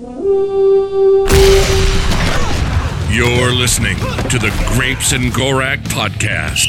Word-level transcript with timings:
You're 0.00 0.14
listening 3.52 3.96
to 3.96 4.38
the 4.38 4.54
Grapes 4.76 5.10
and 5.10 5.32
Gorak 5.32 5.78
podcast. 5.88 6.68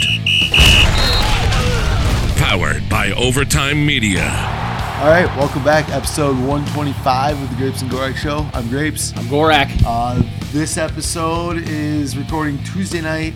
Powered 2.40 2.90
by 2.90 3.12
Overtime 3.12 3.86
Media. 3.86 4.24
All 4.24 5.10
right, 5.10 5.28
welcome 5.38 5.64
back. 5.64 5.88
Episode 5.90 6.38
125 6.38 7.40
of 7.40 7.50
the 7.52 7.56
Grapes 7.58 7.84
and 7.84 7.92
Gorak 7.92 8.16
Show. 8.16 8.50
I'm 8.52 8.68
Grapes. 8.68 9.16
I'm 9.16 9.26
Gorak. 9.26 9.70
Uh, 9.86 10.24
this 10.52 10.80
episode 10.80 11.58
is 11.70 12.18
recording 12.18 12.58
Tuesday 12.64 13.02
night, 13.02 13.36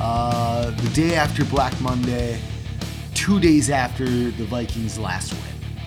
uh, 0.00 0.70
the 0.70 0.88
day 0.94 1.16
after 1.16 1.44
Black 1.44 1.78
Monday, 1.82 2.40
two 3.12 3.38
days 3.40 3.68
after 3.68 4.06
the 4.06 4.44
Vikings' 4.46 4.98
last 4.98 5.34
win. 5.34 5.42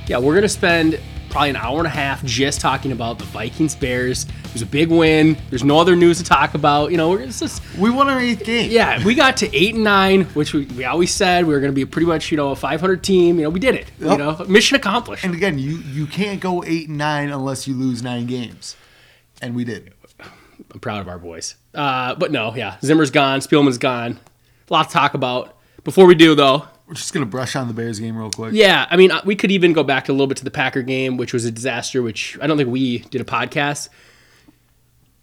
Yeah, 0.06 0.20
we're 0.20 0.36
gonna 0.36 0.48
spend 0.48 1.00
probably 1.30 1.50
an 1.52 1.56
hour 1.56 1.78
and 1.78 1.88
a 1.88 1.92
half 1.92 2.24
just 2.24 2.60
talking 2.62 2.92
about 2.92 3.20
the 3.20 3.26
Vikings 3.26 3.76
Bears. 3.76 4.26
It 4.46 4.54
was 4.54 4.62
a 4.62 4.66
big 4.66 4.90
win. 4.90 5.38
There's 5.50 5.64
no 5.64 5.80
other 5.80 5.96
news 5.96 6.18
to 6.18 6.24
talk 6.24 6.54
about. 6.54 6.92
You 6.92 6.98
know, 6.98 7.10
we're 7.10 7.22
it's 7.22 7.40
just 7.40 7.62
We 7.78 7.90
won 7.90 8.10
our 8.10 8.20
eighth 8.20 8.44
game. 8.44 8.72
yeah, 8.72 9.04
we 9.06 9.14
got 9.16 9.38
to 9.38 9.56
eight 9.56 9.76
and 9.76 9.84
nine, 9.84 10.24
which 10.34 10.54
we, 10.54 10.66
we 10.66 10.86
always 10.86 11.14
said 11.14 11.46
we 11.46 11.54
were 11.54 11.60
gonna 11.60 11.74
be 11.74 11.86
pretty 11.86 12.06
much 12.08 12.32
you 12.32 12.38
know 12.38 12.50
a 12.52 12.56
500 12.56 13.04
team. 13.04 13.38
You 13.38 13.44
know, 13.44 13.50
we 13.50 13.60
did 13.60 13.76
it. 13.76 13.92
You 14.00 14.18
know, 14.18 14.38
mission 14.48 14.76
accomplished. 14.76 15.24
And 15.24 15.34
again, 15.36 15.60
you 15.60 15.78
you 15.78 16.08
can't 16.08 16.40
go 16.40 16.64
eight 16.64 16.88
and 16.90 16.98
nine 16.98 17.30
unless 17.30 17.68
you 17.68 17.76
lose 17.76 18.02
nine 18.02 18.26
games, 18.26 18.76
and 19.42 19.56
we 19.56 19.64
did. 19.64 19.94
I'm 20.74 20.80
proud 20.80 21.02
of 21.02 21.08
our 21.08 21.20
boys. 21.20 21.56
Uh, 21.74 22.16
but 22.16 22.32
no, 22.32 22.54
yeah, 22.56 22.78
Zimmer's 22.82 23.12
gone, 23.12 23.40
Spielman's 23.42 23.78
gone. 23.78 24.20
A 24.70 24.74
lot 24.74 24.88
to 24.88 24.94
talk 24.94 25.14
about. 25.14 25.56
Before 25.84 26.06
we 26.06 26.16
do 26.16 26.36
though, 26.36 26.66
We're 26.88 26.94
just 26.94 27.14
gonna 27.14 27.26
brush 27.26 27.56
on 27.56 27.68
the 27.68 27.74
Bears 27.74 28.00
game 28.00 28.18
real 28.18 28.32
quick. 28.32 28.54
Yeah, 28.54 28.88
I 28.90 28.96
mean, 28.96 29.12
uh, 29.12 29.22
we 29.26 29.36
could 29.36 29.52
even 29.52 29.74
go 29.74 29.84
back 29.84 30.08
a 30.08 30.14
little 30.14 30.28
bit 30.28 30.38
to 30.38 30.44
the 30.46 30.52
Packer 30.52 30.82
game, 30.82 31.18
which 31.18 31.34
was 31.34 31.44
a 31.44 31.52
disaster. 31.52 32.02
Which 32.02 32.38
I 32.42 32.48
don't 32.48 32.58
think 32.58 32.70
we 32.70 33.00
did 33.00 33.20
a 33.20 33.26
podcast. 33.26 33.90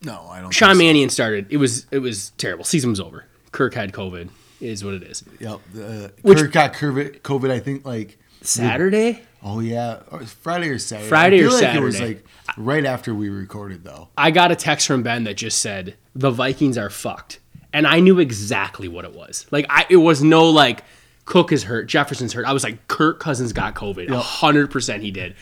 No, 0.03 0.27
I 0.31 0.41
don't. 0.41 0.51
Sean 0.51 0.69
think 0.71 0.77
so. 0.77 0.85
Mannion 0.85 1.09
started. 1.11 1.47
It 1.51 1.57
was 1.57 1.87
it 1.91 2.01
was 2.01 2.31
terrible. 2.37 2.65
Season 2.65 2.91
was 2.91 3.01
over. 3.01 3.25
Kirk 3.53 3.75
had 3.75 3.93
COVID. 3.93 4.29
Is 4.61 4.85
what 4.85 4.95
it 4.95 5.03
is. 5.03 5.25
Yep. 5.41 5.61
Uh, 5.79 6.09
Which- 6.23 6.39
Kirk 6.39 6.53
got 6.53 6.73
COVID, 6.75 7.21
COVID. 7.23 7.51
I 7.51 7.59
think 7.61 7.85
like 7.85 8.19
Saturday. 8.43 9.23
oh 9.43 9.61
yeah, 9.61 10.01
or 10.11 10.21
Friday 10.25 10.69
or 10.69 10.79
Saturday. 10.79 11.09
Friday 11.09 11.43
or 11.43 11.51
like 11.51 11.75
It 11.75 11.81
was 11.81 12.01
like 12.01 12.25
right 12.57 12.85
after 12.85 13.15
we 13.15 13.29
recorded 13.31 13.85
though. 13.85 14.09
I 14.17 14.31
got 14.31 14.53
a 14.53 14.57
text 14.57 14.87
from 14.87 15.03
Ben 15.03 15.25
that 15.25 15.35
just 15.35 15.61
said 15.61 15.97
the 16.15 16.31
Vikings 16.31 16.77
are 16.79 16.91
fucked, 16.91 17.41
and 17.73 17.87
I 17.87 18.01
knew 18.01 18.21
exactly 18.21 18.87
what 18.89 19.05
it 19.05 19.15
was. 19.15 19.47
Like 19.51 19.67
I, 19.71 19.87
it 19.89 19.97
was 19.97 20.23
no 20.23 20.49
like 20.51 20.85
Cook 21.25 21.53
is 21.53 21.65
hurt, 21.65 21.87
Jefferson's 21.87 22.33
hurt. 22.33 22.45
I 22.47 22.53
was 22.53 22.63
like 22.65 22.87
Kirk 22.89 23.21
Cousins 23.21 23.53
got 23.53 23.75
COVID. 23.75 24.11
A 24.11 24.19
hundred 24.19 24.71
percent 24.71 25.03
he 25.03 25.11
did, 25.11 25.35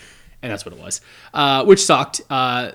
and 0.42 0.52
that's 0.52 0.64
what 0.64 0.74
it 0.74 0.80
was, 0.80 1.00
uh, 1.34 1.64
which 1.64 1.84
sucked. 1.84 2.20
Uh, 2.30 2.72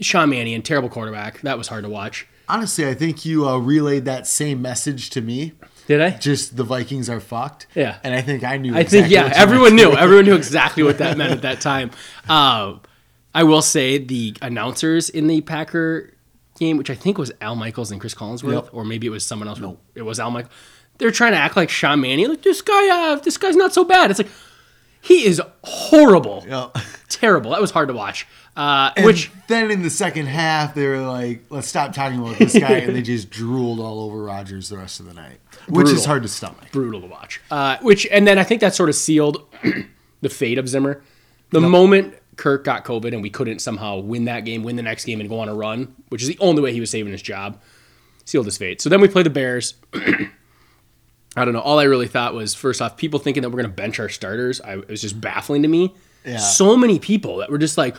Sean 0.00 0.30
Mannion, 0.30 0.62
terrible 0.62 0.88
quarterback. 0.88 1.40
That 1.42 1.58
was 1.58 1.68
hard 1.68 1.84
to 1.84 1.90
watch. 1.90 2.26
Honestly, 2.48 2.86
I 2.88 2.94
think 2.94 3.24
you 3.24 3.48
uh, 3.48 3.58
relayed 3.58 4.06
that 4.06 4.26
same 4.26 4.60
message 4.62 5.10
to 5.10 5.20
me. 5.20 5.52
Did 5.86 6.00
I? 6.00 6.10
Just 6.10 6.56
the 6.56 6.64
Vikings 6.64 7.08
are 7.10 7.20
fucked. 7.20 7.66
Yeah. 7.74 7.98
And 8.02 8.14
I 8.14 8.22
think 8.22 8.42
I 8.44 8.56
knew. 8.56 8.74
I 8.74 8.84
think 8.84 9.08
yeah, 9.10 9.30
everyone 9.36 9.76
knew. 9.76 9.92
Everyone 9.96 10.24
knew 10.24 10.34
exactly 10.34 10.82
what 10.82 10.98
that 10.98 11.16
meant 11.16 11.32
at 11.32 11.42
that 11.42 11.60
time. 11.60 11.90
Uh, 12.28 12.78
I 13.34 13.44
will 13.44 13.62
say 13.62 13.98
the 13.98 14.36
announcers 14.42 15.08
in 15.08 15.26
the 15.28 15.40
Packer 15.40 16.12
game, 16.58 16.76
which 16.76 16.90
I 16.90 16.94
think 16.96 17.16
was 17.18 17.30
Al 17.40 17.54
Michaels 17.56 17.90
and 17.92 18.00
Cris 18.00 18.14
Collinsworth, 18.14 18.64
Yep. 18.64 18.68
or 18.72 18.84
maybe 18.84 19.06
it 19.06 19.10
was 19.10 19.24
someone 19.24 19.46
else. 19.48 19.60
It 19.94 20.02
was 20.02 20.18
Al 20.18 20.30
Michaels. 20.30 20.52
They're 21.00 21.10
trying 21.10 21.32
to 21.32 21.38
act 21.38 21.56
like 21.56 21.68
Sean 21.70 22.00
Mannion. 22.00 22.30
Like 22.30 22.42
this 22.42 22.62
guy, 22.62 22.88
uh, 23.12 23.16
this 23.16 23.36
guy's 23.36 23.56
not 23.56 23.72
so 23.72 23.82
bad. 23.84 24.10
It's 24.10 24.20
like 24.20 24.28
he 25.00 25.24
is 25.26 25.40
horrible, 25.64 26.44
Yeah. 26.46 26.68
terrible. 27.08 27.50
That 27.50 27.60
was 27.60 27.70
hard 27.72 27.88
to 27.88 27.94
watch. 27.94 28.26
Uh, 28.56 28.90
And 28.96 29.06
which 29.06 29.30
then 29.48 29.70
in 29.70 29.82
the 29.82 29.90
second 29.90 30.26
half, 30.26 30.74
they 30.74 30.86
were 30.86 31.00
like, 31.00 31.44
"Let's 31.50 31.68
stop 31.68 31.92
talking 31.94 32.18
about 32.20 32.38
this 32.38 32.52
guy," 32.58 32.78
and 32.78 32.94
they 32.94 33.00
just 33.16 33.30
drooled 33.30 33.80
all 33.80 34.00
over 34.02 34.22
Rodgers 34.22 34.68
the 34.68 34.76
rest 34.76 35.00
of 35.00 35.06
the 35.06 35.14
night, 35.14 35.38
which 35.68 35.88
is 35.88 36.04
hard 36.04 36.22
to 36.22 36.28
stomach. 36.28 36.70
brutal 36.72 37.00
to 37.00 37.06
watch. 37.06 37.40
Uh, 37.50 37.78
which 37.80 38.06
and 38.10 38.26
then 38.26 38.38
I 38.38 38.44
think 38.44 38.60
that 38.60 38.74
sort 38.74 38.88
of 38.88 38.94
sealed 38.94 39.46
the 40.20 40.28
fate 40.28 40.58
of 40.58 40.68
Zimmer. 40.68 41.02
The 41.50 41.60
moment 41.60 42.14
Kirk 42.36 42.64
got 42.64 42.84
COVID 42.84 43.12
and 43.12 43.22
we 43.22 43.30
couldn't 43.30 43.60
somehow 43.60 43.98
win 43.98 44.26
that 44.26 44.44
game, 44.44 44.62
win 44.62 44.76
the 44.76 44.82
next 44.82 45.04
game, 45.04 45.20
and 45.20 45.28
go 45.28 45.40
on 45.40 45.48
a 45.48 45.54
run, 45.54 45.94
which 46.10 46.22
is 46.22 46.28
the 46.28 46.38
only 46.40 46.60
way 46.62 46.72
he 46.72 46.80
was 46.80 46.90
saving 46.90 47.12
his 47.12 47.22
job, 47.22 47.58
sealed 48.24 48.46
his 48.46 48.56
fate. 48.58 48.80
So 48.80 48.88
then 48.88 49.00
we 49.00 49.08
play 49.08 49.22
the 49.22 49.30
Bears. 49.30 49.74
I 51.40 51.44
don't 51.44 51.54
know. 51.54 51.60
All 51.60 51.78
I 51.78 51.84
really 51.84 52.08
thought 52.08 52.34
was 52.34 52.54
first 52.54 52.80
off, 52.82 52.96
people 52.96 53.18
thinking 53.18 53.42
that 53.42 53.50
we're 53.50 53.60
going 53.62 53.70
to 53.70 53.76
bench 53.76 53.98
our 53.98 54.08
starters. 54.08 54.60
I, 54.60 54.74
it 54.78 54.88
was 54.88 55.00
just 55.00 55.20
baffling 55.20 55.62
to 55.62 55.68
me. 55.68 55.94
Yeah. 56.24 56.36
So 56.38 56.76
many 56.76 56.98
people 56.98 57.38
that 57.38 57.50
were 57.50 57.58
just 57.58 57.78
like, 57.78 57.96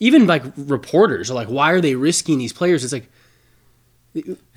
even 0.00 0.26
like 0.26 0.42
reporters 0.56 1.30
are 1.30 1.34
like, 1.34 1.48
why 1.48 1.70
are 1.72 1.80
they 1.80 1.94
risking 1.94 2.38
these 2.38 2.52
players? 2.52 2.84
It's 2.84 2.92
like, 2.92 3.08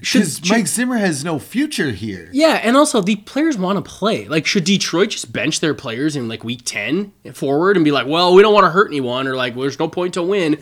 should, 0.02 0.20
Because 0.22 0.50
Mike 0.50 0.68
Zimmer 0.68 0.98
has 0.98 1.24
no 1.24 1.40
future 1.40 1.92
here. 1.92 2.30
yeah, 2.34 2.60
and 2.62 2.76
also 2.76 3.00
the 3.00 3.16
players 3.16 3.58
want 3.58 3.78
to 3.84 3.90
play. 3.90 4.28
Like, 4.28 4.46
should 4.46 4.66
Detroit 4.66 5.12
just 5.12 5.32
bench 5.32 5.62
their 5.62 5.74
players 5.74 6.18
in 6.18 6.28
like 6.28 6.44
week 6.44 6.64
ten 6.66 7.14
forward 7.34 7.78
and 7.78 7.86
be 7.86 7.92
like, 7.92 8.06
"Well, 8.06 8.36
we 8.36 8.42
don't 8.42 8.54
want 8.54 8.66
to 8.66 8.72
hurt 8.72 8.90
anyone," 8.90 9.28
or 9.28 9.36
like, 9.38 9.54
well, 9.56 9.62
"There's 9.62 9.80
no 9.80 9.88
point 9.88 10.16
to 10.16 10.24
win." 10.24 10.62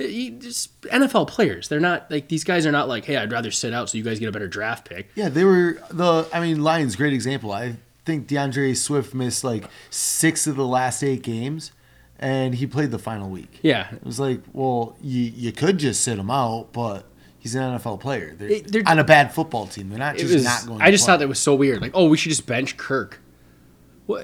Uh, 0.00 0.04
you- 0.04 0.32
Just 0.32 0.80
NFL 0.82 1.28
players. 1.28 1.68
They're 1.68 1.80
not 1.80 2.10
like 2.10 2.28
these 2.28 2.44
guys 2.44 2.66
are 2.66 2.72
not 2.72 2.88
like, 2.88 3.04
"Hey, 3.04 3.16
I'd 3.16 3.30
rather 3.32 3.50
sit 3.50 3.72
out 3.72 3.88
so 3.88 3.96
you 3.98 4.04
guys 4.04 4.18
get 4.18 4.28
a 4.28 4.32
better 4.32 4.48
draft 4.48 4.88
pick." 4.88 5.10
Yeah, 5.14 5.28
they 5.28 5.44
were 5.44 5.78
the. 5.90 6.26
I 6.32 6.40
mean, 6.40 6.62
Lions 6.62 6.96
great 6.96 7.12
example. 7.12 7.52
I 7.52 7.76
think 8.04 8.26
D'Andre 8.26 8.74
Swift 8.74 9.14
missed 9.14 9.44
like 9.44 9.64
six 9.90 10.46
of 10.46 10.56
the 10.56 10.66
last 10.66 11.02
eight 11.02 11.22
games, 11.22 11.70
and 12.18 12.54
he 12.56 12.66
played 12.66 12.90
the 12.90 12.98
final 12.98 13.30
week. 13.30 13.60
Yeah, 13.62 13.88
It 13.94 14.04
was 14.04 14.18
like, 14.20 14.40
well, 14.52 14.96
you 15.00 15.22
you 15.34 15.52
could 15.52 15.78
just 15.78 16.00
sit 16.02 16.18
him 16.18 16.30
out, 16.30 16.72
but 16.72 17.06
he's 17.38 17.54
an 17.54 17.62
NFL 17.78 18.00
player. 18.00 18.34
They're, 18.36 18.60
they're- 18.60 18.82
on 18.86 18.98
a 18.98 19.04
bad 19.04 19.32
football 19.32 19.66
team. 19.68 19.90
They're 19.90 19.98
not 19.98 20.16
just 20.16 20.34
was. 20.34 20.44
not 20.44 20.66
going. 20.66 20.82
I 20.82 20.90
just 20.90 21.04
play. 21.04 21.12
thought 21.12 21.20
that 21.20 21.28
was 21.28 21.38
so 21.38 21.54
weird. 21.54 21.80
Like, 21.80 21.92
oh, 21.94 22.06
we 22.08 22.16
should 22.16 22.30
just 22.30 22.46
bench 22.46 22.76
Kirk. 22.76 23.20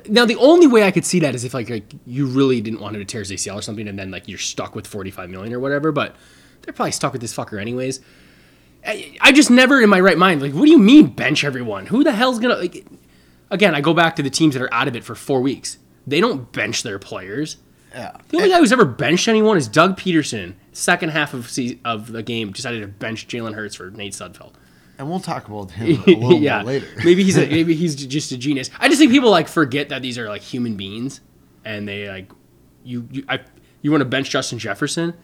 Now 0.08 0.26
the 0.26 0.36
only 0.36 0.66
way 0.66 0.84
I 0.84 0.90
could 0.90 1.06
see 1.06 1.20
that 1.20 1.34
is 1.34 1.44
if 1.44 1.54
like, 1.54 1.70
like 1.70 1.94
you 2.06 2.26
really 2.26 2.60
didn't 2.60 2.80
want 2.80 2.96
him 2.96 3.00
to 3.00 3.06
tear 3.06 3.20
his 3.20 3.30
ACL 3.30 3.56
or 3.56 3.62
something, 3.62 3.88
and 3.88 3.98
then 3.98 4.10
like 4.10 4.28
you're 4.28 4.38
stuck 4.38 4.74
with 4.74 4.86
45 4.86 5.30
million 5.30 5.54
or 5.54 5.60
whatever. 5.60 5.90
But 5.92 6.14
they're 6.62 6.74
probably 6.74 6.92
stuck 6.92 7.12
with 7.12 7.22
this 7.22 7.34
fucker 7.34 7.60
anyways. 7.60 8.00
I, 8.86 9.16
I 9.20 9.32
just 9.32 9.50
never 9.50 9.80
in 9.80 9.90
my 9.90 10.00
right 10.00 10.18
mind 10.18 10.42
like, 10.42 10.52
what 10.52 10.64
do 10.64 10.70
you 10.70 10.78
mean 10.78 11.08
bench 11.08 11.44
everyone? 11.44 11.86
Who 11.86 12.04
the 12.04 12.12
hell's 12.12 12.38
gonna 12.38 12.56
like? 12.56 12.86
Again, 13.50 13.74
I 13.74 13.80
go 13.80 13.94
back 13.94 14.16
to 14.16 14.22
the 14.22 14.30
teams 14.30 14.54
that 14.54 14.62
are 14.62 14.72
out 14.72 14.86
of 14.88 14.94
it 14.94 15.04
for 15.04 15.14
four 15.14 15.40
weeks. 15.40 15.78
They 16.06 16.20
don't 16.20 16.50
bench 16.52 16.82
their 16.82 16.98
players. 16.98 17.56
Yeah. 17.92 18.16
The 18.28 18.36
only 18.36 18.48
guy 18.50 18.58
who's 18.58 18.72
ever 18.72 18.84
benched 18.84 19.26
anyone 19.28 19.56
is 19.56 19.66
Doug 19.66 19.98
Pederson. 19.98 20.54
Second 20.72 21.10
half 21.10 21.34
of 21.34 21.50
of 21.84 22.12
the 22.12 22.22
game, 22.22 22.52
decided 22.52 22.80
to 22.82 22.86
bench 22.86 23.26
Jalen 23.26 23.54
Hurts 23.54 23.74
for 23.74 23.90
Nate 23.90 24.12
Sudfeld. 24.12 24.52
And 25.00 25.08
we'll 25.08 25.18
talk 25.18 25.48
about 25.48 25.70
him 25.70 26.02
a 26.06 26.10
little 26.10 26.34
yeah, 26.40 26.58
bit 26.58 26.66
later. 26.66 26.86
maybe 27.04 27.24
he's 27.24 27.38
a, 27.38 27.46
maybe 27.50 27.74
he's 27.74 27.94
just 27.96 28.32
a 28.32 28.36
genius. 28.36 28.68
I 28.78 28.88
just 28.88 29.00
think 29.00 29.10
people 29.10 29.30
like 29.30 29.48
forget 29.48 29.88
that 29.88 30.02
these 30.02 30.18
are 30.18 30.28
like 30.28 30.42
human 30.42 30.76
beings, 30.76 31.22
and 31.64 31.88
they 31.88 32.06
like 32.08 32.30
you 32.84 33.08
you 33.10 33.24
I, 33.26 33.40
you 33.80 33.90
want 33.90 34.02
to 34.02 34.04
bench 34.04 34.28
Justin 34.28 34.58
Jefferson, 34.58 35.14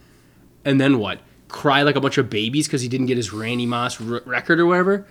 and 0.65 0.81
then 0.81 0.99
what? 0.99 1.21
Cry 1.49 1.83
like 1.83 1.95
a 1.95 2.01
bunch 2.01 2.17
of 2.17 2.31
babies 2.31 2.67
because 2.67 2.81
he 2.81 2.89
didn't 2.89 3.05
get 3.07 3.19
his 3.19 3.35
Randy 3.35 3.67
Moss 3.67 4.01
r- 4.01 4.23
record 4.25 4.61
or 4.61 4.65
whatever. 4.67 5.07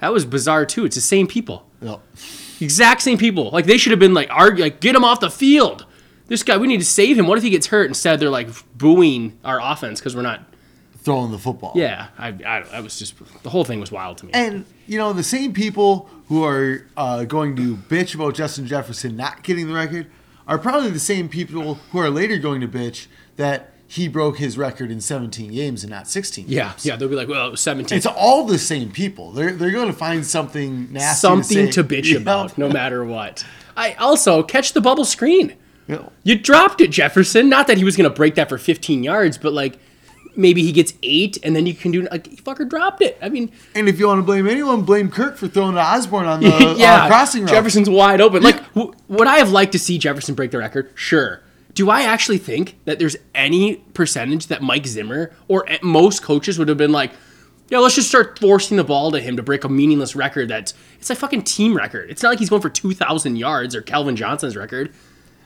That 0.00 0.12
was 0.12 0.26
bizarre 0.26 0.66
too. 0.66 0.84
It's 0.84 0.94
the 0.96 1.00
same 1.00 1.26
people, 1.26 1.66
Yep. 1.80 2.00
exact 2.60 3.00
same 3.00 3.16
people. 3.16 3.48
Like 3.50 3.64
they 3.64 3.78
should 3.78 3.92
have 3.92 3.98
been 4.00 4.12
like 4.14 4.28
argue 4.30 4.62
like 4.62 4.80
get 4.80 4.94
him 4.94 5.04
off 5.04 5.20
the 5.20 5.30
field. 5.30 5.86
This 6.26 6.42
guy, 6.42 6.58
we 6.58 6.66
need 6.68 6.80
to 6.80 6.84
save 6.86 7.18
him. 7.18 7.26
What 7.26 7.38
if 7.38 7.44
he 7.44 7.50
gets 7.50 7.68
hurt? 7.68 7.86
Instead, 7.88 8.20
they're 8.20 8.28
like 8.28 8.48
booing 8.76 9.38
our 9.42 9.58
offense 9.62 10.00
because 10.00 10.14
we're 10.14 10.20
not. 10.22 10.51
Throwing 11.02 11.32
the 11.32 11.38
football. 11.38 11.72
Yeah, 11.74 12.08
I, 12.16 12.28
I, 12.28 12.64
I 12.74 12.80
was 12.80 12.98
just 12.98 13.14
the 13.42 13.50
whole 13.50 13.64
thing 13.64 13.80
was 13.80 13.90
wild 13.90 14.18
to 14.18 14.26
me. 14.26 14.32
And 14.32 14.64
you 14.86 14.98
know 14.98 15.12
the 15.12 15.22
same 15.24 15.52
people 15.52 16.08
who 16.28 16.44
are 16.44 16.86
uh, 16.96 17.24
going 17.24 17.56
to 17.56 17.76
bitch 17.76 18.14
about 18.14 18.34
Justin 18.34 18.66
Jefferson 18.66 19.16
not 19.16 19.42
getting 19.42 19.66
the 19.66 19.74
record 19.74 20.06
are 20.46 20.58
probably 20.58 20.90
the 20.90 21.00
same 21.00 21.28
people 21.28 21.74
who 21.90 21.98
are 21.98 22.10
later 22.10 22.36
going 22.38 22.60
to 22.60 22.68
bitch 22.68 23.06
that 23.36 23.72
he 23.86 24.08
broke 24.08 24.38
his 24.38 24.56
record 24.56 24.90
in 24.90 25.00
17 25.00 25.52
games 25.52 25.82
and 25.84 25.90
not 25.90 26.08
16. 26.08 26.46
yeah, 26.48 26.70
games. 26.70 26.86
yeah, 26.86 26.96
they'll 26.96 27.08
be 27.08 27.14
like, 27.14 27.28
well, 27.28 27.46
it 27.46 27.50
was 27.50 27.60
17. 27.60 27.94
It's 27.98 28.06
all 28.06 28.46
the 28.46 28.58
same 28.58 28.90
people. 28.90 29.32
They're 29.32 29.52
they're 29.52 29.70
going 29.70 29.88
to 29.88 29.92
find 29.92 30.24
something 30.24 30.92
nasty. 30.92 31.20
something 31.20 31.66
to, 31.70 31.82
to, 31.82 31.84
bitch 31.84 32.04
Yeah. 32.12 32.18
about, 32.18 32.56
no 32.56 32.68
matter 32.68 33.04
what. 33.04 33.44
I 33.76 33.92
also 33.94 34.42
catch 34.42 34.72
the 34.72 34.80
bubble 34.80 35.04
screen. 35.04 35.56
Yeah. 35.88 36.08
You 36.22 36.38
dropped 36.38 36.80
it, 36.80 36.90
Jefferson. 36.90 37.48
Not 37.48 37.66
that 37.66 37.76
he 37.76 37.84
was 37.84 37.96
going 37.96 38.08
to 38.08 38.14
break 38.14 38.36
that 38.36 38.48
for 38.48 38.56
15 38.56 39.02
yards, 39.02 39.36
but 39.36 39.52
like 39.52 39.78
maybe 40.36 40.62
he 40.62 40.72
gets 40.72 40.94
eight, 41.02 41.38
and 41.42 41.54
then 41.54 41.66
you 41.66 41.74
can 41.74 41.90
do 41.90 42.02
like 42.10 42.26
he 42.26 42.36
fucker 42.36 42.68
dropped 42.68 43.02
it. 43.02 43.18
I 43.22 43.28
mean, 43.28 43.52
And 43.74 43.88
if 43.88 43.98
you 43.98 44.06
want 44.06 44.18
to 44.18 44.22
blame 44.22 44.46
anyone, 44.48 44.82
blame 44.82 45.10
Kirk 45.10 45.36
for 45.36 45.48
throwing 45.48 45.74
to 45.74 45.80
Osborn 45.82 46.26
on 46.26 46.40
the 46.40 46.74
yeah, 46.78 47.04
uh, 47.04 47.06
crossing 47.08 47.42
route. 47.42 47.50
Jefferson's 47.50 47.88
wide 47.90 48.20
open. 48.20 48.42
Like, 48.42 48.72
w- 48.74 48.92
would 49.08 49.26
I 49.28 49.36
have 49.38 49.50
liked 49.50 49.72
to 49.72 49.78
see 49.78 49.98
Jefferson 49.98 50.34
break 50.34 50.50
the 50.50 50.58
record? 50.58 50.90
Sure. 50.94 51.40
Do 51.74 51.88
I 51.88 52.02
actually 52.02 52.38
think 52.38 52.78
that 52.84 52.98
there's 52.98 53.16
any 53.34 53.76
percentage 53.94 54.48
that 54.48 54.62
Mike 54.62 54.86
Zimmer 54.86 55.32
or 55.48 55.68
at 55.70 55.82
most 55.82 56.22
coaches 56.22 56.58
would 56.58 56.68
have 56.68 56.76
been 56.76 56.92
like, 56.92 57.12
yeah, 57.70 57.78
let's 57.78 57.94
just 57.94 58.08
start 58.08 58.38
forcing 58.38 58.76
the 58.76 58.84
ball 58.84 59.10
to 59.12 59.20
him 59.20 59.36
to 59.38 59.42
break 59.42 59.64
a 59.64 59.68
meaningless 59.70 60.14
record 60.14 60.48
that's 60.48 60.74
it's 60.98 61.08
a 61.08 61.14
fucking 61.14 61.42
team 61.44 61.74
record. 61.74 62.10
It's 62.10 62.22
not 62.22 62.28
like 62.28 62.38
he's 62.38 62.50
going 62.50 62.60
for 62.60 62.68
2,000 62.68 63.36
yards 63.36 63.74
or 63.74 63.80
Calvin 63.80 64.16
Johnson's 64.16 64.56
record. 64.56 64.92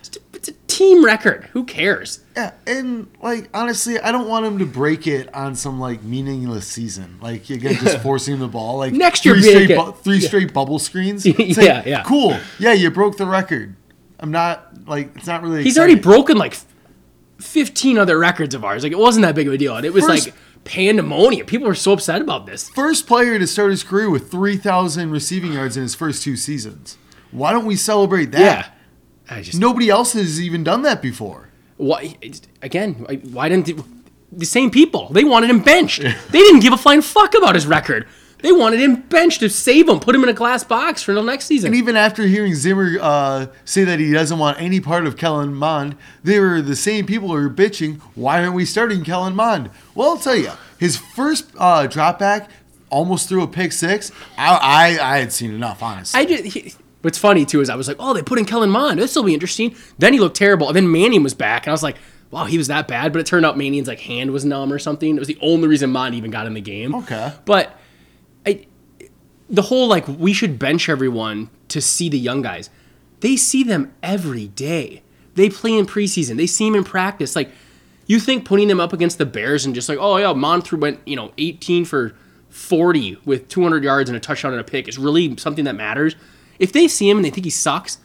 It's 0.09 0.19
it's 0.35 0.49
a 0.49 0.53
team 0.69 1.05
record. 1.05 1.45
Who 1.53 1.65
cares? 1.65 2.21
Yeah, 2.37 2.53
and 2.67 3.09
like 3.23 3.49
honestly, 3.55 3.99
I 3.99 4.13
don't 4.13 4.29
want 4.29 4.47
him 4.47 4.59
to 4.59 4.67
break 4.67 5.07
it 5.07 5.33
on 5.35 5.55
some 5.55 5.81
like 5.81 6.03
meaningless 6.03 6.67
season. 6.67 7.19
Like 7.21 7.49
again, 7.51 7.75
just 7.75 7.99
forcing 8.03 8.39
the 8.39 8.49
ball. 8.49 8.79
Like 8.79 8.93
Next 8.93 9.25
year, 9.25 9.35
three 9.35 9.43
straight, 9.65 9.77
bu- 9.77 9.93
three 9.93 10.19
Yeah. 10.19 10.29
straight 10.29 10.53
bubble 10.53 10.79
screens. 10.79 11.25
Yeah, 11.27 11.33
like, 11.79 11.87
yeah. 11.87 12.03
Cool. 12.05 12.39
Yeah, 12.59 12.73
you 12.73 12.91
broke 12.91 13.17
the 13.17 13.27
record. 13.27 13.75
I'm 14.21 14.31
not 14.31 14.87
like 14.87 15.17
it's 15.17 15.27
not 15.27 15.43
really. 15.43 15.63
He's 15.63 15.79
already 15.79 15.95
broken 15.97 16.37
like 16.37 16.57
15 17.39 17.99
other 17.99 18.19
records 18.19 18.55
of 18.55 18.65
ours. 18.65 18.83
Like 18.83 18.93
it 18.93 18.99
wasn't 18.99 19.25
that 19.25 19.35
big 19.35 19.47
of 19.47 19.53
a 19.55 19.59
deal, 19.59 19.77
and 19.77 19.85
it 19.87 19.93
was 19.93 20.05
First- 20.07 20.27
like 20.27 20.35
pandemonium. 20.65 21.47
People 21.47 21.69
were 21.69 21.75
so 21.75 21.93
upset 21.93 22.21
about 22.21 22.47
this. 22.47 22.69
first 22.71 23.07
player 23.07 23.39
to 23.39 23.47
start 23.47 23.71
his 23.71 23.85
career 23.85 24.11
with 24.11 24.31
3,000 24.33 25.11
receiving 25.13 25.53
yards 25.53 25.77
in 25.77 25.83
his 25.85 25.95
first 25.95 26.25
two 26.25 26.35
seasons. 26.37 26.99
Why 27.31 27.53
don't 27.53 27.67
we 27.67 27.77
celebrate 27.77 28.33
that? 28.33 28.41
Yeah. 28.41 28.67
I 29.29 29.43
just 29.43 29.59
Nobody 29.59 29.91
else 29.91 30.13
has 30.15 30.41
even 30.41 30.65
done 30.65 30.83
that 30.83 31.03
before. 31.03 31.49
why 31.77 32.17
again? 32.63 32.95
why- 33.33 33.49
didn't 33.49 33.67
the, 33.67 33.85
the 34.33 34.47
same 34.47 34.71
people? 34.71 35.09
They 35.13 35.25
wanted 35.25 35.51
him 35.51 35.61
benched. 35.61 36.03
they 36.03 36.39
didn't 36.39 36.61
give 36.61 36.73
a 36.73 36.77
flying 36.77 37.03
fuck 37.03 37.35
about 37.35 37.55
his 37.55 37.67
record. 37.67 38.07
They 38.41 38.53
wanted 38.53 38.81
him 38.81 38.97
benched 38.97 39.41
to 39.41 39.49
save 39.49 39.89
him, 39.89 39.99
put 39.99 40.15
him 40.15 40.23
in 40.23 40.29
a 40.29 40.35
glass 40.35 40.63
box 40.63 41.03
for 41.03 41.15
the 41.15 41.23
next 41.23 41.47
season. 41.47 41.69
And 41.69 41.75
even 41.77 41.97
after 41.97 42.23
hearing 42.25 42.55
Zimmer 42.55 42.99
uh, 43.01 43.47
say 43.65 43.83
that 43.85 43.99
he 43.99 44.13
doesn't 44.13 44.39
want 44.39 44.61
any 44.61 44.79
part 44.79 45.07
of 45.07 45.17
Kellen 45.17 45.55
Mond, 45.55 45.97
they 46.23 46.39
were 46.39 46.61
the 46.61 46.77
same 46.77 47.07
people 47.07 47.29
who 47.29 47.35
were 47.35 47.49
bitching, 47.51 47.99
why 48.15 48.43
aren't 48.43 48.55
we 48.55 48.67
starting 48.67 49.03
Kellen 49.05 49.35
Mond? 49.35 49.71
Well, 49.95 50.11
I'll 50.11 50.19
tell 50.19 50.37
you, 50.37 50.53
his 50.79 50.99
first 50.99 51.47
uh, 51.59 51.87
drop 51.87 52.19
back 52.19 52.51
almost 52.91 53.29
threw 53.31 53.43
a 53.43 53.49
pick 53.49 53.73
six. 53.73 54.13
I, 54.37 54.55
I, 55.01 55.15
I 55.15 55.19
had 55.19 55.33
seen 55.33 55.53
enough, 55.55 55.83
honestly. 55.83 56.21
I 56.21 56.25
just, 56.27 56.45
he, 56.45 56.75
what's 57.03 57.19
funny 57.19 57.45
too 57.45 57.61
is 57.61 57.71
I 57.71 57.77
was 57.77 57.89
like, 57.89 57.97
oh, 58.01 58.15
they 58.15 58.23
put 58.23 58.39
in 58.39 58.45
Kellen 58.45 58.71
Mond. 58.71 58.99
This 58.99 59.15
will 59.15 59.23
be 59.23 59.35
interesting. 59.35 59.75
Then 59.99 60.13
he 60.13 60.19
looked 60.19 60.37
terrible. 60.37 60.69
And 60.69 60.77
then 60.77 60.91
Mannion 60.91 61.23
was 61.23 61.35
back, 61.35 61.67
and 61.67 61.71
I 61.71 61.73
was 61.73 61.83
like, 61.83 61.97
wow, 62.31 62.45
he 62.45 62.59
was 62.59 62.69
that 62.69 62.89
bad. 62.89 63.13
But 63.13 63.21
it 63.21 63.27
turned 63.27 63.47
out 63.47 63.57
Mannion's 63.57 63.89
like 63.89 64.01
hand 64.01 64.31
was 64.31 64.45
numb 64.45 64.73
or 64.73 64.79
something. 64.79 65.17
It 65.17 65.19
was 65.19 65.29
the 65.29 65.39
only 65.41 65.69
reason 65.69 65.91
Mond 65.91 66.15
even 66.15 66.31
got 66.31 66.47
in 66.47 66.55
the 66.55 66.61
game. 66.61 66.95
Okay. 66.95 67.33
But 67.45 67.79
I, 68.45 68.67
the 69.49 69.63
whole 69.63 69.89
like 69.89 70.07
we 70.09 70.33
should 70.33 70.59
bench 70.59 70.89
everyone 70.89 71.51
to 71.69 71.81
see 71.81 72.09
the 72.09 72.19
young 72.19 72.43
guys. 72.43 72.71
They 73.21 73.37
see 73.37 73.63
them 73.63 73.95
every 74.03 74.49
day. 74.49 75.03
They 75.35 75.51
play 75.51 75.77
in 75.79 75.87
preseason. 75.87 76.37
They 76.37 76.47
see 76.47 76.67
them 76.67 76.77
in 76.77 76.85
practice. 76.85 77.37
Like 77.37 77.51
you 78.07 78.21
think 78.21 78.45
putting 78.45 78.69
them 78.69 78.81
up 78.81 78.93
against 78.93 79.19
the 79.19 79.27
Bears 79.27 79.65
and 79.65 79.75
just 79.75 79.89
like, 79.89 79.99
oh 79.99 80.17
yeah, 80.17 80.33
Monthru 80.33 80.79
went 80.79 81.01
you 81.07 81.17
know 81.17 81.33
18 81.39 81.85
for 81.85 82.15
40 82.51 83.19
with 83.25 83.49
200 83.49 83.85
yards 83.85 84.09
and 84.09 84.17
a 84.17 84.21
touchdown 84.21 84.53
and 84.53 84.61
a 84.61 84.65
pick 84.65 84.89
is 84.89 84.99
really 84.99 85.37
something 85.37 85.65
that 85.65 85.75
matters. 85.75 86.17
If 86.59 86.73
they 86.73 86.89
see 86.89 87.09
him 87.11 87.19
and 87.19 87.25
they 87.25 87.31
think 87.31 87.45
he 87.45 87.51
sucks, 87.51 87.99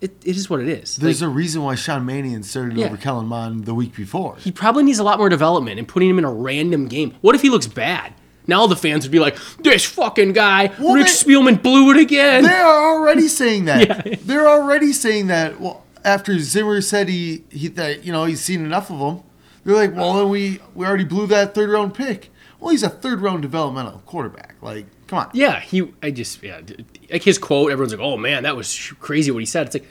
it, 0.00 0.12
it 0.24 0.36
is 0.36 0.50
what 0.50 0.60
it 0.60 0.68
is. 0.68 0.98
Like, 0.98 1.04
There's 1.04 1.22
a 1.22 1.28
reason 1.28 1.62
why 1.62 1.74
Sean 1.76 2.04
Mannion 2.04 2.42
started 2.42 2.76
Yeah. 2.76 2.86
over 2.86 2.96
Kellen 2.96 3.26
Mond 3.26 3.66
the 3.66 3.74
week 3.74 3.94
before. 3.94 4.36
he 4.38 4.50
probably 4.50 4.82
needs 4.82 4.98
a 4.98 5.04
lot 5.04 5.18
more 5.18 5.28
development 5.28 5.78
and 5.78 5.86
putting 5.86 6.08
him 6.10 6.18
in 6.18 6.24
a 6.24 6.32
random 6.32 6.88
game. 6.88 7.14
What 7.20 7.34
if 7.34 7.42
he 7.42 7.50
looks 7.50 7.66
bad? 7.68 8.12
Now 8.48 8.60
all 8.60 8.68
the 8.68 8.74
fans 8.74 9.04
would 9.04 9.12
be 9.12 9.20
like, 9.20 9.36
"This 9.60 9.84
fucking 9.84 10.32
guy, 10.32 10.72
Well, 10.80 10.94
Rick 10.94 11.06
they- 11.06 11.12
Spielman 11.12 11.62
blew 11.62 11.92
it 11.92 11.96
again." 11.98 12.42
They're 12.42 12.66
already 12.66 13.28
saying 13.28 13.66
that. 13.66 14.04
Yeah. 14.06 14.16
They're 14.24 14.48
already 14.48 14.92
saying 14.92 15.28
that. 15.28 15.60
Well, 15.60 15.84
after 16.04 16.36
Zimmer 16.40 16.80
said 16.80 17.08
he, 17.08 17.44
he 17.50 17.68
that 17.68 18.04
you 18.04 18.10
know 18.10 18.24
he's 18.24 18.40
seen 18.40 18.64
enough 18.64 18.90
of 18.90 18.98
them, 18.98 19.22
they're 19.64 19.76
like, 19.76 19.94
well, 19.94 20.14
then 20.14 20.28
we 20.28 20.58
we 20.74 20.84
already 20.84 21.04
blew 21.04 21.28
that 21.28 21.54
third 21.54 21.70
round 21.70 21.94
pick. 21.94 22.30
Well, 22.58 22.70
he's 22.70 22.82
a 22.82 22.88
third 22.88 23.20
round 23.20 23.42
developmental 23.42 24.02
quarterback. 24.06 24.56
Like, 24.60 24.86
come 25.12 25.26
on. 25.26 25.30
Yeah, 25.34 25.60
he. 25.60 25.92
I 26.02 26.10
just 26.10 26.42
yeah, 26.42 26.60
like 27.10 27.22
his 27.22 27.36
quote. 27.38 27.70
Everyone's 27.70 27.92
like, 27.92 28.00
"Oh 28.00 28.16
man, 28.16 28.44
that 28.44 28.56
was 28.56 28.92
crazy 28.98 29.30
what 29.30 29.40
he 29.40 29.46
said." 29.46 29.66
It's 29.66 29.74
like 29.74 29.86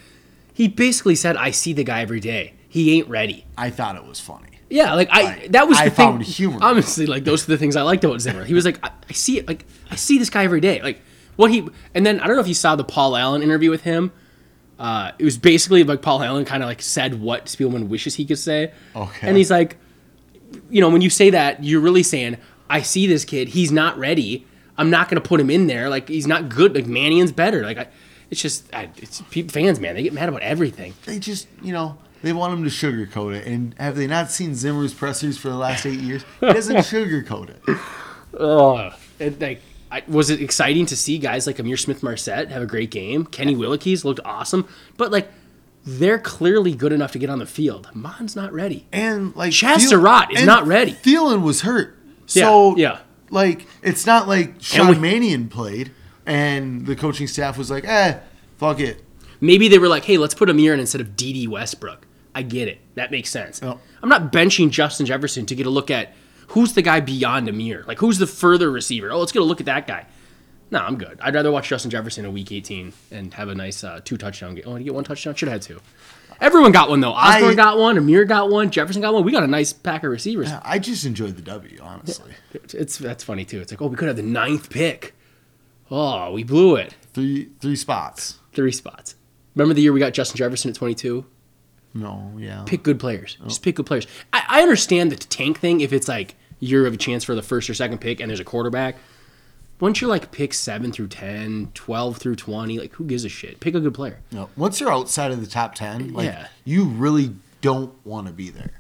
he 0.53 0.67
basically 0.67 1.13
said, 1.15 1.37
"I 1.37 1.51
see 1.51 1.73
the 1.73 1.83
guy 1.83 2.01
every 2.01 2.19
day. 2.19 2.53
He 2.67 2.97
ain't 2.97 3.07
ready." 3.07 3.45
I 3.55 3.69
thought 3.69 3.95
it 3.95 4.03
was 4.05 4.19
funny. 4.19 4.47
Yeah, 4.69 4.93
like 4.95 5.09
I, 5.11 5.21
I- 5.43 5.47
that 5.49 5.67
was 5.67 5.77
the 5.77 5.83
I 5.83 5.89
thing. 5.89 5.95
found 6.07 6.23
humor. 6.23 6.57
Honestly, 6.61 7.05
like 7.05 7.23
those 7.23 7.43
are 7.43 7.51
the 7.51 7.57
things 7.57 7.75
I 7.75 7.83
liked 7.83 8.03
about 8.03 8.19
Zimmer. 8.21 8.43
He 8.45 8.53
was 8.55 8.65
like, 8.65 8.79
I, 8.83 8.89
I 9.09 9.13
see 9.13 9.37
it, 9.37 9.47
like 9.47 9.65
I 9.91 9.95
see 9.95 10.17
this 10.17 10.29
guy 10.31 10.43
every 10.43 10.61
day. 10.61 10.81
Like 10.81 11.01
what 11.35 11.51
he, 11.51 11.67
and 11.93 12.03
then 12.05 12.19
I 12.19 12.25
don't 12.27 12.35
know 12.35 12.41
if 12.41 12.47
you 12.47 12.53
saw 12.55 12.75
the 12.75 12.83
Paul 12.83 13.15
Allen 13.15 13.43
interview 13.43 13.69
with 13.69 13.81
him. 13.83 14.11
Uh, 14.79 15.11
it 15.19 15.23
was 15.25 15.37
basically 15.37 15.83
like 15.83 16.01
Paul 16.01 16.23
Allen 16.23 16.43
kind 16.45 16.63
of 16.63 16.67
like 16.67 16.81
said 16.81 17.21
what 17.21 17.45
Spielman 17.45 17.87
wishes 17.89 18.15
he 18.15 18.25
could 18.25 18.39
say. 18.39 18.71
Okay. 18.95 19.27
And 19.27 19.37
he's 19.37 19.51
like, 19.51 19.77
you 20.71 20.81
know, 20.81 20.89
when 20.89 21.01
you 21.01 21.09
say 21.11 21.29
that, 21.29 21.63
you're 21.63 21.81
really 21.81 22.01
saying, 22.01 22.37
I 22.67 22.81
see 22.81 23.05
this 23.05 23.23
kid. 23.23 23.49
He's 23.49 23.71
not 23.71 23.95
ready. 23.99 24.47
I'm 24.81 24.89
not 24.89 25.09
going 25.09 25.21
to 25.21 25.27
put 25.27 25.39
him 25.39 25.49
in 25.51 25.67
there. 25.67 25.89
Like 25.89 26.09
he's 26.09 26.25
not 26.27 26.49
good. 26.49 26.73
Like 26.73 26.87
Mannion's 26.87 27.31
better. 27.31 27.63
Like 27.63 27.77
I, 27.77 27.87
it's 28.31 28.41
just, 28.41 28.73
I, 28.73 28.89
it's 28.97 29.21
fans, 29.51 29.79
man. 29.79 29.93
They 29.95 30.03
get 30.03 30.13
mad 30.13 30.27
about 30.27 30.41
everything. 30.41 30.93
They 31.05 31.19
just 31.19 31.47
you 31.61 31.71
know 31.71 31.97
they 32.23 32.33
want 32.33 32.53
him 32.53 32.63
to 32.63 32.69
sugarcoat 32.69 33.35
it. 33.35 33.45
And 33.47 33.75
have 33.77 33.95
they 33.95 34.07
not 34.07 34.31
seen 34.31 34.55
Zimmer's 34.55 34.93
pressers 34.93 35.37
for 35.37 35.49
the 35.49 35.55
last 35.55 35.85
eight 35.85 35.99
years? 35.99 36.23
He 36.39 36.47
doesn't 36.47 36.75
sugarcoat 36.93 37.49
it. 37.49 37.79
Oh, 38.39 38.91
it, 39.19 39.39
like, 39.39 39.61
I, 39.91 40.03
was 40.07 40.29
it 40.29 40.41
exciting 40.41 40.85
to 40.87 40.95
see 40.95 41.17
guys 41.17 41.45
like 41.45 41.57
Ihmir 41.57 41.77
Smith-Marsette 41.79 42.49
have 42.49 42.61
a 42.61 42.65
great 42.65 42.91
game? 42.91 43.25
Kenny 43.25 43.55
Willekes 43.55 44.03
looked 44.03 44.21
awesome, 44.25 44.67
but 44.97 45.11
like 45.11 45.29
they're 45.85 46.19
clearly 46.19 46.73
good 46.73 46.93
enough 46.93 47.11
to 47.11 47.19
get 47.19 47.29
on 47.29 47.39
the 47.39 47.45
field. 47.45 47.89
Mond's 47.93 48.35
not 48.35 48.53
ready. 48.53 48.87
And 48.91 49.35
like 49.35 49.51
Chaz 49.51 49.77
Thiel- 49.89 50.31
is 50.31 50.45
not 50.45 50.67
ready. 50.67 50.93
Thielen 50.93 51.41
was 51.41 51.61
hurt. 51.61 51.97
Yeah, 52.29 52.45
So 52.45 52.77
yeah. 52.77 52.99
Like 53.31 53.65
it's 53.81 54.05
not 54.05 54.27
like 54.27 54.55
Sean 54.61 54.89
we- 54.89 54.99
Mannion 54.99 55.47
played 55.49 55.91
and 56.25 56.85
the 56.85 56.95
coaching 56.95 57.27
staff 57.27 57.57
was 57.57 57.71
like, 57.71 57.85
eh, 57.85 58.19
fuck 58.57 58.79
it. 58.79 59.03
Maybe 59.39 59.67
they 59.67 59.79
were 59.79 59.87
like, 59.87 60.05
hey, 60.05 60.17
let's 60.17 60.35
put 60.35 60.49
Ihmir 60.49 60.73
in 60.73 60.79
instead 60.79 61.01
of 61.01 61.15
D.D. 61.15 61.47
Westbrook. 61.47 62.05
I 62.35 62.43
get 62.43 62.67
it. 62.67 62.79
That 62.95 63.09
makes 63.09 63.29
sense. 63.31 63.59
Yep. 63.63 63.79
I'm 64.03 64.09
not 64.09 64.31
benching 64.31 64.69
Justin 64.69 65.05
Jefferson 65.07 65.45
to 65.47 65.55
get 65.55 65.65
a 65.65 65.69
look 65.71 65.89
at 65.89 66.13
who's 66.49 66.73
the 66.73 66.81
guy 66.83 66.99
beyond 66.99 67.47
Ihmir. 67.47 67.87
Like, 67.87 67.97
who's 67.99 68.19
the 68.19 68.27
further 68.27 68.69
receiver? 68.69 69.11
Oh, 69.11 69.19
let's 69.19 69.31
get 69.31 69.41
a 69.41 69.45
look 69.45 69.59
at 69.59 69.65
that 69.65 69.87
guy. 69.87 70.05
No, 70.69 70.79
I'm 70.79 70.97
good. 70.97 71.19
I'd 71.21 71.33
rather 71.33 71.51
watch 71.51 71.67
Justin 71.67 71.91
Jefferson 71.91 72.23
in 72.23 72.31
Week 72.33 72.51
18 72.51 72.93
and 73.11 73.33
have 73.33 73.49
a 73.49 73.55
nice 73.55 73.83
uh, 73.83 73.99
two 74.05 74.15
touchdown 74.15 74.55
game. 74.55 74.63
Oh, 74.67 74.73
did 74.73 74.79
he 74.79 74.83
get 74.85 74.93
one 74.93 75.03
touchdown? 75.03 75.33
Should 75.35 75.49
have 75.49 75.55
had 75.55 75.61
two. 75.63 75.81
Everyone 76.41 76.71
got 76.71 76.89
one 76.89 76.99
though. 76.99 77.11
Osborn 77.13 77.51
I- 77.51 77.55
got 77.55 77.77
one. 77.77 77.95
Ihmir 77.97 78.27
got 78.27 78.49
one. 78.49 78.71
Jefferson 78.71 79.01
got 79.01 79.13
one. 79.13 79.23
We 79.23 79.31
got 79.31 79.43
a 79.43 79.47
nice 79.47 79.71
pack 79.71 80.03
of 80.03 80.11
receivers. 80.11 80.49
I 80.63 80.79
just 80.79 81.05
enjoyed 81.05 81.35
the 81.35 81.41
W, 81.43 81.77
honestly. 81.81 82.33
It's 82.53 82.97
that's 82.97 83.23
funny 83.23 83.45
too. 83.45 83.61
It's 83.61 83.71
like, 83.71 83.81
oh, 83.81 83.87
we 83.87 83.95
could 83.95 84.07
have 84.07 84.17
the 84.17 84.23
ninth 84.23 84.69
pick. 84.69 85.13
Oh, 85.91 86.31
we 86.33 86.43
blew 86.43 86.75
it. 86.75 86.95
Three 87.13 87.49
three 87.59 87.75
spots. 87.75 88.39
Three 88.53 88.71
spots. 88.71 89.15
Remember 89.55 89.73
the 89.73 89.81
year 89.81 89.93
we 89.93 89.99
got 89.99 90.13
Justin 90.13 90.37
Jefferson 90.37 90.71
at 90.71 90.77
22? 90.77 91.25
No, 91.93 92.31
yeah. 92.37 92.63
pick 92.65 92.83
good 92.83 92.99
players. 92.99 93.37
Oh. 93.41 93.47
Just 93.47 93.61
pick 93.63 93.75
good 93.75 93.85
players. 93.85 94.07
I, 94.31 94.43
I 94.47 94.61
understand 94.61 95.11
the 95.11 95.17
tank 95.17 95.59
thing 95.59 95.81
if 95.81 95.91
it's 95.91 96.07
like 96.07 96.35
you 96.59 96.83
have 96.85 96.93
a 96.93 96.97
chance 96.97 97.23
for 97.25 97.35
the 97.35 97.41
first 97.41 97.69
or 97.69 97.73
second 97.73 97.99
pick 97.99 98.19
and 98.21 98.29
there's 98.29 98.39
a 98.39 98.45
quarterback. 98.45 98.95
Once 99.81 99.99
you're 99.99 100.09
like 100.09 100.31
pick 100.31 100.53
7 100.53 100.91
through 100.91 101.07
10, 101.09 101.71
12 101.73 102.17
through 102.17 102.35
20, 102.35 102.79
like 102.79 102.93
who 102.93 103.03
gives 103.03 103.25
a 103.25 103.29
shit? 103.29 103.59
Pick 103.59 103.75
a 103.75 103.79
good 103.81 103.93
player. 103.93 104.19
No. 104.31 104.47
Once 104.55 104.79
you're 104.79 104.91
outside 104.93 105.31
of 105.31 105.41
the 105.41 105.47
top 105.47 105.75
ten, 105.75 106.13
like 106.13 106.25
Yeah. 106.27 106.47
you 106.63 106.85
really 106.85 107.33
don't 107.61 107.93
want 108.05 108.27
to 108.27 108.33
be 108.33 108.49
there. 108.49 108.79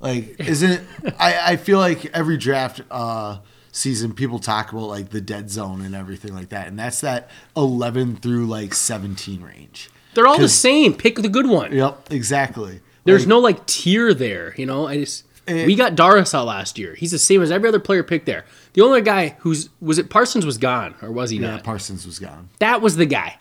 Like, 0.00 0.36
isn't 0.40 0.82
I, 1.18 1.52
I 1.52 1.56
feel 1.56 1.78
like 1.78 2.06
every 2.14 2.36
draft 2.36 2.80
uh 2.90 3.38
season 3.72 4.12
people 4.14 4.38
talk 4.38 4.70
about 4.72 4.86
like 4.86 5.10
the 5.10 5.20
dead 5.20 5.50
zone 5.50 5.80
and 5.82 5.94
everything 5.96 6.32
like 6.34 6.50
that. 6.50 6.68
And 6.68 6.78
that's 6.78 7.00
that 7.00 7.28
eleven 7.56 8.16
through 8.16 8.46
like 8.46 8.72
seventeen 8.74 9.42
range. 9.42 9.90
They're 10.14 10.28
all 10.28 10.38
the 10.38 10.48
same. 10.48 10.94
Pick 10.94 11.16
the 11.16 11.28
good 11.28 11.48
one. 11.48 11.72
Yep, 11.72 12.12
exactly. 12.12 12.80
There's 13.02 13.22
Like, 13.22 13.28
no 13.28 13.38
like 13.40 13.66
tier 13.66 14.14
there, 14.14 14.54
you 14.56 14.64
know? 14.64 14.86
I 14.86 14.98
just 14.98 15.24
Eh. 15.46 15.66
we 15.66 15.74
got 15.74 15.94
Darrisaw 15.94 16.46
last 16.46 16.78
year. 16.78 16.94
He's 16.94 17.10
the 17.10 17.18
same 17.18 17.42
as 17.42 17.50
every 17.50 17.68
other 17.68 17.80
player 17.80 18.02
picked 18.02 18.24
there. 18.26 18.44
The 18.74 18.82
only 18.82 19.00
guy 19.00 19.36
who's 19.40 19.70
was 19.80 19.98
it 19.98 20.10
Parsons 20.10 20.44
was 20.44 20.58
gone 20.58 20.94
or 21.00 21.10
was 21.10 21.30
he 21.30 21.38
Yeah, 21.38 21.52
not? 21.52 21.64
Parsons 21.64 22.06
was 22.06 22.18
gone. 22.18 22.50
That 22.58 22.82
was 22.82 22.96
the 22.96 23.06
guy. 23.06 23.38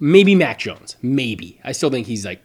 Maybe 0.00 0.34
Mac 0.34 0.58
Jones. 0.58 0.96
Maybe. 1.00 1.60
I 1.62 1.72
still 1.72 1.90
think 1.90 2.06
he's 2.06 2.24
like 2.24 2.42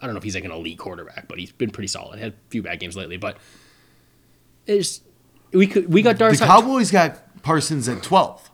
I 0.00 0.06
don't 0.06 0.14
know 0.14 0.18
if 0.18 0.24
he's 0.24 0.34
like 0.34 0.44
an 0.44 0.50
elite 0.50 0.78
quarterback, 0.78 1.28
but 1.28 1.38
he's 1.38 1.52
been 1.52 1.70
pretty 1.70 1.86
solid. 1.86 2.18
Had 2.18 2.32
a 2.32 2.36
few 2.48 2.62
bad 2.62 2.80
games 2.80 2.96
lately, 2.96 3.18
but 3.18 3.36
it's 4.66 5.00
we 5.52 5.66
could 5.66 5.92
we 5.92 6.02
got 6.02 6.18
The 6.18 6.24
Darrisaw. 6.24 6.46
Cowboys 6.46 6.90
got 6.90 7.42
Parsons 7.42 7.88
at 7.88 8.02
twelve, 8.02 8.50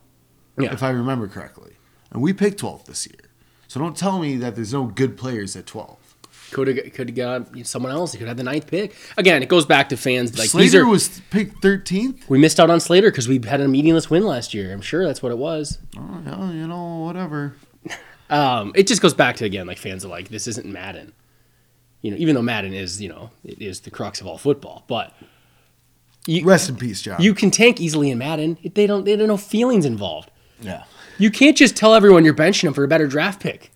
yeah. 0.59 0.73
if 0.73 0.83
I 0.83 0.91
remember 0.91 1.29
correctly. 1.29 1.73
And 2.11 2.23
we 2.23 2.33
picked 2.33 2.59
twelve 2.59 2.85
this 2.87 3.07
year. 3.07 3.31
So 3.67 3.79
don't 3.81 3.97
tell 3.97 4.19
me 4.19 4.37
that 4.37 4.55
there's 4.57 4.73
no 4.73 4.85
good 4.85 5.17
players 5.17 5.55
at 5.57 5.67
twelve. 5.67 6.08
Could 6.51 6.69
have 6.69 6.93
could 6.93 7.09
have 7.11 7.17
got 7.17 7.67
someone 7.67 7.93
else. 7.93 8.13
He 8.13 8.19
could 8.19 8.29
have 8.29 8.37
the 8.37 8.43
ninth 8.43 8.67
pick. 8.67 8.95
Again, 9.17 9.43
it 9.43 9.49
goes 9.49 9.67
back 9.67 9.89
to 9.91 9.97
fans 9.97 10.33
like 10.33 10.43
these 10.45 10.51
Slater 10.53 10.83
are. 10.83 10.89
was 10.89 11.21
picked 11.31 11.63
thirteenth. 11.63 12.29
we 12.29 12.39
missed 12.39 12.59
out 12.61 12.71
on 12.71 12.81
Slater 12.81 13.11
because 13.11 13.29
we 13.29 13.41
had 13.47 13.61
a 13.61 13.69
meaningless 13.69 14.09
win 14.11 14.25
last 14.25 14.55
year. 14.55 14.73
I'm 14.73 14.81
sure 14.81 15.07
that's 15.07 15.23
what 15.23 15.33
it 15.33 15.39
was. 15.39 15.79
Oh, 15.97 16.23
yeah, 16.25 16.51
you 16.53 16.67
know, 16.67 16.99
whatever. 17.05 17.55
Um, 18.31 18.73
it 18.75 18.87
just 18.87 19.01
goes 19.01 19.15
back 19.15 19.37
to 19.37 19.47
again 19.47 19.67
like 19.67 19.79
fans 19.79 20.05
are 20.05 20.09
like 20.09 20.29
this 20.29 20.47
isn't 20.47 20.67
Madden. 20.67 21.15
You 22.03 22.11
know, 22.11 22.19
even 22.19 22.35
though 22.35 22.43
Madden 22.43 22.75
is 22.75 23.01
you 23.01 23.09
know 23.09 23.31
it 23.43 23.63
is 23.63 23.81
the 23.81 23.91
crux 23.91 24.21
of 24.21 24.27
all 24.27 24.37
football, 24.37 24.85
but 24.87 25.15
you 26.27 26.45
Rest 26.45 26.69
in 26.69 26.77
peace, 26.77 27.01
John. 27.01 27.23
you 27.23 27.33
can 27.33 27.51
tank 27.51 27.81
easily 27.81 28.11
in 28.11 28.19
Madden. 28.19 28.59
They 28.75 28.87
don't 28.87 29.05
they 29.05 29.17
don't 29.17 29.29
no 29.29 29.39
feelings 29.39 29.87
involved. 29.87 30.31
yeah. 30.61 30.85
You 31.17 31.31
can't 31.31 31.57
just 31.57 31.75
tell 31.75 31.95
everyone 31.95 32.25
you're 32.25 32.35
benching 32.35 32.65
them 32.65 32.75
for 32.75 32.85
a 32.85 32.89
better 32.89 33.07
draft 33.07 33.41
pick. 33.41 33.73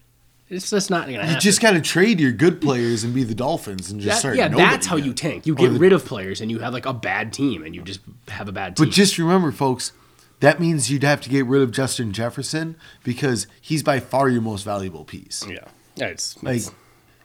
It's 0.52 0.70
just 0.70 0.90
not 0.90 1.06
going 1.06 1.14
to 1.18 1.22
Happen. 1.22 1.34
You 1.34 1.40
just 1.40 1.60
got 1.60 1.72
to 1.72 1.80
trade 1.80 2.20
your 2.20 2.32
good 2.32 2.60
players 2.60 3.04
and 3.04 3.14
be 3.14 3.24
the 3.24 3.34
Dolphins 3.34 3.90
and 3.90 4.00
just 4.00 4.16
That- 4.16 4.18
start. 4.20 4.36
yeah, 4.36 4.48
that's 4.48 4.86
how 4.86 4.96
good. 4.96 5.06
you 5.06 5.12
tank. 5.14 5.46
You 5.46 5.54
get 5.54 5.72
the- 5.72 5.78
rid 5.78 5.92
of 5.92 6.04
players 6.04 6.40
and 6.40 6.50
you 6.50 6.58
have 6.60 6.72
like 6.72 6.86
a 6.86 6.92
bad 6.92 7.32
team 7.32 7.64
and 7.64 7.74
you 7.74 7.82
just 7.82 8.00
have 8.28 8.48
a 8.48 8.52
bad 8.52 8.76
team. 8.76 8.86
But 8.86 8.92
just 8.94 9.18
remember, 9.18 9.50
folks, 9.52 9.92
that 10.40 10.60
means 10.60 10.90
you'd 10.90 11.04
have 11.04 11.20
to 11.22 11.28
get 11.30 11.46
rid 11.46 11.62
of 11.62 11.70
Justin 11.72 12.12
Jefferson 12.12 12.76
because 13.04 13.46
he's 13.60 13.82
by 13.82 13.98
far 14.00 14.28
your 14.28 14.42
most 14.42 14.62
valuable 14.64 15.04
piece. 15.04 15.44
yeah, 15.48 15.58
Yeah, 15.96 16.06
it's, 16.06 16.42
Like, 16.42 16.56
it's- 16.56 16.74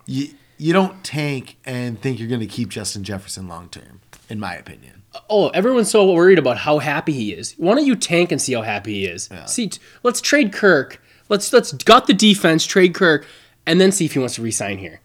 you 0.05 0.29
you 0.59 0.73
don't 0.73 1.03
tank 1.03 1.55
and 1.65 2.01
think 2.01 2.17
you're 2.17 2.27
going 2.27 2.39
to 2.41 2.47
keep 2.47 2.69
Justin 2.69 3.03
Jefferson 3.03 3.47
long 3.47 3.69
term, 3.69 3.99
in 4.27 4.39
my 4.39 4.55
opinion. 4.55 5.03
oh, 5.29 5.49
everyone's 5.49 5.89
so 5.91 6.11
worried 6.11 6.39
about 6.39 6.57
how 6.59 6.79
happy 6.79 7.11
he 7.13 7.31
is. 7.31 7.53
Why 7.57 7.75
don't 7.75 7.85
you 7.85 7.95
tank 7.95 8.31
and 8.31 8.41
see 8.41 8.53
how 8.53 8.61
happy 8.63 8.93
he 8.93 9.05
is? 9.05 9.29
See, 9.47 9.67
t- 9.69 9.79
let's 10.03 10.19
trade 10.21 10.51
Kirk. 10.53 10.99
Let's 11.29 11.51
let's 11.53 11.71
gut 11.73 12.07
the 12.07 12.13
defense, 12.13 12.65
trade 12.65 12.93
Kirk, 12.93 13.25
and 13.65 13.79
then 13.81 13.91
see 13.91 14.05
if 14.05 14.13
he 14.13 14.19
wants 14.19 14.35
to 14.35 14.41
resign 14.41 14.77
here. 14.77 15.01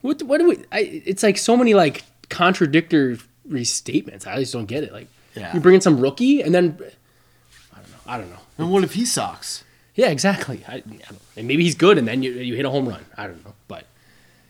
What 0.00 0.22
what 0.22 0.38
do 0.38 0.48
we? 0.48 0.56
I, 0.72 1.02
it's 1.04 1.22
like 1.22 1.38
so 1.38 1.56
many 1.56 1.74
like 1.74 2.04
contradictory 2.30 3.18
statements. 3.64 4.26
I 4.26 4.38
just 4.40 4.52
don't 4.52 4.66
get 4.66 4.84
it. 4.84 4.92
Like 4.92 5.08
Yeah. 5.34 5.52
you 5.54 5.60
bring 5.60 5.74
in 5.74 5.80
some 5.80 6.00
rookie 6.00 6.42
and 6.42 6.54
then 6.54 6.78
I 7.72 7.76
don't 7.76 7.90
know. 7.90 7.96
I 8.06 8.18
don't 8.18 8.30
know. 8.30 8.38
And 8.58 8.70
what 8.70 8.84
if 8.84 8.94
he 8.94 9.04
sucks? 9.04 9.64
Yeah, 9.94 10.08
exactly. 10.08 10.64
I, 10.66 10.76
I 10.76 10.80
don't, 10.80 11.02
and 11.36 11.46
maybe 11.48 11.62
he's 11.64 11.74
good, 11.74 11.98
and 11.98 12.08
then 12.08 12.22
you 12.22 12.32
you 12.32 12.54
hit 12.54 12.64
a 12.64 12.70
home 12.70 12.88
run. 12.88 13.04
I 13.16 13.26
don't 13.26 13.44
know, 13.44 13.52
but 13.68 13.84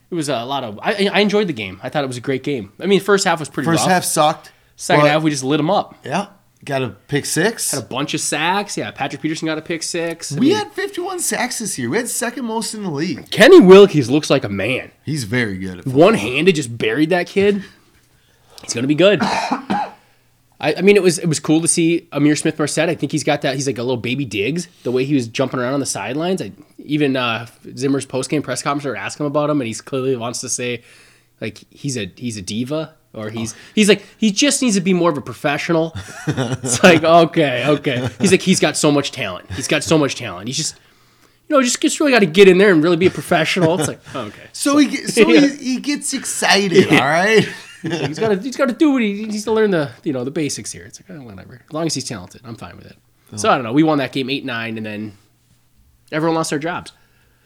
it 0.09 0.15
was 0.15 0.29
a 0.29 0.43
lot 0.45 0.63
of. 0.63 0.79
I 0.81 1.09
I 1.11 1.19
enjoyed 1.19 1.47
the 1.47 1.53
game. 1.53 1.79
I 1.83 1.89
thought 1.89 2.03
it 2.03 2.07
was 2.07 2.15
a 2.17 2.21
great 2.21 2.43
game. 2.43 2.71
I 2.79 2.85
mean, 2.85 3.01
first 3.01 3.25
half 3.25 3.39
was 3.39 3.49
pretty 3.49 3.65
First 3.65 3.81
rough. 3.81 3.89
half 3.91 4.03
sucked. 4.05 4.51
Second 4.77 5.05
half, 5.07 5.21
we 5.21 5.29
just 5.31 5.43
lit 5.43 5.57
them 5.57 5.69
up. 5.69 5.95
Yeah, 6.05 6.27
got 6.63 6.81
a 6.81 6.89
pick 6.89 7.25
six. 7.25 7.71
Had 7.71 7.83
A 7.83 7.85
bunch 7.85 8.13
of 8.13 8.19
sacks. 8.21 8.77
Yeah, 8.77 8.91
Patrick 8.91 9.21
Peterson 9.21 9.45
got 9.45 9.57
a 9.57 9.61
pick 9.61 9.83
six. 9.83 10.31
I 10.31 10.39
we 10.39 10.47
mean, 10.47 10.55
had 10.57 10.71
51 10.71 11.19
sacks 11.19 11.59
this 11.59 11.77
year. 11.77 11.89
We 11.89 11.97
had 11.97 12.07
second 12.09 12.45
most 12.45 12.73
in 12.73 12.83
the 12.83 12.89
league. 12.89 13.29
Kenny 13.31 13.59
Willekes 13.59 14.09
looks 14.09 14.29
like 14.29 14.43
a 14.43 14.49
man. 14.49 14.91
He's 15.05 15.23
very 15.23 15.57
good. 15.57 15.79
At 15.79 15.87
One 15.87 16.13
handed, 16.13 16.55
just 16.55 16.77
buried 16.77 17.09
that 17.09 17.27
kid. 17.27 17.63
He's 18.63 18.73
gonna 18.73 18.87
be 18.87 18.95
good. 18.95 19.19
I, 20.63 20.75
I 20.77 20.81
mean, 20.81 20.95
it 20.95 21.03
was 21.03 21.19
it 21.19 21.27
was 21.27 21.39
cool 21.41 21.59
to 21.61 21.67
see 21.67 22.07
Ihmir 22.13 22.37
Smith-Marsette. 22.37 22.89
I 22.89 22.95
think 22.95 23.11
he's 23.11 23.25
got 23.25 23.41
that. 23.41 23.55
He's 23.55 23.67
like 23.67 23.77
a 23.77 23.83
little 23.83 23.97
baby 23.97 24.23
Diggs. 24.23 24.67
The 24.83 24.91
way 24.91 25.03
he 25.03 25.13
was 25.13 25.27
jumping 25.27 25.59
around 25.59 25.73
on 25.73 25.81
the 25.81 25.85
sidelines. 25.85 26.41
I, 26.41 26.53
even 26.79 27.17
uh, 27.17 27.47
Zimmer's 27.75 28.05
post 28.05 28.29
game 28.29 28.41
press 28.41 28.61
conference 28.61 28.97
asking 28.97 29.25
him 29.25 29.31
about 29.31 29.49
him, 29.49 29.59
and 29.59 29.67
he's 29.67 29.81
clearly 29.81 30.15
wants 30.15 30.39
to 30.39 30.47
say 30.47 30.81
like 31.41 31.59
he's 31.69 31.97
a 31.97 32.09
he's 32.15 32.37
a 32.37 32.41
diva 32.41 32.95
or 33.13 33.29
he's 33.29 33.55
he's 33.75 33.89
like 33.89 34.03
he 34.17 34.31
just 34.31 34.61
needs 34.61 34.75
to 34.75 34.81
be 34.81 34.93
more 34.93 35.09
of 35.09 35.17
a 35.17 35.21
professional. 35.21 35.93
it's 36.27 36.83
like 36.83 37.03
okay, 37.03 37.65
okay. 37.67 38.09
He's 38.19 38.31
like 38.31 38.41
he's 38.41 38.59
got 38.59 38.75
so 38.75 38.91
much 38.91 39.11
talent. 39.11 39.51
He's 39.51 39.67
got 39.67 39.83
so 39.83 39.97
much 39.97 40.15
talent. 40.15 40.47
He's 40.47 40.57
just 40.57 40.75
you 41.47 41.55
know 41.55 41.61
just 41.61 41.79
just 41.81 41.99
really 41.99 42.11
got 42.11 42.19
to 42.19 42.25
get 42.25 42.47
in 42.47 42.57
there 42.57 42.71
and 42.71 42.83
really 42.83 42.97
be 42.97 43.07
a 43.07 43.11
professional. 43.11 43.79
It's 43.79 43.87
like 43.87 43.99
okay. 44.15 44.47
So 44.51 44.77
he 44.77 44.87
get- 44.87 45.09
so 45.09 45.27
he, 45.27 45.47
he 45.55 45.79
gets 45.79 46.13
excited. 46.13 46.87
All 46.91 46.99
right. 46.99 47.47
he's 47.81 48.17
got 48.17 48.29
to 48.29 48.39
he's 48.39 48.55
got 48.57 48.69
to 48.69 48.75
do 48.75 48.91
what 48.91 49.01
he, 49.01 49.17
he 49.17 49.25
needs 49.25 49.43
to 49.43 49.51
learn 49.51 49.71
the 49.71 49.91
you 50.03 50.13
know 50.13 50.23
the 50.23 50.31
basics 50.31 50.71
here. 50.71 50.85
It's 50.85 50.99
like 51.01 51.09
oh, 51.17 51.23
whatever. 51.23 51.61
As 51.65 51.73
long 51.73 51.85
as 51.85 51.93
he's 51.93 52.05
talented, 52.05 52.41
I'm 52.43 52.55
fine 52.55 52.77
with 52.77 52.87
it. 52.87 52.97
So 53.35 53.49
oh. 53.49 53.51
I 53.51 53.55
don't 53.55 53.63
know. 53.63 53.73
We 53.73 53.83
won 53.83 53.97
that 53.97 54.11
game 54.11 54.29
eight 54.29 54.45
nine, 54.45 54.77
and 54.77 54.85
then 54.85 55.17
everyone 56.11 56.35
lost 56.35 56.49
their 56.49 56.59
jobs. 56.59 56.91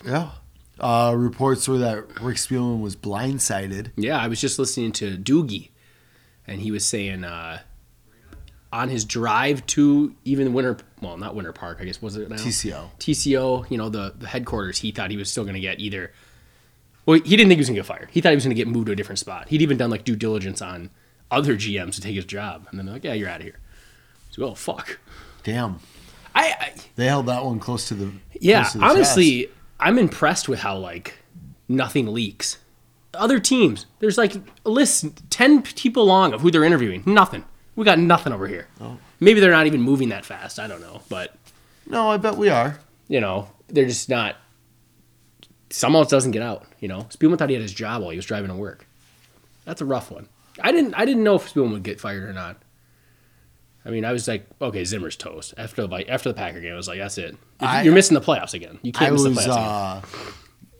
Yeah. 0.05 0.31
Uh, 0.79 1.13
reports 1.17 1.67
were 1.67 1.77
that 1.79 2.21
Rick 2.21 2.37
Spielman 2.37 2.81
was 2.81 2.95
blindsided. 2.95 3.91
Yeah, 3.95 4.17
I 4.19 4.27
was 4.27 4.39
just 4.39 4.59
listening 4.59 4.91
to 4.93 5.17
Doogie, 5.17 5.69
and 6.45 6.61
he 6.61 6.71
was 6.71 6.85
saying 6.85 7.23
uh, 7.23 7.59
on 8.71 8.89
his 8.89 9.05
drive 9.05 9.65
to 9.67 10.15
even 10.25 10.53
Winter, 10.53 10.77
well, 11.01 11.17
not 11.17 11.35
Winter 11.35 11.53
Park, 11.53 11.79
I 11.81 11.85
guess 11.85 12.01
was 12.01 12.15
it 12.17 12.29
now 12.29 12.35
TCO. 12.35 12.89
TCO, 12.99 13.69
you 13.71 13.77
know 13.77 13.89
the 13.89 14.13
the 14.17 14.27
headquarters. 14.27 14.79
He 14.79 14.91
thought 14.91 15.09
he 15.11 15.17
was 15.17 15.31
still 15.31 15.43
going 15.43 15.55
to 15.55 15.59
get 15.59 15.79
either. 15.79 16.11
Well, 17.05 17.19
he 17.21 17.37
didn't 17.37 17.47
think 17.47 17.57
he 17.57 17.61
was 17.61 17.69
going 17.69 17.75
to 17.75 17.81
get 17.81 17.85
fired. 17.87 18.09
He 18.11 18.19
thought 18.21 18.29
he 18.29 18.35
was 18.35 18.43
going 18.43 18.55
to 18.55 18.61
get 18.61 18.67
moved 18.67 18.87
to 18.87 18.91
a 18.91 18.95
different 18.95 19.19
spot. 19.19 19.47
He'd 19.47 19.61
even 19.61 19.77
done 19.77 19.89
like 19.89 20.03
due 20.03 20.15
diligence 20.17 20.61
on 20.61 20.89
other 21.31 21.55
GMs 21.55 21.95
to 21.95 22.01
take 22.01 22.15
his 22.15 22.25
job, 22.25 22.67
and 22.69 22.77
then 22.77 22.85
they're 22.85 22.95
like, 22.95 23.03
"Yeah, 23.03 23.13
you're 23.13 23.29
out 23.29 23.37
of 23.39 23.43
here." 23.43 23.59
So, 24.31 24.43
oh 24.43 24.53
fuck. 24.55 24.99
Damn. 25.43 25.79
I, 26.35 26.53
I 26.59 26.73
They 26.97 27.05
held 27.07 27.25
that 27.27 27.43
one 27.43 27.59
close 27.59 27.87
to 27.87 27.95
the. 27.95 28.11
yeah, 28.39 28.63
to 28.63 28.77
the 28.77 28.83
honestly, 28.83 29.49
I'm 29.79 29.97
impressed 29.97 30.49
with 30.49 30.59
how 30.59 30.77
like 30.77 31.15
nothing 31.67 32.07
leaks. 32.13 32.57
Other 33.13 33.39
teams, 33.39 33.85
there's 33.99 34.17
like 34.17 34.35
a 34.65 34.69
list 34.69 35.07
ten 35.29 35.61
people 35.61 36.05
long 36.05 36.33
of 36.33 36.41
who 36.41 36.51
they're 36.51 36.63
interviewing. 36.63 37.03
Nothing. 37.05 37.45
We 37.75 37.85
got 37.85 37.99
nothing 37.99 38.33
over 38.33 38.47
here. 38.47 38.67
Oh. 38.81 38.97
Maybe 39.19 39.39
they're 39.39 39.51
not 39.51 39.67
even 39.67 39.81
moving 39.81 40.09
that 40.09 40.25
fast. 40.25 40.59
I 40.59 40.67
don't 40.67 40.81
know, 40.81 41.01
but. 41.09 41.35
No, 41.85 42.09
I 42.09 42.17
bet 42.17 42.35
we 42.35 42.49
are. 42.49 42.79
you 43.07 43.19
know, 43.21 43.49
they're 43.67 43.85
just 43.85 44.09
not. 44.09 44.35
Someone 45.69 46.01
else 46.01 46.09
doesn't 46.11 46.31
get 46.31 46.41
out. 46.41 46.65
You 46.79 46.87
know, 46.87 47.01
Spielman 47.09 47.37
thought 47.37 47.49
he 47.49 47.55
had 47.55 47.61
his 47.61 47.73
job 47.73 48.01
while 48.01 48.11
he 48.11 48.17
was 48.17 48.25
driving 48.25 48.49
to 48.49 48.55
work. 48.55 48.87
That's 49.65 49.81
a 49.81 49.85
rough 49.85 50.11
one. 50.11 50.27
I 50.61 50.71
didn't. 50.71 50.93
I 50.95 51.05
didn't 51.05 51.23
know 51.23 51.35
if 51.35 51.53
Spielman 51.53 51.73
would 51.73 51.83
get 51.83 51.99
fired 52.01 52.23
or 52.23 52.33
not. 52.33 52.57
I 53.87 53.89
mean, 53.89 54.03
I 54.05 54.11
was 54.11 54.27
like, 54.27 54.45
okay, 54.61 54.83
Zimmer's 54.83 55.15
toast 55.15 55.53
after 55.57 55.83
the 55.83 55.87
like, 55.87 56.09
after 56.09 56.29
the 56.29 56.35
Packer 56.35 56.59
game. 56.59 56.73
I 56.73 56.75
was 56.75 56.87
like, 56.89 56.99
that's 56.99 57.17
it. 57.17 57.37
I- 57.61 57.83
You're 57.83 57.93
missing 57.93 58.15
the 58.15 58.21
playoffs 58.21 58.53
again. 58.53 58.79
You 58.81 58.91
can't 58.91 59.13
miss 59.13 59.23
was. 59.23 59.35
the 59.35 59.41
playoffs 59.51 60.03
again. 60.03 60.31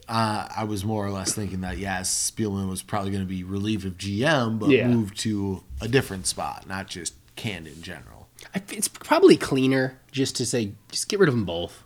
Uh, 0.10 0.12
uh, 0.14 0.48
I 0.58 0.64
was 0.66 0.86
more 0.86 1.06
or 1.06 1.10
less 1.12 1.34
thinking 1.34 1.62
that 1.62 1.78
yes, 1.78 2.32
Spielman 2.32 2.70
was 2.70 2.82
probably 2.82 3.12
going 3.12 3.24
to 3.24 3.28
be 3.30 3.44
relieved 3.44 3.86
of 3.86 3.98
GM, 3.98 4.60
but 4.60 4.70
Yeah. 4.70 4.88
moved 4.88 5.18
to 5.20 5.64
a 5.82 5.88
different 5.88 6.28
spot, 6.28 6.68
not 6.68 6.88
just 6.88 7.14
canned 7.36 7.68
in 7.68 7.82
general. 7.82 8.28
I, 8.56 8.62
it's 8.70 8.88
probably 8.88 9.36
cleaner 9.38 10.00
just 10.12 10.36
to 10.38 10.46
say 10.46 10.74
just 10.92 11.10
get 11.10 11.20
rid 11.20 11.28
of 11.30 11.36
them 11.36 11.46
both 11.46 11.84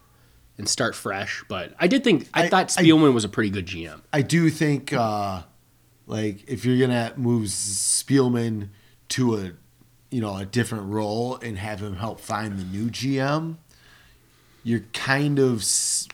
and 0.57 0.67
start 0.69 0.95
fresh. 0.95 1.43
But 1.47 1.73
I 1.79 1.87
did 1.87 2.03
think 2.03 2.29
I, 2.33 2.43
I- 2.43 2.49
thought 2.49 2.75
I- 2.77 2.83
Spielman 2.83 3.13
was 3.13 3.23
a 3.25 3.29
pretty 3.29 3.49
good 3.49 3.65
GM. 3.67 4.01
I 4.13 4.21
do 4.21 4.49
think, 4.49 4.91
uh, 4.93 5.43
like, 6.07 6.43
if 6.47 6.65
you're 6.65 6.77
gonna 6.79 7.13
move 7.15 7.47
Spielman 7.47 8.69
to 9.09 9.35
a, 9.37 9.51
you 10.11 10.21
know, 10.21 10.35
a 10.37 10.45
different 10.45 10.85
role 10.91 11.37
and 11.37 11.57
have 11.57 11.81
him 11.81 11.95
help 11.95 12.19
find 12.19 12.59
the 12.59 12.63
new 12.65 12.89
GM, 12.89 13.57
you're 14.63 14.81
kind 14.93 15.39
of 15.39 15.61
s- 15.61 16.07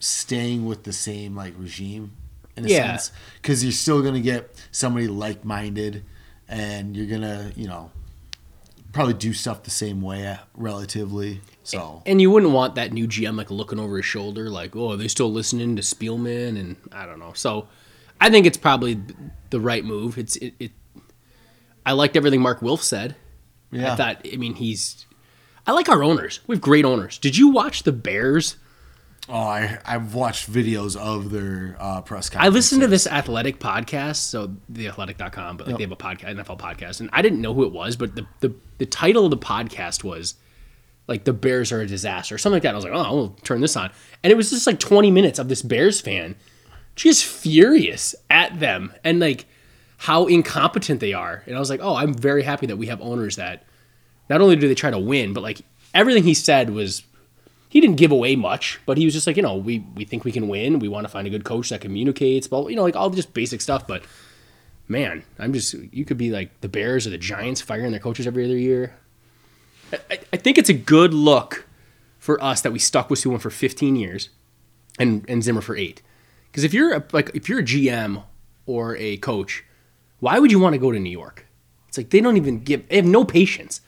staying 0.00 0.64
with 0.66 0.82
the 0.84 0.92
same 0.92 1.36
like 1.36 1.54
regime 1.56 2.12
in 2.56 2.64
a 2.64 2.68
Yeah. 2.68 2.96
sense, 2.96 3.12
because 3.40 3.62
you're 3.62 3.72
still 3.72 4.02
gonna 4.02 4.20
get 4.20 4.54
somebody 4.72 5.06
like-minded, 5.06 6.02
and 6.48 6.96
you're 6.96 7.06
gonna, 7.06 7.52
you 7.56 7.66
know, 7.68 7.90
probably 8.92 9.14
do 9.14 9.32
stuff 9.32 9.62
the 9.62 9.70
same 9.70 10.02
way 10.02 10.26
uh, 10.26 10.36
relatively. 10.54 11.40
So 11.64 12.02
And 12.04 12.20
you 12.20 12.30
wouldn't 12.30 12.52
want 12.52 12.74
that 12.74 12.92
new 12.92 13.06
GM 13.06 13.36
like 13.36 13.50
looking 13.50 13.78
over 13.78 13.96
his 13.96 14.04
shoulder, 14.04 14.50
like, 14.50 14.74
oh, 14.76 14.92
are 14.92 14.96
they 14.96 15.08
still 15.08 15.32
listening 15.32 15.76
to 15.76 15.82
Spielman? 15.82 16.58
And 16.58 16.76
I 16.90 17.06
don't 17.06 17.18
know. 17.18 17.32
So 17.34 17.68
I 18.20 18.28
think 18.30 18.44
it's 18.46 18.58
probably 18.58 19.00
the 19.50 19.60
right 19.60 19.84
move. 19.84 20.18
It's 20.18 20.36
it. 20.36 20.54
it 20.58 20.72
I 21.86 21.92
liked 21.92 22.16
everything 22.16 22.40
Mark 22.42 22.60
Wilf 22.62 22.82
said. 22.82 23.16
Yeah, 23.72 23.92
I 23.92 23.96
thought. 23.96 24.26
I 24.32 24.36
mean, 24.36 24.54
he's. 24.54 25.06
I 25.66 25.72
like 25.72 25.88
our 25.88 26.02
owners. 26.02 26.40
We 26.46 26.56
have 26.56 26.60
great 26.62 26.84
owners. 26.84 27.18
Did 27.18 27.36
you 27.36 27.48
watch 27.48 27.82
the 27.82 27.92
Bears? 27.92 28.56
oh, 29.28 29.34
I 29.34 29.78
I've 29.84 30.14
watched 30.14 30.50
videos 30.50 30.96
of 30.96 31.30
their 31.30 31.76
uh, 31.78 32.00
press 32.02 32.28
conference. 32.28 32.52
I 32.52 32.54
listened 32.54 32.80
to 32.82 32.88
this 32.88 33.06
athletic 33.06 33.58
podcast, 33.58 34.16
so 34.16 34.54
theathletic.com, 34.72 35.56
but 35.56 35.66
like 35.66 35.76
they 35.76 35.84
have 35.84 35.92
a 35.92 35.96
podcast, 35.96 36.36
NFL 36.36 36.58
podcast, 36.58 37.00
and 37.00 37.10
I 37.12 37.22
didn't 37.22 37.40
know 37.40 37.54
who 37.54 37.64
it 37.64 37.72
was, 37.72 37.96
but 37.96 38.16
the, 38.16 38.26
the, 38.40 38.54
the 38.78 38.86
title 38.86 39.24
of 39.24 39.30
the 39.30 39.38
podcast 39.38 40.04
was 40.04 40.34
like 41.06 41.24
the 41.24 41.32
Bears 41.32 41.72
are 41.72 41.80
a 41.80 41.86
disaster, 41.86 42.34
or 42.34 42.38
something 42.38 42.56
like 42.56 42.62
that. 42.64 42.72
I 42.72 42.76
was 42.76 42.84
like, 42.84 42.94
oh, 42.94 42.98
I'll 42.98 43.36
turn 43.42 43.60
this 43.60 43.76
on. 43.76 43.90
And 44.22 44.30
it 44.32 44.36
was 44.36 44.50
just 44.50 44.66
like 44.66 44.78
20 44.78 45.10
minutes 45.10 45.38
of 45.38 45.48
this 45.48 45.62
Bears 45.62 46.00
fan 46.00 46.36
just 46.94 47.24
furious 47.24 48.14
at 48.28 48.60
them 48.60 48.92
and 49.02 49.18
like 49.18 49.46
how 50.02 50.26
incompetent 50.26 50.98
they 50.98 51.12
are. 51.12 51.44
And 51.46 51.54
I 51.54 51.60
was 51.60 51.70
like, 51.70 51.78
oh, 51.80 51.94
I'm 51.94 52.12
very 52.12 52.42
happy 52.42 52.66
that 52.66 52.76
we 52.76 52.86
have 52.88 53.00
owners 53.00 53.36
that 53.36 53.64
not 54.28 54.40
only 54.40 54.56
do 54.56 54.66
they 54.66 54.74
try 54.74 54.90
to 54.90 54.98
win, 54.98 55.32
but 55.32 55.42
like 55.44 55.60
everything 55.94 56.24
he 56.24 56.34
said 56.34 56.70
was 56.70 57.04
he 57.68 57.80
didn't 57.80 57.98
give 57.98 58.10
away 58.10 58.34
much, 58.34 58.80
but 58.84 58.98
he 58.98 59.04
was 59.04 59.14
just 59.14 59.28
like, 59.28 59.36
you 59.36 59.42
know, 59.44 59.54
we 59.56 59.78
we 59.94 60.04
think 60.04 60.24
we 60.24 60.32
can 60.32 60.48
win. 60.48 60.80
We 60.80 60.88
want 60.88 61.04
to 61.04 61.08
find 61.08 61.26
a 61.28 61.30
good 61.30 61.44
coach 61.44 61.68
that 61.68 61.80
communicates, 61.80 62.48
but 62.48 62.66
you 62.68 62.74
know, 62.74 62.82
like 62.82 62.96
all 62.96 63.10
just 63.10 63.32
basic 63.32 63.60
stuff. 63.60 63.86
But 63.86 64.02
man, 64.88 65.22
I'm 65.38 65.52
just 65.52 65.74
you 65.74 66.04
could 66.04 66.18
be 66.18 66.30
like 66.32 66.60
the 66.62 66.68
Bears 66.68 67.06
or 67.06 67.10
the 67.10 67.18
Giants 67.18 67.60
firing 67.60 67.92
their 67.92 68.00
coaches 68.00 68.26
every 68.26 68.44
other 68.44 68.58
year. 68.58 68.94
I, 70.10 70.18
I- 70.32 70.36
think 70.36 70.58
it's 70.58 70.68
a 70.70 70.74
good 70.74 71.14
look 71.14 71.66
for 72.18 72.42
us 72.42 72.60
that 72.62 72.72
we 72.72 72.78
stuck 72.80 73.08
with 73.08 73.20
Suwon 73.20 73.40
for 73.40 73.50
15 73.50 73.94
years, 73.94 74.30
and 74.98 75.24
and 75.28 75.44
Zimmer 75.44 75.60
for 75.60 75.76
eight. 75.76 76.02
Because 76.50 76.64
if 76.64 76.74
you're 76.74 76.92
a, 76.92 77.04
like 77.12 77.30
if 77.34 77.48
you're 77.48 77.60
a 77.60 77.64
GM 77.64 78.24
or 78.66 78.96
a 78.96 79.16
coach, 79.18 79.64
why 80.22 80.38
would 80.38 80.52
you 80.52 80.60
want 80.60 80.74
to 80.74 80.78
go 80.78 80.92
to 80.92 81.00
New 81.00 81.10
York? 81.10 81.48
It's 81.88 81.98
like 81.98 82.10
they 82.10 82.20
don't 82.20 82.36
even 82.36 82.60
give. 82.60 82.88
They 82.88 82.94
have 82.94 83.04
no 83.04 83.24
patience. 83.24 83.80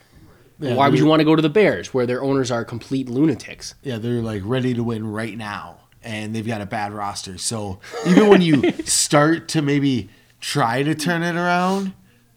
Yeah, 0.58 0.74
why 0.74 0.88
would 0.88 0.98
you 0.98 1.06
want 1.06 1.20
to 1.20 1.24
go 1.24 1.36
to 1.36 1.42
the 1.42 1.48
Bears, 1.48 1.94
where 1.94 2.06
their 2.06 2.24
owners 2.24 2.50
are 2.50 2.64
complete 2.64 3.08
lunatics? 3.08 3.76
Yeah, 3.84 3.98
they're 3.98 4.20
like 4.20 4.42
ready 4.44 4.74
to 4.74 4.82
win 4.82 5.06
right 5.06 5.38
now, 5.38 5.78
and 6.02 6.34
they've 6.34 6.46
got 6.46 6.60
a 6.60 6.66
bad 6.66 6.92
roster. 6.92 7.38
So 7.38 7.78
even 8.04 8.26
when 8.26 8.42
you 8.42 8.72
start 8.84 9.46
to 9.50 9.62
maybe 9.62 10.10
try 10.40 10.82
to 10.82 10.92
turn 10.96 11.22
it 11.22 11.36
around, 11.36 11.92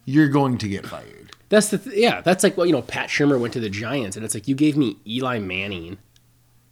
you're 0.06 0.30
going 0.30 0.60
to 0.60 0.68
get 0.68 0.86
fired. 0.86 1.32
That's 1.50 1.70
the 1.70 1.80
th- 1.80 1.96
yeah. 1.96 2.22
That's 2.22 2.44
like 2.44 2.56
well, 2.56 2.68
you 2.68 2.74
know, 2.74 2.84
Pat 2.84 3.10
Shurmur 3.10 3.40
went 3.40 3.54
to 3.54 3.60
the 3.60 3.70
Giants, 3.70 4.16
and 4.16 4.24
it's 4.24 4.36
like 4.36 4.48
you 4.48 4.54
gave 4.54 4.78
me 4.78 4.98
Eli 5.08 5.40
Manning 5.40 5.98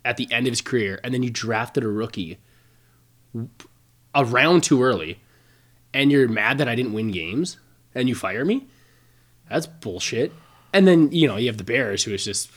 at 0.06 0.18
the 0.18 0.32
end 0.32 0.46
of 0.46 0.52
his 0.52 0.62
career, 0.62 1.00
and 1.04 1.12
then 1.12 1.24
you 1.24 1.32
drafted 1.32 1.84
a 1.84 1.88
rookie 1.88 2.38
a 4.14 4.24
round 4.24 4.64
too 4.64 4.84
early, 4.84 5.20
and 5.96 6.12
you're 6.12 6.28
mad 6.28 6.58
that 6.60 6.68
I 6.68 6.76
didn't 6.76 6.94
win 6.94 7.10
games, 7.10 7.58
and 7.96 8.08
you 8.10 8.14
fire 8.14 8.46
me. 8.46 8.68
That's 9.50 9.66
bullshit. 9.66 10.34
And 10.74 10.86
then 10.88 11.12
you 11.12 11.28
know 11.28 11.38
you 11.38 11.48
have 11.48 11.58
the 11.58 11.64
Bears, 11.64 12.04
who 12.04 12.14
is 12.14 12.26
just 12.26 12.52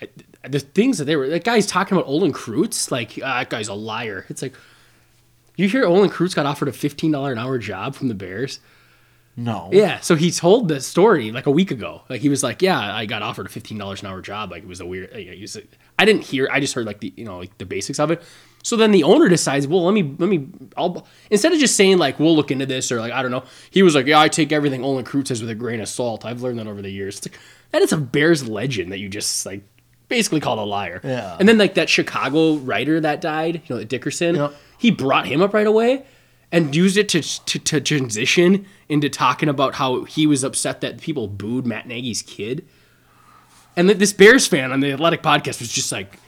I, 0.00 0.08
the 0.46 0.60
things 0.60 0.98
that 0.98 1.06
they 1.06 1.16
were. 1.16 1.28
That 1.28 1.44
guy's 1.44 1.66
talking 1.66 1.96
about 1.96 2.06
Olin 2.08 2.32
Kreutz, 2.32 2.90
like 2.90 3.18
ah, 3.24 3.38
that 3.40 3.50
guy's 3.50 3.68
a 3.68 3.74
liar. 3.74 4.26
It's 4.28 4.42
like 4.42 4.54
you 5.56 5.68
hear 5.68 5.84
Olin 5.84 6.10
Kreutz 6.10 6.34
got 6.34 6.46
offered 6.46 6.68
a 6.68 6.72
fifteen 6.72 7.10
dollar 7.10 7.32
an 7.32 7.38
hour 7.38 7.58
job 7.58 7.94
from 7.94 8.08
the 8.08 8.14
Bears. 8.14 8.60
No. 9.36 9.70
Yeah, 9.72 10.00
so 10.00 10.16
he 10.16 10.32
told 10.32 10.66
the 10.66 10.80
story 10.80 11.30
like 11.30 11.46
a 11.46 11.50
week 11.52 11.70
ago. 11.70 12.02
Like 12.08 12.20
he 12.20 12.28
was 12.28 12.42
like, 12.42 12.60
"Yeah, 12.60 12.78
I 12.78 13.06
got 13.06 13.22
offered 13.22 13.46
a 13.46 13.48
fifteen 13.48 13.78
dollars 13.78 14.02
an 14.02 14.08
hour 14.08 14.20
job. 14.20 14.50
Like 14.50 14.64
it 14.64 14.68
was 14.68 14.80
a 14.80 14.86
weird." 14.86 15.12
Like, 15.12 15.28
was 15.40 15.54
like- 15.56 15.78
I 15.98 16.04
didn't 16.04 16.22
hear. 16.22 16.48
I 16.50 16.60
just 16.60 16.74
heard 16.74 16.86
like 16.86 17.00
the 17.00 17.14
you 17.16 17.24
know 17.24 17.38
like 17.38 17.56
the 17.58 17.64
basics 17.64 17.98
of 17.98 18.10
it. 18.10 18.22
So 18.62 18.76
then 18.76 18.90
the 18.90 19.04
owner 19.04 19.28
decides, 19.28 19.66
well, 19.66 19.84
let 19.84 19.94
me 19.94 20.14
let 20.18 20.28
me. 20.28 20.48
I'll 20.76 21.06
instead 21.30 21.52
of 21.52 21.58
just 21.58 21.76
saying 21.76 21.98
like 21.98 22.18
we'll 22.18 22.36
look 22.36 22.50
into 22.50 22.66
this 22.66 22.92
or 22.92 23.00
like 23.00 23.12
I 23.12 23.22
don't 23.22 23.30
know. 23.30 23.44
He 23.70 23.82
was 23.82 23.94
like, 23.94 24.06
yeah, 24.06 24.20
I 24.20 24.28
take 24.28 24.52
everything 24.52 24.84
Olin 24.84 25.04
Kreutz 25.04 25.28
says 25.28 25.40
with 25.40 25.50
a 25.50 25.54
grain 25.54 25.80
of 25.80 25.88
salt. 25.88 26.24
I've 26.24 26.42
learned 26.42 26.58
that 26.58 26.66
over 26.66 26.82
the 26.82 26.90
years. 26.90 27.18
It's 27.18 27.28
like, 27.28 27.38
that 27.70 27.82
is 27.82 27.92
a 27.92 27.96
Bears 27.96 28.48
legend 28.48 28.92
that 28.92 28.98
you 28.98 29.08
just 29.08 29.46
like 29.46 29.62
basically 30.08 30.40
called 30.40 30.58
a 30.58 30.62
liar. 30.62 31.00
Yeah. 31.04 31.36
And 31.38 31.48
then 31.48 31.58
like 31.58 31.74
that 31.74 31.88
Chicago 31.88 32.56
writer 32.56 33.00
that 33.00 33.20
died, 33.20 33.62
you 33.66 33.76
know, 33.76 33.84
Dickerson. 33.84 34.34
Yep. 34.36 34.54
He 34.78 34.90
brought 34.90 35.26
him 35.26 35.40
up 35.40 35.54
right 35.54 35.66
away 35.66 36.04
and 36.50 36.74
used 36.74 36.96
it 36.96 37.08
to, 37.10 37.22
to 37.22 37.58
to 37.58 37.80
transition 37.80 38.66
into 38.88 39.08
talking 39.08 39.48
about 39.48 39.74
how 39.74 40.04
he 40.04 40.26
was 40.26 40.42
upset 40.42 40.80
that 40.80 41.00
people 41.00 41.28
booed 41.28 41.66
Matt 41.66 41.86
Nagy's 41.86 42.22
kid. 42.22 42.66
And 43.76 43.88
that 43.88 43.98
this 43.98 44.12
Bears 44.12 44.46
fan 44.46 44.72
on 44.72 44.80
the 44.80 44.92
Athletic 44.92 45.22
podcast 45.22 45.60
was 45.60 45.70
just 45.70 45.92
like, 45.92 46.18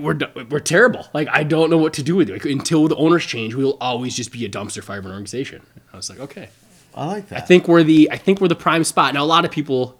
"We're 0.00 0.18
we're 0.48 0.60
terrible. 0.60 1.06
Like 1.12 1.28
I 1.30 1.42
don't 1.42 1.70
know 1.70 1.78
what 1.78 1.92
to 1.94 2.02
do 2.02 2.16
with 2.16 2.28
it. 2.30 2.32
Like, 2.32 2.44
until 2.44 2.88
the 2.88 2.96
owners 2.96 3.24
change, 3.24 3.54
we 3.54 3.64
will 3.64 3.78
always 3.80 4.16
just 4.16 4.32
be 4.32 4.44
a 4.44 4.48
dumpster 4.48 4.82
fire 4.82 4.98
of 4.98 5.06
an 5.06 5.12
organization." 5.12 5.62
I 5.92 5.96
was 5.96 6.10
like, 6.10 6.20
"Okay." 6.20 6.48
I 6.94 7.06
like 7.06 7.28
that. 7.28 7.42
I 7.42 7.46
think 7.46 7.68
we're 7.68 7.82
the 7.82 8.10
I 8.10 8.16
think 8.16 8.40
we're 8.40 8.48
the 8.48 8.54
prime 8.56 8.84
spot. 8.84 9.14
Now 9.14 9.22
a 9.22 9.26
lot 9.26 9.44
of 9.44 9.50
people 9.50 9.98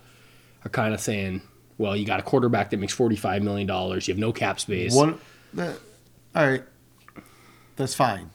are 0.64 0.68
kind 0.68 0.92
of 0.92 1.00
saying, 1.00 1.42
"Well, 1.78 1.96
you 1.96 2.04
got 2.04 2.20
a 2.20 2.22
quarterback 2.22 2.70
that 2.70 2.78
makes 2.78 2.92
forty 2.92 3.16
five 3.16 3.42
million 3.42 3.66
dollars. 3.66 4.08
You 4.08 4.14
have 4.14 4.18
no 4.18 4.32
cap 4.32 4.60
space." 4.60 4.94
One, 4.94 5.18
that, 5.54 5.78
all 6.34 6.48
right, 6.48 6.64
that's 7.76 7.94
fine, 7.94 8.30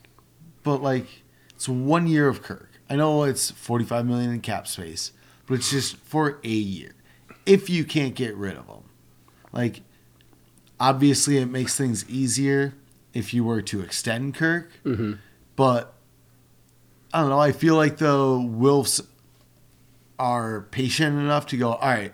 but 0.63 0.81
like 0.81 1.05
it's 1.53 1.67
one 1.67 2.07
year 2.07 2.27
of 2.27 2.41
Kirk. 2.41 2.69
I 2.89 2.95
know 2.95 3.24
it's 3.24 3.51
forty 3.51 3.86
five 3.86 4.05
million 4.05 4.31
in 4.31 4.41
cap 4.41 4.67
space, 4.67 5.12
but 5.48 5.55
it's 5.55 5.72
just 5.72 5.98
for 5.98 6.39
a 6.43 6.48
year. 6.48 6.95
If 7.45 7.69
you 7.69 7.84
can't 7.84 8.15
get 8.15 8.36
rid 8.36 8.57
of 8.57 8.67
him, 8.67 8.84
like 9.51 9.81
obviously 10.79 11.38
it 11.38 11.48
makes 11.48 11.77
things 11.77 12.08
easier 12.10 12.74
if 13.13 13.34
you 13.34 13.44
were 13.44 13.62
to 13.62 13.82
extend 13.82 14.36
Kirk, 14.36 14.72
mm-hmm. 14.84 15.13
but 15.55 15.94
I 17.13 17.22
don't 17.22 17.29
know. 17.29 17.39
I 17.39 17.51
feel 17.51 17.75
like 17.75 17.98
the 17.98 18.15
Wilfs 18.15 19.05
are 20.20 20.62
patient 20.72 21.17
enough 21.17 21.48
to 21.48 21.58
go. 21.58 21.74
All 21.74 21.89
right, 21.89 22.13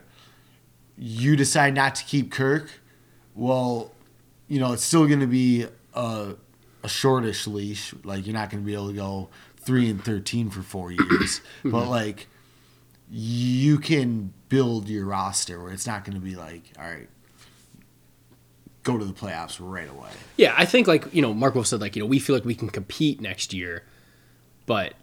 you 0.98 1.36
decide 1.36 1.74
not 1.74 1.96
to 1.96 2.06
keep 2.06 2.32
Kirk. 2.32 2.70
Well, 3.34 3.91
you 4.48 4.60
know, 4.60 4.74
it's 4.74 4.84
still 4.84 5.08
going 5.08 5.22
to 5.22 5.27
be 5.27 5.65
a, 5.94 6.36
a 6.84 6.89
shortish 6.89 7.48
leash. 7.48 7.94
Like, 8.03 8.27
you're 8.27 8.34
not 8.34 8.50
going 8.50 8.62
to 8.62 8.65
be 8.65 8.74
able 8.74 8.89
to 8.89 8.94
go 8.94 9.30
3 9.62 9.89
and 9.89 10.03
13 10.03 10.50
for 10.50 10.62
four 10.62 10.91
years. 10.91 11.41
but, 11.63 11.72
mm-hmm. 11.72 11.89
like, 11.89 12.27
you 13.10 13.80
can 13.80 14.34
build 14.50 14.89
your 14.89 15.06
roster 15.06 15.62
where 15.63 15.72
it's 15.72 15.88
not 15.88 16.03
going 16.06 16.15
to 16.15 16.24
be 16.24 16.36
like, 16.36 16.63
all 16.77 16.84
right, 16.84 17.08
go 18.83 18.97
to 18.97 19.05
the 19.05 19.13
playoffs 19.13 19.57
right 19.59 19.89
away. 19.89 20.09
Yeah, 20.38 20.53
I 20.57 20.65
think 20.65 20.88
like 20.88 21.13
you 21.13 21.21
know, 21.21 21.33
Mark 21.33 21.55
Wilf 21.55 21.67
said 21.67 21.81
like 21.81 21.95
you 21.95 22.01
know 22.01 22.07
we 22.07 22.19
feel 22.19 22.35
like 22.35 22.45
we 22.45 22.55
can 22.55 22.69
compete 22.69 23.21
next 23.21 23.53
year, 23.53 23.83
but 24.65 24.93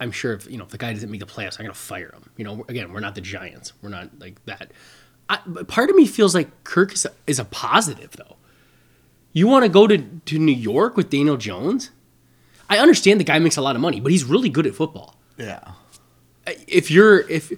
I'm 0.00 0.10
sure 0.12 0.32
if 0.32 0.50
you 0.50 0.56
know 0.58 0.64
if 0.64 0.70
the 0.70 0.78
guy 0.78 0.92
doesn't 0.92 1.10
make 1.10 1.20
the 1.20 1.26
playoffs, 1.26 1.58
I'm 1.58 1.64
gonna 1.66 1.74
fire 1.74 2.10
him. 2.12 2.30
You 2.36 2.44
know, 2.44 2.64
again, 2.68 2.92
we're 2.92 3.00
not 3.00 3.14
the 3.14 3.20
Giants. 3.20 3.72
We're 3.82 3.90
not 3.90 4.10
like 4.18 4.44
that. 4.46 4.72
I, 5.28 5.38
but 5.46 5.68
part 5.68 5.88
of 5.88 5.96
me 5.96 6.06
feels 6.06 6.34
like 6.34 6.64
Kirk 6.64 6.92
is 6.92 7.04
a, 7.04 7.12
is 7.26 7.38
a 7.38 7.44
positive 7.44 8.10
though. 8.12 8.36
You 9.32 9.46
want 9.46 9.64
to 9.64 9.68
go 9.68 9.86
to 9.86 9.98
to 9.98 10.38
New 10.38 10.52
York 10.52 10.96
with 10.96 11.08
Daniel 11.10 11.36
Jones? 11.36 11.90
I 12.68 12.78
understand 12.78 13.20
the 13.20 13.24
guy 13.24 13.38
makes 13.38 13.56
a 13.56 13.62
lot 13.62 13.76
of 13.76 13.82
money, 13.82 14.00
but 14.00 14.12
he's 14.12 14.24
really 14.24 14.48
good 14.48 14.66
at 14.66 14.74
football 14.74 15.16
Yeah. 15.38 15.72
if 16.66 16.90
you're 16.90 17.20
if 17.30 17.52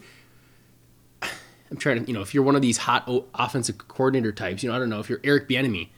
I'm 1.75 1.79
trying 1.81 2.05
to 2.05 2.07
you 2.07 2.15
know 2.15 2.23
if 2.23 2.33
you're 2.33 2.45
one 2.45 2.55
of 2.55 2.63
these 2.63 2.79
hot 2.79 3.03
o- 3.09 3.25
offensive 3.35 3.77
coordinator 3.89 4.31
types, 4.31 4.63
you 4.63 4.71
know 4.71 4.77
I 4.77 4.79
don't 4.79 4.89
know 4.89 5.01
if 5.01 5.11
you're 5.11 5.21
Eric 5.25 5.49
Bieniemy, 5.49 5.89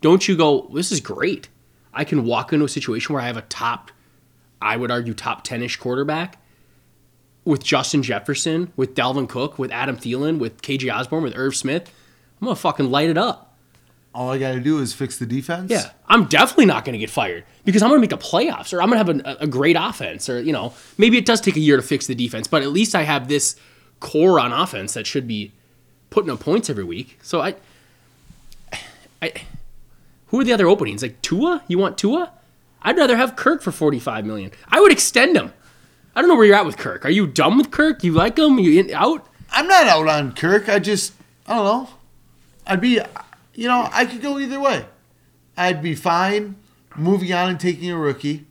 don't 0.00 0.26
you 0.28 0.36
go 0.36 0.70
this 0.72 0.92
is 0.92 1.00
great. 1.00 1.48
I 1.92 2.04
can 2.04 2.24
walk 2.24 2.52
into 2.52 2.64
a 2.64 2.68
situation 2.68 3.12
where 3.12 3.22
I 3.22 3.26
have 3.26 3.36
a 3.36 3.42
top, 3.42 3.90
I 4.62 4.76
would 4.76 4.92
argue 4.92 5.14
top 5.14 5.42
ten 5.42 5.62
ish 5.64 5.76
quarterback, 5.78 6.38
with 7.44 7.64
Justin 7.64 8.04
Jefferson, 8.04 8.72
with 8.76 8.94
Dalvin 8.94 9.28
Cook, 9.28 9.58
with 9.58 9.72
Adam 9.72 9.96
Thielen, 9.96 10.38
with 10.38 10.62
KJ 10.62 10.94
Osborn, 10.94 11.24
with 11.24 11.36
Irv 11.36 11.56
Smith. 11.56 11.92
I'm 12.40 12.46
gonna 12.46 12.54
fucking 12.54 12.88
light 12.88 13.10
it 13.10 13.18
up. 13.18 13.56
All 14.14 14.30
I 14.30 14.38
got 14.38 14.52
to 14.52 14.60
do 14.60 14.78
is 14.78 14.94
fix 14.94 15.18
the 15.18 15.26
defense. 15.26 15.70
Yeah, 15.70 15.90
I'm 16.06 16.24
definitely 16.24 16.64
not 16.64 16.86
going 16.86 16.94
to 16.94 16.98
get 16.98 17.10
fired 17.10 17.44
because 17.66 17.82
I'm 17.82 17.90
going 17.90 17.98
to 17.98 18.00
make 18.00 18.08
the 18.08 18.16
playoffs 18.16 18.72
or 18.72 18.80
I'm 18.80 18.88
going 18.88 19.04
to 19.04 19.24
have 19.26 19.36
a, 19.38 19.42
a 19.42 19.46
great 19.46 19.76
offense 19.78 20.30
or 20.30 20.40
you 20.40 20.52
know 20.54 20.72
maybe 20.96 21.18
it 21.18 21.26
does 21.26 21.40
take 21.40 21.56
a 21.56 21.60
year 21.60 21.76
to 21.76 21.82
fix 21.82 22.06
the 22.06 22.14
defense, 22.14 22.46
but 22.46 22.62
at 22.62 22.70
least 22.70 22.94
I 22.94 23.02
have 23.02 23.28
this 23.28 23.56
core 24.00 24.38
on 24.38 24.52
offense 24.52 24.94
that 24.94 25.06
should 25.06 25.26
be 25.26 25.52
putting 26.10 26.30
up 26.30 26.40
points 26.40 26.70
every 26.70 26.84
week. 26.84 27.18
So 27.22 27.40
I, 27.40 27.54
I, 29.22 29.32
who 30.28 30.40
are 30.40 30.44
the 30.44 30.52
other 30.52 30.66
openings? 30.66 31.02
Like 31.02 31.20
Tua? 31.22 31.62
You 31.68 31.78
want 31.78 31.98
Tua? 31.98 32.32
I'd 32.82 32.96
rather 32.96 33.16
have 33.16 33.36
Kirk 33.36 33.62
for 33.62 33.72
45 33.72 34.24
million. 34.24 34.50
I 34.68 34.80
would 34.80 34.92
extend 34.92 35.36
him. 35.36 35.52
I 36.14 36.20
don't 36.20 36.28
know 36.28 36.36
where 36.36 36.46
you're 36.46 36.56
at 36.56 36.66
with 36.66 36.76
Kirk. 36.78 37.04
Are 37.04 37.10
you 37.10 37.26
done 37.26 37.58
with 37.58 37.70
Kirk? 37.70 38.02
You 38.02 38.12
like 38.12 38.38
him? 38.38 38.58
You 38.58 38.80
in, 38.80 38.94
out? 38.94 39.26
I'm 39.50 39.66
not 39.66 39.86
out 39.86 40.08
on 40.08 40.32
Kirk. 40.32 40.68
I 40.68 40.78
just, 40.78 41.12
I 41.46 41.56
don't 41.56 41.64
know. 41.64 41.88
I'd 42.66 42.80
be, 42.80 43.00
you 43.54 43.68
know, 43.68 43.88
I 43.92 44.06
could 44.06 44.22
go 44.22 44.38
either 44.38 44.60
way. 44.60 44.86
I'd 45.56 45.82
be 45.82 45.94
fine 45.94 46.56
moving 46.96 47.32
on 47.32 47.50
and 47.50 47.60
taking 47.60 47.90
a 47.90 47.98
rookie. 47.98 48.46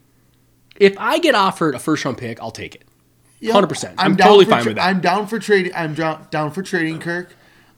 If 0.77 0.95
I 0.97 1.19
get 1.19 1.35
offered 1.35 1.75
a 1.75 1.79
first 1.79 2.05
round 2.05 2.17
pick, 2.17 2.41
I'll 2.41 2.51
take 2.51 2.75
it. 2.75 2.83
Know, 3.41 3.61
100%. 3.61 3.95
I'm 3.97 4.15
down 4.15 4.27
totally 4.27 4.45
fine 4.45 4.63
tra- 4.63 4.69
with 4.69 4.77
that. 4.77 4.87
I'm 4.87 5.01
down 5.01 5.27
for 5.27 5.39
trading. 5.39 5.73
I'm 5.75 5.93
down, 5.93 6.27
down 6.31 6.51
for 6.51 6.63
trading 6.63 6.99
Kirk. 6.99 7.35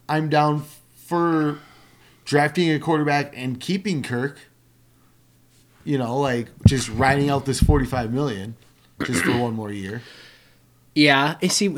I'm 0.08 0.28
down 0.28 0.64
for 0.94 1.58
drafting 2.24 2.70
a 2.70 2.78
quarterback 2.78 3.32
and 3.36 3.58
keeping 3.60 4.02
Kirk. 4.02 4.38
You 5.84 5.98
know, 5.98 6.18
like 6.18 6.48
just 6.66 6.88
riding 6.90 7.30
out 7.30 7.46
this 7.46 7.60
45 7.60 8.12
million 8.12 8.56
just 9.04 9.24
for 9.24 9.36
one 9.38 9.54
more 9.54 9.72
year. 9.72 10.02
Yeah, 10.94 11.36
and 11.40 11.50
see, 11.50 11.76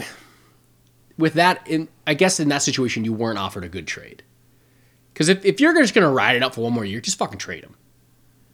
with 1.17 1.35
that, 1.35 1.67
in 1.67 1.89
I 2.07 2.15
guess 2.15 2.41
in 2.41 2.49
that 2.49 2.63
situation, 2.63 3.05
you 3.05 3.13
weren't 3.13 3.39
offered 3.39 3.65
a 3.65 3.69
good 3.69 3.87
trade. 3.87 4.23
Because 5.13 5.29
if, 5.29 5.45
if 5.45 5.61
you're 5.61 5.75
just 5.75 5.95
going 5.95 6.07
to 6.07 6.11
ride 6.13 6.37
it 6.37 6.43
out 6.43 6.55
for 6.55 6.63
one 6.63 6.73
more 6.73 6.85
year, 6.85 7.01
just 7.01 7.19
fucking 7.19 7.39
trade 7.39 7.63
him. 7.63 7.77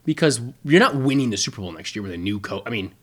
Because 0.05 0.41
you're 0.65 0.81
not 0.81 0.97
winning 0.97 1.31
the 1.31 1.37
Super 1.37 1.61
Bowl 1.61 1.73
next 1.73 1.95
year 1.95 2.03
with 2.03 2.13
a 2.13 2.17
new 2.17 2.41
coach. 2.41 2.63
I 2.67 2.71
mean, 2.71 2.95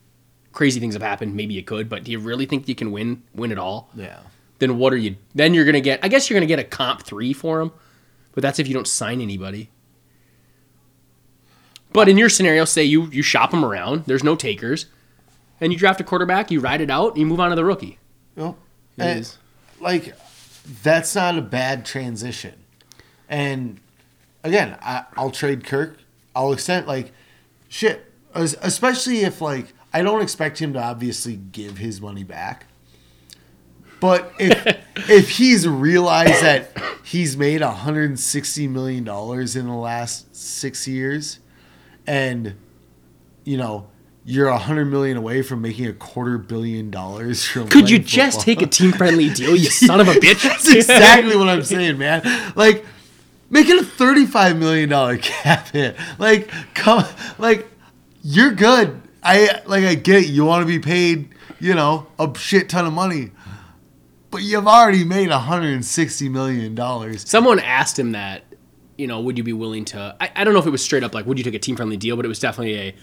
crazy 0.54 0.80
things 0.80 0.94
have 0.94 1.02
happened. 1.02 1.36
Maybe 1.36 1.54
you 1.54 1.64
could, 1.64 1.90
but 1.90 2.04
do 2.06 2.12
you 2.12 2.20
really 2.20 2.46
think 2.46 2.68
you 2.70 2.76
can 2.76 2.92
win 2.92 3.24
win 3.36 3.52
it 3.52 3.58
all? 3.58 3.90
Yeah. 3.96 4.20
Then 4.60 4.78
what 4.78 4.94
are 4.94 4.98
you? 4.98 5.18
Then 5.36 5.54
you're 5.54 5.66
going 5.66 5.74
to 5.74 5.82
get. 5.82 6.00
I 6.04 6.08
guess 6.08 6.30
you're 6.30 6.36
going 6.40 6.48
to 6.48 6.52
get 6.56 6.60
a 6.60 6.64
comp 6.64 7.04
three 7.04 7.34
for 7.34 7.60
him, 7.60 7.72
but 8.34 8.42
that's 8.42 8.60
if 8.60 8.68
you 8.68 8.74
don't 8.74 8.88
sign 8.88 9.20
anybody. 9.20 9.70
But 11.92 12.10
in 12.10 12.18
your 12.18 12.30
scenario, 12.30 12.66
say 12.66 12.84
you 12.84 13.06
you 13.08 13.22
shop 13.22 13.54
him 13.54 13.64
around. 13.64 14.06
There's 14.06 14.24
no 14.24 14.36
takers, 14.36 14.88
and 15.62 15.72
you 15.74 15.78
draft 15.78 16.00
a 16.02 16.04
quarterback. 16.04 16.50
You 16.50 16.60
ride 16.60 16.82
it 16.82 16.90
out. 16.90 17.10
And 17.10 17.18
you 17.20 17.26
move 17.26 17.40
on 17.40 17.50
to 17.50 17.56
the 17.56 17.66
rookie. 17.66 18.00
Yep. 18.36 18.56
It 18.98 19.02
And, 19.04 19.20
is. 19.20 19.38
like 19.80 20.16
that's 20.82 21.14
not 21.16 21.38
a 21.38 21.42
bad 21.42 21.86
transition. 21.86 22.54
And 23.30 23.80
again, 24.44 24.78
I, 24.82 25.06
I'll 25.18 25.32
trade 25.32 25.66
Kirk. 25.66 25.98
I'll 26.36 26.54
extend 26.54 26.88
like 26.88 27.12
shit, 27.70 28.12
especially 28.34 29.22
if 29.22 29.42
like 29.42 29.74
I 29.94 30.02
don't 30.02 30.22
expect 30.22 30.60
him 30.60 30.74
to 30.74 30.82
obviously 30.82 31.36
give 31.36 31.78
his 31.78 32.02
money 32.02 32.24
back. 32.24 32.68
But 34.00 34.34
if 34.40 34.66
if 35.10 35.30
he's 35.30 35.68
realized 35.68 36.44
that 36.44 36.76
he's 37.04 37.38
made 37.38 37.62
160 37.62 38.68
million 38.68 39.04
dollars 39.04 39.56
in 39.56 39.68
the 39.68 39.74
last 39.74 40.36
6 40.36 40.88
years 40.88 41.40
and 42.08 42.56
you 43.46 43.58
know, 43.58 43.88
you're 44.26 44.48
a 44.48 44.58
hundred 44.58 44.86
million 44.86 45.18
away 45.18 45.42
from 45.42 45.62
making 45.62 45.86
a 45.88 45.94
quarter 45.94 46.38
billion 46.38 46.90
dollars 46.90 47.46
from 47.46 47.68
Could 47.68 47.90
you 47.90 47.98
playing 47.98 48.08
just 48.08 48.42
take 48.42 48.62
a 48.62 48.68
team 48.68 48.92
friendly 48.94 49.30
deal, 49.30 49.56
you 49.56 49.66
son 49.70 50.00
of 50.00 50.08
a 50.08 50.14
bitch? 50.14 50.44
That's 50.44 50.74
exactly 50.74 51.36
what 51.36 51.50
I'm 51.50 51.64
saying, 51.64 51.98
man. 51.98 52.22
Like, 52.56 52.86
make 53.50 53.68
it 53.68 53.82
a 53.82 53.86
thirty-five 53.86 54.58
million 54.58 54.90
dollar 54.90 55.18
cap 55.22 55.70
hit. 55.70 55.98
Like, 56.20 56.50
come, 56.74 57.04
like, 57.38 57.68
you're 58.22 58.52
good. 58.52 59.02
I 59.24 59.62
like, 59.66 59.84
I 59.84 59.96
get 59.96 60.24
it. 60.24 60.28
You 60.28 60.46
want 60.46 60.62
to 60.62 60.68
be 60.68 60.80
paid, 60.80 61.30
you 61.60 61.74
know, 61.74 62.08
a 62.20 62.32
shit 62.38 62.70
ton 62.70 62.86
of 62.86 62.94
money, 62.94 63.32
but 64.32 64.42
you've 64.42 64.68
already 64.68 65.04
made 65.04 65.30
160 65.30 66.30
million 66.30 66.76
dollars. 66.76 67.28
Someone 67.30 67.60
asked 67.60 67.98
him 67.98 68.12
that 68.12 68.44
you 68.98 69.08
know, 69.08 69.20
would 69.22 69.38
you 69.38 69.44
be 69.44 69.54
willing 69.54 69.86
to? 69.86 70.16
I, 70.20 70.32
I 70.36 70.44
don't 70.44 70.54
know 70.54 70.60
if 70.60 70.66
it 70.66 70.72
was 70.72 70.84
straight 70.84 71.04
up 71.04 71.14
like, 71.14 71.26
would 71.26 71.38
you 71.38 71.44
take 71.44 71.54
a 71.54 71.60
team 71.60 71.76
friendly 71.76 71.98
deal, 71.98 72.16
but 72.16 72.26
it 72.26 72.30
was 72.30 72.40
definitely 72.40 72.76
a, 72.78 72.96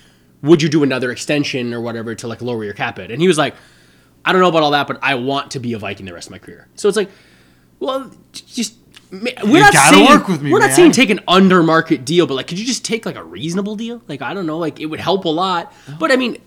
would 0.42 0.62
you 0.62 0.68
do 0.68 0.82
another 0.82 1.10
extension 1.10 1.74
or 1.74 1.80
whatever 1.80 2.14
to 2.14 2.28
like 2.28 2.40
lower 2.42 2.64
your 2.64 2.74
cap 2.74 2.98
hit? 2.98 3.10
And 3.10 3.20
he 3.20 3.28
was 3.28 3.38
like, 3.38 3.54
I 4.24 4.32
don't 4.32 4.40
know 4.40 4.48
about 4.48 4.62
all 4.62 4.70
that, 4.72 4.86
but 4.86 4.98
I 5.02 5.16
want 5.16 5.50
to 5.52 5.60
be 5.60 5.72
a 5.72 5.78
Viking 5.78 6.06
the 6.06 6.14
rest 6.14 6.28
of 6.28 6.32
my 6.32 6.38
career. 6.38 6.68
So 6.74 6.88
it's 6.88 6.96
like, 6.96 7.10
well, 7.78 8.10
just. 8.32 8.76
We're 9.10 9.60
not 9.60 9.72
gotta 9.72 9.96
saying, 9.96 10.08
work 10.08 10.28
with 10.28 10.40
me, 10.40 10.52
We're 10.52 10.60
not 10.60 10.68
man. 10.68 10.76
saying 10.76 10.92
take 10.92 11.10
an 11.10 11.20
under 11.26 11.62
market 11.62 12.04
deal, 12.04 12.26
but 12.26 12.34
like, 12.34 12.46
could 12.46 12.58
you 12.58 12.64
just 12.64 12.84
take 12.84 13.04
like 13.04 13.16
a 13.16 13.24
reasonable 13.24 13.74
deal? 13.74 14.02
Like, 14.06 14.22
I 14.22 14.34
don't 14.34 14.46
know, 14.46 14.58
like 14.58 14.78
it 14.80 14.86
would 14.86 15.00
help 15.00 15.24
a 15.24 15.28
lot. 15.28 15.72
But 15.98 16.12
I 16.12 16.16
mean, 16.16 16.38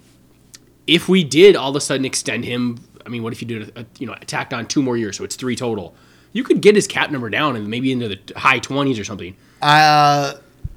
if 0.87 1.09
we 1.09 1.23
did 1.23 1.55
all 1.55 1.71
of 1.71 1.75
a 1.75 1.81
sudden 1.81 2.05
extend 2.05 2.45
him, 2.45 2.79
I 3.05 3.09
mean, 3.09 3.21
what 3.21 3.33
if 3.33 3.41
you 3.41 3.47
did, 3.47 3.77
a, 3.77 3.85
you 3.99 4.07
know, 4.07 4.15
tacked 4.27 4.53
on 4.53 4.65
two 4.67 4.81
more 4.81 4.95
years, 4.95 5.17
so 5.17 5.23
it's 5.23 5.35
three 5.35 5.55
total? 5.55 5.93
You 6.31 6.43
could 6.43 6.61
get 6.61 6.75
his 6.75 6.87
cap 6.87 7.11
number 7.11 7.29
down 7.29 7.55
and 7.55 7.67
maybe 7.67 7.91
into 7.91 8.07
the 8.07 8.19
high 8.35 8.59
twenties 8.59 8.97
or 8.97 9.03
something. 9.03 9.35
Uh, 9.61 10.35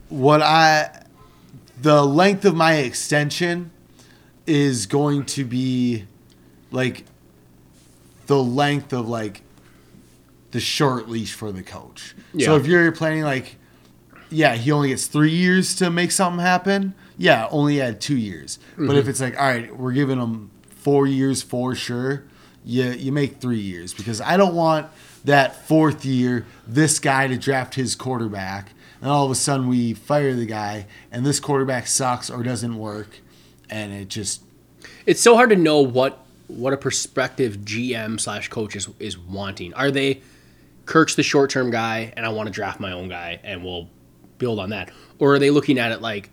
what 0.09 0.42
I 0.42 1.05
the 1.81 2.05
length 2.05 2.44
of 2.44 2.55
my 2.55 2.75
extension 2.75 3.70
is 4.46 4.87
going 4.87 5.25
to 5.27 5.44
be 5.44 6.05
like 6.70 7.05
the 8.27 8.42
length 8.42 8.92
of 8.92 9.09
like 9.09 9.42
the 10.56 10.60
short 10.60 11.06
leash 11.06 11.34
for 11.34 11.52
the 11.52 11.62
coach. 11.62 12.14
So 12.42 12.56
if 12.56 12.66
you're 12.66 12.90
planning 12.92 13.24
like 13.24 13.56
yeah, 14.30 14.54
he 14.54 14.72
only 14.72 14.88
gets 14.88 15.06
3 15.06 15.30
years 15.30 15.76
to 15.76 15.90
make 15.90 16.10
something 16.10 16.40
happen. 16.40 16.94
Yeah, 17.18 17.46
only 17.50 17.80
add 17.80 18.00
2 18.00 18.16
years. 18.16 18.58
But 18.76 18.96
if 18.96 19.02
mm-hmm. 19.02 19.10
it's 19.10 19.20
like 19.20 19.38
all 19.38 19.46
right, 19.46 19.76
we're 19.76 19.92
giving 19.92 20.18
him 20.18 20.50
4 20.70 21.06
years 21.06 21.42
for 21.42 21.74
sure, 21.74 22.24
you 22.64 22.84
you 22.84 23.12
make 23.12 23.38
3 23.38 23.58
years 23.58 23.92
because 23.92 24.22
I 24.22 24.38
don't 24.38 24.54
want 24.54 24.86
that 25.26 25.66
fourth 25.66 26.06
year 26.06 26.46
this 26.66 26.98
guy 26.98 27.26
to 27.26 27.36
draft 27.36 27.74
his 27.74 27.94
quarterback 27.94 28.70
and 29.02 29.10
all 29.10 29.26
of 29.26 29.30
a 29.30 29.34
sudden 29.34 29.68
we 29.68 29.92
fire 29.92 30.34
the 30.34 30.46
guy 30.46 30.86
and 31.12 31.26
this 31.26 31.38
quarterback 31.38 31.86
sucks 31.86 32.30
or 32.30 32.42
doesn't 32.42 32.78
work 32.78 33.18
and 33.68 33.92
it 33.92 34.08
just 34.08 34.42
It's 35.04 35.20
so 35.20 35.34
hard 35.34 35.50
to 35.50 35.56
know 35.56 35.80
what 35.80 36.26
what 36.48 36.72
a 36.72 36.76
prospective 36.76 37.58
GM 37.58 38.20
slash 38.20 38.48
coach 38.48 38.76
is 38.76 38.88
is 38.98 39.18
wanting. 39.18 39.74
Are 39.74 39.90
they 39.90 40.20
Kirk's 40.87 41.16
the 41.16 41.22
short 41.22 41.51
term 41.51 41.70
guy 41.70 42.12
and 42.16 42.25
I 42.25 42.31
want 42.31 42.46
to 42.46 42.53
draft 42.53 42.81
my 42.81 42.92
own 42.92 43.09
guy 43.09 43.40
and 43.44 43.64
we'll 43.64 43.88
build 44.38 44.59
on 44.59 44.70
that, 44.70 44.90
or 45.18 45.35
are 45.35 45.38
they 45.38 45.51
looking 45.51 45.79
at 45.79 45.92
it 45.92 46.01
like 46.01 46.31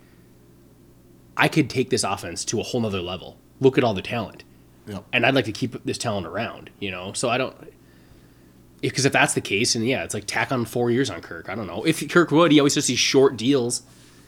I 1.35 1.47
could 1.47 1.69
take 1.69 1.89
this 1.89 2.03
offense 2.03 2.45
to 2.45 2.59
a 2.59 2.63
whole 2.63 2.81
nother 2.81 3.01
level? 3.01 3.37
Look 3.59 3.77
at 3.77 3.83
all 3.83 3.93
the 3.93 4.01
talent. 4.01 4.43
know, 4.95 5.05
and 5.13 5.25
I'd 5.25 5.35
like 5.35 5.45
to 5.45 5.51
keep 5.51 5.83
this 5.85 5.97
talent 5.97 6.27
around, 6.27 6.69
you 6.79 6.91
know. 6.91 7.13
So 7.13 7.29
I 7.29 7.37
don't, 7.37 7.55
because 8.81 9.05
if 9.05 9.13
that's 9.13 9.33
the 9.33 9.41
case, 9.41 9.75
and 9.75 9.87
yeah, 9.87 10.03
it's 10.03 10.13
like 10.13 10.25
tack 10.25 10.51
on 10.51 10.65
four 10.65 10.91
years 10.91 11.09
on 11.09 11.21
Kirk. 11.21 11.49
I 11.49 11.55
don't 11.55 11.67
know 11.67 11.83
if 11.85 12.07
Kirk 12.09 12.31
would. 12.31 12.51
He 12.51 12.59
always 12.59 12.75
does 12.75 12.87
these 12.87 12.99
short 12.99 13.37
deals 13.37 13.83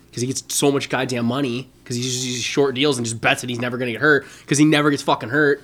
because 0.09 0.21
he 0.21 0.27
gets 0.27 0.43
so 0.47 0.71
much 0.71 0.89
goddamn 0.89 1.25
money 1.25 1.69
because 1.83 1.97
he 1.97 2.01
uses 2.01 2.23
these 2.23 2.41
short 2.41 2.73
deals 2.73 2.97
and 2.97 3.05
just 3.05 3.19
bets 3.19 3.41
that 3.41 3.49
he's 3.49 3.59
never 3.59 3.77
gonna 3.77 3.91
get 3.91 4.01
hurt 4.01 4.25
because 4.41 4.57
he 4.57 4.63
never 4.63 4.89
gets 4.89 5.03
fucking 5.03 5.29
hurt. 5.29 5.61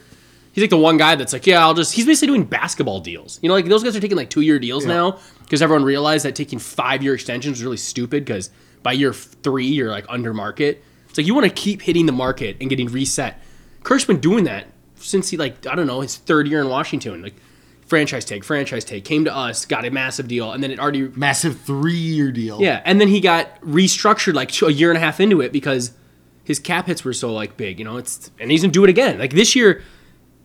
He's 0.54 0.64
like 0.64 0.70
the 0.70 0.78
one 0.78 0.98
guy 0.98 1.16
that's 1.16 1.34
like, 1.34 1.48
yeah, 1.48 1.62
I'll 1.62 1.74
just. 1.74 1.94
He's 1.94 2.06
basically 2.06 2.28
doing 2.28 2.44
basketball 2.44 3.00
deals. 3.00 3.40
You 3.42 3.50
know, 3.50 3.56
like 3.56 3.66
those 3.66 3.84
guys 3.84 3.96
are 3.96 4.02
taking 4.02 4.18
like 4.18 4.30
two 4.30 4.42
year 4.42 4.60
deals 4.60 4.86
now 4.86 5.20
because 5.44 5.62
everyone 5.62 5.84
realized 5.86 6.26
that 6.26 6.36
taking 6.36 6.60
five 6.60 7.02
year 7.02 7.14
extensions 7.14 7.58
is 7.60 7.64
really 7.64 7.78
stupid 7.78 8.26
because 8.26 8.50
by 8.84 8.92
year 8.92 9.14
three 9.14 9.66
you're 9.68 9.90
like 9.90 10.06
under 10.10 10.34
market. 10.34 10.84
It's 11.10 11.18
like 11.18 11.28
you 11.28 11.34
want 11.34 11.46
to 11.48 11.54
keep 11.54 11.82
hitting 11.82 12.06
the 12.06 12.12
market 12.12 12.58
and 12.60 12.70
getting 12.70 12.88
reset. 12.88 13.42
Kirk's 13.84 14.06
been 14.06 14.20
doing 14.20 14.44
that 14.46 14.68
since 14.96 15.30
he 15.30 15.38
like 15.38 15.66
I 15.68 15.76
don't 15.76 15.88
know 15.88 16.02
his 16.02 16.18
third 16.18 16.48
year 16.48 16.60
in 16.62 16.68
Washington. 16.68 17.22
Like 17.22 17.36
franchise 17.88 18.24
tag, 18.24 18.44
franchise 18.44 18.86
tag, 18.86 19.04
came 19.04 19.26
to 19.26 19.36
us, 19.36 19.66
got 19.66 19.84
a 19.86 19.90
massive 19.90 20.28
deal, 20.28 20.52
and 20.54 20.64
then 20.64 20.72
it 20.72 20.80
already 20.80 21.10
massive 21.10 21.56
3-year 21.56 22.32
deal. 22.32 22.62
yeah, 22.62 22.82
and 22.86 23.02
then 23.02 23.10
he 23.10 23.20
got 23.20 23.60
restructured 23.62 24.34
like 24.34 24.62
a 24.62 24.72
year 24.72 24.90
and 24.90 24.98
a 24.98 25.02
half 25.02 25.20
into 25.20 25.42
it 25.42 25.52
because 25.52 25.92
his 26.46 26.58
cap 26.58 26.88
hits 26.88 27.04
were 27.04 27.14
so 27.14 27.34
like 27.34 27.58
big. 27.58 27.80
You 27.80 27.86
know, 27.86 27.98
it's 27.98 28.32
and 28.40 28.50
he's 28.52 28.62
gonna 28.62 28.72
do 28.72 28.84
it 28.84 28.90
again. 28.90 29.20
Like 29.20 29.34
this 29.34 29.56
year, 29.56 29.82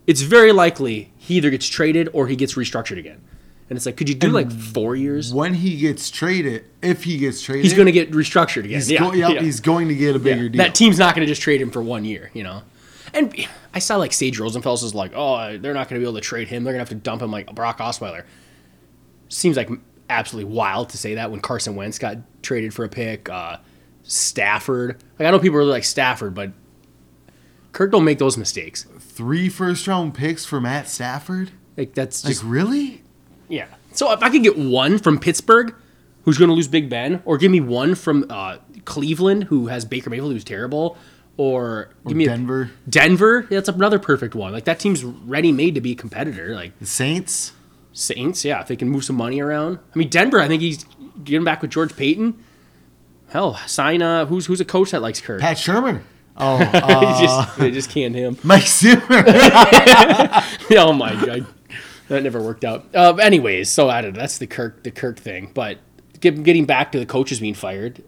it's 0.07 0.21
very 0.21 0.51
likely 0.51 1.11
he 1.17 1.35
either 1.35 1.49
gets 1.51 1.67
traded 1.67 2.09
or 2.13 2.27
he 2.27 2.35
gets 2.35 2.55
restructured 2.55 2.97
again. 2.97 3.21
And 3.69 3.75
it's 3.75 3.85
like, 3.85 3.97
could 3.97 4.07
you 4.07 4.15
do 4.15 4.29
like 4.29 4.49
four 4.49 4.95
years? 4.95 5.33
When 5.33 5.53
he 5.55 5.75
gets 5.77 6.09
traded, 6.09 6.63
if 6.81 7.03
he 7.03 7.17
gets 7.17 7.41
traded, 7.41 7.65
He's 7.65 7.73
gonna 7.73 7.91
get 7.91 8.11
restructured 8.11 8.59
again. 8.63 8.75
he's, 8.75 8.89
yeah, 8.89 8.99
go- 8.99 9.11
yep, 9.11 9.31
yeah. 9.33 9.41
he's 9.41 9.59
going 9.59 9.89
to 9.89 9.95
get 9.95 10.15
a 10.15 10.19
bigger 10.19 10.43
Yeah, 10.43 10.49
deal. 10.49 10.57
That 10.59 10.73
team's 10.73 10.97
not 10.97 11.13
going 11.15 11.25
to 11.27 11.29
just 11.29 11.41
trade 11.41 11.61
him 11.61 11.69
for 11.69 11.81
one 11.81 12.05
year, 12.05 12.31
you 12.33 12.43
know. 12.43 12.61
And 13.13 13.35
I 13.73 13.79
saw 13.79 13.97
like 13.97 14.13
Sage 14.13 14.39
Rosenfels 14.39 14.83
is 14.83 14.95
like, 14.95 15.11
oh, 15.15 15.57
they're 15.57 15.73
not 15.73 15.89
going 15.89 15.99
to 15.99 16.05
be 16.05 16.09
able 16.09 16.15
to 16.19 16.21
trade 16.25 16.47
him. 16.47 16.63
They're 16.63 16.73
going 16.73 16.85
to 16.85 16.89
have 16.89 16.97
to 16.97 17.03
dump 17.03 17.21
him 17.21 17.29
like 17.31 17.53
Brock 17.53 17.79
Osweiler. 17.79 18.23
Seems 19.27 19.57
like 19.57 19.69
absolutely 20.09 20.53
wild 20.53 20.89
to 20.91 20.97
say 20.97 21.15
that 21.15 21.29
when 21.31 21.41
Carson 21.41 21.75
Wentz 21.75 21.99
got 21.99 22.17
traded 22.41 22.73
for 22.73 22.85
a 22.85 22.89
pick. 22.89 23.29
Uh, 23.29 23.57
Stafford, 24.03 25.03
like 25.19 25.27
I 25.27 25.31
know 25.31 25.39
people 25.39 25.57
really 25.57 25.71
like 25.71 25.83
Stafford, 25.83 26.33
but 26.33 26.51
Kirk 27.77 27.91
don't 27.91 28.03
make 28.05 28.17
those 28.17 28.37
mistakes. 28.37 28.87
Three 28.97 29.49
first 29.49 29.87
round 29.87 30.15
picks 30.15 30.43
for 30.45 30.59
Matt 30.59 30.87
Stafford? 30.89 31.51
Like 31.77 31.93
that's 31.93 32.23
just 32.23 32.43
Like 32.43 32.51
really? 32.51 33.03
yeah. 33.49 33.67
So 33.93 34.11
if 34.13 34.23
I 34.23 34.29
could 34.31 34.41
get 34.41 34.57
one 34.57 34.97
from 34.97 35.19
Pittsburgh, 35.19 35.75
who's 36.23 36.39
going 36.39 36.49
to 36.49 36.55
lose 36.55 36.67
Big 36.67 36.89
Ben, 36.89 37.21
or 37.23 37.37
give 37.37 37.51
me 37.51 37.59
one 37.61 37.93
from 37.93 38.25
uh, 38.31 38.57
Cleveland, 38.85 39.43
who 39.43 39.67
has 39.67 39.85
Baker 39.85 40.09
Mayfield, 40.09 40.31
who's 40.31 40.43
terrible, 40.43 40.97
or 41.37 41.89
give 42.07 42.17
me 42.17 42.25
a- 42.25 42.29
Denver, 42.29 42.71
Denver, 42.89 43.41
yeah, 43.51 43.57
that's 43.59 43.69
another 43.69 43.99
perfect 43.99 44.33
one. 44.33 44.53
Like 44.53 44.65
that 44.65 44.79
team's 44.79 45.03
ready 45.03 45.51
made 45.51 45.75
to 45.75 45.81
be 45.81 45.91
a 45.91 45.95
competitor. 45.95 46.55
Like 46.55 46.77
the 46.79 46.87
Saints. 46.87 47.51
Saints, 47.93 48.43
yeah, 48.43 48.59
if 48.61 48.67
they 48.69 48.75
can 48.75 48.89
move 48.89 49.05
some 49.05 49.17
money 49.17 49.39
around. 49.39 49.77
I 49.93 49.99
mean, 49.99 50.09
Denver, 50.09 50.39
I 50.41 50.47
think 50.47 50.63
he's 50.63 50.83
getting 51.23 51.43
back 51.43 51.61
with 51.61 51.69
George 51.69 51.95
Paton. 51.95 52.43
Hell, 53.29 53.53
sign 53.67 54.01
uh 54.01 54.25
who's 54.25 54.47
who's 54.47 54.59
a 54.61 54.65
coach 54.65 54.89
that 54.91 55.03
likes 55.03 55.21
Kirk? 55.21 55.41
Pat 55.41 55.57
Shurmur. 55.57 56.01
Oh, 56.37 56.57
They 56.71 56.79
uh, 56.81 57.21
just 57.21 57.57
they 57.57 57.71
just 57.71 57.89
canned 57.89 58.15
him. 58.15 58.37
Mike 58.43 58.67
Zimmer. 58.67 59.03
oh 59.09 60.93
my 60.93 61.13
god, 61.25 61.47
that 62.09 62.23
never 62.23 62.41
worked 62.41 62.63
out. 62.63 62.85
Uh, 62.93 63.15
anyways, 63.15 63.69
so 63.69 63.89
I 63.89 64.01
don't 64.01 64.13
know. 64.13 64.19
That's 64.19 64.37
the 64.37 64.47
Kirk 64.47 64.83
the 64.83 64.91
Kirk 64.91 65.19
thing. 65.19 65.51
But 65.53 65.79
get, 66.19 66.43
getting 66.43 66.65
back 66.65 66.91
to 66.91 66.99
the 66.99 67.05
coaches 67.05 67.39
being 67.39 67.53
fired. 67.53 68.03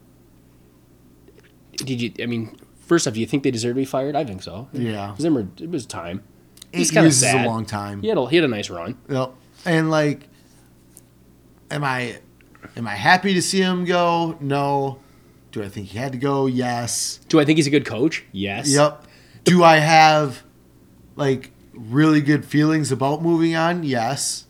Did 1.74 2.02
you? 2.02 2.12
I 2.22 2.26
mean, 2.26 2.56
first 2.90 3.08
off, 3.08 3.14
do 3.14 3.20
you 3.20 3.26
think 3.26 3.44
they 3.44 3.52
deserve 3.52 3.72
to 3.72 3.76
be 3.76 3.86
fired? 3.86 4.16
I 4.16 4.26
think 4.26 4.44
so. 4.44 4.68
Yeah. 4.74 5.16
Zimmer, 5.18 5.48
it 5.60 5.70
was 5.70 5.86
time. 5.86 6.24
Eight 6.74 6.82
It's 6.82 6.92
kinda 6.92 7.08
is 7.08 7.24
a 7.24 7.46
long 7.46 7.66
time. 7.66 8.02
He 8.02 8.10
had 8.10 8.18
a, 8.18 8.30
he 8.30 8.36
had 8.36 8.46
a 8.46 8.50
nice 8.50 8.70
run. 8.70 8.98
Yep. 9.10 9.34
And 9.66 9.90
like, 9.90 10.28
am 11.72 11.84
I, 11.84 12.20
am 12.76 12.88
I 12.88 12.96
happy 12.96 13.34
to 13.34 13.42
see 13.42 13.62
him 13.62 13.86
go? 13.86 14.38
No. 14.40 15.00
Do 15.52 15.64
I 15.64 15.70
think 15.70 15.88
he 15.88 15.98
had 15.98 16.12
to 16.12 16.18
go? 16.18 16.46
Yes. 16.46 17.20
Do 17.28 17.40
I 17.40 17.46
think 17.46 17.58
he's 17.58 17.68
a 17.68 17.72
good 17.72 17.86
coach? 17.86 18.24
Yes. 18.32 18.72
Yep. 18.72 19.06
Do 19.44 19.64
I 19.64 19.78
have 19.78 20.44
like 21.16 21.52
really 21.74 22.22
good 22.22 22.46
feelings 22.46 22.92
about 22.92 23.22
moving 23.22 23.56
on? 23.56 23.84
Yes. 23.84 24.46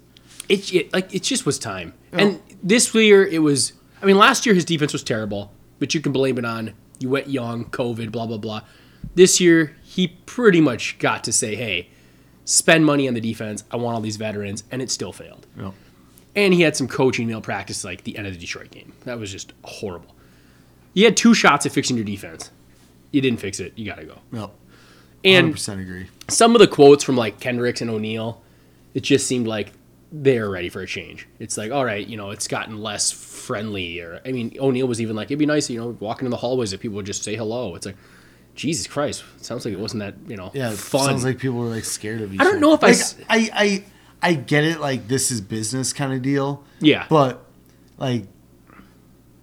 It, 0.49 0.73
it 0.73 0.93
like 0.93 1.13
it 1.13 1.23
just 1.23 1.45
was 1.45 1.59
time. 1.59 1.93
And 2.11 2.41
this 2.61 2.93
year 2.93 3.25
it 3.25 3.39
was. 3.39 3.73
I 4.01 4.05
mean, 4.05 4.17
last 4.17 4.45
year 4.45 4.55
his 4.55 4.65
defense 4.65 4.93
was 4.93 5.03
terrible, 5.03 5.53
but 5.77 5.93
you 5.93 6.01
can 6.01 6.11
blame 6.11 6.37
it 6.37 6.45
on 6.45 6.73
you 6.99 7.09
went 7.09 7.29
young, 7.29 7.65
COVID, 7.65 8.11
blah 8.11 8.27
blah 8.27 8.37
blah. 8.37 8.61
This 9.15 9.39
year 9.39 9.75
he 9.83 10.07
pretty 10.25 10.61
much 10.61 10.99
got 10.99 11.23
to 11.23 11.31
say, 11.31 11.55
"Hey, 11.55 11.89
spend 12.45 12.85
money 12.85 13.07
on 13.07 13.13
the 13.13 13.21
defense. 13.21 13.63
I 13.71 13.77
want 13.77 13.95
all 13.95 14.01
these 14.01 14.17
veterans," 14.17 14.63
and 14.71 14.81
it 14.81 14.91
still 14.91 15.13
failed. 15.13 15.47
Yep. 15.57 15.73
And 16.35 16.53
he 16.53 16.61
had 16.61 16.75
some 16.75 16.87
coaching 16.87 17.27
malpractice 17.27 17.83
like 17.83 18.03
the 18.03 18.17
end 18.17 18.27
of 18.27 18.33
the 18.33 18.39
Detroit 18.39 18.71
game. 18.71 18.93
That 19.05 19.19
was 19.19 19.31
just 19.31 19.53
horrible. 19.63 20.15
You 20.93 21.05
had 21.05 21.15
two 21.17 21.33
shots 21.33 21.65
at 21.65 21.71
fixing 21.71 21.95
your 21.97 22.05
defense. 22.05 22.51
You 23.11 23.21
didn't 23.21 23.39
fix 23.39 23.59
it. 23.59 23.73
You 23.75 23.85
got 23.85 23.97
to 23.97 24.05
go. 24.05 24.19
Yep. 24.31 24.51
And 25.23 25.53
100% 25.53 25.81
agree. 25.81 26.07
some 26.29 26.55
of 26.55 26.59
the 26.59 26.67
quotes 26.67 27.03
from 27.03 27.17
like 27.17 27.39
Kendricks 27.39 27.81
and 27.81 27.89
O'Neill, 27.89 28.41
it 28.93 29.01
just 29.01 29.27
seemed 29.27 29.47
like 29.47 29.73
they're 30.11 30.49
ready 30.49 30.69
for 30.69 30.81
a 30.81 30.87
change. 30.87 31.27
It's 31.39 31.57
like, 31.57 31.71
all 31.71 31.85
right, 31.85 32.05
you 32.05 32.17
know, 32.17 32.29
it's 32.31 32.47
gotten 32.47 32.81
less 32.81 33.11
friendly. 33.11 33.99
Or 33.99 34.21
I 34.25 34.31
mean, 34.31 34.55
O'Neill 34.59 34.87
was 34.87 35.01
even 35.01 35.15
like, 35.15 35.27
it'd 35.27 35.39
be 35.39 35.45
nice, 35.45 35.69
you 35.69 35.79
know, 35.79 35.97
walking 35.99 36.25
in 36.25 36.31
the 36.31 36.37
hallways 36.37 36.73
if 36.73 36.79
people 36.79 36.95
would 36.95 37.05
just 37.05 37.23
say 37.23 37.35
hello. 37.35 37.75
It's 37.75 37.85
like, 37.85 37.97
Jesus 38.55 38.87
Christ, 38.87 39.23
it 39.37 39.45
sounds 39.45 39.65
like 39.65 39.73
it 39.73 39.79
wasn't 39.79 39.99
that, 40.01 40.15
you 40.27 40.35
know, 40.37 40.51
Yeah. 40.53 40.71
Fun. 40.71 41.05
sounds 41.05 41.23
like 41.23 41.37
people 41.39 41.57
were 41.57 41.67
like 41.69 41.85
scared 41.85 42.21
of 42.21 42.33
each 42.33 42.39
other. 42.39 42.49
I 42.49 42.51
don't 42.51 42.61
know 42.61 42.73
if 42.73 42.83
I 42.83 42.87
Like, 42.91 42.99
I, 43.29 43.49
I, 43.53 44.29
I 44.31 44.33
get 44.33 44.63
it. 44.63 44.79
Like 44.79 45.07
this 45.07 45.31
is 45.31 45.41
business 45.41 45.93
kind 45.93 46.13
of 46.13 46.21
deal. 46.21 46.63
Yeah. 46.79 47.05
But 47.09 47.45
like 47.97 48.25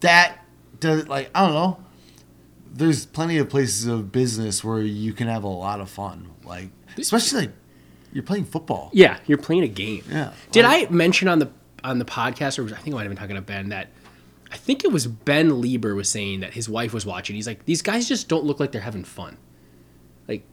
that 0.00 0.38
does 0.80 1.08
like 1.08 1.30
I 1.34 1.44
don't 1.46 1.54
know. 1.54 1.78
There's 2.72 3.06
plenty 3.06 3.38
of 3.38 3.48
places 3.48 3.86
of 3.86 4.12
business 4.12 4.62
where 4.62 4.80
you 4.82 5.12
can 5.12 5.28
have 5.28 5.44
a 5.44 5.48
lot 5.48 5.80
of 5.80 5.88
fun. 5.90 6.30
Like 6.44 6.68
especially 6.98 7.40
like 7.42 7.50
you're 8.12 8.22
playing 8.22 8.44
football. 8.46 8.90
yeah, 8.92 9.18
you're 9.26 9.38
playing 9.38 9.62
a 9.62 9.68
game. 9.68 10.02
Yeah. 10.10 10.32
Did 10.52 10.64
Like- 10.64 10.88
I 10.88 10.92
mention 10.92 11.28
on 11.28 11.38
the 11.38 11.50
on 11.84 11.98
the 11.98 12.04
podcast, 12.04 12.58
or 12.58 12.62
was- 12.64 12.72
I 12.72 12.76
think 12.76 12.94
I 12.94 12.96
might 12.98 13.02
have 13.04 13.10
been 13.10 13.18
talking 13.18 13.36
to 13.36 13.42
Ben 13.42 13.68
that 13.70 13.88
I 14.50 14.56
think 14.56 14.84
it 14.84 14.92
was 14.92 15.06
Ben 15.06 15.50
Leber 15.50 15.94
was 15.96 16.08
saying 16.08 16.40
that 16.40 16.54
his 16.54 16.68
wife 16.68 16.92
was 16.94 17.04
watching. 17.04 17.34
He's 17.36 17.46
like, 17.46 17.64
these 17.64 17.82
guys 17.82 18.08
just 18.08 18.28
don't 18.28 18.44
look 18.44 18.60
like 18.60 18.72
they're 18.72 18.80
having 18.80 19.04
fun. 19.04 19.38
Like, 20.28 20.44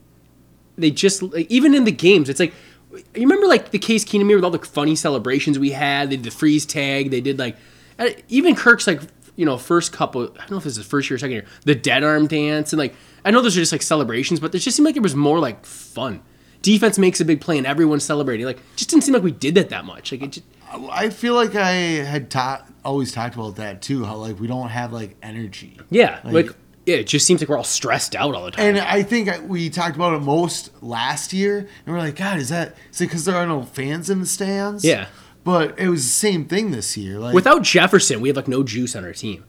they 0.77 0.89
just 0.91 1.21
like, 1.21 1.49
even 1.51 1.73
in 1.75 1.83
the 1.83 1.91
games, 1.91 2.27
it's 2.29 2.39
like 2.39 2.53
you 2.91 3.21
remember 3.21 3.47
like 3.47 3.71
the 3.71 3.79
Case 3.79 4.03
Keenum 4.03 4.33
with 4.33 4.43
all 4.43 4.51
the 4.51 4.59
funny 4.59 4.95
celebrations 4.95 5.57
we 5.59 5.71
had. 5.71 6.09
They 6.09 6.15
did 6.17 6.25
the 6.25 6.31
freeze 6.31 6.65
tag. 6.65 7.11
They 7.11 7.21
did 7.21 7.37
like 7.39 7.55
uh, 7.99 8.09
even 8.29 8.55
Kirk's 8.55 8.87
like 8.87 9.01
you 9.35 9.45
know, 9.45 9.57
first 9.57 9.91
couple. 9.91 10.23
I 10.23 10.37
don't 10.41 10.51
know 10.51 10.57
if 10.57 10.63
this 10.63 10.77
is 10.77 10.85
first 10.85 11.09
year 11.09 11.15
or 11.15 11.19
second 11.19 11.33
year. 11.33 11.45
The 11.65 11.75
dead 11.75 12.03
arm 12.03 12.27
dance 12.27 12.73
and 12.73 12.79
like 12.79 12.93
I 13.25 13.31
know 13.31 13.41
those 13.41 13.55
are 13.57 13.61
just 13.61 13.71
like 13.71 13.81
celebrations, 13.81 14.39
but 14.39 14.53
it 14.53 14.59
just 14.59 14.75
seemed 14.77 14.85
like 14.85 14.95
it 14.97 15.01
was 15.03 15.15
more 15.15 15.39
like 15.39 15.65
fun. 15.65 16.21
Defense 16.61 16.97
makes 16.97 17.19
a 17.19 17.25
big 17.25 17.41
play 17.41 17.57
and 17.57 17.67
everyone's 17.67 18.03
celebrating. 18.05 18.45
Like, 18.45 18.59
just 18.77 18.89
didn't 18.89 19.03
seem 19.03 19.13
like 19.13 19.23
we 19.23 19.31
did 19.31 19.55
that 19.55 19.67
that 19.69 19.83
much. 19.83 20.13
Like, 20.13 20.21
it 20.21 20.27
just, 20.31 20.45
I 20.91 21.09
feel 21.09 21.33
like 21.35 21.55
I 21.55 21.71
had 21.71 22.31
ta- 22.31 22.65
always 22.85 23.11
talked 23.11 23.35
about 23.35 23.57
that 23.57 23.81
too. 23.81 24.05
How 24.05 24.15
like 24.15 24.39
we 24.39 24.47
don't 24.47 24.69
have 24.69 24.93
like 24.93 25.15
energy. 25.21 25.77
yeah, 25.89 26.19
Like- 26.23 26.47
like, 26.47 26.55
yeah, 26.85 26.95
it 26.97 27.07
just 27.07 27.25
seems 27.25 27.41
like 27.41 27.47
we're 27.49 27.57
all 27.57 27.63
stressed 27.63 28.13
out 28.15 28.35
all 28.35 28.43
the 28.45 28.51
time. 28.51 28.65
And 28.75 28.77
I 28.79 29.03
think 29.03 29.29
we 29.47 29.69
talked 29.69 29.95
about 29.95 30.13
it 30.15 30.19
most 30.21 30.69
last 30.83 31.31
year, 31.31 31.59
and 31.85 31.95
we're 31.95 31.99
like, 32.01 32.17
God, 32.17 32.39
is 32.39 32.49
that 32.49 32.75
is 32.91 32.99
it 32.99 33.05
because 33.05 33.23
there 33.25 33.35
are 33.37 33.45
no 33.47 33.63
fans 33.63 34.09
in 34.09 34.19
the 34.19 34.25
stands? 34.25 34.83
Yeah. 34.83 35.07
But 35.43 35.77
it 35.77 35.89
was 35.89 36.03
the 36.03 36.09
same 36.11 36.45
thing 36.45 36.71
this 36.71 36.95
year. 36.95 37.19
Like 37.19 37.33
Without 37.33 37.63
Jefferson, 37.63 38.21
we 38.21 38.29
have 38.29 38.35
like 38.37 38.47
no 38.47 38.63
juice 38.63 38.95
on 38.95 39.03
our 39.03 39.13
team. 39.13 39.43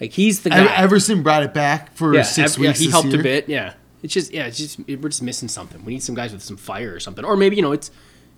Like 0.00 0.12
he's 0.12 0.42
the 0.42 0.50
guy. 0.50 0.58
Ever- 0.60 0.68
Everson 0.70 1.22
brought 1.22 1.42
it 1.42 1.54
back 1.54 1.94
for 1.96 2.14
yeah, 2.14 2.22
six 2.22 2.54
ev- 2.56 2.62
yeah, 2.62 2.68
weeks. 2.70 2.80
he 2.80 2.86
this 2.86 2.92
helped 2.94 3.08
year. 3.08 3.20
a 3.20 3.22
bit. 3.22 3.48
Yeah, 3.48 3.74
it's 4.02 4.12
just 4.12 4.30
yeah, 4.32 4.46
it's 4.46 4.58
just 4.58 4.78
it, 4.86 5.00
we're 5.00 5.08
just 5.08 5.22
missing 5.22 5.48
something. 5.48 5.82
We 5.84 5.94
need 5.94 6.02
some 6.02 6.14
guys 6.14 6.32
with 6.32 6.42
some 6.42 6.56
fire 6.58 6.94
or 6.94 7.00
something, 7.00 7.24
or 7.24 7.34
maybe 7.36 7.56
you 7.56 7.62
know 7.62 7.72
it's 7.72 7.90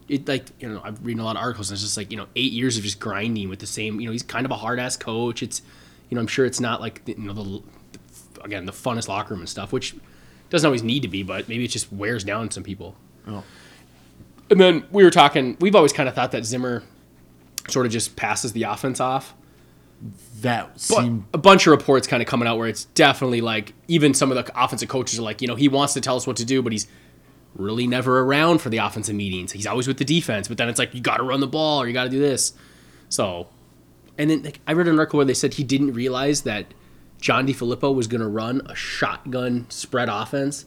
it 0.08 0.28
like 0.28 0.44
you 0.60 0.68
know 0.68 0.80
I've 0.84 1.04
reading 1.04 1.20
a 1.20 1.24
lot 1.24 1.34
of 1.36 1.42
articles 1.42 1.70
and 1.70 1.74
it's 1.74 1.82
just 1.82 1.96
like 1.96 2.12
you 2.12 2.16
know 2.16 2.26
eight 2.36 2.52
years 2.52 2.76
of 2.76 2.84
just 2.84 3.00
grinding 3.00 3.48
with 3.48 3.58
the 3.58 3.66
same. 3.66 3.98
You 4.00 4.06
know 4.06 4.12
he's 4.12 4.22
kind 4.22 4.46
of 4.46 4.52
a 4.52 4.56
hard 4.56 4.78
ass 4.78 4.96
coach. 4.96 5.42
It's 5.42 5.62
you 6.10 6.14
know 6.14 6.20
I'm 6.20 6.28
sure 6.28 6.46
it's 6.46 6.60
not 6.60 6.80
like 6.80 7.02
you 7.06 7.16
know 7.18 7.32
the, 7.32 7.42
the 8.32 8.42
again 8.44 8.66
the 8.66 8.72
funnest 8.72 9.08
locker 9.08 9.34
room 9.34 9.40
and 9.40 9.48
stuff, 9.48 9.72
which 9.72 9.96
doesn't 10.50 10.66
always 10.66 10.84
need 10.84 11.00
to 11.02 11.08
be, 11.08 11.24
but 11.24 11.48
maybe 11.48 11.64
it 11.64 11.68
just 11.68 11.92
wears 11.92 12.22
down 12.22 12.52
some 12.52 12.62
people. 12.62 12.94
Oh. 13.26 13.42
And 14.50 14.60
then 14.60 14.84
we 14.90 15.04
were 15.04 15.10
talking. 15.10 15.56
We've 15.60 15.74
always 15.74 15.92
kind 15.92 16.08
of 16.08 16.14
thought 16.14 16.32
that 16.32 16.44
Zimmer 16.44 16.82
sort 17.68 17.86
of 17.86 17.92
just 17.92 18.16
passes 18.16 18.52
the 18.52 18.64
offense 18.64 19.00
off. 19.00 19.34
That 20.40 20.74
But 20.74 20.80
seemed 20.80 21.24
a 21.34 21.38
bunch 21.38 21.66
of 21.66 21.72
reports 21.72 22.06
kind 22.06 22.22
of 22.22 22.28
coming 22.28 22.46
out 22.46 22.56
where 22.58 22.68
it's 22.68 22.84
definitely 22.84 23.40
like 23.40 23.74
even 23.88 24.14
some 24.14 24.30
of 24.30 24.36
the 24.36 24.62
offensive 24.62 24.88
coaches 24.88 25.18
are 25.18 25.22
like, 25.22 25.42
you 25.42 25.48
know, 25.48 25.56
he 25.56 25.68
wants 25.68 25.94
to 25.94 26.00
tell 26.00 26.16
us 26.16 26.26
what 26.26 26.36
to 26.36 26.44
do, 26.44 26.62
but 26.62 26.70
he's 26.72 26.86
really 27.56 27.86
never 27.88 28.20
around 28.20 28.60
for 28.60 28.70
the 28.70 28.76
offensive 28.76 29.16
meetings. 29.16 29.50
He's 29.50 29.66
always 29.66 29.88
with 29.88 29.98
the 29.98 30.04
defense, 30.04 30.46
but 30.46 30.56
then 30.56 30.68
it's 30.68 30.78
like 30.78 30.94
you 30.94 31.00
got 31.00 31.16
to 31.16 31.24
run 31.24 31.40
the 31.40 31.48
ball 31.48 31.82
or 31.82 31.88
you 31.88 31.92
got 31.92 32.04
to 32.04 32.10
do 32.10 32.20
this. 32.20 32.52
So, 33.08 33.48
and 34.16 34.30
then 34.30 34.44
like, 34.44 34.60
I 34.66 34.72
read 34.72 34.86
an 34.86 34.98
article 34.98 35.16
where 35.16 35.26
they 35.26 35.34
said 35.34 35.54
he 35.54 35.64
didn't 35.64 35.94
realize 35.94 36.42
that 36.42 36.66
John 37.20 37.46
DiFilippo 37.46 37.92
was 37.92 38.06
going 38.06 38.20
to 38.20 38.28
run 38.28 38.62
a 38.66 38.76
shotgun 38.76 39.66
spread 39.70 40.08
offense. 40.08 40.66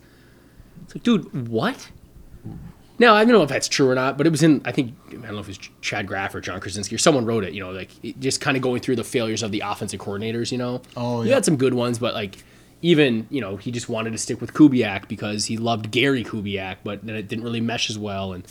It's 0.83 0.95
like, 0.95 1.03
dude, 1.03 1.47
what? 1.47 1.89
Now 3.01 3.15
I 3.15 3.25
don't 3.25 3.33
know 3.33 3.43
if 3.43 3.49
that's 3.49 3.67
true 3.67 3.89
or 3.89 3.95
not, 3.95 4.17
but 4.17 4.27
it 4.27 4.29
was 4.29 4.43
in 4.43 4.61
I 4.63 4.71
think 4.71 4.93
I 5.09 5.13
don't 5.13 5.23
know 5.33 5.39
if 5.39 5.47
it 5.49 5.57
was 5.57 5.69
Chad 5.81 6.07
Graff 6.07 6.33
or 6.35 6.39
Jon 6.41 6.59
Krawczynski 6.61 6.93
or 6.93 6.97
someone 6.97 7.25
wrote 7.25 7.43
it. 7.43 7.53
You 7.53 7.59
know, 7.61 7.71
like 7.71 7.89
just 8.19 8.39
kind 8.41 8.55
of 8.55 8.63
going 8.63 8.81
through 8.81 8.95
the 8.97 9.03
failures 9.03 9.43
of 9.43 9.51
the 9.51 9.61
offensive 9.65 9.99
coordinators. 9.99 10.51
You 10.51 10.57
know, 10.59 10.81
Oh, 10.95 11.21
he 11.21 11.29
yeah. 11.29 11.35
had 11.35 11.45
some 11.45 11.57
good 11.57 11.73
ones, 11.73 11.99
but 11.99 12.13
like 12.13 12.37
even 12.83 13.27
you 13.29 13.41
know 13.41 13.57
he 13.57 13.71
just 13.71 13.89
wanted 13.89 14.11
to 14.11 14.17
stick 14.17 14.39
with 14.41 14.53
Kubiak 14.53 15.07
because 15.07 15.45
he 15.45 15.57
loved 15.57 15.91
Gary 15.91 16.23
Kubiak, 16.23 16.77
but 16.83 17.05
then 17.05 17.15
it 17.15 17.27
didn't 17.27 17.43
really 17.43 17.61
mesh 17.61 17.89
as 17.89 17.97
well. 17.97 18.33
And 18.33 18.43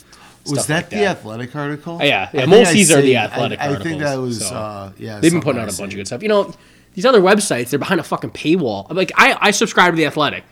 was 0.45 0.67
that 0.67 0.75
like 0.83 0.89
the 0.89 1.05
athletic 1.05 1.55
article? 1.55 1.99
Oh, 2.01 2.03
yeah, 2.03 2.29
yeah, 2.33 2.45
most 2.45 2.69
I 2.69 2.73
these 2.73 2.91
are 2.91 3.01
the 3.01 3.17
athletic 3.17 3.59
I, 3.59 3.75
I 3.75 3.79
think 3.79 4.01
that 4.01 4.15
was 4.15 4.47
so. 4.47 4.55
uh, 4.55 4.91
yeah. 4.97 5.19
They've 5.19 5.31
been 5.31 5.41
putting 5.41 5.61
out 5.61 5.73
a 5.73 5.77
bunch 5.77 5.93
of 5.93 5.97
good 5.97 6.07
stuff. 6.07 6.23
You 6.23 6.29
know, 6.29 6.53
these 6.93 7.05
other 7.05 7.21
websites, 7.21 7.69
they're 7.69 7.79
behind 7.79 7.99
a 7.99 8.03
fucking 8.03 8.31
paywall. 8.31 8.91
Like 8.93 9.11
I, 9.15 9.37
I 9.39 9.51
subscribe 9.51 9.93
to 9.93 9.97
the 9.97 10.05
Athletic, 10.07 10.43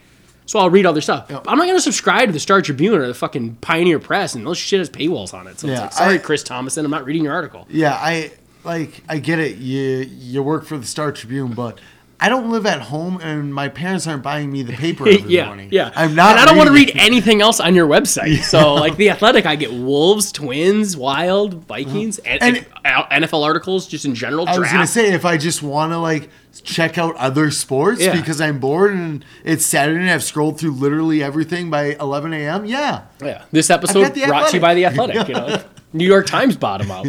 so 0.50 0.58
I'll 0.58 0.68
read 0.68 0.84
all 0.84 0.92
their 0.92 1.00
stuff. 1.00 1.28
But 1.28 1.48
I'm 1.48 1.58
not 1.58 1.68
gonna 1.68 1.80
subscribe 1.80 2.26
to 2.26 2.32
the 2.32 2.40
Star 2.40 2.60
Tribune 2.60 2.94
or 2.94 3.06
the 3.06 3.14
fucking 3.14 3.54
Pioneer 3.60 4.00
Press, 4.00 4.34
and 4.34 4.44
those 4.44 4.58
shit 4.58 4.80
has 4.80 4.90
paywalls 4.90 5.32
on 5.32 5.46
it. 5.46 5.60
So 5.60 5.68
it's 5.68 5.80
like, 5.80 5.92
sorry, 5.92 6.14
I- 6.16 6.18
Chris 6.18 6.42
Tomasson, 6.42 6.84
I'm 6.84 6.90
not 6.90 7.04
reading 7.04 7.22
your 7.22 7.32
article. 7.34 7.68
Yeah, 7.70 7.94
I 7.94 8.32
like 8.64 9.00
I 9.08 9.18
get 9.20 9.38
it. 9.38 9.58
You 9.58 9.80
you 10.10 10.42
work 10.42 10.64
for 10.64 10.76
the 10.76 10.86
Star 10.86 11.12
Tribune, 11.12 11.52
but 11.52 11.78
I 12.22 12.28
don't 12.28 12.50
live 12.50 12.66
at 12.66 12.82
home, 12.82 13.18
and 13.22 13.52
my 13.54 13.68
parents 13.68 14.06
aren't 14.06 14.22
buying 14.22 14.52
me 14.52 14.62
the 14.62 14.74
paper 14.74 15.08
every 15.08 15.22
yeah, 15.30 15.46
morning. 15.46 15.68
yeah. 15.72 15.90
I'm 15.96 16.14
not. 16.14 16.32
and 16.32 16.40
I 16.40 16.44
don't 16.44 16.56
want 16.58 16.66
to 16.66 16.74
read 16.74 16.92
anything 16.94 17.40
else 17.40 17.60
on 17.60 17.74
your 17.74 17.88
website. 17.88 18.38
So, 18.50 18.74
like 18.74 18.96
the 18.96 19.10
Athletic, 19.10 19.46
I 19.46 19.56
get 19.56 19.72
Wolves, 19.72 20.32
Twins, 20.32 20.96
Wild, 20.96 21.54
Vikings, 21.66 22.18
uh-huh. 22.18 22.38
and, 22.42 22.66
And- 22.84 23.24
NFL 23.24 23.44
articles 23.44 23.86
just 23.86 24.04
in 24.04 24.14
general. 24.14 24.48
I 24.48 24.58
was 24.58 24.70
gonna 24.70 24.86
say 24.86 25.12
if 25.12 25.24
I 25.24 25.36
just 25.36 25.62
want 25.62 25.92
to 25.92 25.98
like 25.98 26.30
check 26.64 26.98
out 26.98 27.14
other 27.16 27.50
sports 27.50 28.00
Yeah. 28.02 28.16
because 28.18 28.40
I'm 28.40 28.58
bored 28.58 28.92
and 28.92 29.24
it's 29.44 29.64
Saturday 29.64 30.00
and 30.00 30.10
I've 30.10 30.24
scrolled 30.24 30.58
through 30.58 30.72
literally 30.72 31.22
everything 31.22 31.70
by 31.70 31.94
11 32.00 32.32
a.m. 32.32 32.64
Yeah, 32.64 33.02
yeah, 33.22 33.44
this 33.52 33.70
episode 33.70 34.12
brought 34.26 34.48
to 34.48 34.56
you 34.56 34.60
by 34.60 34.74
the 34.74 34.86
Athletic. 34.86 35.28
You 35.28 35.34
know, 35.34 35.62
New 35.92 36.06
York 36.06 36.26
Times 36.26 36.56
bottom 36.56 36.90
out. 36.90 37.06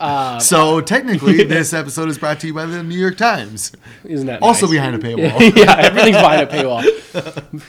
Uh, 0.00 0.38
so 0.38 0.80
technically 0.80 1.44
this 1.44 1.72
episode 1.72 2.08
is 2.08 2.18
brought 2.18 2.40
to 2.40 2.46
you 2.46 2.54
by 2.54 2.66
the 2.66 2.82
New 2.82 2.98
York 2.98 3.16
Times, 3.16 3.72
Isn't 4.04 4.26
that 4.26 4.42
also 4.42 4.66
nice? 4.66 4.72
behind 4.74 4.94
a 4.96 4.98
paywall. 4.98 5.56
yeah, 5.56 5.76
everything's 5.78 6.16
behind 6.16 6.42
a 6.42 6.46
paywall. 6.46 6.82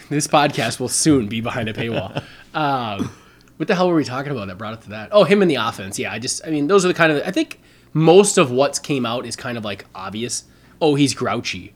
this 0.10 0.28
podcast 0.28 0.80
will 0.80 0.90
soon 0.90 1.28
be 1.28 1.42
behind 1.42 1.70
a 1.70 1.74
paywall. 1.74 2.24
Um, 2.54 3.12
what 3.58 3.68
the 3.68 3.76
hell 3.76 3.88
were 3.90 3.96
we 3.96 4.04
talking 4.04 4.32
about 4.32 4.48
that 4.48 4.58
brought 4.58 4.74
it 4.74 4.82
to 4.84 4.90
that? 4.90 5.10
Oh, 5.12 5.24
him 5.26 5.42
in 5.42 5.48
the 5.48 5.56
offense. 5.56 6.00
Yeah, 6.00 6.12
I 6.12 6.20
just, 6.20 6.46
I 6.46 6.50
mean, 6.50 6.68
those 6.68 6.86
are 6.86 6.88
the 6.88 6.94
kind 6.94 7.12
of, 7.12 7.22
I 7.26 7.32
think 7.32 7.60
most 7.94 8.38
of 8.38 8.50
what's 8.52 8.80
came 8.80 9.06
out 9.06 9.26
is 9.26 9.36
kind 9.36 9.58
of 9.58 9.64
like 9.64 9.86
obvious. 9.94 10.46
Oh, 10.82 10.96
he's 10.96 11.14
grouchy. 11.14 11.74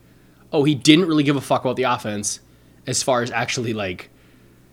Oh, 0.52 0.64
he 0.64 0.74
didn't 0.76 1.06
really 1.08 1.24
give 1.24 1.36
a 1.36 1.42
fuck 1.42 1.62
about 1.64 1.76
the 1.76 1.84
offense 1.84 2.40
as 2.88 3.04
far 3.04 3.22
as 3.22 3.30
actually 3.32 3.74
like, 3.74 4.10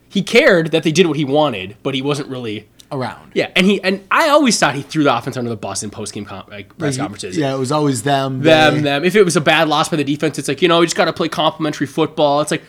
he 0.09 0.23
cared 0.23 0.71
that 0.71 0.83
they 0.85 0.93
did 0.93 1.07
what 1.07 1.17
he 1.17 1.25
wanted, 1.25 1.77
but 1.83 1.95
he 1.95 2.01
wasn't 2.01 2.29
really. 2.29 2.69
Around. 2.93 3.33
Yeah, 3.35 3.51
and 3.57 3.67
he 3.67 3.83
and 3.83 4.07
I 4.11 4.29
always 4.29 4.59
thought 4.59 4.75
he 4.75 4.83
threw 4.83 5.03
the 5.05 5.17
offense 5.17 5.37
under 5.37 5.51
the 5.51 5.57
bus 5.57 5.83
in 5.83 5.91
post 5.91 6.13
game 6.13 6.25
com- 6.25 6.45
like 6.49 6.77
press 6.79 6.97
conferences 6.97 7.37
Yeah, 7.37 7.55
it 7.55 7.59
was 7.59 7.73
always 7.73 8.03
them. 8.03 8.41
them, 8.43 8.75
they. 8.77 8.81
them. 8.83 9.05
If 9.05 9.17
it 9.17 9.25
was 9.25 9.37
a 9.37 9.41
bad 9.41 9.69
loss 9.69 9.89
by 9.89 9.97
the 9.97 10.05
defense, 10.05 10.39
it's 10.39 10.47
like 10.49 10.63
you 10.63 10.69
know 10.69 10.79
we 10.81 10.87
just 10.87 10.95
got 10.97 11.07
to 11.07 11.13
play 11.13 11.29
complementary 11.29 11.87
football. 11.89 12.41
It's 12.41 12.51
like 12.51 12.63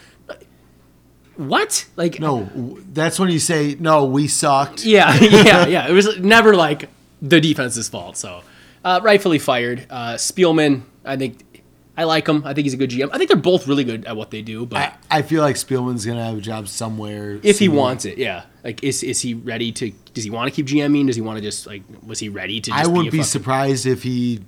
what? 1.35 1.85
Like 1.95 2.19
No, 2.19 2.79
that's 2.93 3.19
when 3.19 3.29
you 3.29 3.39
say 3.39 3.75
no. 3.79 4.05
We 4.05 4.27
sucked. 4.27 4.85
yeah, 4.85 5.13
yeah, 5.21 5.67
yeah. 5.67 5.87
It 5.89 5.93
was 5.93 6.17
never 6.19 6.55
like 6.55 6.89
the 7.21 7.41
defense's 7.41 7.89
fault. 7.89 8.17
So 8.17 8.41
uh, 8.83 9.01
rightfully 9.03 9.39
fired. 9.39 9.85
Uh, 9.89 10.13
Spielman, 10.13 10.83
I 11.03 11.17
think 11.17 11.54
I 11.97 12.03
like 12.03 12.27
him. 12.27 12.43
I 12.45 12.53
think 12.53 12.65
he's 12.65 12.73
a 12.73 12.77
good 12.77 12.89
GM. 12.89 13.09
I 13.13 13.17
think 13.17 13.29
they're 13.29 13.37
both 13.37 13.67
really 13.67 13.83
good 13.83 14.05
at 14.05 14.17
what 14.17 14.31
they 14.31 14.41
do. 14.41 14.65
But 14.65 14.77
I, 15.09 15.19
I 15.19 15.21
feel 15.21 15.41
like 15.41 15.55
Spielman's 15.55 16.05
gonna 16.05 16.23
have 16.23 16.37
a 16.37 16.41
job 16.41 16.67
somewhere. 16.67 17.39
if 17.41 17.59
he 17.59 17.69
wants 17.69 18.05
it, 18.05 18.17
yeah. 18.17 18.43
Like 18.63 18.83
is 18.83 19.01
is 19.03 19.21
he 19.21 19.33
ready 19.33 19.71
to? 19.73 19.91
Does 20.13 20.23
he 20.23 20.29
want 20.29 20.49
to 20.49 20.55
keep 20.55 20.67
GMing? 20.67 21.07
Does 21.07 21.15
he 21.15 21.21
want 21.21 21.37
to 21.37 21.41
just 21.41 21.67
like? 21.67 21.83
Was 22.05 22.19
he 22.19 22.29
ready 22.29 22.59
to? 22.61 22.71
Just 22.71 22.83
I 22.83 22.87
wouldn't 22.87 23.11
be, 23.11 23.19
be 23.19 23.23
surprised 23.23 23.85
if 23.85 24.03
he 24.03 24.41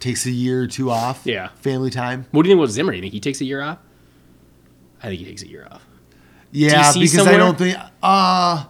takes 0.00 0.26
a 0.26 0.30
year 0.30 0.62
or 0.62 0.66
two 0.66 0.90
off. 0.90 1.22
Yeah. 1.24 1.48
family 1.56 1.90
time. 1.90 2.26
What 2.30 2.42
do 2.42 2.48
you 2.48 2.54
think 2.54 2.64
about 2.64 2.72
Zimmer? 2.72 2.92
Do 2.92 2.96
you 2.96 3.02
think 3.02 3.12
he 3.12 3.20
takes 3.20 3.40
a 3.40 3.44
year 3.44 3.62
off? 3.62 3.78
I 5.02 5.08
think 5.08 5.20
he 5.20 5.26
takes 5.26 5.42
a 5.42 5.48
year 5.48 5.68
off. 5.70 5.84
Yeah, 6.52 6.92
because 6.98 7.26
I 7.26 7.36
don't 7.36 7.58
think. 7.58 7.76
Uh 8.02 8.66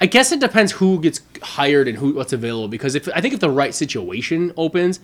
I 0.00 0.06
guess 0.06 0.32
it 0.32 0.40
depends 0.40 0.72
who 0.72 1.00
gets 1.00 1.20
hired 1.42 1.86
and 1.86 1.96
who 1.96 2.14
what's 2.14 2.32
available. 2.32 2.68
Because 2.68 2.96
if 2.96 3.08
I 3.14 3.20
think 3.20 3.34
if 3.34 3.40
the 3.40 3.50
right 3.50 3.72
situation 3.72 4.52
opens, 4.56 4.98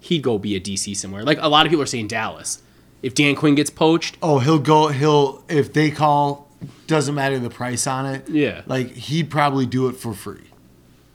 he'd 0.00 0.22
go 0.22 0.38
be 0.38 0.54
a 0.56 0.60
DC 0.60 0.96
somewhere. 0.96 1.22
Like 1.24 1.38
a 1.40 1.48
lot 1.48 1.66
of 1.66 1.70
people 1.70 1.82
are 1.82 1.86
saying 1.86 2.08
Dallas. 2.08 2.62
If 3.02 3.14
Dan 3.14 3.36
Quinn 3.36 3.54
gets 3.54 3.70
poached, 3.70 4.16
oh, 4.22 4.38
he'll 4.40 4.58
go. 4.58 4.88
He'll 4.88 5.44
if 5.48 5.72
they 5.72 5.90
call, 5.90 6.48
doesn't 6.86 7.14
matter 7.14 7.38
the 7.38 7.50
price 7.50 7.86
on 7.86 8.06
it. 8.06 8.28
Yeah. 8.28 8.62
like 8.66 8.90
he'd 8.92 9.30
probably 9.30 9.66
do 9.66 9.88
it 9.88 9.94
for 9.96 10.12
free. 10.14 10.44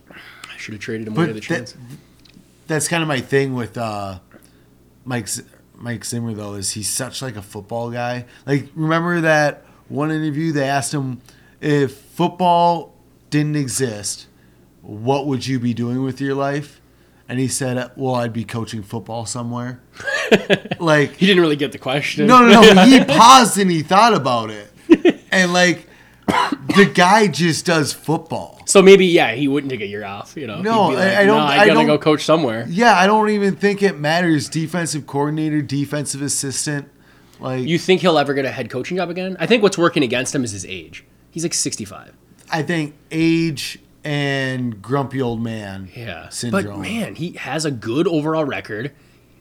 I 0.10 0.58
should 0.58 0.74
have 0.76 0.82
traded 0.82 1.08
him 1.08 1.16
away 1.18 1.26
But 1.26 1.34
the 1.34 1.40
that, 1.42 1.42
chance. 1.42 1.78
that's 2.68 2.88
kind 2.88 3.02
of 3.04 3.10
my 3.10 3.20
thing 3.20 3.54
with 3.54 3.78
uh, 3.78 4.20
Mike 5.04 5.28
Mike 5.76 6.06
Zimmer 6.06 6.34
though 6.34 6.54
is 6.54 6.72
he's 6.72 6.90
such 6.90 7.22
like 7.22 7.36
a 7.36 7.42
football 7.42 7.92
guy. 7.92 8.26
Like 8.46 8.70
remember 8.76 9.20
that 9.22 9.66
one 9.90 10.10
interview 10.12 10.54
they 10.54 10.64
asked 10.70 10.94
him 10.94 11.20
if 11.60 11.94
football 11.98 12.94
didn't 13.30 13.58
exist, 13.58 14.28
what 14.82 15.28
would 15.28 15.46
you 15.46 15.60
be 15.60 15.74
doing 15.74 16.04
with 16.04 16.22
your 16.22 16.36
life? 16.36 16.80
And 17.34 17.40
he 17.40 17.48
said, 17.48 17.90
"Well, 17.96 18.14
I'd 18.14 18.32
be 18.32 18.44
coaching 18.44 18.84
football 18.84 19.26
somewhere." 19.26 19.82
like 20.80 21.16
He 21.16 21.26
didn't 21.26 21.42
really 21.42 21.56
get 21.56 21.72
the 21.72 21.80
question. 21.80 22.28
no, 22.28 22.46
no, 22.48 22.62
no. 22.74 22.86
He 22.86 23.04
paused 23.04 23.58
and 23.58 23.72
he 23.72 23.82
thought 23.82 24.14
about 24.14 24.52
it, 24.52 24.72
and 25.32 25.52
like 25.52 25.88
the 26.28 26.92
guy 26.94 27.26
just 27.26 27.66
does 27.66 27.92
football. 27.92 28.62
So 28.68 28.84
maybe 28.84 29.08
yeah, 29.08 29.34
he 29.34 29.48
wouldn't 29.48 29.72
take 29.72 29.82
a 29.82 29.88
year 29.88 30.06
off. 30.06 30.38
You 30.38 30.46
know. 30.46 30.62
No, 30.62 30.90
He'd 30.92 30.98
I- 30.98 31.22
I 31.22 31.26
don't- 31.26 31.38
"No, 31.38 31.44
I 31.44 31.54
I 31.54 31.66
gotta 31.66 31.74
don't- 31.80 31.88
go 31.88 31.98
coach 31.98 32.24
somewhere. 32.24 32.68
Yeah, 32.70 32.94
I 32.94 33.08
don't 33.08 33.28
even 33.32 33.56
think 33.56 33.82
it 33.82 33.98
matters. 34.00 34.48
Defensive 34.48 35.08
coordinator, 35.08 35.64
defensive 35.64 36.22
assistant, 36.22 36.88
like 37.40 37.66
You 37.68 37.80
think 37.80 38.02
he'll 38.02 38.20
ever 38.20 38.36
get 38.36 38.46
a 38.46 38.52
head 38.52 38.70
coaching 38.70 38.98
job 38.98 39.10
again? 39.10 39.38
I 39.40 39.48
think 39.48 39.64
what's 39.64 39.78
working 39.80 40.04
against 40.04 40.36
him 40.36 40.44
is 40.44 40.52
his 40.52 40.68
age. 40.68 41.04
He's 41.32 41.42
like 41.42 41.56
sixty 41.56 41.84
five. 41.86 42.14
I 42.52 42.62
think 42.62 42.94
age 43.10 43.80
and 44.04 44.82
grumpy 44.82 45.22
old 45.22 45.42
man. 45.42 45.90
Yeah. 45.96 46.30
syndrome. 46.30 46.64
But 46.66 46.80
man, 46.80 47.16
he 47.16 47.32
has 47.34 47.66
a 47.66 47.72
good 47.72 48.08
overall 48.08 48.46
record. 48.46 48.92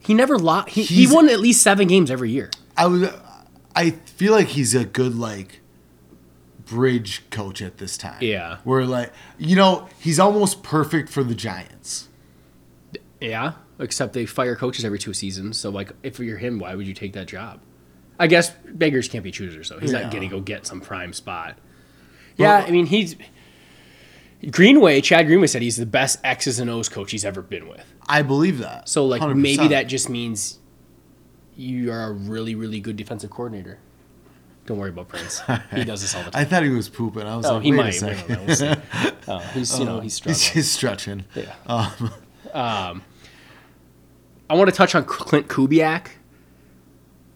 He 0.01 0.15
never 0.15 0.39
lost. 0.39 0.71
He, 0.71 0.83
he 0.83 1.07
won 1.13 1.29
at 1.29 1.41
least 1.41 1.63
seven 1.63 1.87
games 1.89 2.11
every 2.11 2.31
year. 2.31 2.51
I 2.77 2.87
was, 2.87 3.09
I 3.77 3.91
feel 3.91 4.33
like 4.33 4.49
he's 4.49 4.75
a 4.75 4.85
good 4.85 5.15
like 5.15 5.61
bridge 6.67 7.29
coach 7.31 7.61
at 7.63 7.79
this 7.79 7.97
time. 7.97 8.19
Yeah. 8.21 8.59
where 8.65 8.85
like 8.85 9.13
you 9.39 9.57
know 9.57 9.89
he's 10.01 10.19
almost 10.19 10.63
perfect 10.63 11.09
for 11.09 11.23
the 11.23 11.35
Giants. 11.35 12.09
Yeah. 13.21 13.53
except 13.79 14.13
they 14.15 14.27
fire 14.27 14.57
coaches 14.57 14.85
every 14.85 14.99
two 14.99 15.13
seasons. 15.15 15.57
So 15.59 15.71
like, 15.71 15.93
if 16.03 16.19
you're 16.19 16.39
him, 16.39 16.59
why 16.59 16.75
would 16.75 16.87
you 16.87 16.95
take 16.95 17.13
that 17.13 17.27
job? 17.29 17.61
I 18.19 18.27
guess 18.27 18.51
beggars 18.67 19.09
can't 19.09 19.25
be 19.25 19.31
choosers, 19.31 19.69
so 19.69 19.79
he's 19.79 19.93
Yeah. 19.93 20.03
not 20.03 20.13
going 20.13 20.23
to 20.23 20.29
go 20.29 20.41
get 20.41 20.67
some 20.67 20.81
prime 20.81 21.13
spot. 21.13 21.59
Yeah, 22.37 22.65
I 22.67 22.71
mean 22.71 22.87
he's 22.87 23.15
Greenway. 24.51 25.01
Chad 25.01 25.27
Greenway 25.27 25.47
said 25.47 25.63
he's 25.63 25.77
the 25.77 25.87
best 25.87 26.19
X's 26.25 26.59
and 26.59 26.69
O's 26.71 26.89
coach 26.89 27.11
he's 27.13 27.25
ever 27.25 27.43
been 27.43 27.69
with. 27.69 27.85
I 28.09 28.23
believe 28.23 28.59
that. 28.59 28.89
So 28.89 29.05
like 29.07 29.23
maybe 29.37 29.65
100%. 29.65 29.69
that 29.71 29.85
just 29.85 30.09
means 30.09 30.59
you 31.57 31.93
are 31.93 32.05
a 32.05 32.13
really 32.13 32.55
really 32.55 32.81
good 32.81 32.97
defensive 32.97 33.31
coordinator. 33.31 33.79
Don't 34.67 34.79
worry 34.79 34.91
about 34.91 35.09
Prince. 35.09 35.41
He 35.75 35.85
does 35.85 36.01
this 36.03 36.15
all 36.15 36.23
the 36.23 36.31
time. 36.31 36.41
I 36.41 36.45
thought 36.45 36.63
he 36.63 36.69
was 36.69 36.89
pooping. 36.89 37.23
I 37.25 37.37
was 37.37 37.47
Oh, 37.47 37.55
like, 37.55 37.63
he 37.65 37.73
wait 37.73 37.77
might. 37.77 38.03
a 38.03 38.07
We 38.07 38.15
second. 38.17 38.47
don't. 38.47 38.61
We'll. 38.61 39.13
Oh, 39.29 39.39
he's 39.55 39.79
you 39.79 39.85
know 39.85 40.01
he's 40.01 40.15
struggling. 40.15 40.35
He's 40.41 40.53
just 40.53 40.73
stretching. 40.73 41.25
Yeah. 41.37 41.55
Um, 42.55 43.03
I 44.51 44.55
want 44.55 44.69
to 44.69 44.75
touch 44.77 44.95
on 44.95 45.05
Clint 45.05 45.49
Kubiak 45.49 46.09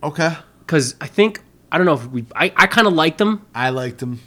Okay. 0.03 0.35
because 0.61 0.95
I 1.01 1.07
think 1.07 1.41
I 1.71 1.79
don't 1.79 1.87
know 1.87 1.95
if 1.95 2.07
we 2.09 2.27
I, 2.35 2.53
I 2.57 2.67
kind 2.67 2.87
of 2.87 2.93
liked 2.93 3.21
him. 3.21 3.47
I 3.55 3.71
liked 3.71 4.03
him. 4.03 4.21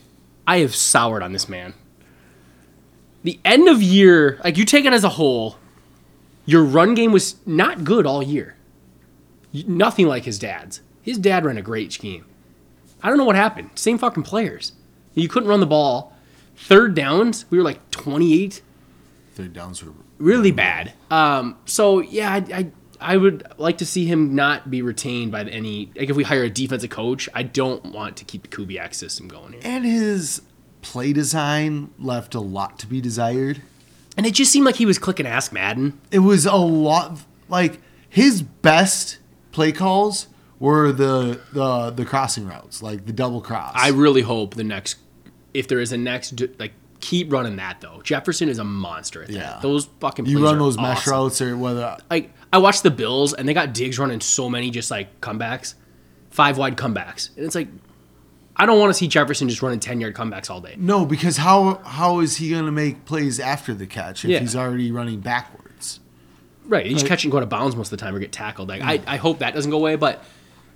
I 0.47 0.59
have 0.59 0.73
soured 0.75 1.21
on 1.21 1.31
this 1.33 1.47
man. 1.49 1.73
The 3.23 3.39
end 3.43 3.67
of 3.67 3.81
year, 3.81 4.39
like 4.43 4.57
you 4.57 4.65
take 4.65 4.85
it 4.85 4.93
as 4.93 5.03
a 5.03 5.09
whole, 5.09 5.57
your 6.45 6.63
run 6.63 6.95
game 6.95 7.11
was 7.11 7.35
not 7.45 7.83
good 7.83 8.05
all 8.05 8.23
year. 8.23 8.55
Nothing 9.53 10.07
like 10.07 10.23
his 10.23 10.39
dad's. 10.39 10.81
His 11.01 11.17
dad 11.17 11.43
ran 11.43 11.57
a 11.57 11.61
great 11.61 11.91
scheme. 11.91 12.25
I 13.01 13.09
don't 13.09 13.17
know 13.17 13.25
what 13.25 13.35
happened. 13.35 13.71
Same 13.75 13.97
fucking 13.97 14.23
players. 14.23 14.73
You 15.15 15.27
couldn't 15.27 15.49
run 15.49 15.59
the 15.59 15.65
ball. 15.65 16.13
Third 16.55 16.93
downs, 16.95 17.45
we 17.49 17.57
were 17.57 17.63
like 17.63 17.89
28. 17.91 18.61
Third 19.33 19.53
downs 19.53 19.83
were 19.83 19.93
really 20.17 20.51
bad. 20.51 20.93
Um, 21.09 21.57
so 21.65 21.99
yeah, 22.01 22.31
I, 22.33 22.37
I 22.53 22.71
I 23.01 23.15
would 23.17 23.47
like 23.57 23.77
to 23.77 23.85
see 23.85 24.05
him 24.05 24.35
not 24.35 24.69
be 24.69 24.81
retained 24.81 25.31
by 25.31 25.43
any. 25.45 25.89
Like 25.95 26.09
if 26.09 26.17
we 26.17 26.23
hire 26.25 26.43
a 26.43 26.49
defensive 26.49 26.89
coach, 26.89 27.29
I 27.33 27.43
don't 27.43 27.85
want 27.93 28.17
to 28.17 28.25
keep 28.25 28.41
the 28.43 28.49
Kubiak 28.49 28.93
system 28.93 29.29
going 29.29 29.53
here. 29.53 29.61
and 29.63 29.85
his 29.85 30.41
play 30.81 31.13
design 31.13 31.91
left 31.99 32.35
a 32.35 32.39
lot 32.39 32.79
to 32.79 32.87
be 32.87 33.01
desired. 33.01 33.61
And 34.17 34.25
it 34.25 34.33
just 34.33 34.51
seemed 34.51 34.65
like 34.65 34.75
he 34.75 34.85
was 34.85 34.97
clicking 34.97 35.25
Ask 35.25 35.53
Madden. 35.53 35.99
It 36.11 36.19
was 36.19 36.45
a 36.45 36.55
lot 36.55 37.19
like 37.47 37.79
his 38.09 38.41
best 38.41 39.19
play 39.51 39.71
calls 39.71 40.27
were 40.59 40.91
the 40.91 41.39
the 41.53 41.91
the 41.91 42.05
crossing 42.05 42.47
routes, 42.47 42.81
like 42.81 43.05
the 43.05 43.13
double 43.13 43.41
cross. 43.41 43.73
I 43.75 43.89
really 43.89 44.21
hope 44.21 44.55
the 44.55 44.63
next, 44.63 44.97
if 45.53 45.67
there 45.67 45.79
is 45.79 45.91
a 45.91 45.97
next, 45.97 46.41
like 46.59 46.73
keep 46.99 47.31
running 47.31 47.55
that 47.57 47.79
though. 47.79 48.01
Jefferson 48.03 48.49
is 48.49 48.59
a 48.59 48.63
monster 48.63 49.21
at 49.21 49.29
that. 49.29 49.35
Yeah. 49.35 49.59
Those 49.61 49.87
fucking 50.01 50.25
you 50.25 50.43
run 50.43 50.57
those 50.59 50.75
mesh 50.75 50.99
awesome. 50.99 51.13
routes 51.13 51.41
or 51.41 51.57
whether 51.57 51.97
Like 52.09 52.31
I 52.51 52.57
watched 52.57 52.83
the 52.83 52.91
Bills 52.91 53.33
and 53.33 53.47
they 53.47 53.53
got 53.53 53.73
Diggs 53.73 53.97
running 53.99 54.19
so 54.19 54.49
many 54.49 54.69
just 54.69 54.91
like 54.91 55.21
comebacks, 55.21 55.75
five 56.29 56.57
wide 56.57 56.77
comebacks, 56.77 57.35
and 57.37 57.45
it's 57.45 57.55
like. 57.55 57.67
I 58.61 58.65
don't 58.65 58.77
want 58.77 58.89
to 58.89 58.93
see 58.93 59.07
Jefferson 59.07 59.47
just 59.49 59.61
running 59.61 59.79
ten 59.79 59.99
yard 60.01 60.13
comebacks 60.15 60.49
all 60.49 60.59
day. 60.61 60.75
no, 60.77 61.05
because 61.05 61.37
how 61.37 61.75
how 61.85 62.19
is 62.19 62.35
he 62.37 62.51
gonna 62.51 62.71
make 62.71 63.05
plays 63.05 63.39
after 63.39 63.73
the 63.73 63.87
catch 63.87 64.25
if 64.25 64.31
Yeah. 64.31 64.39
he's 64.39 64.55
already 64.55 64.91
running 64.91 65.21
backwards? 65.21 66.01
Right. 66.67 66.85
he's 66.85 66.97
Like- 67.01 67.07
catch 67.07 67.23
and 67.23 67.31
go 67.31 67.37
out 67.37 67.43
of 67.43 67.49
bounds 67.49 67.75
most 67.75 67.87
of 67.91 67.97
the 67.97 68.05
time 68.05 68.13
or 68.15 68.19
get 68.19 68.31
tackled. 68.31 68.69
Like 68.69 68.81
I, 68.83 68.97
mm. 68.99 69.03
I 69.07 69.17
hope 69.17 69.39
that 69.39 69.55
doesn't 69.55 69.71
go 69.71 69.77
away, 69.77 69.95
but 69.95 70.23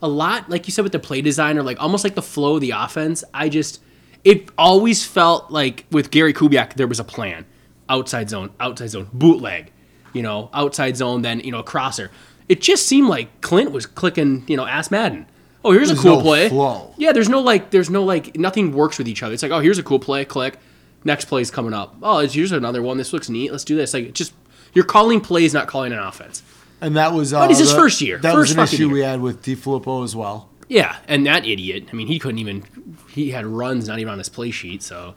a 0.02 0.08
lot, 0.08 0.50
like 0.50 0.68
you 0.68 0.72
said 0.72 0.82
with 0.84 0.92
the 0.92 1.00
play 1.00 1.22
design 1.22 1.58
or 1.58 1.62
like 1.64 1.80
almost 1.82 2.04
like 2.04 2.16
the 2.16 2.22
flow 2.24 2.56
of 2.56 2.62
the 2.62 2.72
offense, 2.72 3.24
I 3.34 3.50
just 3.50 3.80
it 4.24 4.48
always 4.58 5.06
felt 5.06 5.52
like 5.52 5.86
with 5.92 6.10
Gary 6.10 6.34
Kubiak 6.34 6.74
there 6.76 6.88
was 6.88 7.00
a 7.00 7.04
plan. 7.04 7.46
Outside 7.90 8.30
zone, 8.30 8.52
outside 8.62 8.88
zone, 8.92 9.10
bootleg, 9.14 9.72
you 10.14 10.22
know, 10.24 10.50
outside 10.54 10.96
zone, 10.96 11.22
then, 11.22 11.42
you 11.42 11.52
know, 11.52 11.60
a 11.60 11.64
crosser. 11.64 12.10
It 12.48 12.62
just 12.62 12.88
seemed 12.88 13.10
like 13.10 13.42
Klint 13.42 13.72
was 13.72 13.86
clicking, 13.86 14.46
you 14.48 14.56
know, 14.56 14.66
ass 14.66 14.90
Madden. 14.90 15.26
Oh, 15.66 15.72
here's 15.72 15.90
a 15.92 15.96
cool 15.96 16.18
no 16.18 16.22
play. 16.22 16.50
flow. 16.50 16.94
Yeah, 16.98 17.12
there's 17.14 17.30
no 17.30 17.40
like 17.42 17.70
there's 17.72 17.90
no 17.90 18.04
like 18.04 18.36
nothing 18.38 18.74
works 18.74 18.98
with 18.98 19.08
each 19.08 19.24
other. 19.24 19.34
It's 19.34 19.44
like, 19.44 19.52
oh, 19.52 19.60
here's 19.60 19.78
a 19.80 19.84
cool 19.84 20.00
play, 20.00 20.26
click. 20.26 20.58
Next 21.06 21.26
play's 21.26 21.52
coming 21.52 21.74
up. 21.74 21.96
Oh, 22.02 22.20
it's- 22.20 22.34
here's 22.34 22.52
another 22.52 22.82
one. 22.82 22.98
This 22.98 23.14
looks 23.14 23.30
neat. 23.30 23.52
Let's 23.52 23.64
do 23.64 23.76
this. 23.76 23.94
Like 23.94 24.14
just 24.14 24.34
you're 24.74 24.86
calling 24.86 25.22
plays, 25.22 25.54
not 25.54 25.68
calling 25.68 25.94
an 25.94 26.00
offense. 26.00 26.42
And 26.82 26.96
that 26.98 27.14
was 27.14 27.34
uh, 27.34 27.48
it's 27.50 27.60
his 27.60 27.72
the- 27.72 27.78
first 27.78 28.02
year. 28.02 28.18
That 28.18 28.34
First 28.34 28.58
was 28.58 28.72
an 28.74 28.76
issue 28.76 28.86
year. 28.88 28.94
we 28.94 29.00
had 29.02 29.22
with 29.22 29.42
DeFilippo 29.44 30.04
as 30.04 30.16
well. 30.16 30.50
Yeah, 30.68 30.98
and 31.08 31.26
that 31.28 31.46
idiot. 31.46 31.88
I 31.92 31.96
mean, 31.96 32.08
he 32.08 32.20
couldn't 32.20 32.40
even. 32.40 32.64
He 33.10 33.32
had 33.32 33.46
runs 33.46 33.88
not 33.88 34.00
even 34.00 34.12
on 34.12 34.18
his 34.18 34.30
play 34.30 34.50
sheet. 34.52 34.82
So 34.84 35.14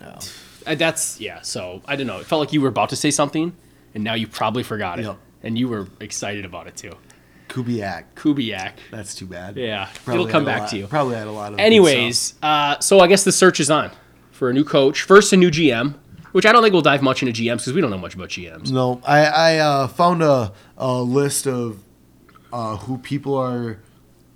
No. 0.00 0.18
Uh, 0.66 0.74
that's 0.74 1.20
yeah. 1.20 1.40
So 1.42 1.82
I 1.86 1.96
don't 1.96 2.06
know. 2.06 2.18
It 2.18 2.26
felt 2.26 2.40
like 2.40 2.52
you 2.52 2.60
were 2.60 2.68
about 2.68 2.88
to 2.90 2.96
say 2.96 3.10
something, 3.10 3.54
and 3.94 4.02
now 4.04 4.14
you 4.14 4.26
probably 4.26 4.62
forgot 4.62 4.98
it, 4.98 5.04
Yep. 5.04 5.16
and 5.42 5.58
you 5.58 5.68
were 5.68 5.88
excited 6.00 6.44
about 6.44 6.66
it 6.66 6.76
too. 6.76 6.92
Kubiak. 7.50 8.04
Kubiak. 8.16 8.72
That's 8.90 9.14
too 9.14 9.26
bad. 9.26 9.56
Yeah, 9.56 9.88
Probably 10.04 10.22
it'll 10.22 10.32
come 10.32 10.44
back 10.44 10.60
lot- 10.62 10.70
to 10.70 10.76
you. 10.78 10.86
Probably 10.86 11.16
had 11.16 11.26
a 11.26 11.32
lot 11.32 11.52
of. 11.52 11.58
Anyways, 11.58 12.34
uh, 12.42 12.78
so 12.80 13.00
I 13.00 13.06
guess 13.06 13.24
the 13.24 13.32
search 13.32 13.60
is 13.60 13.70
on 13.70 13.90
for 14.30 14.48
a 14.48 14.52
new 14.54 14.64
coach. 14.64 15.02
First, 15.02 15.32
a 15.32 15.36
new 15.36 15.50
GM, 15.50 15.94
which 16.32 16.46
I 16.46 16.52
don't 16.52 16.62
think 16.62 16.72
we'll 16.72 16.82
dive 16.82 17.02
much 17.02 17.22
into 17.22 17.32
GMs 17.42 17.58
because 17.58 17.72
we 17.74 17.80
don't 17.80 17.90
know 17.90 17.98
much 17.98 18.14
about 18.14 18.28
GMs. 18.28 18.70
No, 18.72 19.00
I 19.04 19.18
I 19.26 19.58
uh, 19.58 19.88
found 19.88 20.22
a, 20.22 20.52
a 20.78 20.94
list 21.02 21.46
of 21.46 21.82
uh, 22.52 22.76
who 22.76 22.98
people 22.98 23.36
are 23.36 23.78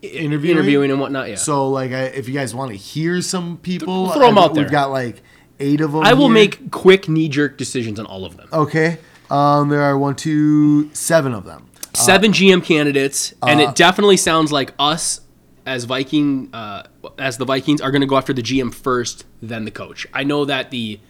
interviewing. 0.02 0.58
Interviewing 0.58 0.90
and 0.90 1.00
whatnot. 1.00 1.28
Yeah. 1.28 1.36
So 1.36 1.68
like, 1.70 1.92
I, 1.92 2.02
if 2.04 2.28
you 2.28 2.34
guys 2.34 2.54
want 2.54 2.70
to 2.72 2.76
hear 2.76 3.22
some 3.22 3.56
people, 3.58 4.10
Throw 4.10 4.28
'em 4.28 4.38
I- 4.38 4.42
out 4.42 4.54
there. 4.54 4.64
We've 4.64 4.70
got 4.72 4.90
like 4.90 5.22
eight 5.60 5.80
of 5.80 5.92
them. 5.92 6.02
I 6.02 6.14
will 6.14 6.26
here. 6.26 6.34
make 6.34 6.70
quick 6.70 7.08
knee 7.08 7.28
jerk 7.28 7.56
decisions 7.56 7.98
on 8.00 8.06
all 8.06 8.24
of 8.24 8.36
them. 8.36 8.48
Okay. 8.52 8.98
Um, 9.30 9.68
there 9.70 9.80
are 9.80 9.96
one, 9.96 10.14
two, 10.16 10.90
seven 10.94 11.32
of 11.32 11.44
them. 11.44 11.66
Seven 11.94 12.32
GM 12.32 12.64
candidates, 12.64 13.34
and 13.42 13.60
uh, 13.60 13.64
it 13.64 13.74
definitely 13.74 14.16
sounds 14.16 14.52
like 14.52 14.72
us 14.78 15.20
as 15.66 15.84
Viking, 15.84 16.50
uh, 16.52 16.84
as 17.18 17.38
the 17.38 17.44
Vikings 17.44 17.80
are 17.80 17.90
going 17.90 18.00
to 18.00 18.06
go 18.06 18.16
after 18.16 18.32
the 18.32 18.42
GM 18.42 18.74
first, 18.74 19.24
then 19.40 19.64
the 19.64 19.70
coach. 19.70 20.06
I 20.12 20.24
know 20.24 20.44
that 20.44 20.70
the, 20.70 21.00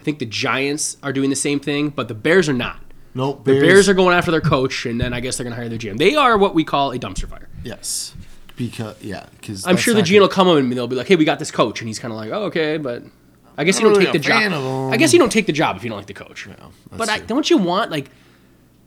I 0.00 0.02
think 0.02 0.18
the 0.18 0.26
Giants 0.26 0.96
are 1.02 1.12
doing 1.12 1.30
the 1.30 1.36
same 1.36 1.60
thing, 1.60 1.90
but 1.90 2.08
the 2.08 2.14
Bears 2.14 2.48
are 2.48 2.54
not. 2.54 2.80
Nope. 3.14 3.44
The 3.44 3.60
Bears, 3.60 3.88
are 3.88 3.94
going 3.94 4.16
after 4.16 4.30
their 4.30 4.40
coach, 4.40 4.86
and 4.86 5.00
then 5.00 5.12
I 5.12 5.20
guess 5.20 5.36
they're 5.36 5.44
going 5.44 5.54
to 5.54 5.60
hire 5.60 5.68
their 5.68 5.78
GM. 5.78 5.98
They 5.98 6.14
are 6.14 6.38
what 6.38 6.54
we 6.54 6.64
call 6.64 6.92
a 6.92 6.98
dumpster 6.98 7.28
fire. 7.28 7.48
Yes. 7.64 8.14
Because 8.56 9.00
yeah, 9.02 9.26
because 9.40 9.66
I'm 9.66 9.76
sure 9.76 9.94
the 9.94 10.02
GM 10.02 10.20
will 10.20 10.28
come 10.28 10.48
up 10.48 10.56
and 10.56 10.72
they'll 10.72 10.88
be 10.88 10.96
like, 10.96 11.06
"Hey, 11.06 11.14
we 11.14 11.24
got 11.24 11.38
this 11.38 11.52
coach," 11.52 11.80
and 11.80 11.86
he's 11.86 12.00
kind 12.00 12.10
of 12.12 12.18
like, 12.18 12.30
"Oh, 12.32 12.44
okay," 12.46 12.76
but 12.76 13.04
I 13.56 13.62
guess 13.62 13.78
you 13.78 13.84
don't 13.84 13.92
really 13.92 14.06
take 14.06 14.14
the 14.14 14.18
job. 14.18 14.92
I 14.92 14.96
guess 14.96 15.12
you 15.12 15.20
don't 15.20 15.30
take 15.30 15.46
the 15.46 15.52
job 15.52 15.76
if 15.76 15.84
you 15.84 15.90
don't 15.90 15.98
like 15.98 16.08
the 16.08 16.14
coach. 16.14 16.46
that's 16.46 16.62
but 16.90 17.08
I, 17.08 17.20
don't 17.20 17.48
you 17.48 17.58
want 17.58 17.92
like 17.92 18.10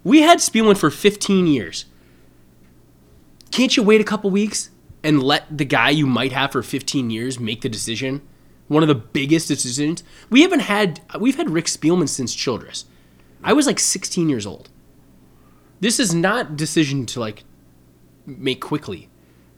we 0.04 0.22
had 0.22 0.40
Spielman 0.40 0.78
for 0.78 0.90
15 0.90 1.48
years? 1.48 1.86
Can't 3.52 3.76
you 3.76 3.84
wait 3.84 4.02
a 4.02 4.06
couple 4.06 4.30
weeks 4.30 4.70
and 5.04 5.22
let 5.22 5.58
the 5.58 5.66
guy 5.66 5.90
you 5.90 6.08
might 6.08 6.32
have 6.32 6.52
for 6.52 6.64
15 6.64 7.10
years 7.10 7.40
make 7.40 7.62
the 7.62 7.70
decision? 7.70 8.22
One 8.68 8.84
of 8.84 8.88
the 8.88 8.96
biggest 8.96 9.48
decisions 9.50 10.04
we 10.30 10.44
haven't 10.44 10.62
had. 10.62 11.02
We've 11.20 11.36
had 11.36 11.50
Rick 11.50 11.66
Spielman 11.66 12.08
since 12.08 12.34
Childress. 12.34 12.86
I 13.44 13.54
was 13.54 13.68
like 13.68 13.80
16 13.80 14.30
years 14.30 14.46
old. 14.46 14.70
This 15.82 16.00
is 16.00 16.14
not 16.14 16.56
decision 16.56 17.06
to 17.08 17.20
like 17.20 17.44
make 18.26 18.62
quickly. 18.62 19.10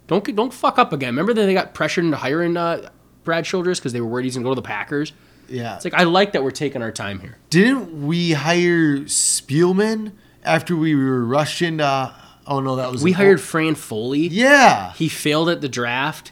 Don't 0.08 0.36
don't 0.36 0.54
fuck 0.54 0.80
up 0.80 0.94
again. 0.94 1.10
Remember 1.10 1.34
that 1.34 1.46
they 1.46 1.54
got 1.54 1.74
pressured 1.74 2.06
into 2.06 2.18
hiring 2.18 2.58
uh, 2.58 2.90
Brad 3.24 3.46
Childress 3.46 3.80
because 3.80 3.94
they 3.94 4.02
were 4.02 4.08
worried 4.08 4.24
he's 4.24 4.36
gonna 4.36 4.46
go 4.46 4.52
to 4.52 4.56
the 4.56 4.62
Packers. 4.62 5.14
Yeah. 5.48 5.76
It's 5.76 5.86
like 5.86 5.94
I 5.94 6.04
like 6.04 6.32
that 6.32 6.44
we're 6.44 6.52
taking 6.52 6.82
our 6.82 6.92
time 6.92 7.20
here. 7.20 7.38
Didn't 7.50 8.08
we 8.08 8.32
hire 8.32 9.00
Spielman 9.02 10.14
after 10.44 10.76
we 10.76 10.96
were 10.96 11.24
rushed 11.26 11.62
into? 11.62 12.14
Oh 12.46 12.60
no, 12.60 12.76
that 12.76 12.92
was 12.92 13.04
We 13.04 13.14
hired 13.14 13.42
Fran 13.42 13.76
Foley. 13.76 14.28
Yeah. 14.28 14.94
He 14.94 15.08
failed 15.10 15.50
at 15.50 15.62
the 15.62 15.70
draft. 15.70 16.32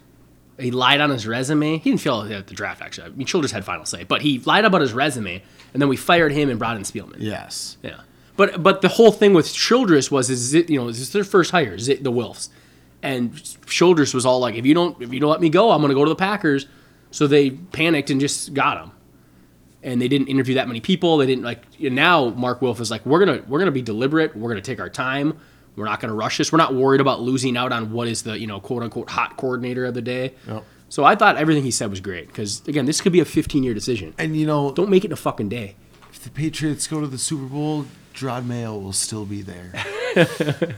He 0.60 0.70
lied 0.72 1.02
on 1.02 1.10
his 1.10 1.26
resume. 1.26 1.78
He 1.78 1.90
didn't 1.90 2.02
fail 2.02 2.22
at 2.22 2.48
the 2.48 2.54
draft 2.54 2.82
actually. 2.82 3.08
I 3.08 3.10
mean, 3.10 3.26
Childress 3.26 3.52
had 3.52 3.66
final 3.66 3.86
say, 3.86 4.04
but 4.04 4.22
he 4.22 4.40
lied 4.40 4.66
about 4.66 4.82
his 4.82 4.94
resume, 4.94 5.42
and 5.74 5.82
then 5.82 5.90
we 5.90 5.98
fired 5.98 6.32
him 6.32 6.50
and 6.50 6.60
brought 6.60 6.78
in 6.78 6.84
Spielman. 6.84 7.18
Yes. 7.20 7.78
Yeah. 7.82 8.02
But 8.38 8.62
but 8.62 8.82
the 8.82 8.90
whole 8.90 9.12
thing 9.12 9.34
with 9.34 9.52
Childress 9.54 10.12
was 10.12 10.30
is 10.30 10.54
it 10.54 10.70
you 10.70 10.80
know 10.80 10.88
is 10.88 11.00
this 11.00 11.10
their 11.10 11.24
first 11.24 11.52
hire? 11.52 11.74
Is 11.74 11.88
it 11.90 12.04
the 12.04 12.12
Wilfs? 12.12 12.50
And 13.04 13.42
Childress 13.66 14.14
was 14.14 14.26
all 14.26 14.40
like, 14.40 14.56
if 14.56 14.66
you 14.66 14.74
don't 14.74 15.02
if 15.02 15.14
you 15.14 15.20
don't 15.20 15.32
let 15.32 15.42
me 15.42 15.50
go, 15.50 15.72
I'm 15.72 15.82
gonna 15.82 15.94
go 15.94 16.06
to 16.06 16.10
the 16.10 16.16
Packers. 16.16 16.68
So 17.10 17.28
they 17.28 17.50
panicked 17.52 18.10
and 18.10 18.22
just 18.22 18.54
got 18.54 18.82
him. 18.82 18.92
And 19.84 20.02
they 20.02 20.08
didn't 20.08 20.28
interview 20.28 20.56
that 20.56 20.68
many 20.68 20.80
people. 20.80 21.18
They 21.18 21.26
didn't 21.26 21.44
like. 21.44 21.64
And 21.82 21.96
now 21.96 22.30
Mark 22.30 22.62
Wilf 22.62 22.80
is 22.80 22.92
like, 22.92 23.06
we're 23.06 23.20
gonna 23.26 23.42
we're 23.48 23.60
gonna 23.60 23.72
be 23.72 23.82
deliberate. 23.82 24.36
We're 24.36 24.50
gonna 24.50 24.62
take 24.62 24.80
our 24.80 24.90
time. 24.90 25.40
We're 25.76 25.86
not 25.86 26.00
gonna 26.00 26.14
rush 26.14 26.38
this. 26.38 26.52
We're 26.52 26.58
not 26.58 26.76
worried 26.76 27.02
about 27.02 27.22
losing 27.22 27.58
out 27.58 27.72
on 27.72 27.92
what 27.92 28.08
is 28.08 28.24
the 28.24 28.38
you 28.38 28.48
know 28.48 28.60
quote 28.60 28.84
unquote 28.84 29.10
hot 29.10 29.38
coordinator 29.38 29.86
of 29.86 29.94
the 29.94 30.02
day. 30.02 30.34
Yep. 30.48 30.64
So 30.92 31.06
I 31.06 31.16
thought 31.16 31.38
everything 31.38 31.64
he 31.64 31.72
said 31.72 31.90
was 31.90 32.02
great 32.02 32.28
because 32.28 32.68
again, 32.68 32.86
this 32.86 33.00
could 33.00 33.14
be 33.14 33.22
a 33.22 33.26
15 33.26 33.64
year 33.64 33.74
decision. 33.74 34.14
And 34.18 34.36
you 34.36 34.46
know, 34.46 34.74
Don't 34.74 34.90
make 34.90 35.06
it 35.06 35.08
in 35.08 35.14
a 35.14 35.18
fucking 35.18 35.50
day. 35.50 35.76
if 36.12 36.20
the 36.20 36.30
Patriots 36.30 36.86
go 36.86 37.00
to 37.00 37.08
the 37.08 37.18
Super 37.18 37.46
Bowl, 37.46 37.86
Jerod 38.14 38.46
Mayo 38.46 38.78
will 38.78 38.92
still 38.92 39.26
be 39.26 39.42
there. 39.42 39.72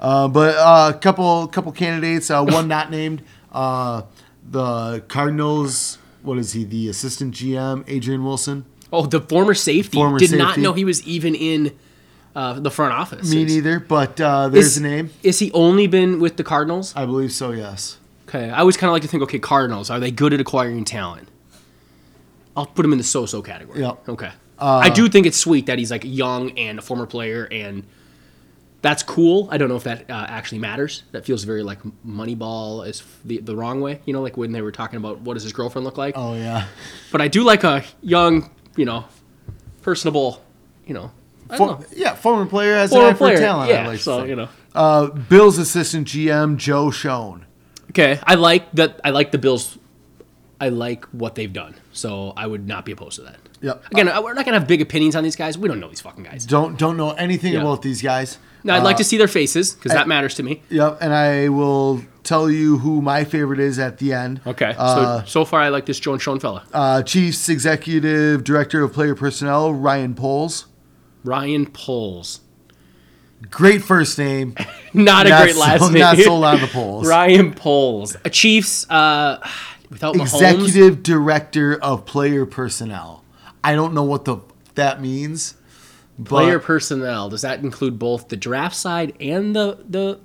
uh, 0.00 0.26
but 0.26 0.54
a 0.54 0.58
uh, 0.58 0.92
couple 0.94 1.46
couple 1.48 1.70
candidates, 1.72 2.30
uh, 2.30 2.42
one 2.42 2.66
not 2.66 2.90
named. 2.90 3.22
Uh, 3.52 4.02
the 4.50 5.00
Cardinals. 5.08 5.98
What 6.22 6.38
is 6.38 6.52
he? 6.52 6.64
The 6.64 6.88
assistant 6.88 7.34
GM, 7.34 7.84
Adrian 7.86 8.24
Wilson. 8.24 8.64
Oh, 8.92 9.06
the 9.06 9.20
former 9.20 9.54
safety 9.54 9.96
Former 9.96 10.18
did 10.18 10.32
not 10.36 10.58
know 10.58 10.72
he 10.72 10.84
was 10.84 11.02
even 11.06 11.34
in 11.34 11.76
uh, 12.34 12.58
the 12.60 12.70
front 12.70 12.92
office. 12.92 13.30
Me 13.30 13.44
neither, 13.44 13.78
but 13.80 14.20
uh, 14.20 14.48
there's 14.48 14.66
Is- 14.66 14.76
a 14.78 14.82
name. 14.82 15.10
Is 15.22 15.38
he 15.38 15.52
only 15.52 15.86
been 15.86 16.20
with 16.20 16.36
the 16.36 16.44
Cardinals? 16.44 16.92
I 16.96 17.06
believe 17.06 17.32
so. 17.32 17.52
Yes. 17.52 17.98
Okay, 18.28 18.50
I 18.50 18.58
always 18.60 18.76
kind 18.76 18.88
of 18.88 18.92
like 18.92 19.02
to 19.02 19.08
think, 19.08 19.22
okay, 19.24 19.38
Cardinals, 19.38 19.90
are 19.90 19.98
they 19.98 20.10
good 20.10 20.32
at 20.32 20.40
acquiring 20.40 20.84
talent? 20.84 21.28
I'll 22.56 22.66
put 22.66 22.84
him 22.84 22.92
in 22.92 22.98
the 22.98 23.04
so-so 23.04 23.42
category. 23.42 23.80
Yep. 23.80 24.08
Okay. 24.08 24.30
I 24.58 24.90
do 24.90 25.08
think 25.08 25.26
it's 25.26 25.38
sweet 25.38 25.66
that 25.66 25.78
he's 25.78 25.90
like 25.90 26.02
young 26.04 26.50
and 26.58 26.78
a 26.78 26.82
former 26.82 27.06
player, 27.06 27.48
and 27.50 27.84
that's 28.82 29.02
cool. 29.02 29.48
I 29.50 29.58
don't 29.58 29.68
know 29.68 29.76
if 29.76 29.84
that 29.84 30.10
uh, 30.10 30.26
actually 30.28 30.58
matters. 30.58 31.02
That 31.12 31.24
feels 31.24 31.44
very 31.44 31.62
like 31.62 31.80
Moneyball 32.06 32.86
is 32.86 33.02
the 33.24 33.38
the 33.38 33.54
wrong 33.56 33.80
way. 33.80 34.00
You 34.04 34.12
know, 34.12 34.22
like 34.22 34.36
when 34.36 34.52
they 34.52 34.62
were 34.62 34.72
talking 34.72 34.96
about 34.96 35.20
what 35.20 35.34
does 35.34 35.42
his 35.42 35.52
girlfriend 35.52 35.84
look 35.84 35.98
like. 35.98 36.14
Oh 36.16 36.34
yeah. 36.34 36.66
But 37.12 37.20
I 37.20 37.28
do 37.28 37.42
like 37.42 37.64
a 37.64 37.84
young, 38.00 38.50
you 38.76 38.84
know, 38.84 39.04
personable, 39.82 40.42
you 40.86 40.94
know, 40.94 41.10
For, 41.48 41.66
know, 41.66 41.84
yeah, 41.94 42.14
former 42.14 42.46
player 42.46 42.74
has 42.74 42.92
an 42.92 43.14
former 43.16 43.32
eye 43.32 43.36
for 43.36 43.40
talent. 43.40 43.70
yeah, 43.70 43.84
I 43.84 43.86
like 43.88 44.00
so 44.00 44.24
you 44.24 44.36
know. 44.36 44.48
Uh, 44.74 45.06
Bills 45.08 45.58
assistant 45.58 46.06
GM 46.06 46.56
Joe 46.56 46.90
Schoen. 46.90 47.44
Okay, 47.90 48.20
I 48.24 48.36
like 48.36 48.70
that. 48.72 49.00
I 49.04 49.10
like 49.10 49.32
the 49.32 49.38
Bills. 49.38 49.76
I 50.60 50.68
like 50.68 51.04
what 51.06 51.34
they've 51.34 51.52
done, 51.52 51.74
so 51.92 52.32
I 52.36 52.46
would 52.46 52.68
not 52.68 52.84
be 52.84 52.92
opposed 52.92 53.16
to 53.16 53.22
that. 53.22 53.38
Yep. 53.62 53.84
Again, 53.92 54.08
uh, 54.08 54.22
we're 54.22 54.34
not 54.34 54.44
gonna 54.44 54.58
have 54.58 54.68
big 54.68 54.80
opinions 54.80 55.16
on 55.16 55.24
these 55.24 55.36
guys. 55.36 55.58
We 55.58 55.68
don't 55.68 55.80
know 55.80 55.88
these 55.88 56.00
fucking 56.00 56.24
guys. 56.24 56.46
Don't 56.46 56.78
don't 56.78 56.96
know 56.96 57.10
anything 57.12 57.54
Yeah. 57.54 57.60
about 57.60 57.82
these 57.82 58.00
guys. 58.00 58.38
Now, 58.64 58.76
I'd 58.76 58.82
like 58.82 58.96
Uh, 58.96 58.98
to 58.98 59.04
see 59.04 59.16
their 59.16 59.28
faces 59.28 59.74
because 59.74 59.92
that 59.92 60.06
matters 60.08 60.34
to 60.36 60.42
me. 60.42 60.62
Yep, 60.70 60.98
and 61.00 61.12
I 61.14 61.48
will 61.48 62.02
tell 62.22 62.50
you 62.50 62.78
who 62.78 63.00
my 63.02 63.24
favorite 63.24 63.60
is 63.60 63.78
at 63.78 63.98
the 63.98 64.12
end. 64.12 64.40
Okay, 64.46 64.74
Uh, 64.76 65.20
so 65.22 65.26
so 65.26 65.44
far 65.44 65.60
I 65.60 65.68
like 65.70 65.86
this 65.86 65.98
Joe 65.98 66.18
Schoen 66.18 66.38
fella, 66.40 66.64
uh, 66.72 67.02
Chiefs 67.02 67.48
Executive 67.48 68.44
Director 68.44 68.82
of 68.84 68.92
Player 68.92 69.14
Personnel 69.14 69.72
Ryan 69.72 70.14
Poles. 70.14 70.66
Ryan 71.24 71.66
Poles. 71.66 72.40
Great 73.50 73.82
first 73.82 74.18
name. 74.18 74.54
Not 74.92 75.26
a 75.26 75.30
Not 75.30 75.42
great 75.42 75.56
last 75.56 75.80
name. 75.92 76.00
not 76.00 76.18
sold 76.18 76.44
on 76.44 76.60
the 76.60 76.66
Poles. 76.72 77.06
Ryan 77.06 77.54
Poles. 77.54 78.16
A 78.24 78.30
Chiefs. 78.30 78.88
Uh, 78.90 79.38
without 79.88 80.14
Mahomes. 80.14 80.34
Executive 80.34 81.02
Director 81.02 81.78
of 81.82 82.04
Player 82.04 82.44
Personnel. 82.44 83.24
I 83.64 83.74
don't 83.74 83.94
know 83.94 84.02
what 84.02 84.24
the 84.26 84.38
that 84.74 85.00
means. 85.00 85.54
But 86.22 86.28
Player 86.28 86.58
personnel. 86.58 87.30
Does 87.30 87.40
that 87.42 87.60
include 87.60 87.98
both 87.98 88.28
the 88.28 88.36
draft 88.36 88.76
side 88.76 89.14
and 89.20 89.56
the 89.56 89.78
the 89.88 90.20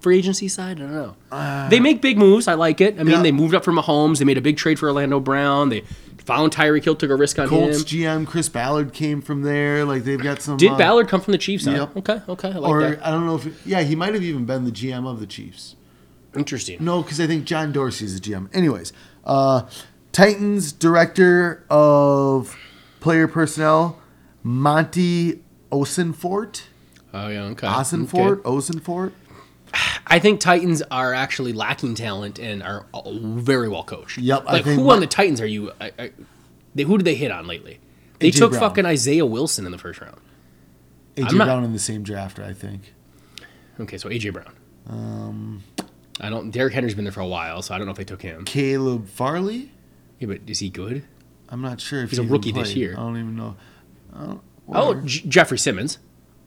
free 0.00 0.18
agency 0.18 0.48
side? 0.48 0.78
I 0.78 0.84
don't 0.86 0.92
know. 0.92 1.68
they 1.70 1.80
make 1.80 2.02
big 2.02 2.18
moves. 2.18 2.46
I 2.46 2.54
like 2.54 2.80
it. 2.80 2.94
I 2.98 3.04
mean, 3.04 3.14
Uh, 3.14 3.16
Yeah. 3.18 3.22
they 3.22 3.32
moved 3.32 3.54
up 3.54 3.64
for 3.64 3.72
Mahomes. 3.72 4.18
They 4.18 4.24
made 4.24 4.38
a 4.38 4.42
big 4.42 4.56
trade 4.58 4.78
for 4.78 4.88
Orlando 4.88 5.18
Brown. 5.18 5.70
They 5.70 5.82
found 6.24 6.52
Tyreek 6.52 6.84
Hill, 6.84 6.94
took 6.94 7.10
a 7.10 7.16
risk 7.16 7.38
on 7.38 7.48
Colts 7.48 7.78
him. 7.78 7.84
GM 7.84 8.26
Chris 8.26 8.48
Ballard 8.50 8.92
came 8.92 9.22
from 9.22 9.42
there. 9.42 9.84
Like 9.86 10.04
they've 10.04 10.22
got 10.22 10.42
some. 10.42 10.58
Did 10.58 10.72
uh, 10.72 10.76
Ballard 10.76 11.08
come 11.08 11.20
from 11.22 11.32
the 11.32 11.38
Chiefs? 11.38 11.64
huh? 11.64 11.70
Yep. 11.72 11.96
Okay, 11.96 12.20
okay, 12.28 12.48
I 12.52 12.56
like 12.56 12.70
or 12.70 12.80
that. 12.82 13.06
I 13.06 13.10
don't 13.10 13.24
know 13.26 13.36
if 13.36 13.66
yeah 13.66 13.82
he 13.82 13.94
might 13.96 14.12
have 14.14 14.22
even 14.22 14.44
been 14.44 14.64
the 14.64 14.72
GM 14.72 15.06
of 15.10 15.20
the 15.20 15.26
Chiefs. 15.26 15.76
Interesting. 16.36 16.76
No, 16.84 17.02
because 17.02 17.18
I 17.20 17.26
think 17.26 17.44
John 17.44 17.72
Dorsey's 17.72 18.14
the 18.14 18.20
GM. 18.20 18.48
Anyways, 18.54 18.92
uh, 19.24 19.62
Titans 20.12 20.70
director 20.72 21.64
of 21.70 22.56
player 23.00 23.26
personnel, 23.26 23.98
Monti 24.42 25.40
Ossenfort. 25.70 26.62
Oh 27.12 27.28
yeah, 27.28 27.42
okay. 27.44 27.66
Ossenfort. 27.66 28.40
Okay. 28.44 28.48
Ossenfort. 28.48 29.12
I 30.06 30.18
think 30.18 30.40
Titans 30.40 30.82
are 30.90 31.14
actually 31.14 31.52
lacking 31.52 31.94
talent 31.94 32.38
and 32.40 32.62
are 32.62 32.86
very 33.14 33.68
well 33.68 33.84
coached. 33.84 34.18
Yep, 34.18 34.44
I 34.46 34.52
Like 34.54 34.64
think 34.64 34.78
who 34.80 34.86
my- 34.86 34.94
on 34.94 35.00
the 35.00 35.06
Titans 35.06 35.40
are 35.40 35.46
you? 35.46 35.70
I, 35.80 35.92
I, 35.98 36.10
they, 36.74 36.82
who 36.82 36.98
did 36.98 37.04
they 37.04 37.14
hit 37.14 37.30
on 37.30 37.46
lately? 37.46 37.78
They 38.18 38.28
A.J. 38.28 38.38
took 38.38 38.50
Brown. 38.50 38.60
fucking 38.60 38.86
Isaiah 38.86 39.24
Wilson 39.26 39.66
in 39.66 39.72
the 39.72 39.78
first 39.78 40.00
round. 40.00 40.20
AJ 41.16 41.34
not- 41.38 41.44
Brown 41.46 41.64
in 41.64 41.72
the 41.72 41.78
same 41.78 42.02
draft, 42.02 42.38
I 42.40 42.52
think. 42.52 42.92
Okay, 43.78 43.96
so 43.98 44.08
AJ 44.08 44.32
Brown. 44.32 44.52
Um, 44.88 45.62
I 46.20 46.28
don't. 46.30 46.50
Derrick 46.50 46.74
Henry's 46.74 46.94
been 46.94 47.04
there 47.04 47.12
for 47.12 47.20
a 47.20 47.26
while, 47.26 47.62
so 47.62 47.74
I 47.74 47.78
don't 47.78 47.86
know 47.86 47.92
if 47.92 47.96
they 47.96 48.04
took 48.04 48.22
him. 48.22 48.44
Caleb 48.44 49.08
Farley. 49.08 49.70
Yeah, 50.18 50.26
but 50.28 50.40
is 50.48 50.58
he 50.58 50.68
good? 50.68 51.04
I'm 51.48 51.62
not 51.62 51.80
sure 51.80 52.02
if 52.02 52.10
He's 52.10 52.18
a 52.18 52.22
he 52.22 52.26
even 52.26 52.32
rookie 52.32 52.52
this 52.52 52.74
year. 52.74 52.92
I 52.92 52.96
don't 53.00 53.16
even 53.16 53.36
know. 53.36 53.56
Oh, 54.14 54.40
Oh. 54.72 54.94
J- 55.04 55.24
Jeffery 55.28 55.58
Simmons 55.58 55.98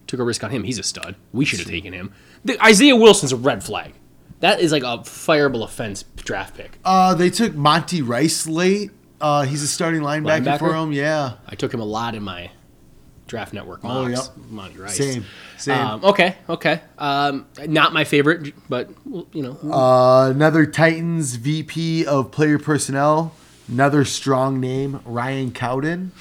took 0.07 0.19
a 0.19 0.23
risk 0.23 0.43
on 0.43 0.51
him. 0.51 0.63
He's 0.63 0.79
a 0.79 0.83
stud. 0.83 1.15
We 1.33 1.43
should 1.45 1.59
have 1.59 1.67
taken 1.67 1.91
him. 1.93 2.13
The, 2.45 2.61
Isaiah 2.63 2.95
Wilson's 2.95 3.31
a 3.31 3.37
red 3.37 3.63
flag. 3.63 3.93
That 4.39 4.59
is 4.59 4.71
like 4.71 4.83
a 4.83 4.99
fireable 4.99 5.63
offense 5.63 6.03
draft 6.17 6.55
pick. 6.57 6.77
Uh, 6.85 7.13
they 7.15 7.29
took 7.29 7.53
Monty 7.55 8.01
Rice 8.01 8.45
late. 8.47 8.91
Uh, 9.21 9.43
he's 9.43 9.63
a 9.63 9.67
starting 9.67 10.01
linebacker, 10.01 10.43
Linebacker? 10.43 10.59
for 10.59 10.75
him. 10.75 10.91
Yeah. 10.91 11.33
I 11.47 11.55
took 11.55 11.73
him 11.73 11.79
a 11.79 11.85
lot 11.85 12.13
in 12.15 12.23
my 12.23 12.51
draft 13.27 13.53
network 13.53 13.79
Oh, 13.83 14.07
mocks. 14.09 14.27
yep. 14.37 14.45
Monty 14.49 14.77
Rice. 14.79 14.97
Same. 14.97 15.25
Same. 15.57 15.79
Um, 15.79 16.03
okay, 16.05 16.35
okay. 16.49 16.81
Um, 16.97 17.45
not 17.67 17.93
my 17.93 18.03
favorite, 18.03 18.53
but 18.69 18.89
you 19.31 19.43
know, 19.43 19.57
Uh, 19.71 20.29
another 20.29 20.65
Titans 20.65 21.35
VP 21.35 22.05
of 22.05 22.31
player 22.31 22.59
personnel. 22.59 23.33
Another 23.69 24.03
strong 24.03 24.59
name, 24.59 24.99
Ryan 25.05 25.51
Cowden. 25.51 26.11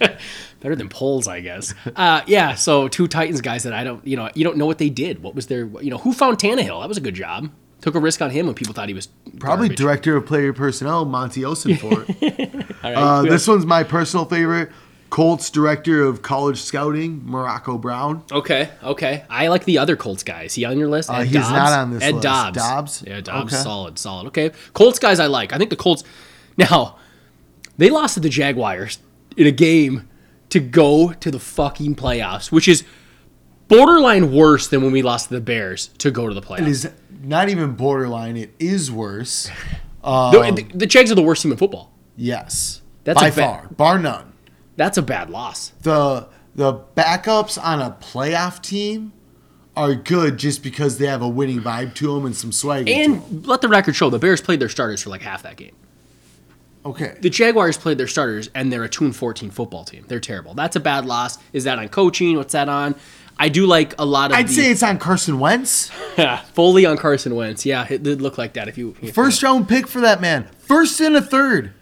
better 0.62 0.76
than 0.76 0.88
polls, 0.88 1.28
I 1.28 1.40
guess. 1.40 1.74
Uh, 1.94 2.22
yeah. 2.26 2.54
So 2.54 2.88
two 2.88 3.08
Titans 3.08 3.40
guys 3.40 3.64
that 3.64 3.72
I 3.72 3.84
don't, 3.84 4.06
you 4.06 4.16
know, 4.16 4.30
you 4.34 4.44
don't 4.44 4.56
know 4.56 4.66
what 4.66 4.78
they 4.78 4.88
did. 4.90 5.22
What 5.22 5.34
was 5.34 5.46
their, 5.46 5.66
you 5.82 5.90
know, 5.90 5.98
who 5.98 6.12
found 6.12 6.38
Tannehill? 6.38 6.80
That 6.80 6.88
was 6.88 6.96
a 6.96 7.02
good 7.02 7.14
job. 7.14 7.50
Took 7.80 7.96
a 7.96 8.00
risk 8.00 8.22
on 8.22 8.30
him 8.30 8.46
when 8.46 8.54
people 8.54 8.74
thought 8.74 8.86
he 8.88 8.94
was 8.94 9.08
Probably 9.40 9.66
garbage. 9.68 9.78
director 9.78 10.16
of 10.16 10.24
player 10.24 10.52
personnel, 10.52 11.04
Monti 11.04 11.40
Ossenfort. 11.42 12.74
All 12.84 12.90
right, 12.92 12.96
uh, 12.96 13.22
this 13.22 13.46
one's 13.48 13.66
my 13.66 13.82
personal 13.82 14.24
favorite. 14.24 14.70
Colts 15.10 15.50
director 15.50 16.04
of 16.04 16.22
college 16.22 16.58
scouting, 16.62 17.20
Morocco 17.26 17.76
Brown. 17.76 18.22
Okay, 18.32 18.70
okay. 18.82 19.24
I 19.28 19.48
like 19.48 19.64
the 19.64 19.76
other 19.78 19.94
Colts 19.96 20.22
guys. 20.22 20.54
He 20.54 20.64
on 20.64 20.78
your 20.78 20.88
list? 20.88 21.10
Uh, 21.10 21.16
Ed 21.16 21.24
he's 21.24 21.34
Dodds? 21.34 21.50
not 21.50 21.72
on 21.72 21.90
this 21.92 22.02
Ed 22.02 22.12
list. 22.14 22.22
Dodds. 22.22 22.56
Dodds? 22.56 23.04
Yeah, 23.06 23.20
Dodds. 23.20 23.52
Okay. 23.52 23.62
Solid, 23.62 23.98
solid. 23.98 24.26
Okay. 24.28 24.52
Colts 24.72 24.98
guys 24.98 25.18
I 25.20 25.26
like. 25.26 25.52
I 25.52 25.58
think 25.58 25.68
the 25.70 25.76
Colts. 25.76 26.02
Now, 26.56 26.96
they 27.76 27.90
lost 27.90 28.14
to 28.14 28.20
the 28.20 28.28
Jaguars 28.30 29.00
in 29.36 29.46
a 29.46 29.50
game 29.50 30.08
to 30.52 30.60
go 30.60 31.12
to 31.14 31.30
the 31.30 31.38
fucking 31.38 31.96
playoffs, 31.96 32.52
which 32.52 32.68
is 32.68 32.84
borderline 33.68 34.32
worse 34.32 34.68
than 34.68 34.82
when 34.82 34.92
we 34.92 35.02
lost 35.02 35.28
to 35.28 35.34
the 35.34 35.40
Bears 35.40 35.88
to 35.98 36.10
go 36.10 36.28
to 36.28 36.34
the 36.34 36.42
playoffs. 36.42 36.60
It 36.60 36.68
is 36.68 36.90
not 37.22 37.48
even 37.48 37.72
borderline. 37.72 38.36
It 38.36 38.54
is 38.58 38.92
worse. 38.92 39.50
the, 40.02 40.08
um, 40.08 40.54
the, 40.54 40.62
the 40.74 40.86
Jags 40.86 41.10
are 41.10 41.14
the 41.14 41.22
worst 41.22 41.42
team 41.42 41.52
in 41.52 41.58
football. 41.58 41.90
Yes, 42.16 42.82
That's 43.04 43.20
by 43.20 43.30
far, 43.30 43.68
bar 43.68 43.98
none. 43.98 44.34
That's 44.76 44.98
a 44.98 45.02
bad 45.02 45.30
loss. 45.30 45.70
the 45.82 46.28
the 46.54 46.74
backups 46.94 47.62
on 47.62 47.80
a 47.80 47.96
playoff 48.00 48.60
team 48.60 49.14
are 49.74 49.94
good 49.94 50.36
just 50.36 50.62
because 50.62 50.98
they 50.98 51.06
have 51.06 51.22
a 51.22 51.28
winning 51.28 51.60
vibe 51.60 51.94
to 51.94 52.14
them 52.14 52.26
and 52.26 52.36
some 52.36 52.52
swag. 52.52 52.88
And 52.90 53.46
let 53.46 53.62
the 53.62 53.68
record 53.68 53.96
show 53.96 54.10
the 54.10 54.18
Bears 54.18 54.42
played 54.42 54.60
their 54.60 54.68
starters 54.68 55.02
for 55.02 55.08
like 55.08 55.22
half 55.22 55.42
that 55.44 55.56
game. 55.56 55.74
Okay, 56.84 57.16
The 57.20 57.30
Jaguars 57.30 57.76
played 57.78 57.98
their 57.98 58.06
starters, 58.08 58.50
and 58.54 58.72
they're 58.72 58.84
a 58.84 58.88
2 58.88 59.04
and 59.04 59.16
14 59.16 59.50
football 59.50 59.84
team. 59.84 60.04
They're 60.08 60.20
terrible. 60.20 60.54
That's 60.54 60.76
a 60.76 60.80
bad 60.80 61.06
loss. 61.06 61.38
Is 61.52 61.64
that 61.64 61.78
on 61.78 61.88
coaching? 61.88 62.36
What's 62.36 62.52
that 62.52 62.68
on? 62.68 62.94
I 63.38 63.48
do 63.48 63.66
like 63.66 63.94
a 63.98 64.04
lot 64.04 64.30
of 64.30 64.36
I'd 64.36 64.48
the, 64.48 64.52
say 64.52 64.70
it's 64.70 64.82
on 64.82 64.98
Carson 64.98 65.38
Wentz. 65.38 65.90
Yeah, 66.18 66.42
fully 66.52 66.84
on 66.84 66.98
Carson 66.98 67.34
Wentz. 67.34 67.64
Yeah, 67.64 67.86
it 67.88 68.02
did 68.02 68.20
look 68.20 68.36
like 68.36 68.52
that. 68.52 68.68
If 68.68 68.76
you 68.76 68.94
if- 69.00 69.14
First 69.14 69.42
round 69.42 69.66
pick 69.68 69.86
for 69.88 70.02
that 70.02 70.20
man. 70.20 70.46
First 70.58 71.00
and 71.00 71.16
a 71.16 71.22
third. 71.22 71.72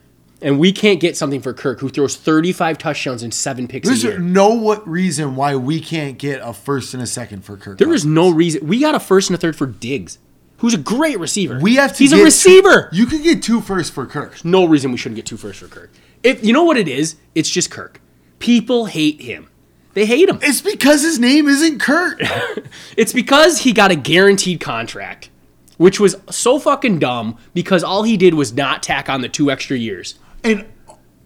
and 0.40 0.58
we 0.60 0.70
can't 0.72 1.00
get 1.00 1.16
something 1.16 1.42
for 1.42 1.52
Kirk, 1.52 1.80
who 1.80 1.88
throws 1.88 2.16
35 2.16 2.78
touchdowns 2.78 3.22
and 3.24 3.34
seven 3.34 3.66
picks 3.66 3.88
There's 3.88 4.04
a 4.04 4.10
year. 4.10 4.18
no 4.20 4.50
what 4.54 4.88
reason 4.88 5.34
why 5.36 5.56
we 5.56 5.80
can't 5.80 6.16
get 6.16 6.40
a 6.42 6.52
first 6.54 6.94
and 6.94 7.02
a 7.02 7.06
second 7.06 7.44
for 7.44 7.56
Kirk. 7.56 7.78
There 7.78 7.92
is 7.92 8.06
no 8.06 8.30
reason. 8.30 8.66
We 8.66 8.78
got 8.78 8.94
a 8.94 9.00
first 9.00 9.28
and 9.28 9.34
a 9.34 9.38
third 9.40 9.56
for 9.56 9.66
Diggs, 9.66 10.18
who's 10.60 10.74
a 10.74 10.78
great 10.78 11.18
receiver. 11.18 11.58
We 11.60 11.74
have 11.76 11.92
to. 11.92 11.98
He's 11.98 12.12
a 12.12 12.22
receiver. 12.22 12.88
Two, 12.90 12.96
you 12.96 13.06
could 13.06 13.22
get 13.22 13.42
two 13.42 13.60
first 13.60 13.92
for 13.92 14.06
Kirk. 14.06 14.44
no 14.44 14.64
reason 14.64 14.92
we 14.92 14.98
shouldn't 14.98 15.16
get 15.16 15.26
two 15.26 15.36
first 15.36 15.60
for 15.60 15.68
Kirk. 15.68 15.90
If 16.22 16.44
you 16.44 16.52
know 16.52 16.64
what 16.64 16.76
it 16.76 16.88
is, 16.88 17.16
it's 17.34 17.50
just 17.50 17.70
Kirk. 17.70 18.00
People 18.38 18.86
hate 18.86 19.20
him. 19.22 19.48
They 19.94 20.06
hate 20.06 20.28
him. 20.28 20.38
It's 20.42 20.60
because 20.60 21.02
his 21.02 21.18
name 21.18 21.48
isn't 21.48 21.80
Kurt. 21.80 22.22
It's 22.96 23.12
because 23.12 23.60
he 23.60 23.72
got 23.72 23.90
a 23.90 23.96
guaranteed 23.96 24.60
contract, 24.60 25.30
which 25.78 25.98
was 25.98 26.16
so 26.30 26.58
fucking 26.58 26.98
dumb 26.98 27.36
because 27.54 27.82
all 27.82 28.02
he 28.04 28.16
did 28.16 28.34
was 28.34 28.52
not 28.52 28.82
tack 28.82 29.08
on 29.08 29.20
the 29.22 29.28
two 29.28 29.50
extra 29.50 29.76
years. 29.76 30.16
and 30.44 30.66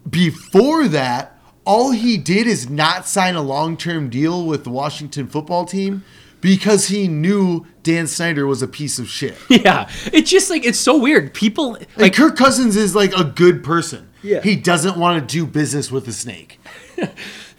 before 0.08 0.86
that, 0.88 1.38
all 1.64 1.90
he 1.92 2.16
did 2.18 2.46
is 2.46 2.68
not 2.68 3.06
sign 3.06 3.34
a 3.34 3.42
long 3.42 3.76
term 3.76 4.08
deal 4.10 4.44
with 4.46 4.64
the 4.64 4.70
Washington 4.70 5.26
football 5.26 5.64
team 5.64 6.04
because 6.44 6.88
he 6.88 7.08
knew 7.08 7.64
Dan 7.82 8.06
Snyder 8.06 8.46
was 8.46 8.60
a 8.60 8.68
piece 8.68 8.98
of 8.98 9.08
shit. 9.08 9.34
Yeah, 9.48 9.88
it's 10.12 10.30
just 10.30 10.50
like 10.50 10.66
it's 10.66 10.78
so 10.78 10.98
weird. 10.98 11.32
People 11.32 11.72
Like 11.72 11.96
like 11.96 12.14
Kirk 12.14 12.36
Cousins 12.36 12.76
is 12.76 12.94
like 12.94 13.16
a 13.16 13.24
good 13.24 13.64
person. 13.64 14.10
Yeah. 14.22 14.42
He 14.42 14.56
doesn't 14.56 14.98
want 14.98 15.26
to 15.26 15.32
do 15.32 15.46
business 15.46 15.90
with 15.90 16.06
a 16.06 16.12
snake. 16.12 16.60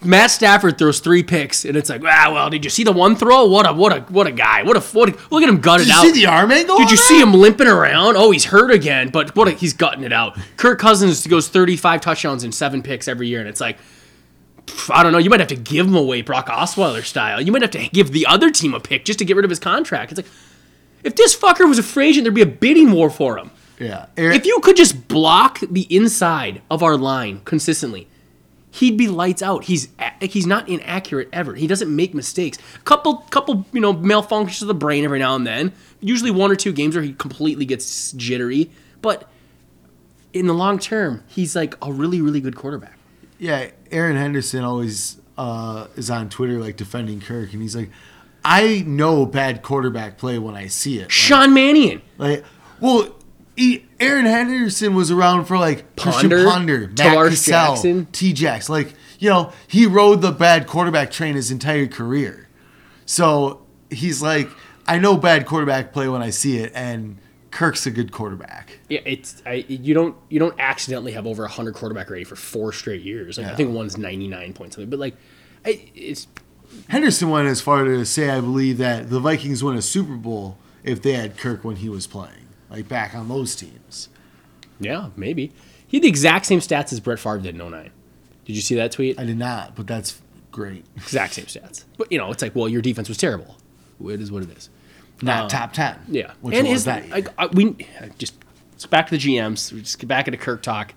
Matt 0.04 0.30
Stafford 0.30 0.78
throws 0.78 1.00
three 1.00 1.24
picks, 1.24 1.66
and 1.66 1.76
it's 1.76 1.90
like, 1.90 2.04
ah, 2.04 2.32
well, 2.32 2.50
did 2.52 2.64
you 2.64 2.70
see 2.70 2.84
the 2.84 2.92
one 2.92 3.16
throw? 3.16 3.46
What 3.46 3.68
a 3.68 3.74
what 3.74 3.92
a 3.92 4.02
what 4.12 4.28
a 4.28 4.32
guy! 4.32 4.62
What 4.62 4.78
a 4.78 4.82
what! 4.82 5.10
A, 5.10 5.18
look 5.32 5.42
at 5.42 5.50
him 5.50 5.62
gutted 5.62 5.90
out. 5.90 6.04
Did 6.04 6.04
you 6.04 6.10
out. 6.12 6.16
see 6.16 6.22
the 6.22 6.28
arm 6.28 6.52
angle? 6.52 6.78
Did 6.78 6.92
you 6.92 6.98
that? 6.98 7.04
see 7.04 7.20
him 7.20 7.34
limping 7.34 7.68
around? 7.68 8.18
Oh, 8.18 8.30
he's 8.30 8.46
hurt 8.46 8.70
again, 8.70 9.10
but 9.10 9.36
what? 9.36 9.48
A, 9.48 9.52
he's 9.52 9.74
gutting 9.74 10.04
it 10.04 10.14
out. 10.14 10.38
Kirk 10.58 10.78
Cousins 10.78 11.26
goes 11.26 11.48
35 11.48 12.02
touchdowns 12.02 12.44
and 12.44 12.54
seven 12.54 12.84
picks 12.84 13.08
every 13.08 13.30
year, 13.30 13.40
and 13.40 13.50
it's 13.50 13.62
like, 13.62 13.80
I 14.90 15.04
don't 15.04 15.12
know. 15.12 15.18
You 15.18 15.30
might 15.30 15.40
have 15.40 15.50
to 15.50 15.56
give 15.56 15.88
him 15.88 15.96
away 15.96 16.22
Brock 16.22 16.48
Osweiler 16.48 17.04
style. 17.04 17.42
You 17.42 17.52
might 17.52 17.62
have 17.62 17.72
to 17.72 17.88
give 17.90 18.12
the 18.12 18.26
other 18.26 18.50
team 18.50 18.74
a 18.74 18.80
pick 18.80 19.06
just 19.06 19.20
to 19.20 19.26
get 19.26 19.36
rid 19.36 19.46
of 19.46 19.50
his 19.50 19.60
contract. 19.60 20.12
It's 20.12 20.20
like 20.20 20.32
if 21.04 21.16
this 21.16 21.36
fucker 21.36 21.68
was 21.68 21.78
a 21.80 21.84
free 21.84 22.10
agent, 22.10 22.24
there'd 22.24 22.34
be 22.34 22.42
a 22.42 22.46
bidding 22.48 22.92
war 22.92 23.10
for 23.10 23.38
him. 23.38 23.52
Yeah. 23.80 24.08
Aaron, 24.18 24.36
If 24.36 24.46
you 24.46 24.60
could 24.62 24.76
just 24.78 25.08
block 25.08 25.60
the 25.60 25.84
inside 25.96 26.62
of 26.72 26.82
our 26.82 26.98
line 26.98 27.42
consistently, 27.46 28.08
he'd 28.72 28.98
be 28.98 29.08
lights 29.08 29.42
out. 29.42 29.66
He's 29.66 29.90
he's 30.22 30.48
not 30.48 30.68
inaccurate 30.70 31.30
ever. 31.34 31.56
He 31.56 31.68
doesn't 31.68 31.94
make 31.94 32.14
mistakes. 32.14 32.58
Couple 32.86 33.18
couple 33.30 33.66
you 33.72 33.82
know 33.82 33.94
malfunctions 33.94 34.62
of 34.62 34.68
the 34.68 34.74
brain 34.74 35.04
every 35.04 35.20
now 35.20 35.36
and 35.36 35.46
then. 35.46 35.74
Usually 36.00 36.32
one 36.32 36.52
or 36.52 36.56
two 36.56 36.74
games 36.74 36.96
where 36.96 37.04
he 37.04 37.14
completely 37.14 37.66
gets 37.66 38.12
jittery, 38.14 38.72
but 39.02 39.30
in 40.34 40.48
the 40.48 40.54
long 40.54 40.80
term, 40.80 41.24
he's 41.28 41.56
like 41.56 41.76
a 41.82 41.92
really 41.92 42.22
really 42.22 42.42
good 42.42 42.56
quarterback. 42.56 42.95
Yeah, 43.46 43.70
Erin 43.92 44.16
Henderson 44.16 44.64
always 44.64 45.22
uh, 45.38 45.88
is 45.96 46.10
on 46.10 46.30
Twitter 46.30 46.60
like 46.60 46.78
defending 46.78 47.22
Kirk, 47.22 47.54
and 47.54 47.62
he's 47.62 47.76
like, 47.76 47.92
I 48.44 48.84
know 48.88 49.26
bad 49.28 49.62
quarterback 49.62 50.18
play 50.18 50.40
when 50.40 50.56
I 50.56 50.68
see 50.68 50.98
it. 50.98 51.04
Like, 51.04 51.12
Sean 51.12 51.54
Mannion. 51.54 52.02
Like, 52.18 52.44
well, 52.80 53.16
he, 53.56 53.86
Erin 54.00 54.26
Henderson 54.26 54.96
was 54.96 55.12
around 55.12 55.46
for 55.46 55.58
like 55.58 55.96
Christian 55.96 56.30
Ponder, 56.32 56.50
Ponder, 56.50 56.80
Matt 56.88 56.98
Cassel, 56.98 57.54
Jackson. 57.54 58.08
T. 58.12 58.34
Jax. 58.34 58.68
Like, 58.68 58.96
you 59.20 59.30
know, 59.30 59.54
he 59.68 59.86
rode 59.86 60.22
the 60.22 60.32
bad 60.32 60.66
quarterback 60.66 61.12
train 61.12 61.36
his 61.36 61.52
entire 61.52 61.88
career. 61.88 62.48
So 63.06 63.64
he's 63.92 64.22
like, 64.22 64.50
I 64.88 64.98
know 64.98 65.18
bad 65.18 65.46
quarterback 65.46 65.94
play 65.94 66.08
when 66.08 66.22
I 66.22 66.32
see 66.32 66.58
it, 66.58 66.72
and 66.74 67.18
Kirk's 67.56 67.86
a 67.86 67.92
good 67.92 68.12
quarterback. 68.12 68.80
Yeah, 68.90 69.00
it's 69.06 69.42
I, 69.46 69.66
you 69.70 69.94
don't 69.94 70.18
you 70.28 70.40
don't 70.40 70.60
accidentally 70.60 71.14
have 71.14 71.26
over 71.26 71.48
hundred 71.48 71.76
quarterback 71.76 72.10
rating 72.10 72.26
for 72.26 72.36
four 72.36 72.74
straight 72.74 73.02
years. 73.02 73.38
Like 73.38 73.48
I 73.48 73.56
think 73.56 73.74
one's 73.74 73.98
ninety 73.98 74.28
nine 74.28 74.52
points 74.52 74.76
something, 74.76 74.90
but 74.90 75.00
like 75.00 75.16
I, 75.66 75.90
it's 75.96 76.28
Henderson 76.90 77.30
went 77.30 77.48
as 77.48 77.62
far 77.62 77.86
to 77.86 78.06
say, 78.06 78.30
I 78.30 78.42
believe, 78.42 78.78
that 78.80 79.10
the 79.10 79.22
Vikings 79.22 79.64
won 79.64 79.78
a 79.78 79.82
Super 79.82 80.18
Bowl 80.18 80.58
if 80.84 81.02
they 81.02 81.14
had 81.14 81.38
Kirk 81.38 81.64
when 81.64 81.78
he 81.78 81.88
was 81.88 82.08
playing, 82.08 82.46
like 82.70 82.90
back 82.90 83.16
on 83.16 83.30
those 83.30 83.56
teams. 83.56 84.10
yeah 84.78 85.12
maybe 85.16 85.54
he 85.88 85.96
had 85.96 86.04
the 86.04 86.10
exact 86.10 86.46
same 86.48 86.60
stats 86.60 86.92
as 86.92 87.00
Brett 87.00 87.20
Favre 87.20 87.38
did 87.38 87.56
in 87.58 87.72
09. 87.72 87.90
Did 88.44 88.56
you 88.58 88.62
see 88.62 88.76
that 88.76 88.92
tweet? 88.92 89.18
I 89.18 89.24
did 89.24 89.38
not, 89.38 89.78
but 89.78 89.88
that's 89.88 90.22
great. 90.52 90.84
exact 90.98 91.36
same 91.36 91.46
stats. 91.46 91.86
But 91.98 92.12
you 92.12 92.18
know, 92.18 92.32
it's 92.32 92.42
like, 92.42 92.54
well, 92.54 92.68
your 92.68 92.82
defense 92.82 93.08
was 93.08 93.18
terrible. 93.18 93.56
It 94.06 94.20
is 94.20 94.30
what 94.30 94.44
it 94.44 94.50
is. 94.50 94.70
Not 95.22 95.46
Uh, 95.46 95.50
top 95.50 95.74
10. 95.74 95.96
Yeah, 96.10 96.32
Which 96.42 96.56
and 96.56 96.68
was 96.68 96.74
his 96.74 96.86
that 96.86 97.06
year. 97.06 97.14
like 97.16 97.28
I, 97.38 97.46
we 97.48 97.76
I 98.02 98.10
just 98.18 98.36
it's 98.74 98.86
back 98.86 99.08
to 99.08 99.18
the 99.18 99.22
GMs. 99.22 99.72
We 99.72 99.80
just 99.82 99.98
get 100.00 100.08
back 100.08 100.28
into 100.28 100.38
Kirk 100.38 100.62
talk. 100.62 100.94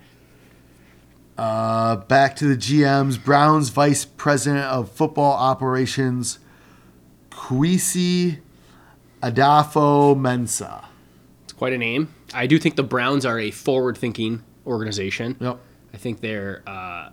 Uh, 1.36 1.96
back 1.96 2.34
to 2.36 2.46
the 2.48 2.56
GMs. 2.56 3.22
Browns 3.22 3.68
Vice 3.68 4.04
President 4.04 4.64
of 4.64 4.90
Football 4.90 5.34
Operations, 5.34 6.40
Kwesi 7.30 8.38
Adofo-Mensah. 9.22 10.84
It's 11.44 11.52
quite 11.52 11.72
a 11.72 11.78
name. 11.78 12.12
I 12.34 12.46
do 12.46 12.58
think 12.58 12.76
the 12.76 12.82
Browns 12.82 13.24
are 13.24 13.38
a 13.38 13.50
forward-thinking 13.50 14.42
organization. 14.66 15.36
Yep. 15.40 15.58
I 15.94 15.96
think 15.96 16.20
they're 16.20 16.62
uh, 16.66 17.10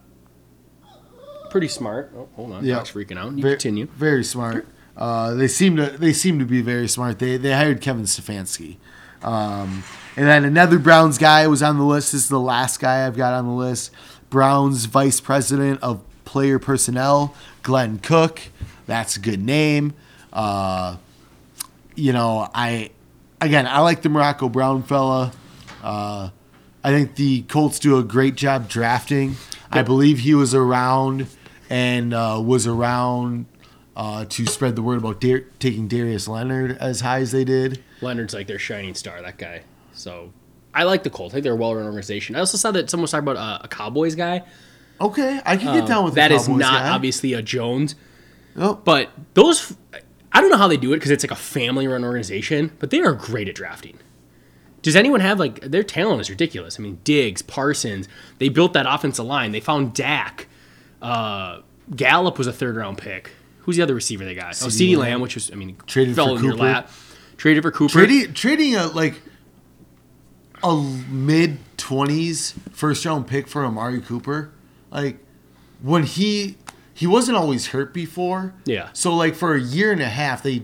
pretty 1.50 1.68
smart. 1.68 2.12
Oh, 2.16 2.28
hold 2.36 2.52
on, 2.52 2.66
Yeah. 2.66 2.76
Doc's 2.76 2.92
freaking 2.92 3.18
out. 3.18 3.34
You 3.34 3.42
Very, 3.42 3.54
continue. 3.56 3.86
Very 3.86 4.24
smart. 4.24 4.68
Uh, 4.98 5.34
they 5.34 5.48
seem 5.48 5.76
to 5.76 5.90
they 5.90 6.14
seem 6.14 6.40
to 6.40 6.46
be 6.46 6.62
very 6.62 6.88
smart. 6.88 7.20
They 7.20 7.38
they 7.38 7.52
hired 7.52 7.82
Kevin 7.82 8.04
Stefanski. 8.04 8.78
Um, 9.24 9.84
and 10.16 10.28
then 10.28 10.46
another 10.46 10.80
Browns 10.80 11.18
guy 11.18 11.48
was 11.48 11.62
on 11.62 11.78
the 11.78 11.84
list. 11.84 12.12
This 12.12 12.24
is 12.24 12.30
the 12.30 12.40
last 12.40 12.80
guy 12.80 13.06
I've 13.06 13.18
got 13.18 13.34
on 13.34 13.46
the 13.46 13.54
list. 13.54 13.92
Browns 14.30 14.86
Vice 14.86 15.20
President 15.20 15.82
of 15.82 16.04
Player 16.24 16.60
Personnel, 16.60 17.34
Glenn 17.64 18.00
Cook. 18.00 18.42
That's 18.86 19.18
a 19.18 19.20
good 19.20 19.44
name. 19.44 19.94
Uh, 20.32 20.98
you 21.96 22.14
know, 22.14 22.50
I 22.54 22.92
again 23.42 23.68
I 23.68 23.80
like 23.80 24.02
the 24.02 24.10
Morocco 24.10 24.48
Brown 24.48 24.84
fella. 24.84 25.34
Uh, 25.84 26.30
I 26.84 26.92
think 26.92 27.16
the 27.16 27.42
Colts 27.44 27.80
do 27.80 27.98
a 27.98 28.04
great 28.04 28.36
job 28.36 28.70
drafting. 28.70 29.36
I 29.72 29.82
believe 29.82 30.20
he 30.20 30.36
was 30.36 30.54
around 30.54 31.28
and 31.70 32.14
uh, 32.14 32.42
was 32.44 32.68
around 32.68 33.48
uh, 33.96 34.26
to 34.26 34.46
spread 34.46 34.76
the 34.76 34.82
word 34.82 34.98
about 34.98 35.22
taking 35.22 35.88
Darius 35.88 36.28
Leonard 36.28 36.78
as 36.80 37.02
high 37.02 37.20
as 37.20 37.32
they 37.32 37.44
did. 37.44 37.84
Leonard's 38.02 38.34
like 38.34 38.48
their 38.48 38.60
shining 38.60 38.94
star. 38.96 39.22
That 39.22 39.38
guy. 39.38 39.62
So 39.94 40.34
I 40.74 40.84
like 40.84 41.04
the 41.04 41.10
Colts. 41.10 41.34
I 41.34 41.36
think 41.36 41.44
they're 41.44 41.54
a 41.54 41.58
well-run 41.58 41.86
organization. 41.86 42.36
I 42.36 42.40
also 42.40 42.58
saw 42.58 42.72
that 42.72 42.90
someone 42.90 43.04
was 43.04 43.12
talking 43.12 43.28
about 43.28 43.38
uh, 43.38 43.60
a 43.64 43.68
Cowboys 43.68 44.16
guy. 44.16 44.44
Okay, 45.00 45.40
I 45.46 45.58
can 45.58 45.74
get 45.78 45.88
down 45.88 46.04
with 46.06 46.14
Um, 46.14 46.16
That 46.16 46.32
is 46.32 46.48
not 46.48 46.60
guy. 46.84 46.90
obviously 46.90 47.34
a 47.34 47.42
Jones. 47.42 47.96
Nope. 48.56 48.84
But 48.86 49.10
those, 49.34 49.76
I 50.32 50.40
don't 50.42 50.50
know 50.50 50.58
how 50.58 50.68
they 50.70 50.78
do 50.78 50.94
it 50.94 50.98
because 50.98 51.12
it's 51.12 51.24
like 51.24 51.32
a 51.32 51.36
family 51.36 51.88
run 51.88 52.04
organization, 52.06 52.72
but 52.80 52.90
they 52.92 53.02
are 53.02 53.12
great 53.14 53.50
at 53.50 53.56
drafting. 53.56 53.98
Does 54.82 54.96
anyone 54.96 55.20
have 55.20 55.40
like 55.40 55.60
their 55.62 55.84
talent 55.84 56.22
is 56.22 56.30
ridiculous? 56.30 56.80
I 56.80 56.84
mean, 56.84 57.00
Diggs, 57.04 57.42
Parsons, 57.42 58.08
they 58.38 58.48
built 58.50 58.72
that 58.74 58.86
offensive 58.88 59.26
line. 59.26 59.52
They 59.52 59.60
found 59.60 59.94
Dak. 59.94 60.48
Uh, 61.02 61.62
Gallup 61.96 62.38
was 62.38 62.48
a 62.48 62.54
third 62.54 62.76
round 62.78 62.98
pick. 62.98 63.32
Who's 63.66 63.78
the 63.78 63.84
other 63.84 63.94
receiver 63.96 64.24
they 64.26 64.36
got? 64.36 64.54
oh, 64.64 64.68
CeeDee 64.68 64.92
CeeDee 64.94 64.98
Lamb. 64.98 65.10
Lamb, 65.12 65.22
which 65.22 65.36
was 65.36 65.52
I 65.52 65.56
mean 65.56 65.76
Traded 65.88 66.16
fell 66.16 66.30
for 66.30 66.38
in 66.38 66.44
your 66.44 66.54
Cooper. 66.54 66.64
lap. 66.64 66.92
Traded 67.38 67.64
for 67.64 67.72
Cooper. 67.72 67.92
Trading 67.94 68.34
trading 68.34 68.76
a 68.76 68.88
like 68.88 69.22
a 70.64 70.76
mid 71.10 71.58
twenties 71.78 72.54
first 72.72 73.06
round 73.06 73.28
pick 73.28 73.48
for 73.48 73.66
Amari 73.66 74.02
Cooper, 74.02 74.52
like 74.92 75.18
when 75.82 76.04
he 76.04 76.58
he 76.94 77.06
wasn't 77.08 77.38
always 77.38 77.68
hurt 77.68 77.94
before. 77.94 78.54
Yeah. 78.66 78.90
So 78.94 79.14
like 79.16 79.36
for 79.36 79.54
a 79.56 79.60
year 79.62 79.92
and 79.92 80.02
a 80.02 80.08
half, 80.10 80.44
they 80.44 80.64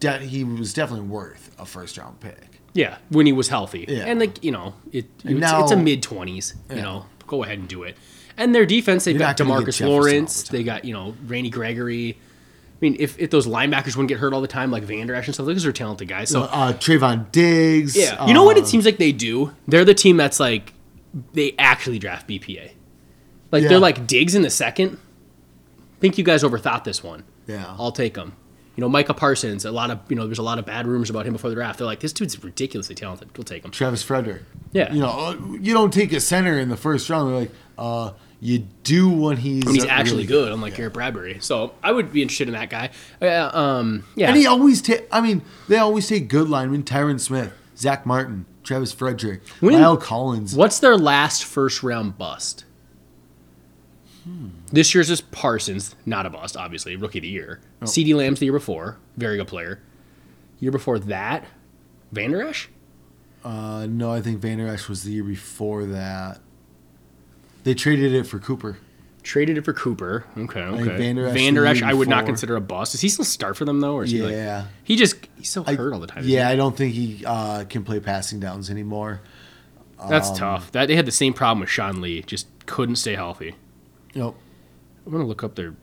de- 0.00 0.18
he 0.20 0.44
was 0.44 0.72
definitely 0.72 1.06
worth 1.06 1.54
a 1.58 1.66
first 1.66 1.98
round 1.98 2.20
pick. 2.20 2.60
Yeah, 2.74 2.98
when 3.08 3.26
he 3.26 3.32
was 3.32 3.48
healthy. 3.48 3.84
Yeah. 3.88 4.04
And 4.04 4.20
like, 4.20 4.42
you 4.44 4.52
know, 4.52 4.74
it, 4.92 5.06
it's, 5.24 5.40
now- 5.40 5.62
it's 5.62 5.72
a 5.72 5.76
mid 5.76 6.02
20s, 6.02 6.54
you 6.70 6.76
know. 6.76 7.06
Go 7.26 7.42
ahead 7.42 7.58
and 7.58 7.66
do 7.68 7.82
it. 7.82 7.96
And 8.36 8.54
their 8.54 8.64
defense, 8.66 9.04
they've 9.04 9.14
You're 9.14 9.18
got 9.20 9.38
not 9.40 9.48
gonna 9.48 9.64
get 9.64 9.74
DeMarcus 9.74 9.86
Lawrence, 9.86 10.42
the 10.44 10.58
they 10.58 10.62
got, 10.62 10.84
you 10.84 10.94
know, 10.94 11.14
Randy 11.26 11.50
Gregory. 11.50 12.16
I 12.80 12.80
mean, 12.80 12.96
if, 13.00 13.18
if 13.18 13.30
those 13.30 13.46
linebackers 13.46 13.96
wouldn't 13.96 14.08
get 14.08 14.18
hurt 14.18 14.32
all 14.32 14.40
the 14.40 14.46
time, 14.46 14.70
like 14.70 14.84
Vander 14.84 15.14
Esch 15.14 15.26
and 15.26 15.34
stuff, 15.34 15.46
those 15.46 15.66
are 15.66 15.72
talented 15.72 16.06
guys. 16.06 16.30
So, 16.30 16.42
Uh, 16.42 16.72
Trevon 16.74 17.30
Diggs. 17.32 17.96
yeah. 17.96 18.24
You 18.26 18.34
know 18.34 18.44
what 18.44 18.56
it 18.56 18.68
seems 18.68 18.84
like 18.84 18.98
they 18.98 19.10
do? 19.10 19.52
They're 19.66 19.84
the 19.84 19.94
team 19.94 20.16
that's 20.16 20.38
like, 20.38 20.72
they 21.32 21.54
actually 21.58 21.98
draft 21.98 22.28
BPA. 22.28 22.70
Like, 23.50 23.62
Yeah. 23.64 23.68
they're 23.70 23.78
like 23.80 24.06
Diggs 24.06 24.34
in 24.36 24.42
the 24.42 24.50
second. 24.50 24.96
I 25.78 26.00
think 26.00 26.18
you 26.18 26.24
guys 26.24 26.44
overthought 26.44 26.84
this 26.84 27.02
one. 27.02 27.24
Yeah. 27.48 27.64
I'll 27.78 27.90
take 27.90 28.14
them. 28.14 28.34
You 28.76 28.82
know, 28.82 28.88
Micah 28.88 29.12
Parsons, 29.14 29.64
a 29.64 29.72
lot 29.72 29.90
of, 29.90 29.98
you 30.08 30.14
know, 30.14 30.26
there's 30.26 30.38
a 30.38 30.42
lot 30.44 30.60
of 30.60 30.64
bad 30.66 30.86
rumors 30.86 31.10
about 31.10 31.26
him 31.26 31.32
before 31.32 31.50
the 31.50 31.56
draft. 31.56 31.78
They're 31.78 31.86
like, 31.86 31.98
this 31.98 32.12
dude's 32.12 32.40
ridiculously 32.44 32.94
talented. 32.94 33.36
We'll 33.36 33.42
take 33.42 33.64
him. 33.64 33.72
Travis 33.72 34.04
Frederick. 34.04 34.42
Yeah. 34.72 34.92
You 34.92 35.00
know, 35.00 35.08
uh, 35.08 35.36
you 35.60 35.74
don't 35.74 35.92
take 35.92 36.12
a 36.12 36.20
center 36.20 36.56
in 36.60 36.68
the 36.68 36.76
first 36.76 37.10
round. 37.10 37.28
They're 37.32 37.40
like, 37.40 37.50
uh, 37.76 38.12
you 38.40 38.60
do 38.84 39.08
when 39.10 39.36
he's 39.38 39.64
when 39.64 39.74
he's 39.74 39.84
actually 39.84 40.18
really 40.18 40.26
good, 40.26 40.52
unlike 40.52 40.76
Garrett 40.76 40.92
Bradbury. 40.94 41.38
So 41.40 41.74
I 41.82 41.90
would 41.92 42.12
be 42.12 42.22
interested 42.22 42.48
in 42.48 42.54
that 42.54 42.70
guy. 42.70 42.90
Uh, 43.20 43.50
um, 43.56 44.04
yeah, 44.14 44.28
And 44.28 44.36
he 44.36 44.46
always 44.46 44.80
take. 44.80 45.06
I 45.10 45.20
mean, 45.20 45.42
they 45.68 45.76
always 45.78 46.06
take 46.08 46.28
good 46.28 46.48
linemen: 46.48 46.82
Tyron 46.84 47.18
Smith, 47.18 47.52
Zach 47.76 48.06
Martin, 48.06 48.46
Travis 48.62 48.92
Frederick, 48.92 49.46
When- 49.60 49.74
La'el 49.74 50.00
Collins. 50.00 50.54
what's 50.54 50.78
their 50.78 50.96
last 50.96 51.44
first 51.44 51.82
round 51.82 52.16
bust? 52.18 52.64
This 54.70 54.94
year's 54.94 55.08
is 55.08 55.22
Parsons, 55.22 55.94
not 56.04 56.26
a 56.26 56.30
bust, 56.30 56.54
obviously, 56.54 56.94
rookie 56.96 57.18
of 57.18 57.22
the 57.22 57.28
year. 57.28 57.60
CeeDee 57.80 58.14
Lamb's 58.14 58.40
the 58.40 58.46
year 58.46 58.52
before, 58.52 58.98
very 59.16 59.38
good 59.38 59.48
player. 59.48 59.80
Year 60.60 60.70
before 60.70 60.98
that, 60.98 61.46
Vander 62.12 62.42
Esch? 62.42 62.68
Uh, 63.42 63.86
no, 63.88 64.12
I 64.12 64.20
think 64.20 64.40
Vander 64.40 64.68
Esch 64.68 64.86
was 64.88 65.02
the 65.04 65.12
year 65.12 65.24
before 65.24 65.86
that. 65.86 66.40
They 67.68 67.74
traded 67.74 68.14
it 68.14 68.26
for 68.26 68.38
Cooper. 68.38 68.78
Traded 69.22 69.58
it 69.58 69.64
for 69.66 69.74
Cooper. 69.74 70.24
Okay, 70.38 70.58
okay. 70.58 70.84
think 70.84 70.96
Vander 70.96 71.26
Esch 71.26 71.34
Vander 71.34 71.66
Esch, 71.66 71.82
I 71.82 71.92
would 71.92 72.08
not 72.08 72.24
consider 72.24 72.56
a 72.56 72.62
bust. 72.62 72.92
Does 72.92 73.02
he 73.02 73.10
still 73.10 73.26
start 73.26 73.58
for 73.58 73.66
them 73.66 73.80
though, 73.82 73.92
or 73.96 74.04
is 74.04 74.10
he 74.10 74.22
like 74.22 74.32
Yeah. 74.32 74.68
he 74.84 74.96
just 74.96 75.16
he's 75.36 75.50
so 75.50 75.64
I- 75.66 75.74
hurt 75.74 75.92
all 75.92 76.00
the 76.00 76.06
time? 76.06 76.22
Yeah? 76.24 76.48
I 76.48 76.56
don't 76.56 76.74
think 76.74 76.94
he 76.94 77.22
uh, 77.26 77.64
can 77.64 77.84
play 77.84 78.00
passing 78.00 78.40
downs 78.40 78.70
anymore. 78.70 79.20
that's 80.08 80.30
um, 80.30 80.36
tough. 80.36 80.72
That 80.72 80.86
they 80.88 80.96
had 80.96 81.04
the 81.04 81.12
same 81.12 81.34
problem 81.34 81.60
with 81.60 81.68
Sean 81.68 82.00
Lee, 82.00 82.22
just 82.22 82.46
couldn't 82.64 82.96
stay 82.96 83.16
healthy. 83.16 83.54
Nope. 84.14 84.38
I'm 85.04 85.12
gonna 85.12 85.26
look 85.26 85.44
up 85.44 85.54
their 85.54 85.74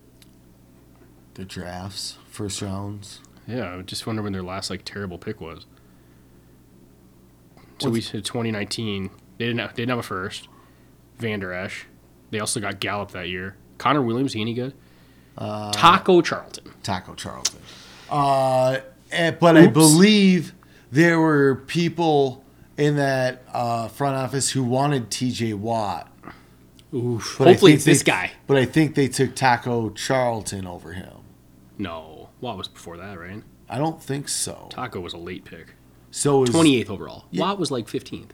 The 1.36 1.46
drafts, 1.46 2.18
first 2.32 2.64
rounds. 2.64 3.20
Yeah, 3.48 3.76
I 3.76 3.82
just 3.84 4.08
wonder 4.08 4.24
when 4.24 4.34
their 4.34 4.42
last 4.42 4.72
like 4.72 4.86
terrible 4.86 5.20
pick 5.20 5.40
was. 5.40 5.68
So 7.78 7.92
we 7.92 8.02
said 8.02 8.26
2019. 8.26 9.12
They 9.38 9.46
didn't 9.46 9.60
have, 9.60 9.76
they 9.76 9.84
didn't 9.84 9.90
have 9.92 10.00
a 10.00 10.02
first. 10.02 10.48
Vander 11.20 11.54
Esch. 11.54 11.86
They 12.32 12.40
also 12.40 12.60
got 12.60 12.80
Gallup 12.80 13.12
that 13.12 13.30
year. 13.30 13.56
Connor 13.78 14.02
Williams, 14.02 14.34
he 14.34 14.42
any 14.42 14.54
good? 14.54 14.74
Uh, 15.38 15.72
Taco 15.72 16.22
Charlton. 16.22 16.74
Taco 16.84 17.14
Charlton. 17.14 17.60
Uh, 18.10 18.78
eh, 19.12 19.32
but 19.32 19.58
I 19.58 19.68
believe 19.68 20.54
there 20.92 21.20
were 21.20 21.56
people 21.68 22.44
in 22.78 22.96
that 22.98 23.44
uh, 23.52 23.88
front 23.88 24.16
office 24.16 24.52
who 24.52 24.64
wanted 24.64 25.10
T.J. 25.12 25.54
Watt. 25.54 26.12
Oof. 26.94 27.36
Hopefully 27.38 27.74
it's 27.74 27.84
this 27.84 28.00
they- 28.00 28.12
guy. 28.12 28.32
But 28.48 28.58
I 28.58 28.66
think 28.66 28.96
they 28.96 29.08
took 29.08 29.36
Taco 29.36 29.90
Charlton 29.90 30.66
over 30.66 30.94
him. 30.94 31.12
No. 31.78 32.30
Watt 32.42 32.58
was 32.58 32.68
before 32.68 32.98
that, 32.98 33.20
right? 33.20 33.44
I 33.70 33.78
don't 33.78 34.02
think 34.02 34.30
so. 34.30 34.68
Taco 34.70 35.00
was 35.00 35.14
a 35.14 35.18
late 35.18 35.44
pick. 35.46 35.74
So 36.12 36.44
is 36.44 36.50
28th 36.52 36.90
overall. 36.90 37.26
Yeah. 37.32 37.42
Watt 37.42 37.60
was 37.60 37.72
like 37.72 37.88
15th. 37.88 38.30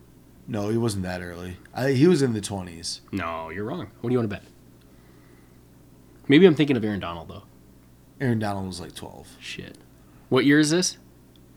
No, 0.51 0.67
he 0.67 0.77
wasn't 0.77 1.03
that 1.03 1.21
early. 1.21 1.55
I, 1.73 1.91
he 1.91 2.07
was 2.07 2.21
in 2.21 2.33
the 2.33 2.41
twenties. 2.41 2.99
No, 3.13 3.49
you're 3.49 3.63
wrong. 3.63 3.89
What 4.01 4.09
do 4.09 4.13
you 4.13 4.19
want 4.19 4.29
to 4.29 4.35
bet? 4.35 4.43
Maybe 6.27 6.45
I'm 6.45 6.55
thinking 6.55 6.75
of 6.75 6.83
Aaron 6.83 6.99
Donald, 6.99 7.29
though. 7.29 7.43
Aaron 8.19 8.37
Donald 8.39 8.67
was 8.67 8.81
like 8.81 8.93
twelve. 8.93 9.29
Shit. 9.39 9.77
What 10.27 10.43
year 10.45 10.59
is 10.59 10.69
this? 10.69 10.97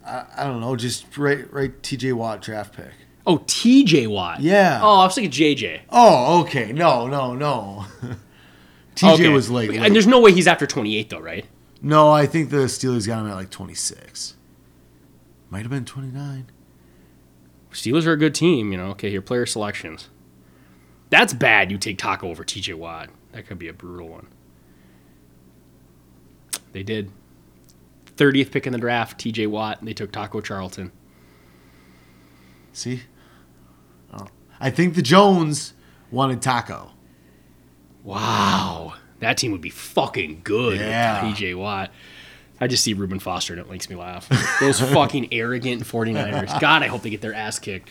I, 0.07 0.25
I 0.37 0.45
don't 0.45 0.61
know. 0.61 0.77
Just 0.77 1.19
right, 1.19 1.53
right. 1.53 1.83
T.J. 1.83 2.13
Watt 2.13 2.41
draft 2.41 2.77
pick. 2.77 2.93
Oh, 3.27 3.39
TJ 3.39 4.07
Watt. 4.07 4.41
Yeah. 4.41 4.79
Oh, 4.83 5.01
I 5.01 5.07
was 5.07 5.15
thinking 5.15 5.33
JJ. 5.33 5.81
Oh, 5.91 6.43
okay. 6.43 6.73
No, 6.73 7.07
no, 7.09 7.35
no. 7.35 7.87
TJ 8.97 9.15
Okay. 9.15 9.29
was 9.31 9.51
late. 9.51 9.71
And 9.71 9.95
there's 9.95 10.07
no 10.07 10.21
way 10.21 10.31
he's 10.33 10.47
after 10.47 10.67
28, 10.67 11.09
though, 11.11 11.21
right? 11.21 11.47
No, 11.81 12.11
I 12.13 12.27
think 12.27 12.51
the 12.51 12.59
Steelers 12.67 13.07
got 13.07 13.21
him 13.21 13.29
at 13.31 13.35
like 13.35 13.51
26. 13.51 14.35
Might 15.51 15.63
have 15.63 15.71
been 15.71 15.85
29. 15.87 16.51
Steelers 17.75 18.07
are 18.07 18.13
a 18.13 18.17
good 18.17 18.35
team, 18.35 18.71
you 18.73 18.79
know. 18.79 18.87
Okay, 18.91 19.11
your 19.11 19.23
player 19.23 19.47
selections. 19.47 20.09
That's 21.11 21.33
bad. 21.35 21.71
You 21.71 21.79
take 21.79 21.99
Taco 21.99 22.29
over 22.29 22.45
TJ 22.45 22.75
Watt. 22.75 23.11
That 23.33 23.47
could 23.47 23.59
be 23.59 23.69
a 23.69 23.73
brutal 23.73 24.09
one. 24.09 24.29
They 26.73 26.83
did. 26.83 27.11
30th 28.17 28.53
pick 28.53 28.67
in 28.67 28.73
the 28.73 28.79
draft, 28.79 29.21
TJ 29.21 29.49
Watt. 29.49 29.79
And 29.81 29.89
they 29.89 29.93
took 29.93 30.13
Taco 30.13 30.41
Charlton. 30.41 30.93
See? 32.73 33.03
Oh. 34.13 34.27
I 34.61 34.71
think 34.71 34.95
the 34.95 35.03
Jones 35.03 35.75
wanted 36.11 36.41
Taco. 36.43 36.93
Wow. 38.03 38.95
That 39.21 39.37
team 39.37 39.53
would 39.53 39.61
be 39.61 39.71
fucking 39.71 40.41
good 40.45 40.79
Yeah. 40.79 41.25
with 41.27 41.37
TJ 41.37 41.55
Watt. 41.57 41.93
I 42.65 42.67
just 42.67 42.83
see 42.83 42.95
Reuben 42.95 43.19
Foster 43.19 43.53
and 43.53 43.61
it 43.61 43.71
makes 43.71 43.91
me 43.91 43.95
laugh. 43.97 44.27
Those 44.59 44.81
fucking 44.93 45.35
arrogant 45.35 45.83
49ers. 45.83 46.59
God, 46.61 46.83
I 46.83 46.87
hope 46.87 47.03
they 47.03 47.11
get 47.11 47.21
their 47.21 47.35
ass 47.35 47.59
kicked. 47.59 47.91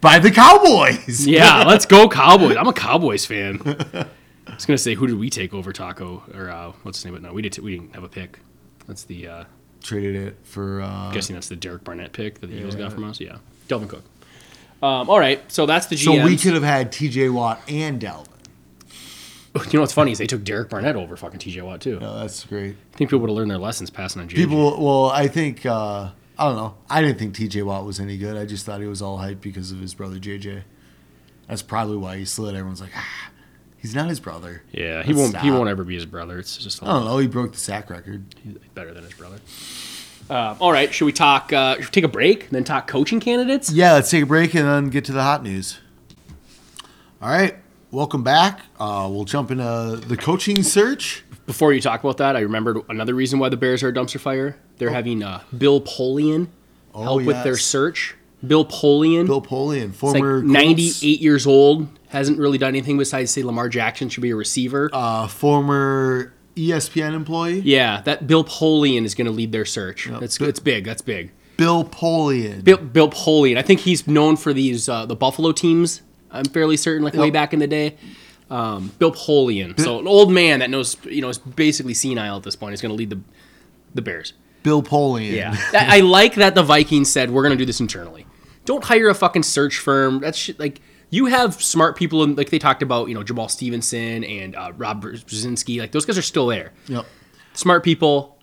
By 0.00 0.20
the 0.20 0.30
Cowboys! 0.30 1.26
Yeah, 1.26 1.64
let's 1.66 1.86
go 1.86 2.08
Cowboys. 2.08 2.56
I'm 2.56 2.68
a 2.68 2.72
Cowboys 2.72 3.26
fan. 3.26 3.60
I 3.64 4.54
was 4.54 4.64
gonna 4.64 4.78
say, 4.78 4.94
who 4.94 5.08
did 5.08 5.18
we 5.18 5.28
take 5.28 5.52
over 5.52 5.72
Taco 5.72 6.22
or 6.34 6.50
uh, 6.50 6.70
what's 6.84 6.98
his 6.98 7.04
name? 7.06 7.14
But 7.14 7.22
no, 7.22 7.32
we 7.32 7.42
did. 7.42 7.58
we 7.58 7.76
didn't 7.78 7.94
have 7.96 8.04
a 8.04 8.08
pick. 8.08 8.38
That's 8.86 9.02
the. 9.02 9.26
Uh, 9.26 9.44
Traded 9.82 10.14
it 10.14 10.36
for. 10.44 10.82
Uh, 10.82 11.10
guessing 11.10 11.34
that's 11.34 11.48
the 11.48 11.56
Derek 11.56 11.82
Barnett 11.82 12.12
pick 12.12 12.40
that 12.40 12.46
the 12.46 12.56
Eagles 12.56 12.76
got 12.76 12.92
from 12.92 13.02
us. 13.04 13.18
Yeah, 13.20 13.38
Dalvin 13.68 13.88
Cook. 13.88 14.04
Um, 14.82 15.10
all 15.10 15.18
right, 15.18 15.50
so 15.50 15.66
that's 15.66 15.86
the 15.86 15.96
GM. 15.96 16.04
so 16.04 16.24
we 16.24 16.36
could 16.36 16.54
have 16.54 16.62
had 16.62 16.92
TJ 16.92 17.32
Watt 17.32 17.60
and 17.68 18.00
Dalvin. 18.00 18.28
You 19.66 19.72
know 19.74 19.80
what's 19.80 19.92
funny 19.92 20.12
is 20.12 20.18
they 20.18 20.26
took 20.26 20.44
Derek 20.44 20.68
Barnett 20.70 20.96
over 20.96 21.16
fucking 21.16 21.40
TJ 21.40 21.62
Watt 21.62 21.80
too. 21.80 21.98
No, 22.00 22.18
that's 22.18 22.44
great. 22.44 22.76
I 22.94 22.96
think 22.96 23.10
people 23.10 23.20
would 23.20 23.30
have 23.30 23.36
learned 23.36 23.50
their 23.50 23.58
lessons 23.58 23.90
passing 23.90 24.22
on 24.22 24.28
JJ. 24.28 24.34
People, 24.36 24.84
well, 24.84 25.10
I 25.10 25.28
think, 25.28 25.64
uh, 25.66 26.10
I 26.38 26.44
don't 26.46 26.56
know. 26.56 26.74
I 26.90 27.00
didn't 27.00 27.18
think 27.18 27.34
TJ 27.34 27.64
Watt 27.64 27.84
was 27.84 27.98
any 28.00 28.16
good. 28.18 28.36
I 28.36 28.44
just 28.44 28.66
thought 28.66 28.80
he 28.80 28.86
was 28.86 29.00
all 29.02 29.18
hype 29.18 29.40
because 29.40 29.72
of 29.72 29.78
his 29.80 29.94
brother 29.94 30.16
JJ. 30.18 30.62
That's 31.48 31.62
probably 31.62 31.96
why 31.96 32.16
he 32.18 32.24
slid. 32.24 32.54
Everyone's 32.54 32.80
like, 32.80 32.90
ah, 32.96 33.30
he's 33.78 33.94
not 33.94 34.08
his 34.08 34.20
brother. 34.20 34.62
yeah, 34.72 35.02
he 35.02 35.12
Let's 35.12 35.32
won't. 35.32 35.44
He 35.44 35.50
won't 35.50 35.68
ever 35.68 35.84
be 35.84 35.94
his 35.94 36.06
brother. 36.06 36.38
It's 36.38 36.56
just 36.56 36.82
I 36.82 36.86
don't 36.86 37.04
know. 37.04 37.18
He 37.18 37.26
broke 37.28 37.52
the 37.52 37.58
sack 37.58 37.88
record. 37.88 38.34
he's 38.42 38.54
better 38.74 38.92
than 38.92 39.04
his 39.04 39.14
brother. 39.14 39.38
Uh, 40.28 40.56
all 40.58 40.72
right, 40.72 40.92
should 40.92 41.04
we 41.04 41.12
talk? 41.12 41.52
Uh, 41.52 41.76
should 41.76 41.84
we 41.84 41.90
take 41.90 42.04
a 42.04 42.08
break 42.08 42.42
and 42.44 42.50
then 42.50 42.64
talk 42.64 42.88
coaching 42.88 43.20
candidates? 43.20 43.70
Yeah, 43.70 43.92
let's 43.92 44.10
take 44.10 44.24
a 44.24 44.26
break 44.26 44.54
and 44.54 44.66
then 44.66 44.90
get 44.90 45.04
to 45.04 45.12
the 45.12 45.22
hot 45.22 45.44
news. 45.44 45.78
All 47.22 47.28
right, 47.28 47.56
welcome 47.90 48.22
back. 48.22 48.60
Uh, 48.78 49.08
we'll 49.10 49.24
jump 49.24 49.50
into 49.50 50.00
the 50.06 50.16
coaching 50.16 50.62
search. 50.62 51.24
Before 51.46 51.72
you 51.72 51.80
talk 51.80 52.02
about 52.02 52.16
that, 52.18 52.36
I 52.36 52.40
remembered 52.40 52.78
another 52.88 53.14
reason 53.14 53.38
why 53.38 53.48
the 53.48 53.56
Bears 53.56 53.82
are 53.82 53.88
a 53.88 53.92
dumpster 53.92 54.18
fire. 54.20 54.56
They're 54.78 54.90
having 54.90 55.22
uh, 55.22 55.42
Bill 55.56 55.80
Polian 55.80 56.48
Oh, 56.94 57.02
help 57.02 57.22
with 57.24 57.44
their 57.44 57.56
search. 57.58 58.14
Bill 58.46 58.64
Polian, 58.64 59.26
Bill 59.26 59.42
Polian, 59.42 59.88
like 59.88 59.94
former 59.94 60.40
Colts, 60.40 60.52
98 60.52 61.20
years 61.20 61.46
old, 61.46 61.88
hasn't 62.08 62.38
really 62.38 62.58
done 62.58 62.68
anything 62.68 62.96
besides 62.98 63.30
say 63.30 63.42
Lamar 63.42 63.68
Jackson 63.68 64.08
should 64.08 64.22
be 64.22 64.30
a 64.30 64.36
receiver. 64.36 64.88
uh, 64.92 65.26
former 65.26 66.32
ESPN 66.54 67.12
employee. 67.14 67.60
yeah, 67.60 68.00
that 68.02 68.26
Bill 68.26 68.44
Polian 68.44 69.04
is 69.04 69.14
going 69.14 69.26
to 69.26 69.30
lead 69.32 69.52
their 69.52 69.64
search. 69.64 70.06
Yep. 70.06 70.20
That's 70.20 70.40
it's 70.40 70.60
big. 70.60 70.84
That's 70.84 71.02
big. 71.02 71.32
Bill 71.56 71.84
Polian. 71.84 72.62
Bill, 72.64 72.76
Bill 72.78 73.10
Polian. 73.10 73.56
I 73.58 73.62
think 73.62 73.80
he's 73.80 74.06
known 74.06 74.36
for 74.36 74.52
these 74.52 74.88
uh, 74.88 75.06
the 75.06 75.16
Buffalo 75.16 75.52
teams. 75.52 76.02
I'm 76.36 76.44
fairly 76.44 76.76
certain, 76.76 77.02
like 77.04 77.14
way 77.14 77.30
back 77.30 77.52
in 77.52 77.58
the 77.60 77.66
day. 77.66 77.96
Um, 78.50 78.92
Bill 78.98 79.10
Polian. 79.12 79.78
So 79.80 79.98
an 79.98 80.06
old 80.06 80.30
man 80.30 80.60
that 80.60 80.70
knows, 80.70 80.96
you 81.04 81.20
know, 81.20 81.28
is 81.28 81.38
basically 81.38 81.94
senile 81.94 82.36
at 82.36 82.42
this 82.44 82.54
point. 82.56 82.74
Is 82.74 82.80
going 82.80 82.90
to 82.90 82.96
lead 82.96 83.10
the 83.10 83.20
the 83.94 84.02
Bears. 84.02 84.32
Bill 84.62 84.82
Polian. 84.82 85.32
Yeah, 85.32 85.56
I 85.72 85.98
I 85.98 86.00
like 86.00 86.34
that 86.36 86.54
the 86.54 86.62
Vikings 86.62 87.10
said 87.10 87.30
we're 87.30 87.42
gonna 87.42 87.56
do 87.56 87.64
this 87.66 87.80
internally. 87.80 88.26
Don't 88.64 88.82
hire 88.84 89.08
a 89.08 89.14
fucking 89.14 89.42
search 89.44 89.78
firm. 89.78 90.20
That's 90.20 90.36
shit, 90.38 90.58
like 90.60 90.80
you 91.10 91.26
have 91.26 91.54
smart 91.62 91.96
people, 91.96 92.24
in, 92.24 92.34
like 92.34 92.50
they 92.50 92.58
talked 92.58 92.82
about, 92.82 93.08
you 93.08 93.14
know, 93.14 93.22
Jamaal 93.22 93.48
Stephenson 93.48 94.24
and 94.24 94.56
uh, 94.56 94.72
Rob 94.76 95.04
Brzezinski. 95.04 95.78
Like 95.80 95.92
those 95.92 96.04
guys 96.04 96.18
are 96.18 96.22
still 96.22 96.48
there. 96.48 96.72
Yep. 96.88 97.06
Smart 97.54 97.84
people. 97.84 98.38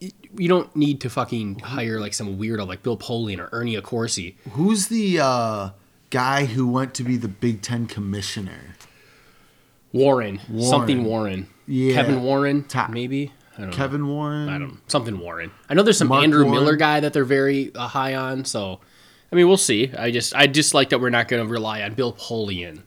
Y- 0.00 0.10
You 0.38 0.48
don't 0.48 0.74
need 0.74 1.00
to 1.02 1.10
fucking 1.10 1.58
hire 1.60 2.00
like 2.00 2.14
some 2.14 2.38
weirdo 2.38 2.66
like 2.66 2.82
Bill 2.82 2.96
Polian 2.96 3.38
or 3.38 3.48
Ernie 3.52 3.76
Accorsi. 3.76 4.34
Who's 4.52 4.88
the 4.88 5.20
uh, 5.20 5.70
guy 6.10 6.44
who 6.46 6.66
went 6.66 6.94
to 6.94 7.02
be 7.02 7.16
the 7.16 7.28
Big 7.28 7.62
Ten 7.62 7.86
commissioner? 7.86 8.76
Warren, 9.92 10.40
Warren. 10.48 10.68
something 10.68 11.04
Warren. 11.04 11.48
Yeah. 11.66 11.94
Kevin 11.94 12.22
Warren, 12.22 12.66
maybe. 12.90 13.32
I 13.56 13.60
don't 13.62 13.70
know. 13.70 13.76
Kevin 13.76 14.08
Warren. 14.08 14.48
I 14.48 14.58
don't 14.58 14.90
something 14.90 15.18
Warren. 15.18 15.50
I 15.68 15.74
know 15.74 15.82
there's 15.82 15.98
some 15.98 16.08
Mark 16.08 16.22
Andrew 16.22 16.44
Warren. 16.44 16.60
Miller 16.60 16.76
guy 16.76 17.00
that 17.00 17.12
they're 17.12 17.24
very 17.24 17.74
uh, 17.74 17.88
high 17.88 18.14
on. 18.14 18.44
So, 18.44 18.80
I 19.32 19.36
mean, 19.36 19.48
we'll 19.48 19.56
see. 19.56 19.92
I 19.96 20.10
just 20.10 20.34
I 20.34 20.46
just 20.46 20.74
like 20.74 20.90
that 20.90 21.00
we're 21.00 21.10
not 21.10 21.28
going 21.28 21.44
to 21.44 21.50
rely 21.50 21.82
on 21.82 21.94
Bill 21.94 22.12
Polian. 22.12 22.82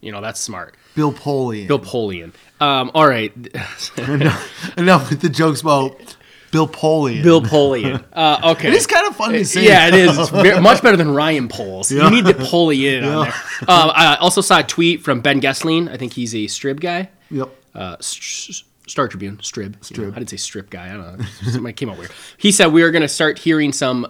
You 0.00 0.12
know, 0.12 0.20
that's 0.20 0.38
smart. 0.38 0.76
Bill 0.94 1.12
Polian. 1.12 1.66
Bill 1.66 1.78
Polian. 1.78 2.34
Um, 2.60 2.90
all 2.94 3.08
right, 3.08 3.32
enough, 3.96 4.78
enough 4.78 5.10
with 5.10 5.22
the 5.22 5.30
jokes 5.30 5.62
about 5.62 6.16
Bill 6.54 6.68
Polian. 6.68 7.22
Bill 7.24 7.42
Polian. 7.42 8.04
Uh, 8.14 8.52
okay, 8.52 8.68
It 8.68 8.74
is 8.74 8.86
kind 8.86 9.08
of 9.08 9.16
fun 9.16 9.32
to 9.32 9.44
see. 9.44 9.66
Yeah, 9.66 9.88
it 9.88 9.94
is. 9.94 10.16
It's 10.32 10.60
much 10.60 10.82
better 10.82 10.96
than 10.96 11.10
Ryan 11.12 11.48
Poles. 11.48 11.90
Yeah. 11.90 12.04
You 12.04 12.10
need 12.10 12.24
the 12.26 12.34
Polian 12.34 13.02
on 13.04 13.24
there. 13.24 13.34
Um, 13.68 13.90
I 13.92 14.16
also 14.20 14.40
saw 14.40 14.60
a 14.60 14.62
tweet 14.62 15.02
from 15.02 15.20
Ben 15.20 15.40
Goessling. 15.40 15.90
I 15.90 15.96
think 15.96 16.12
he's 16.12 16.32
a 16.32 16.44
Strib 16.46 16.78
guy. 16.78 17.10
Yep. 17.30 17.48
uh, 17.74 17.96
Star 18.00 19.08
Tribune, 19.08 19.38
Strib. 19.38 19.90
You 19.90 20.04
know, 20.04 20.10
Strib. 20.10 20.12
I 20.12 20.18
didn't 20.20 20.30
say 20.30 20.36
strip 20.36 20.70
guy. 20.70 20.90
I 20.90 20.92
don't 20.92 21.18
know. 21.18 21.24
Something 21.50 21.74
came 21.74 21.90
out 21.90 21.98
weird. 21.98 22.12
He 22.36 22.52
said 22.52 22.68
we 22.68 22.82
are 22.82 22.90
going 22.92 23.02
to 23.02 23.08
start 23.08 23.38
hearing 23.38 23.72
some 23.72 24.06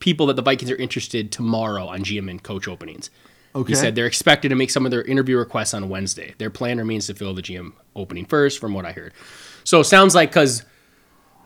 people 0.00 0.26
that 0.26 0.36
the 0.36 0.42
Vikings 0.42 0.70
are 0.70 0.76
interested 0.76 1.32
tomorrow 1.32 1.86
on 1.86 2.00
GM 2.00 2.28
and 2.30 2.42
coach 2.42 2.68
openings. 2.68 3.08
Okay. 3.54 3.70
He 3.72 3.74
said 3.74 3.94
they're 3.94 4.06
expected 4.06 4.48
to 4.50 4.54
make 4.56 4.70
some 4.70 4.84
of 4.84 4.90
their 4.90 5.02
interview 5.02 5.38
requests 5.38 5.72
on 5.72 5.88
Wednesday. 5.88 6.34
Their 6.38 6.50
plan 6.50 6.76
remains 6.76 7.06
to 7.06 7.14
fill 7.14 7.32
the 7.34 7.42
GM 7.42 7.72
opening 7.96 8.26
first, 8.26 8.58
from 8.58 8.74
what 8.74 8.84
I 8.84 8.92
heard. 8.92 9.14
So 9.62 9.80
it 9.80 9.84
sounds 9.84 10.14
like 10.14 10.30
because 10.30 10.64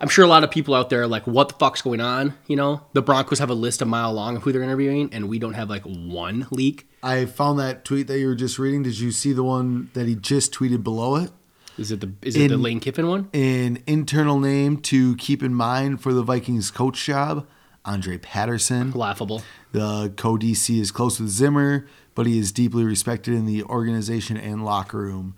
I'm 0.00 0.08
sure 0.08 0.24
a 0.24 0.28
lot 0.28 0.44
of 0.44 0.50
people 0.50 0.74
out 0.74 0.90
there 0.90 1.02
are 1.02 1.06
like, 1.06 1.26
what 1.26 1.48
the 1.48 1.54
fuck's 1.54 1.82
going 1.82 2.00
on? 2.00 2.34
You 2.46 2.56
know, 2.56 2.82
the 2.92 3.02
Broncos 3.02 3.38
have 3.40 3.50
a 3.50 3.54
list 3.54 3.82
a 3.82 3.84
mile 3.84 4.12
long 4.12 4.36
of 4.36 4.42
who 4.42 4.52
they're 4.52 4.62
interviewing, 4.62 5.10
and 5.12 5.28
we 5.28 5.38
don't 5.38 5.54
have 5.54 5.68
like 5.68 5.82
one 5.82 6.46
leak. 6.50 6.88
I 7.02 7.26
found 7.26 7.58
that 7.58 7.84
tweet 7.84 8.06
that 8.06 8.18
you 8.18 8.26
were 8.26 8.34
just 8.34 8.58
reading. 8.58 8.82
Did 8.82 8.98
you 8.98 9.10
see 9.10 9.32
the 9.32 9.44
one 9.44 9.90
that 9.94 10.06
he 10.06 10.14
just 10.14 10.52
tweeted 10.52 10.82
below 10.82 11.16
it? 11.16 11.30
Is 11.76 11.92
it 11.92 12.00
the 12.00 12.12
is 12.22 12.36
it 12.36 12.48
the 12.48 12.56
Lane 12.56 12.80
Kiffin 12.80 13.06
one? 13.06 13.28
An 13.32 13.82
internal 13.86 14.40
name 14.40 14.78
to 14.82 15.14
keep 15.16 15.42
in 15.42 15.54
mind 15.54 16.00
for 16.00 16.12
the 16.12 16.22
Vikings 16.22 16.72
coach 16.72 17.04
job, 17.04 17.46
Andre 17.84 18.18
Patterson. 18.18 18.90
Laughable. 18.90 19.42
The 19.72 20.12
co 20.16 20.36
DC 20.36 20.80
is 20.80 20.90
close 20.90 21.20
with 21.20 21.30
Zimmer, 21.30 21.86
but 22.16 22.26
he 22.26 22.38
is 22.38 22.50
deeply 22.50 22.84
respected 22.84 23.34
in 23.34 23.46
the 23.46 23.62
organization 23.62 24.36
and 24.36 24.64
locker 24.64 24.98
room. 24.98 25.36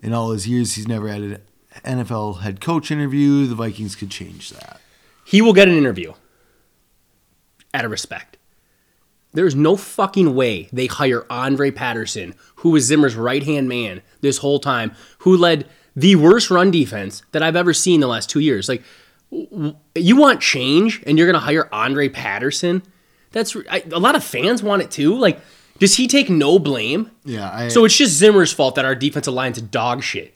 In 0.00 0.14
all 0.14 0.32
his 0.32 0.48
years, 0.48 0.74
he's 0.74 0.88
never 0.88 1.08
had 1.08 1.42
NFL 1.84 2.40
head 2.40 2.60
coach 2.60 2.90
interview. 2.90 3.46
The 3.46 3.54
Vikings 3.54 3.96
could 3.96 4.10
change 4.10 4.50
that. 4.50 4.80
He 5.24 5.40
will 5.40 5.52
get 5.52 5.68
an 5.68 5.76
interview. 5.76 6.12
Out 7.74 7.84
of 7.84 7.90
respect. 7.90 8.36
There's 9.32 9.54
no 9.54 9.76
fucking 9.76 10.34
way 10.34 10.68
they 10.72 10.86
hire 10.86 11.24
Andre 11.30 11.70
Patterson, 11.70 12.34
who 12.56 12.70
was 12.70 12.84
Zimmer's 12.84 13.16
right 13.16 13.42
hand 13.42 13.68
man 13.68 14.02
this 14.20 14.38
whole 14.38 14.58
time, 14.58 14.94
who 15.18 15.36
led 15.36 15.66
the 15.96 16.16
worst 16.16 16.50
run 16.50 16.70
defense 16.70 17.22
that 17.32 17.42
I've 17.42 17.56
ever 17.56 17.72
seen 17.72 18.00
the 18.00 18.06
last 18.06 18.28
two 18.28 18.40
years. 18.40 18.68
Like, 18.68 18.82
you 19.30 20.16
want 20.16 20.40
change 20.40 21.02
and 21.06 21.16
you're 21.16 21.26
going 21.26 21.40
to 21.40 21.46
hire 21.46 21.68
Andre 21.72 22.08
Patterson? 22.10 22.82
That's 23.30 23.56
I, 23.70 23.82
a 23.90 23.98
lot 23.98 24.14
of 24.14 24.22
fans 24.22 24.62
want 24.62 24.82
it 24.82 24.90
too. 24.90 25.14
Like, 25.14 25.40
does 25.78 25.96
he 25.96 26.06
take 26.06 26.28
no 26.28 26.58
blame? 26.58 27.10
Yeah, 27.24 27.50
I, 27.50 27.68
So 27.68 27.86
it's 27.86 27.96
just 27.96 28.12
Zimmer's 28.12 28.52
fault 28.52 28.74
that 28.74 28.84
our 28.84 28.94
defensive 28.94 29.32
line's 29.32 29.60
dog 29.62 30.02
shit. 30.02 30.34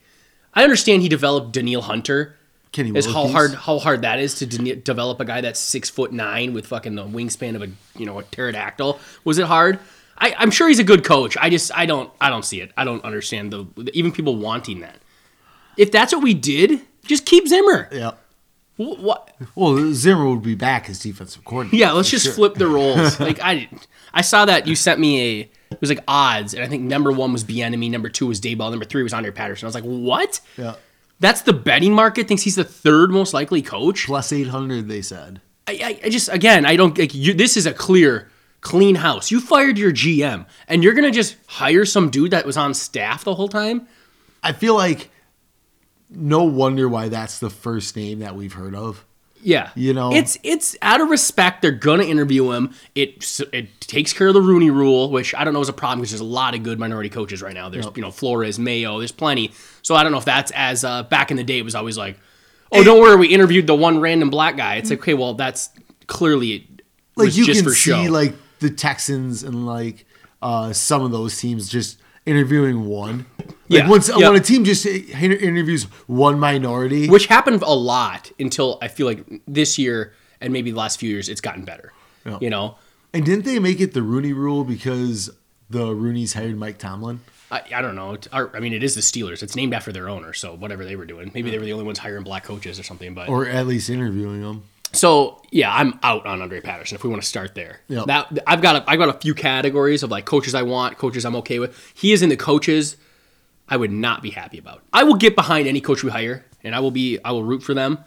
I 0.57 0.63
understand 0.63 1.03
he 1.03 1.09
developed 1.09 1.51
Danielle 1.51 1.83
Hunter, 1.83 2.35
Kenny 2.71 2.97
is 2.97 3.05
how 3.05 3.27
hard 3.27 3.53
how 3.53 3.77
hard 3.77 4.01
that 4.01 4.19
is 4.19 4.35
to 4.35 4.47
de- 4.47 4.75
develop 4.75 5.19
a 5.19 5.25
guy 5.25 5.39
that's 5.39 5.59
six 5.59 5.87
foot 5.87 6.11
nine 6.11 6.53
with 6.53 6.65
fucking 6.65 6.95
the 6.95 7.05
wingspan 7.05 7.55
of 7.55 7.61
a 7.61 7.69
you 7.95 8.07
know 8.07 8.17
a 8.17 8.23
pterodactyl. 8.23 8.99
Was 9.23 9.37
it 9.37 9.45
hard? 9.45 9.79
I, 10.17 10.33
I'm 10.35 10.49
sure 10.49 10.67
he's 10.67 10.79
a 10.79 10.83
good 10.83 11.05
coach. 11.05 11.37
I 11.37 11.51
just 11.51 11.71
I 11.77 11.85
don't 11.85 12.11
I 12.19 12.31
don't 12.31 12.43
see 12.43 12.59
it. 12.59 12.71
I 12.75 12.85
don't 12.85 13.03
understand 13.05 13.53
the 13.53 13.67
even 13.93 14.11
people 14.11 14.35
wanting 14.35 14.79
that. 14.79 14.97
If 15.77 15.91
that's 15.91 16.11
what 16.11 16.23
we 16.23 16.33
did, 16.33 16.81
just 17.05 17.25
keep 17.25 17.47
Zimmer. 17.47 17.87
Yeah. 17.91 18.11
What? 18.77 19.35
Well, 19.55 19.93
Zimmer 19.93 20.27
would 20.27 20.43
be 20.43 20.55
back 20.55 20.89
as 20.89 20.99
defensive 20.99 21.45
coordinator. 21.45 21.77
Yeah, 21.77 21.91
let's 21.91 22.09
just 22.09 22.25
sure. 22.25 22.33
flip 22.33 22.55
the 22.55 22.67
roles. 22.67 23.19
like 23.19 23.39
I, 23.41 23.69
I 24.13 24.21
saw 24.21 24.45
that 24.45 24.67
you 24.67 24.75
sent 24.75 24.99
me 24.99 25.21
a. 25.21 25.49
It 25.71 25.81
was 25.81 25.89
like 25.89 26.03
odds, 26.07 26.53
and 26.53 26.63
I 26.63 26.67
think 26.67 26.83
number 26.83 27.11
one 27.11 27.33
was 27.33 27.43
Bieniemy, 27.43 27.89
number 27.91 28.09
two 28.09 28.27
was 28.27 28.39
Daboll, 28.39 28.69
number 28.71 28.85
three 28.85 29.03
was 29.03 29.13
Andre 29.13 29.31
Patterson. 29.31 29.65
I 29.65 29.67
was 29.67 29.75
like, 29.75 29.83
what? 29.83 30.39
Yeah. 30.57 30.75
That's 31.19 31.41
the 31.41 31.53
betting 31.53 31.93
market 31.93 32.27
thinks 32.27 32.43
he's 32.43 32.55
the 32.55 32.63
third 32.63 33.11
most 33.11 33.33
likely 33.33 33.61
coach. 33.61 34.05
Plus 34.05 34.31
800, 34.31 34.87
they 34.87 35.01
said. 35.01 35.41
I, 35.67 35.71
I, 35.83 35.99
I 36.05 36.09
just 36.09 36.29
again, 36.29 36.65
I 36.65 36.75
don't 36.75 36.97
like 36.97 37.13
you. 37.13 37.33
This 37.33 37.57
is 37.57 37.65
a 37.65 37.73
clear, 37.73 38.29
clean 38.61 38.95
house. 38.95 39.31
You 39.31 39.41
fired 39.41 39.77
your 39.77 39.91
GM, 39.91 40.45
and 40.67 40.83
you're 40.83 40.93
gonna 40.93 41.11
just 41.11 41.35
hire 41.47 41.85
some 41.85 42.09
dude 42.09 42.31
that 42.31 42.45
was 42.45 42.55
on 42.55 42.73
staff 42.73 43.23
the 43.23 43.35
whole 43.35 43.49
time. 43.49 43.87
I 44.43 44.53
feel 44.53 44.75
like 44.75 45.09
no 46.09 46.43
wonder 46.43 46.87
why 46.87 47.09
that's 47.09 47.39
the 47.39 47.49
first 47.49 47.95
name 47.95 48.19
that 48.19 48.35
we've 48.35 48.53
heard 48.53 48.75
of. 48.75 49.03
Yeah, 49.47 49.69
You 49.75 49.93
know? 49.93 50.11
it's 50.11 50.37
it's 50.43 50.75
out 50.81 50.99
of 50.99 51.07
respect. 51.09 51.61
They're 51.61 51.71
gonna 51.71 52.03
interview 52.03 52.51
him. 52.51 52.73
It 52.95 53.39
it 53.53 53.79
takes 53.79 54.11
care 54.11 54.27
of 54.27 54.33
the 54.33 54.41
Rooney 54.41 54.69
Rule, 54.71 55.09
which 55.09 55.33
I 55.33 55.45
don't 55.45 55.53
know 55.53 55.61
is 55.61 55.69
a 55.69 55.73
problem 55.73 55.99
because 55.99 56.11
there's 56.11 56.19
a 56.19 56.25
lot 56.25 56.53
of 56.53 56.63
good 56.63 56.77
minority 56.79 57.07
coaches 57.07 57.41
right 57.41 57.53
now. 57.53 57.69
There's 57.69 57.85
you 57.95 58.01
know 58.01 58.11
Flores, 58.11 58.59
Mayo, 58.59 58.99
there's 58.99 59.13
plenty. 59.13 59.53
So 59.83 59.95
I 59.95 60.03
don't 60.03 60.11
know 60.11 60.17
if 60.17 60.25
that's 60.25 60.51
as 60.53 60.83
uh, 60.83 61.03
back 61.03 61.31
in 61.31 61.37
the 61.37 61.45
day 61.45 61.59
it 61.59 61.63
was 61.63 61.75
always 61.75 61.97
like, 61.97 62.19
oh 62.73 62.83
don't 62.83 62.99
worry, 62.99 63.15
we 63.15 63.27
interviewed 63.27 63.67
the 63.67 63.75
one 63.75 64.01
random 64.01 64.29
black 64.29 64.57
guy. 64.57 64.75
It's 64.75 64.89
like 64.89 64.99
okay, 64.99 65.13
well 65.13 65.33
that's 65.35 65.69
clearly 66.07 66.67
Like 67.15 67.27
was 67.27 67.37
you 67.37 67.45
can 67.45 67.55
see 67.55 67.91
show. 67.91 68.01
like 68.11 68.33
the 68.59 68.69
Texans 68.69 69.43
and 69.43 69.65
like 69.65 70.05
uh, 70.41 70.73
some 70.73 71.03
of 71.03 71.11
those 71.11 71.39
teams 71.39 71.69
just 71.69 71.99
interviewing 72.25 72.85
one. 72.85 73.25
Like 73.69 73.83
Yeah, 73.83 73.89
once 73.89 74.09
yeah. 74.09 74.29
when 74.29 74.35
a 74.35 74.43
team 74.43 74.63
just 74.63 74.85
interviews 74.85 75.83
one 76.07 76.39
minority, 76.39 77.09
which 77.09 77.27
happened 77.27 77.61
a 77.61 77.73
lot 77.73 78.31
until 78.39 78.77
I 78.81 78.87
feel 78.87 79.07
like 79.07 79.23
this 79.47 79.77
year 79.77 80.13
and 80.41 80.53
maybe 80.53 80.71
the 80.71 80.77
last 80.77 80.99
few 80.99 81.09
years 81.09 81.29
it's 81.29 81.41
gotten 81.41 81.65
better. 81.65 81.91
Yeah. 82.25 82.37
You 82.41 82.49
know, 82.49 82.75
and 83.13 83.25
didn't 83.25 83.45
they 83.45 83.59
make 83.59 83.79
it 83.79 83.93
the 83.93 84.01
Rooney 84.03 84.33
Rule 84.33 84.63
because 84.63 85.29
the 85.69 85.93
Rooney's 85.93 86.33
hired 86.33 86.57
Mike 86.57 86.77
Tomlin? 86.77 87.21
I, 87.49 87.61
I 87.75 87.81
don't 87.81 87.95
know. 87.95 88.13
It's- 88.15 88.27
I 88.53 88.59
mean, 88.59 88.73
it 88.73 88.83
is 88.83 88.95
the 88.95 89.01
Steelers. 89.01 89.41
It's 89.41 89.55
named 89.55 89.73
after 89.73 89.91
their 89.93 90.09
owner, 90.09 90.33
so 90.33 90.53
whatever 90.53 90.83
they 90.83 90.95
were 90.97 91.05
doing, 91.05 91.31
maybe 91.33 91.49
they 91.49 91.57
were 91.57 91.63
the 91.65 91.71
only 91.73 91.85
ones 91.85 91.99
hiring 91.99 92.23
black 92.23 92.43
coaches 92.43 92.77
or 92.79 92.83
something. 92.83 93.13
But 93.13 93.29
Or 93.29 93.47
at 93.47 93.65
least 93.67 93.89
interviewing 93.89 94.41
them. 94.41 94.63
so 94.91 95.41
yeah, 95.51 95.73
I'm 95.73 95.97
out 96.03 96.25
on 96.25 96.41
Andre 96.41 96.59
Patterson. 96.59 96.95
If 96.95 97.03
we 97.05 97.09
want 97.09 97.21
to 97.21 97.27
start 97.27 97.55
there, 97.55 97.79
Yep. 97.87 98.05
that 98.07 98.39
I've 98.45 98.61
got 98.61 98.75
a, 98.75 98.89
I've 98.89 98.99
got 98.99 99.07
a 99.09 99.17
few 99.17 99.33
categories 99.33 100.03
of 100.03 100.11
like 100.11 100.25
coaches 100.25 100.53
I 100.53 100.63
want, 100.63 100.97
coaches 100.97 101.23
I'm 101.25 101.37
okay 101.37 101.59
with. 101.59 101.77
He 101.95 102.11
is 102.11 102.21
in 102.21 102.27
the 102.27 102.35
coaches 102.37 102.97
I 103.69 103.77
would 103.77 103.91
not 103.91 104.21
be 104.21 104.29
happy 104.31 104.57
about. 104.57 104.81
I 104.93 105.03
will 105.03 105.15
get 105.15 105.35
behind 105.35 105.67
any 105.67 105.81
coach 105.81 106.03
we 106.03 106.11
hire, 106.11 106.45
and 106.63 106.73
I 106.75 106.79
will 106.79 106.91
be 106.91 107.19
I 107.23 107.31
will 107.31 107.43
root 107.43 107.63
for 107.63 107.73
them, 107.73 107.99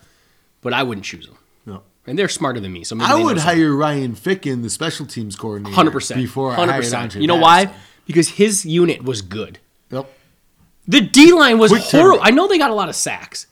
but 0.63 0.73
I 0.73 0.83
wouldn't 0.83 1.05
choose 1.05 1.27
them. 1.27 1.37
No. 1.67 1.83
And 2.07 2.19
they're 2.19 2.29
smarter 2.29 2.61
than 2.61 2.73
me, 2.73 2.85
so 2.85 2.95
maybe 2.95 3.11
I 3.11 3.15
would 3.15 3.39
hire 3.39 3.75
Ryan 3.75 4.15
Ficken, 4.15 4.63
the 4.63 4.71
special 4.71 5.07
teams 5.07 5.37
coordinator, 5.37 5.75
Hundred 5.75 5.91
percent. 5.93 6.19
before 6.21 6.53
I 6.53 6.55
Hundred 6.57 6.73
hired 6.73 6.85
percent. 6.85 7.15
You 7.17 7.27
know 7.27 7.37
why? 7.37 7.71
Because 8.07 8.29
his 8.31 8.65
unit 8.65 9.05
was 9.05 9.21
good. 9.23 9.59
Yep. 9.91 10.11
The 10.89 11.01
D 11.03 11.33
line 11.33 11.59
was 11.59 11.71
Quick 11.71 11.83
horrible. 11.85 12.21
I 12.23 12.31
know 12.31 12.49
they 12.49 12.59
got 12.59 12.71
a 12.71 12.75
lot 12.75 12.89
of 12.89 12.97
sacks, 12.97 13.47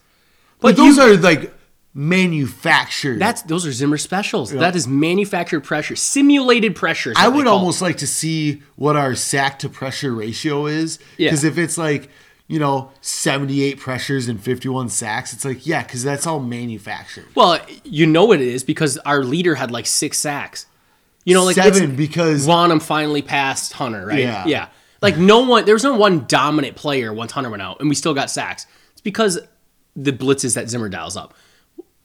But, 0.60 0.68
but, 0.68 0.76
those 0.76 0.96
you- 0.96 1.02
are 1.02 1.16
like 1.18 1.52
manufactured. 1.98 3.18
that's 3.18 3.42
those 3.42 3.66
are 3.66 3.72
Zimmer 3.72 3.98
specials. 3.98 4.52
That 4.52 4.76
is 4.76 4.86
manufactured 4.86 5.62
pressure, 5.62 5.96
simulated 5.96 6.76
pressure. 6.76 7.12
I 7.16 7.26
would 7.26 7.46
it. 7.46 7.48
almost 7.48 7.82
like 7.82 7.96
to 7.98 8.06
see 8.06 8.62
what 8.76 8.94
our 8.94 9.16
sack 9.16 9.58
to 9.60 9.68
pressure 9.68 10.14
ratio 10.14 10.66
is. 10.66 11.00
Yeah. 11.16 11.30
Because 11.30 11.42
if 11.42 11.58
it's 11.58 11.76
like, 11.76 12.08
you 12.46 12.60
know, 12.60 12.92
78 13.00 13.80
pressures 13.80 14.28
and 14.28 14.40
51 14.40 14.90
sacks, 14.90 15.32
it's 15.32 15.44
like, 15.44 15.66
yeah, 15.66 15.82
because 15.82 16.04
that's 16.04 16.24
all 16.24 16.38
manufactured. 16.38 17.26
Well, 17.34 17.58
you 17.82 18.06
know 18.06 18.26
what 18.26 18.40
it 18.40 18.46
is 18.46 18.62
because 18.62 18.96
our 18.98 19.24
leader 19.24 19.56
had 19.56 19.72
like 19.72 19.86
six 19.86 20.18
sacks. 20.18 20.66
You 21.24 21.34
know, 21.34 21.44
like 21.44 21.56
Seven 21.56 21.96
because 21.96 22.46
Wonnum 22.46 22.80
finally 22.80 23.22
passed 23.22 23.72
Hunter, 23.72 24.06
right? 24.06 24.20
Yeah. 24.20 24.46
Yeah. 24.46 24.68
Like 25.02 25.16
no 25.18 25.40
one, 25.40 25.64
there 25.64 25.74
was 25.74 25.84
no 25.84 25.96
one 25.96 26.26
dominant 26.26 26.76
player 26.76 27.12
once 27.12 27.32
Hunter 27.32 27.50
went 27.50 27.62
out, 27.62 27.80
and 27.80 27.88
we 27.88 27.96
still 27.96 28.14
got 28.14 28.30
sacks. 28.30 28.66
It's 28.92 29.00
because 29.00 29.40
the 29.96 30.12
blitzes 30.12 30.54
that 30.54 30.70
Zimmer 30.70 30.88
dials 30.88 31.16
up. 31.16 31.34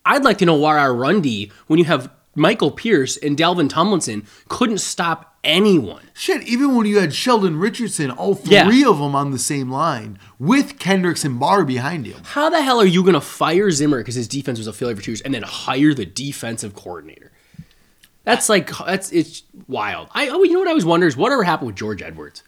I'd 0.06 0.24
like 0.24 0.38
to 0.40 0.46
know 0.46 0.56
why 0.56 0.78
our 0.78 0.94
run 0.94 1.22
D, 1.22 1.52
when 1.68 1.80
you 1.80 1.86
have 1.86 2.12
Michael 2.36 2.72
Pierce 2.72 3.16
and 3.18 3.38
Dalvin 3.38 3.70
Tomlinson, 3.70 4.26
couldn't 4.50 4.80
stop 4.80 5.38
anyone. 5.44 6.02
shit, 6.14 6.42
even 6.48 6.74
when 6.76 6.86
you 6.86 7.00
had 7.00 7.14
Sheldon 7.14 7.58
Richardson, 7.58 8.10
all 8.12 8.40
Yeah. 8.46 8.66
three 8.66 8.84
of 8.86 8.98
them 9.00 9.14
on 9.16 9.32
the 9.32 9.40
same 9.40 9.70
line 9.70 10.18
with 10.40 10.80
Kendricks 10.80 11.26
and 11.26 11.38
Barr 11.40 11.66
behind 11.66 12.06
him. 12.06 12.22
How 12.24 12.50
the 12.50 12.62
hell 12.62 12.80
are 12.80 12.86
you 12.86 13.02
going 13.02 13.14
to 13.14 13.20
fire 13.22 13.70
Zimmer 13.72 13.98
because 13.98 14.16
his 14.16 14.28
defense 14.28 14.58
was 14.58 14.68
a 14.68 14.74
failure 14.74 14.96
for 14.96 15.02
two 15.02 15.12
years, 15.12 15.22
and 15.22 15.34
then 15.34 15.42
hire 15.44 15.94
the 15.94 16.06
defensive 16.06 16.74
coordinator? 16.76 17.32
That's 18.24 18.48
like 18.48 18.72
that's 18.86 19.12
it's 19.12 19.44
wild. 19.68 20.08
I 20.14 20.30
oh, 20.30 20.44
you 20.44 20.54
know 20.54 20.60
what 20.60 20.68
I 20.70 20.72
always 20.72 20.86
wonder 20.86 21.08
is 21.08 21.18
whatever 21.18 21.44
happened 21.44 21.68
with 21.68 21.76
George 21.76 22.02
Edwards. 22.02 22.42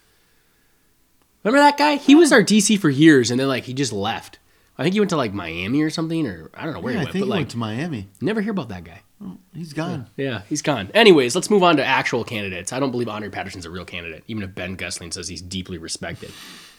Remember 1.44 1.62
that 1.62 1.76
guy? 1.76 1.96
He 1.96 2.14
was 2.14 2.32
our 2.32 2.42
DC 2.42 2.78
for 2.80 2.88
years, 2.88 3.30
and 3.30 3.38
then 3.38 3.48
like 3.48 3.64
he 3.64 3.74
just 3.74 3.92
left. 3.92 4.38
I 4.78 4.82
think 4.82 4.92
he 4.92 5.00
went 5.00 5.10
to 5.10 5.16
like 5.16 5.32
Miami 5.32 5.82
or 5.82 5.90
something, 5.90 6.26
or 6.26 6.50
I 6.54 6.64
don't 6.64 6.74
know 6.74 6.80
where 6.80 6.92
Yeah, 6.92 6.98
he 7.00 7.02
I 7.02 7.04
went, 7.04 7.12
think 7.12 7.22
but 7.22 7.26
he 7.26 7.30
like 7.30 7.38
went 7.38 7.50
to 7.52 7.56
Miami. 7.58 8.08
never 8.20 8.40
hear 8.42 8.50
about 8.50 8.68
that 8.68 8.84
guy. 8.84 9.00
Oh, 9.24 9.38
he's 9.54 9.72
gone. 9.72 10.08
Yeah, 10.18 10.42
he's 10.48 10.60
gone. 10.60 10.90
Anyways, 10.92 11.34
let's 11.34 11.48
move 11.48 11.62
on 11.62 11.76
to 11.78 11.84
actual 11.84 12.22
candidates. 12.24 12.72
I 12.72 12.78
don't 12.80 12.90
believe 12.90 13.08
Andre 13.08 13.30
Patterson's 13.30 13.64
a 13.64 13.70
real 13.70 13.86
candidate, 13.86 14.24
even 14.28 14.42
if 14.42 14.54
Ben 14.54 14.76
Goessling 14.76 15.12
says 15.14 15.28
he's 15.28 15.40
deeply 15.40 15.78
respected. 15.78 16.30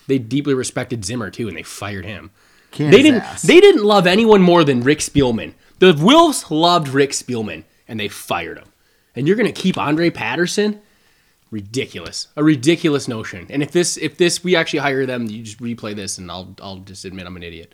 They 0.06 0.20
deeply 0.20 0.54
respected 0.54 1.04
Zimmer 1.04 1.32
too, 1.32 1.48
and 1.48 1.58
they 1.58 1.64
fired 1.64 2.06
him. 2.06 2.30
Can 2.72 2.92
they 2.92 3.02
didn't. 3.02 3.22
ass. 3.22 3.42
They 3.42 3.60
didn't 3.60 3.84
love 3.84 4.06
anyone 4.06 4.42
more 4.42 4.64
than 4.64 4.82
Rick 4.82 5.00
Spielman. 5.00 5.54
The 5.80 5.94
Wilfs 5.94 6.52
loved 6.52 6.90
Rick 6.90 7.12
Spielman, 7.12 7.64
and 7.88 8.00
they 8.00 8.08
fired 8.08 8.60
him. 8.60 8.68
And 9.16 9.28
you're 9.28 9.38
gonna 9.38 9.52
keep 9.52 9.78
Andre 9.78 10.12
Patterson? 10.12 10.82
Ridiculous. 11.50 12.28
A 12.36 12.44
ridiculous 12.44 13.08
notion. 13.08 13.48
And 13.50 13.64
if 13.64 13.72
this, 13.72 13.98
if 13.98 14.18
this, 14.18 14.44
we 14.44 14.56
actually 14.56 14.80
hire 14.80 15.06
them, 15.06 15.28
you 15.28 15.44
just 15.44 15.60
replay 15.60 15.96
this, 15.96 16.18
and 16.18 16.30
I'll, 16.30 16.54
I'll 16.62 16.78
just 16.80 17.06
admit 17.06 17.26
I'm 17.26 17.38
an 17.38 17.44
idiot. 17.44 17.74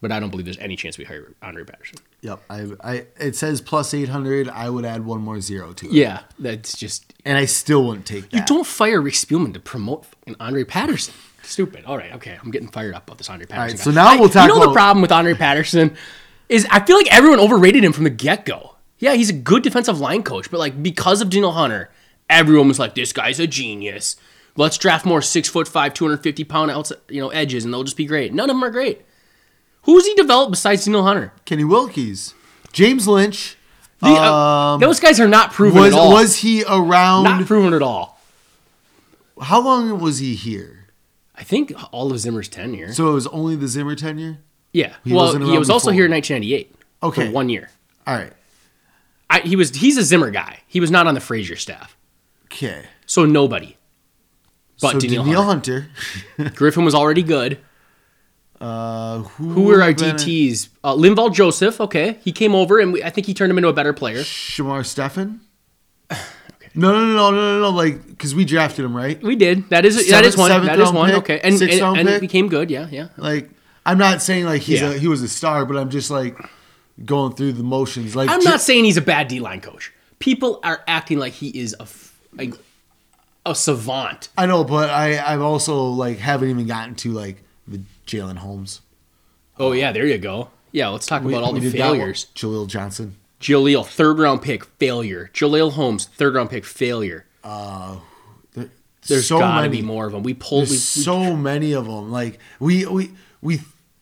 But 0.00 0.12
I 0.12 0.18
don't 0.18 0.30
believe 0.30 0.46
there's 0.46 0.58
any 0.58 0.76
chance 0.76 0.96
we 0.96 1.04
hire 1.04 1.34
Andre 1.42 1.62
Patterson. 1.62 1.98
Yep. 2.22 2.42
I, 2.48 2.66
I 2.82 3.06
it 3.18 3.36
says 3.36 3.60
plus 3.60 3.92
800. 3.92 4.48
I 4.48 4.70
would 4.70 4.86
add 4.86 5.04
one 5.04 5.20
more 5.20 5.40
zero 5.40 5.72
to 5.74 5.86
it. 5.86 5.92
Yeah, 5.92 6.22
that's 6.38 6.76
just 6.76 7.12
And 7.24 7.36
I 7.36 7.44
still 7.44 7.84
wouldn't 7.84 8.06
take 8.06 8.30
that. 8.30 8.36
You 8.36 8.44
don't 8.46 8.66
fire 8.66 9.00
Rick 9.00 9.14
Spielman 9.14 9.52
to 9.54 9.60
promote 9.60 10.06
fucking 10.06 10.36
Andre 10.40 10.64
Patterson. 10.64 11.14
Stupid. 11.42 11.84
All 11.84 11.98
right, 11.98 12.14
okay. 12.14 12.38
I'm 12.42 12.50
getting 12.50 12.68
fired 12.68 12.94
up 12.94 13.08
about 13.08 13.18
this 13.18 13.28
Andre 13.28 13.46
Patterson. 13.46 13.78
right, 13.78 13.78
guy. 13.78 13.84
so 13.84 13.90
now 13.90 14.18
we'll 14.18 14.28
talk 14.28 14.48
You 14.48 14.54
know 14.58 14.66
the 14.66 14.72
problem 14.72 15.02
with 15.02 15.12
Andre 15.12 15.34
Patterson 15.34 15.96
is 16.48 16.66
I 16.70 16.80
feel 16.80 16.96
like 16.96 17.12
everyone 17.12 17.40
overrated 17.40 17.84
him 17.84 17.92
from 17.92 18.04
the 18.04 18.10
get 18.10 18.46
go. 18.46 18.76
Yeah, 18.98 19.14
he's 19.14 19.30
a 19.30 19.34
good 19.34 19.62
defensive 19.62 19.98
line 20.00 20.22
coach, 20.22 20.50
but 20.50 20.58
like 20.58 20.82
because 20.82 21.20
of 21.22 21.30
Dino 21.30 21.50
Hunter, 21.50 21.90
everyone 22.28 22.68
was 22.68 22.78
like, 22.78 22.94
"This 22.94 23.12
guy's 23.12 23.40
a 23.40 23.46
genius. 23.46 24.16
Let's 24.56 24.76
draft 24.76 25.06
more 25.06 25.22
six 25.22 25.48
foot 25.48 25.68
five, 25.68 25.94
250 25.94 26.44
pound 26.44 26.70
outs, 26.70 26.92
you 27.08 27.20
know, 27.20 27.30
edges, 27.30 27.64
and 27.64 27.72
they'll 27.72 27.84
just 27.84 27.96
be 27.96 28.04
great." 28.04 28.34
None 28.34 28.50
of 28.50 28.56
them 28.56 28.64
are 28.64 28.70
great. 28.70 29.02
Who's 29.82 30.06
he 30.06 30.14
developed 30.14 30.52
besides 30.52 30.84
Danielle 30.84 31.04
Hunter? 31.04 31.32
Kenny 31.44 31.64
Willekes, 31.64 32.34
James 32.72 33.08
Lynch. 33.08 33.56
The- 34.00 34.06
uh, 34.08 34.32
Um, 34.74 34.80
those 34.80 35.00
guys 35.00 35.20
are 35.20 35.28
not 35.28 35.52
proven 35.52 35.80
was 35.80 35.92
at 35.94 35.98
all. 35.98 36.12
was 36.12 36.36
he 36.36 36.64
around? 36.64 37.24
not 37.24 37.46
proven 37.46 37.74
at 37.74 37.82
all. 37.82 38.18
how 39.42 39.60
long 39.60 39.98
was 40.00 40.18
he 40.18 40.34
here? 40.34 40.86
I 41.34 41.42
think 41.42 41.72
all 41.92 42.12
of 42.12 42.18
Zimmer's 42.18 42.48
tenure. 42.48 42.92
So 42.92 43.08
it 43.08 43.12
was 43.14 43.26
only 43.28 43.56
the 43.56 43.68
Zimmer 43.68 43.94
tenure. 43.94 44.38
Yeah. 44.72 44.94
He 45.04 45.12
well, 45.14 45.36
he 45.38 45.58
was 45.58 45.70
also 45.70 45.90
here 45.90 46.04
in 46.04 46.10
1998. 46.12 46.74
Okay. 47.02 47.26
For 47.26 47.32
one 47.32 47.48
year. 47.48 47.70
All 48.06 48.14
right. 48.14 48.32
I, 49.30 49.40
he 49.40 49.56
was. 49.56 49.74
He's 49.76 49.96
a 49.96 50.02
Zimmer 50.02 50.30
guy. 50.30 50.60
He 50.66 50.80
was 50.80 50.90
not 50.90 51.06
on 51.06 51.14
the 51.14 51.20
Frazier 51.20 51.56
staff. 51.56 51.96
Okay. 52.46 52.84
So 53.06 53.24
nobody. 53.24 53.76
But 54.82 54.92
so 54.92 55.00
Danielle 55.00 55.44
Hunter. 55.44 55.88
Hunter. 56.36 56.52
Griffin 56.56 56.84
was 56.84 56.94
already 56.94 57.22
good. 57.22 57.58
Uh, 58.60 59.18
who, 59.20 59.48
Who 59.50 59.62
were 59.62 59.80
our 59.80 59.88
would've 59.88 59.96
been 59.96 60.16
a- 60.16 60.18
DTs? 60.18 60.68
Uh, 60.84 60.94
Linval 60.94 61.32
Joseph. 61.32 61.80
Okay, 61.80 62.18
he 62.22 62.30
came 62.32 62.54
over, 62.54 62.78
and 62.78 62.92
we, 62.92 63.02
I 63.02 63.08
think 63.10 63.26
he 63.26 63.32
turned 63.34 63.50
him 63.50 63.56
into 63.58 63.68
a 63.68 63.72
better 63.72 63.92
player. 63.92 64.18
Shamar 64.18 64.84
Stephen. 64.84 65.40
No, 66.72 66.92
no, 66.92 67.04
no, 67.04 67.14
no, 67.16 67.30
no, 67.32 67.54
no, 67.54 67.60
no. 67.62 67.70
Like, 67.70 68.06
because 68.06 68.32
we 68.32 68.44
drafted 68.44 68.84
him, 68.84 68.96
right? 68.96 69.20
We 69.20 69.34
did. 69.34 69.68
That 69.70 69.84
is 69.84 69.96
that 69.96 70.04
Seventh- 70.04 70.26
is 70.28 70.36
one. 70.36 70.50
That 70.66 70.78
is 70.78 70.92
one. 70.92 71.08
pick, 71.10 71.18
okay, 71.18 71.40
and 71.42 71.60
and, 71.60 71.82
and 71.98 72.06
pick. 72.08 72.20
became 72.20 72.48
good. 72.48 72.70
Yeah, 72.70 72.86
yeah. 72.92 73.08
Like, 73.16 73.50
I'm 73.84 73.98
not 73.98 74.22
saying 74.22 74.44
like 74.44 74.62
he's 74.62 74.80
Yeah. 74.80 74.90
a 74.92 74.98
he 74.98 75.08
was 75.08 75.20
a 75.20 75.28
star, 75.28 75.66
but 75.66 75.76
I'm 75.76 75.90
just 75.90 76.12
like 76.12 76.38
going 77.04 77.32
through 77.32 77.54
the 77.54 77.64
motions. 77.64 78.14
Like, 78.14 78.30
I'm 78.30 78.44
not 78.44 78.60
saying 78.60 78.84
he's 78.84 78.96
a 78.96 79.00
bad 79.02 79.26
D 79.26 79.40
line 79.40 79.60
coach. 79.60 79.92
People 80.20 80.60
are 80.62 80.84
acting 80.86 81.18
like 81.18 81.32
he 81.32 81.48
is 81.48 81.74
a 81.80 81.88
a 83.44 83.54
savant. 83.56 84.28
I 84.38 84.46
know, 84.46 84.62
but 84.62 84.90
I 84.90 85.18
I've 85.18 85.42
also 85.42 85.82
like 85.86 86.18
haven't 86.18 86.50
even 86.50 86.68
gotten 86.68 86.94
to 86.96 87.10
like 87.10 87.42
Jalyn 88.06 88.38
Holmes. 88.38 88.80
Oh 89.58 89.72
yeah, 89.72 89.92
there 89.92 90.06
you 90.06 90.18
go. 90.18 90.50
Yeah, 90.72 90.88
let's 90.88 91.06
talk 91.06 91.22
We- 91.22 91.32
about 91.32 91.44
all 91.44 91.52
the 91.52 91.60
did 91.60 91.72
that 91.72 91.88
one. 91.88 91.98
failures. 91.98 92.26
Jaleel 92.34 92.66
Johnson. 92.68 93.16
Jaleel, 93.40 93.86
third 93.86 94.18
round 94.18 94.42
pick, 94.42 94.64
failure. 94.64 95.30
Jaleel 95.32 95.72
Holmes, 95.72 96.06
third 96.06 96.34
round 96.34 96.50
pick, 96.50 96.64
failure. 96.64 97.24
Uh, 97.42 97.96
There's 99.06 99.26
so 99.26 99.38
got 99.38 99.56
to 99.56 99.62
many. 99.62 99.78
be 99.78 99.82
more 99.82 100.06
of 100.06 100.12
them. 100.12 100.22
We 100.22 100.34
pulled. 100.34 100.64
We, 100.64 100.68
There's 100.70 100.82
so 100.86 101.34
many 101.34 101.72
of 101.72 101.86
them. 101.86 102.10
Like 102.12 102.38
we 102.58 102.84
we 102.86 103.12
we 103.40 103.60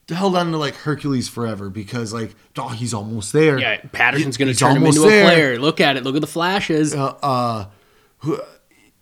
held 0.08 0.34
on 0.36 0.50
to 0.50 0.56
like 0.58 0.74
Hercules 0.74 1.28
forever 1.28 1.70
because 1.70 2.12
like 2.12 2.34
oh 2.56 2.68
he's 2.70 2.92
almost 2.92 3.32
there. 3.32 3.58
yeah, 3.58 3.80
Patterson's 3.92 4.36
going 4.36 4.46
to 4.48 4.50
He's 4.52 4.58
turn 4.58 4.76
him 4.76 4.84
into 4.86 5.00
there. 5.00 5.22
a 5.22 5.26
player. 5.30 5.58
Look 5.60 5.80
at 5.80 5.96
it. 5.96 6.02
Look 6.02 6.16
at 6.16 6.20
the 6.20 6.26
flashes. 6.26 6.94
Uh, 6.94 7.14
uh, 7.22 7.66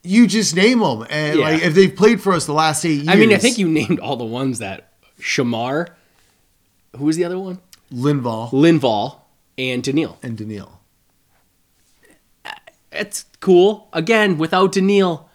You 0.07 0.27
just 0.27 0.55
name 0.57 0.79
them, 0.81 1.07
and 1.11 1.39
Yeah. 1.39 1.45
like 1.45 1.63
if 1.63 1.75
they've 1.75 1.95
played 1.95 2.21
for 2.21 2.33
us 2.33 2.47
the 2.47 2.53
last 2.55 2.85
eight 2.85 2.97
years. 3.05 3.09
I 3.09 3.17
mean, 3.17 3.33
I 3.33 3.39
think 3.39 3.59
you 3.59 3.69
named 3.69 3.99
all 4.01 4.17
the 4.17 4.25
ones 4.25 4.59
that 4.61 4.93
Shamar. 5.21 5.89
Who 6.97 7.05
was 7.05 7.17
the 7.17 7.25
other 7.25 7.39
one? 7.39 7.59
Linval 7.93 8.51
Linval 8.53 9.21
and 9.59 9.83
Danielle. 9.83 10.19
and 10.23 10.37
Danielle. 10.37 10.81
It's 12.93 13.27
cool. 13.41 13.89
Again, 13.93 14.39
without 14.39 14.73
Danielle, 14.73 15.29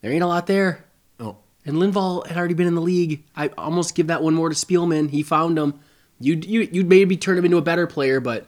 there 0.00 0.10
ain't 0.12 0.22
a 0.22 0.26
lot 0.26 0.46
there. 0.46 0.84
Oh, 1.18 1.36
And 1.66 1.76
Linval 1.76 2.26
had 2.26 2.36
already 2.38 2.54
been 2.54 2.66
in 2.66 2.74
the 2.74 2.80
league. 2.80 3.22
I 3.36 3.48
almost 3.58 3.94
give 3.94 4.06
that 4.06 4.22
one 4.22 4.34
more 4.34 4.48
to 4.48 4.54
Spielman. 4.54 5.10
He 5.10 5.22
found 5.22 5.58
him. 5.58 5.74
You'd 6.18 6.44
you, 6.44 6.68
you'd 6.72 6.88
maybe 6.88 7.16
turn 7.16 7.36
him 7.38 7.44
into 7.44 7.56
a 7.58 7.62
better 7.62 7.86
player, 7.86 8.20
but 8.20 8.46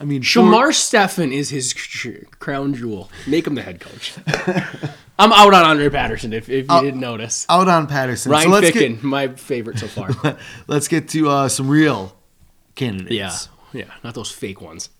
I 0.00 0.04
mean, 0.04 0.22
Shamar 0.22 0.74
Stephen 0.74 1.32
is 1.32 1.50
his 1.50 1.72
crown 2.38 2.74
jewel. 2.74 3.10
Make 3.26 3.46
him 3.46 3.54
the 3.54 3.62
head 3.62 3.80
coach. 3.80 4.14
I'm 5.18 5.32
out 5.32 5.54
on 5.54 5.64
Andre 5.64 5.88
Patterson 5.88 6.32
if, 6.32 6.48
if 6.48 6.66
you 6.68 6.80
didn't 6.80 7.00
notice. 7.00 7.46
out 7.48 7.68
on 7.68 7.86
Patterson. 7.86 8.32
Ryan 8.32 8.44
so 8.44 8.50
let's 8.50 8.70
Ficken, 8.70 9.02
my 9.02 9.28
favorite 9.28 9.78
so 9.78 9.86
far. 9.86 10.36
let's 10.66 10.88
get 10.88 11.08
to 11.10 11.28
uh, 11.28 11.48
some 11.48 11.68
real 11.68 12.16
candidates. 12.74 13.12
yeah, 13.12 13.36
yeah, 13.72 13.94
not 14.02 14.14
those 14.14 14.32
fake 14.32 14.60
ones. 14.60 14.90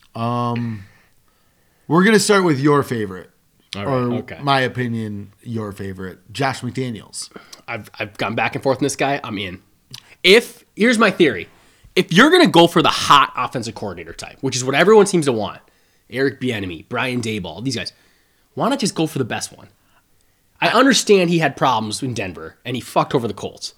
We're 1.86 2.04
gonna 2.04 2.18
start 2.18 2.44
with 2.44 2.60
your 2.60 2.82
favorite, 2.82 3.30
All 3.76 3.86
or 3.86 4.14
okay. 4.18 4.38
my 4.40 4.60
opinion, 4.60 5.32
your 5.42 5.72
favorite, 5.72 6.32
Josh 6.32 6.60
McDaniels. 6.60 7.30
I've 7.68 7.90
I've 7.98 8.16
gone 8.16 8.34
back 8.34 8.54
and 8.54 8.62
forth 8.62 8.78
on 8.78 8.84
this 8.84 8.96
guy. 8.96 9.20
I'm 9.22 9.36
in. 9.38 9.62
If 10.22 10.64
here's 10.76 10.98
my 10.98 11.10
theory, 11.10 11.48
if 11.96 12.12
you're 12.12 12.30
gonna 12.30 12.46
go 12.46 12.66
for 12.66 12.82
the 12.82 12.88
hot 12.88 13.32
offensive 13.36 13.74
coordinator 13.74 14.12
type, 14.12 14.38
which 14.40 14.56
is 14.56 14.64
what 14.64 14.74
everyone 14.74 15.06
seems 15.06 15.26
to 15.26 15.32
want, 15.32 15.60
Eric 16.10 16.40
Bieniemy, 16.40 16.88
Brian 16.88 17.20
Daboll, 17.20 17.62
these 17.64 17.76
guys, 17.76 17.92
why 18.54 18.68
not 18.68 18.80
just 18.80 18.94
go 18.94 19.06
for 19.06 19.18
the 19.18 19.24
best 19.24 19.56
one? 19.56 19.68
I 20.60 20.68
understand 20.68 21.30
he 21.30 21.38
had 21.38 21.56
problems 21.56 22.02
in 22.02 22.14
Denver 22.14 22.56
and 22.64 22.76
he 22.76 22.80
fucked 22.80 23.14
over 23.14 23.28
the 23.28 23.34
Colts, 23.34 23.74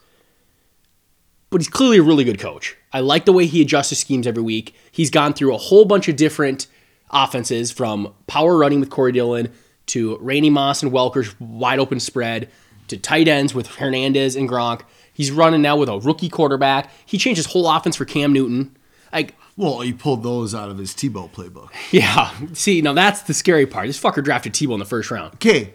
but 1.50 1.60
he's 1.60 1.68
clearly 1.68 1.98
a 1.98 2.02
really 2.02 2.24
good 2.24 2.38
coach. 2.38 2.76
I 2.92 3.00
like 3.00 3.24
the 3.24 3.32
way 3.32 3.46
he 3.46 3.62
adjusts 3.62 3.90
his 3.90 3.98
schemes 3.98 4.26
every 4.26 4.42
week. 4.42 4.74
He's 4.90 5.10
gone 5.10 5.32
through 5.32 5.54
a 5.54 5.58
whole 5.58 5.84
bunch 5.84 6.08
of 6.08 6.16
different 6.16 6.66
offenses 7.10 7.70
from 7.70 8.12
power 8.26 8.56
running 8.56 8.80
with 8.80 8.90
Corey 8.90 9.12
Dillon 9.12 9.52
to 9.86 10.18
Randy 10.18 10.50
Moss 10.50 10.82
and 10.82 10.92
Welker's 10.92 11.38
wide 11.40 11.78
open 11.78 12.00
spread 12.00 12.50
to 12.88 12.96
tight 12.96 13.28
ends 13.28 13.54
with 13.54 13.66
Hernandez 13.66 14.36
and 14.36 14.48
Gronk. 14.48 14.82
He's 15.16 15.30
running 15.30 15.62
now 15.62 15.76
with 15.76 15.88
a 15.88 15.98
rookie 15.98 16.28
quarterback. 16.28 16.90
He 17.06 17.16
changed 17.16 17.38
his 17.38 17.46
whole 17.46 17.68
offense 17.70 17.96
for 17.96 18.04
Cam 18.04 18.32
Newton. 18.32 18.76
Like, 19.12 19.34
Well, 19.56 19.80
he 19.80 19.92
pulled 19.92 20.22
those 20.22 20.54
out 20.54 20.68
of 20.68 20.76
his 20.76 20.92
Tebow 20.92 21.30
playbook. 21.30 21.70
yeah. 21.90 22.30
See, 22.52 22.82
now 22.82 22.92
that's 22.92 23.22
the 23.22 23.32
scary 23.34 23.66
part. 23.66 23.86
This 23.86 23.98
fucker 24.00 24.22
drafted 24.22 24.52
Tebow 24.52 24.74
in 24.74 24.78
the 24.78 24.84
first 24.84 25.10
round. 25.10 25.34
Okay, 25.36 25.72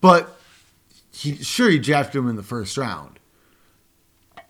but 0.00 0.36
he 1.12 1.36
sure 1.36 1.70
he 1.70 1.78
drafted 1.78 2.18
him 2.18 2.28
in 2.28 2.34
the 2.36 2.42
first 2.42 2.76
round, 2.76 3.20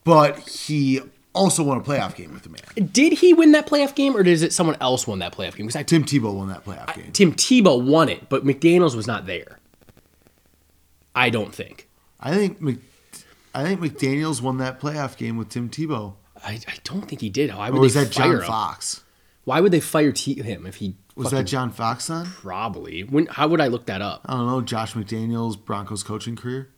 but 0.04 0.38
he 0.48 1.00
also 1.34 1.62
won 1.62 1.76
a 1.78 1.80
playoff 1.82 2.14
game 2.14 2.32
with 2.32 2.44
the 2.44 2.48
man. 2.48 2.88
Did 2.92 3.14
he 3.14 3.34
win 3.34 3.52
that 3.52 3.66
playoff 3.66 3.94
game, 3.94 4.16
or 4.16 4.22
is 4.22 4.42
it 4.42 4.52
someone 4.52 4.76
else 4.80 5.06
won 5.06 5.18
that 5.18 5.32
playoff 5.36 5.56
game? 5.56 5.66
Because 5.66 5.76
I 5.76 5.82
Tim 5.82 6.04
Tebow 6.04 6.32
won 6.34 6.48
that 6.48 6.64
playoff 6.64 6.94
game. 6.94 7.12
Tim 7.12 7.32
Tebow 7.34 7.82
won 7.84 8.08
it, 8.08 8.28
but 8.28 8.44
McDaniels 8.46 8.94
was 8.94 9.06
not 9.06 9.26
there. 9.26 9.58
I 11.14 11.28
don't 11.30 11.54
think. 11.54 11.88
I 12.18 12.32
think 12.34 12.58
I 13.54 13.64
think 13.64 13.80
McDaniel's 13.80 14.42
won 14.42 14.58
that 14.58 14.80
playoff 14.80 15.16
game 15.16 15.36
with 15.36 15.48
Tim 15.48 15.70
Tebow. 15.70 16.14
I, 16.44 16.60
I 16.66 16.74
don't 16.82 17.02
think 17.02 17.20
he 17.20 17.30
did. 17.30 17.54
Why 17.54 17.70
would 17.70 17.78
Or 17.78 17.80
was 17.80 17.94
that 17.94 18.10
John 18.10 18.36
him? 18.36 18.42
Fox? 18.42 19.02
Why 19.44 19.60
would 19.60 19.72
they 19.72 19.80
fire 19.80 20.12
T- 20.12 20.42
him 20.42 20.66
if 20.66 20.76
he 20.76 20.96
Was 21.14 21.30
that 21.30 21.44
John 21.44 21.70
Fox 21.70 22.10
on? 22.10 22.26
probably? 22.26 23.02
When 23.02 23.26
how 23.26 23.48
would 23.48 23.60
I 23.60 23.68
look 23.68 23.86
that 23.86 24.02
up? 24.02 24.22
I 24.26 24.34
don't 24.34 24.46
know. 24.46 24.60
Josh 24.60 24.94
McDaniel's 24.94 25.56
Broncos 25.56 26.02
coaching 26.02 26.36
career. 26.36 26.70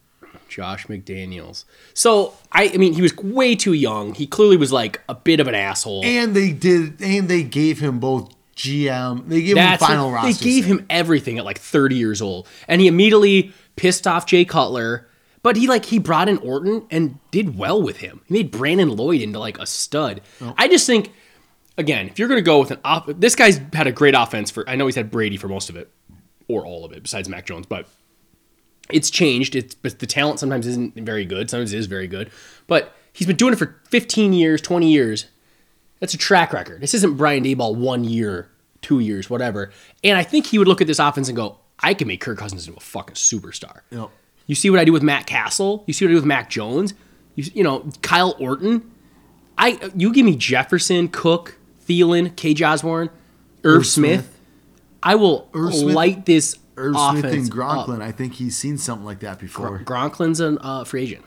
Josh 0.48 0.86
McDaniels. 0.86 1.64
So 1.94 2.34
I, 2.52 2.70
I 2.72 2.76
mean, 2.76 2.92
he 2.92 3.02
was 3.02 3.16
way 3.16 3.54
too 3.56 3.72
young. 3.72 4.14
He 4.14 4.26
clearly 4.26 4.56
was 4.56 4.72
like 4.72 5.00
a 5.08 5.14
bit 5.14 5.40
of 5.40 5.48
an 5.48 5.54
asshole. 5.54 6.04
And 6.04 6.34
they 6.36 6.52
did, 6.52 7.00
and 7.02 7.28
they 7.28 7.42
gave 7.42 7.80
him 7.80 7.98
both 7.98 8.32
GM. 8.56 9.28
They 9.28 9.42
gave 9.42 9.54
That's 9.54 9.82
him 9.82 9.86
final 9.86 10.10
they 10.10 10.14
roster. 10.14 10.44
They 10.44 10.50
gave 10.50 10.64
him 10.64 10.86
everything 10.90 11.38
at 11.38 11.44
like 11.44 11.58
30 11.58 11.96
years 11.96 12.22
old, 12.22 12.46
and 12.68 12.80
he 12.80 12.86
immediately 12.86 13.52
pissed 13.76 14.06
off 14.06 14.26
Jay 14.26 14.44
Cutler. 14.44 15.08
But 15.46 15.56
he 15.56 15.68
like 15.68 15.84
he 15.84 16.00
brought 16.00 16.28
in 16.28 16.38
Orton 16.38 16.88
and 16.90 17.20
did 17.30 17.56
well 17.56 17.80
with 17.80 17.98
him. 17.98 18.20
He 18.26 18.34
made 18.34 18.50
Brandon 18.50 18.88
Lloyd 18.88 19.20
into 19.20 19.38
like 19.38 19.60
a 19.60 19.64
stud. 19.64 20.22
Oh. 20.40 20.52
I 20.58 20.66
just 20.66 20.88
think, 20.88 21.12
again, 21.78 22.08
if 22.08 22.18
you're 22.18 22.26
gonna 22.26 22.42
go 22.42 22.58
with 22.58 22.72
an 22.72 22.80
off, 22.84 23.06
this 23.06 23.36
guy's 23.36 23.60
had 23.72 23.86
a 23.86 23.92
great 23.92 24.16
offense 24.16 24.50
for. 24.50 24.68
I 24.68 24.74
know 24.74 24.86
he's 24.86 24.96
had 24.96 25.08
Brady 25.08 25.36
for 25.36 25.46
most 25.46 25.70
of 25.70 25.76
it, 25.76 25.88
or 26.48 26.66
all 26.66 26.84
of 26.84 26.90
it, 26.90 27.00
besides 27.00 27.28
Mac 27.28 27.46
Jones, 27.46 27.64
but 27.64 27.86
it's 28.90 29.08
changed. 29.08 29.54
It's 29.54 29.72
but 29.72 30.00
the 30.00 30.06
talent 30.08 30.40
sometimes 30.40 30.66
isn't 30.66 30.96
very 30.96 31.24
good. 31.24 31.48
Sometimes 31.48 31.72
it 31.72 31.78
is 31.78 31.86
very 31.86 32.08
good. 32.08 32.28
But 32.66 32.92
he's 33.12 33.28
been 33.28 33.36
doing 33.36 33.52
it 33.52 33.56
for 33.56 33.80
15 33.90 34.32
years, 34.32 34.60
20 34.60 34.90
years. 34.90 35.26
That's 36.00 36.12
a 36.12 36.18
track 36.18 36.52
record. 36.52 36.80
This 36.80 36.92
isn't 36.92 37.16
Brian 37.16 37.44
Daboll 37.44 37.76
one 37.76 38.02
year, 38.02 38.50
two 38.82 38.98
years, 38.98 39.30
whatever. 39.30 39.70
And 40.02 40.18
I 40.18 40.24
think 40.24 40.46
he 40.46 40.58
would 40.58 40.66
look 40.66 40.80
at 40.80 40.88
this 40.88 40.98
offense 40.98 41.28
and 41.28 41.36
go, 41.36 41.60
I 41.78 41.94
can 41.94 42.08
make 42.08 42.20
Kirk 42.20 42.36
Cousins 42.36 42.66
into 42.66 42.76
a 42.76 42.80
fucking 42.80 43.14
superstar. 43.14 43.82
Yep. 43.90 44.10
You 44.46 44.54
see 44.54 44.70
what 44.70 44.78
I 44.80 44.84
do 44.84 44.92
with 44.92 45.02
Matt 45.02 45.26
Cassel. 45.26 45.84
You 45.86 45.92
see 45.92 46.04
what 46.04 46.10
I 46.10 46.12
do 46.12 46.16
with 46.16 46.24
Mac 46.24 46.50
Jones. 46.50 46.94
You, 47.34 47.44
you 47.54 47.62
know 47.64 47.88
Kyle 48.02 48.34
Orton. 48.38 48.90
I 49.58 49.90
you 49.94 50.12
give 50.12 50.24
me 50.26 50.36
Jefferson, 50.36 51.08
Cook, 51.08 51.58
Thielen, 51.88 52.30
KJ 52.34 52.66
Osborn, 52.66 53.10
Irv, 53.64 53.78
Irv 53.78 53.86
Smith. 53.86 54.20
Smith. 54.20 54.40
I 55.02 55.14
will 55.14 55.48
Irv 55.54 55.74
Smith- 55.74 55.94
light 55.94 56.26
this 56.26 56.58
Irv 56.76 56.94
offense 56.96 57.20
Smith 57.20 57.32
and 57.34 57.50
up. 57.50 57.86
Gronklin. 57.88 58.02
I 58.02 58.12
think 58.12 58.34
he's 58.34 58.56
seen 58.56 58.78
something 58.78 59.04
like 59.04 59.20
that 59.20 59.38
before. 59.38 59.80
Gronklin's 59.80 60.40
a 60.40 60.58
uh, 60.60 60.84
free 60.84 61.02
agent. 61.02 61.24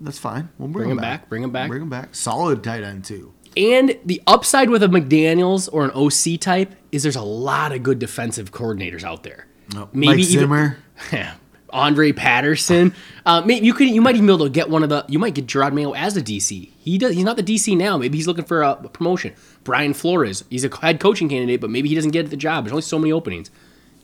That's 0.00 0.18
fine. 0.18 0.48
We'll 0.58 0.68
Bring 0.68 0.84
bring, 0.86 0.90
him 0.92 0.96
back, 0.98 1.28
bring 1.28 1.42
him 1.42 1.52
back. 1.52 1.68
Bring 1.68 1.82
him 1.82 1.90
back. 1.90 2.14
Solid 2.14 2.64
tight 2.64 2.82
end 2.82 3.04
too. 3.04 3.34
And 3.56 3.98
the 4.04 4.22
upside 4.26 4.70
with 4.70 4.82
a 4.82 4.86
McDaniels 4.86 5.68
or 5.72 5.84
an 5.84 5.90
OC 5.90 6.40
type 6.40 6.74
is 6.92 7.02
there's 7.02 7.16
a 7.16 7.22
lot 7.22 7.72
of 7.72 7.82
good 7.82 7.98
defensive 7.98 8.50
coordinators 8.52 9.02
out 9.04 9.22
there. 9.24 9.46
Mike 9.92 10.18
even- 10.18 10.24
Zimmer. 10.24 10.78
Andre 11.72 12.12
Patterson. 12.12 12.94
Uh, 13.24 13.42
maybe 13.42 13.66
you 13.66 13.74
could 13.74 13.88
you 13.88 14.00
might 14.00 14.14
even 14.14 14.26
be 14.26 14.32
able 14.32 14.46
to 14.46 14.50
get 14.50 14.68
one 14.68 14.82
of 14.82 14.88
the 14.88 15.04
you 15.08 15.18
might 15.18 15.34
get 15.34 15.46
Jerod 15.46 15.72
Mayo 15.72 15.92
as 15.92 16.16
a 16.16 16.22
DC. 16.22 16.70
He 16.78 16.98
does 16.98 17.14
he's 17.14 17.24
not 17.24 17.36
the 17.36 17.42
DC 17.42 17.76
now. 17.76 17.96
Maybe 17.96 18.18
he's 18.18 18.26
looking 18.26 18.44
for 18.44 18.62
a, 18.62 18.76
promotion. 18.76 19.34
Brian 19.64 19.94
Flores, 19.94 20.44
he's 20.50 20.64
a 20.64 20.76
head 20.76 21.00
coaching 21.00 21.28
candidate, 21.28 21.60
but 21.60 21.70
maybe 21.70 21.88
he 21.88 21.94
doesn't 21.94 22.12
get 22.12 22.30
the 22.30 22.36
job. 22.36 22.64
There's 22.64 22.72
only 22.72 22.82
so 22.82 22.98
many 22.98 23.12
openings. 23.12 23.50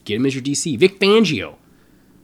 Get 0.05 0.17
him 0.17 0.27
as 0.27 0.35
your 0.35 0.43
DC. 0.43 0.79
Vic 0.79 1.01
Fangio 1.01 1.57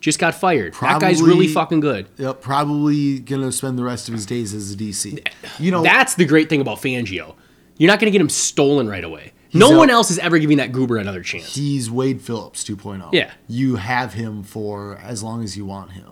just 0.00 0.18
got 0.18 0.34
fired. 0.34 0.74
that 0.80 1.00
guy's 1.00 1.22
really 1.22 1.48
fucking 1.48 1.80
good. 1.80 2.08
Yep, 2.18 2.40
probably 2.40 3.20
gonna 3.20 3.52
spend 3.52 3.78
the 3.78 3.84
rest 3.84 4.08
of 4.08 4.14
his 4.14 4.26
days 4.26 4.52
as 4.52 4.72
a 4.72 4.76
DC. 4.76 5.26
You 5.58 5.70
know, 5.70 5.82
That's 5.82 6.14
the 6.14 6.24
great 6.24 6.48
thing 6.48 6.60
about 6.60 6.78
Fangio. 6.78 7.34
You're 7.78 7.88
not 7.88 7.98
going 7.98 8.06
to 8.06 8.12
get 8.12 8.20
him 8.20 8.28
stolen 8.28 8.88
right 8.88 9.02
away. 9.02 9.32
No 9.52 9.72
out- 9.74 9.78
one 9.78 9.90
else 9.90 10.10
is 10.10 10.18
ever 10.18 10.38
giving 10.38 10.56
that 10.58 10.72
goober 10.72 10.96
another 10.96 11.22
chance. 11.22 11.54
he's 11.54 11.90
Wade 11.90 12.20
Phillips 12.20 12.64
2.0. 12.64 13.10
Yeah. 13.12 13.30
you 13.48 13.76
have 13.76 14.14
him 14.14 14.42
for 14.42 14.98
as 15.02 15.22
long 15.22 15.42
as 15.44 15.56
you 15.56 15.64
want 15.64 15.92
him. 15.92 16.06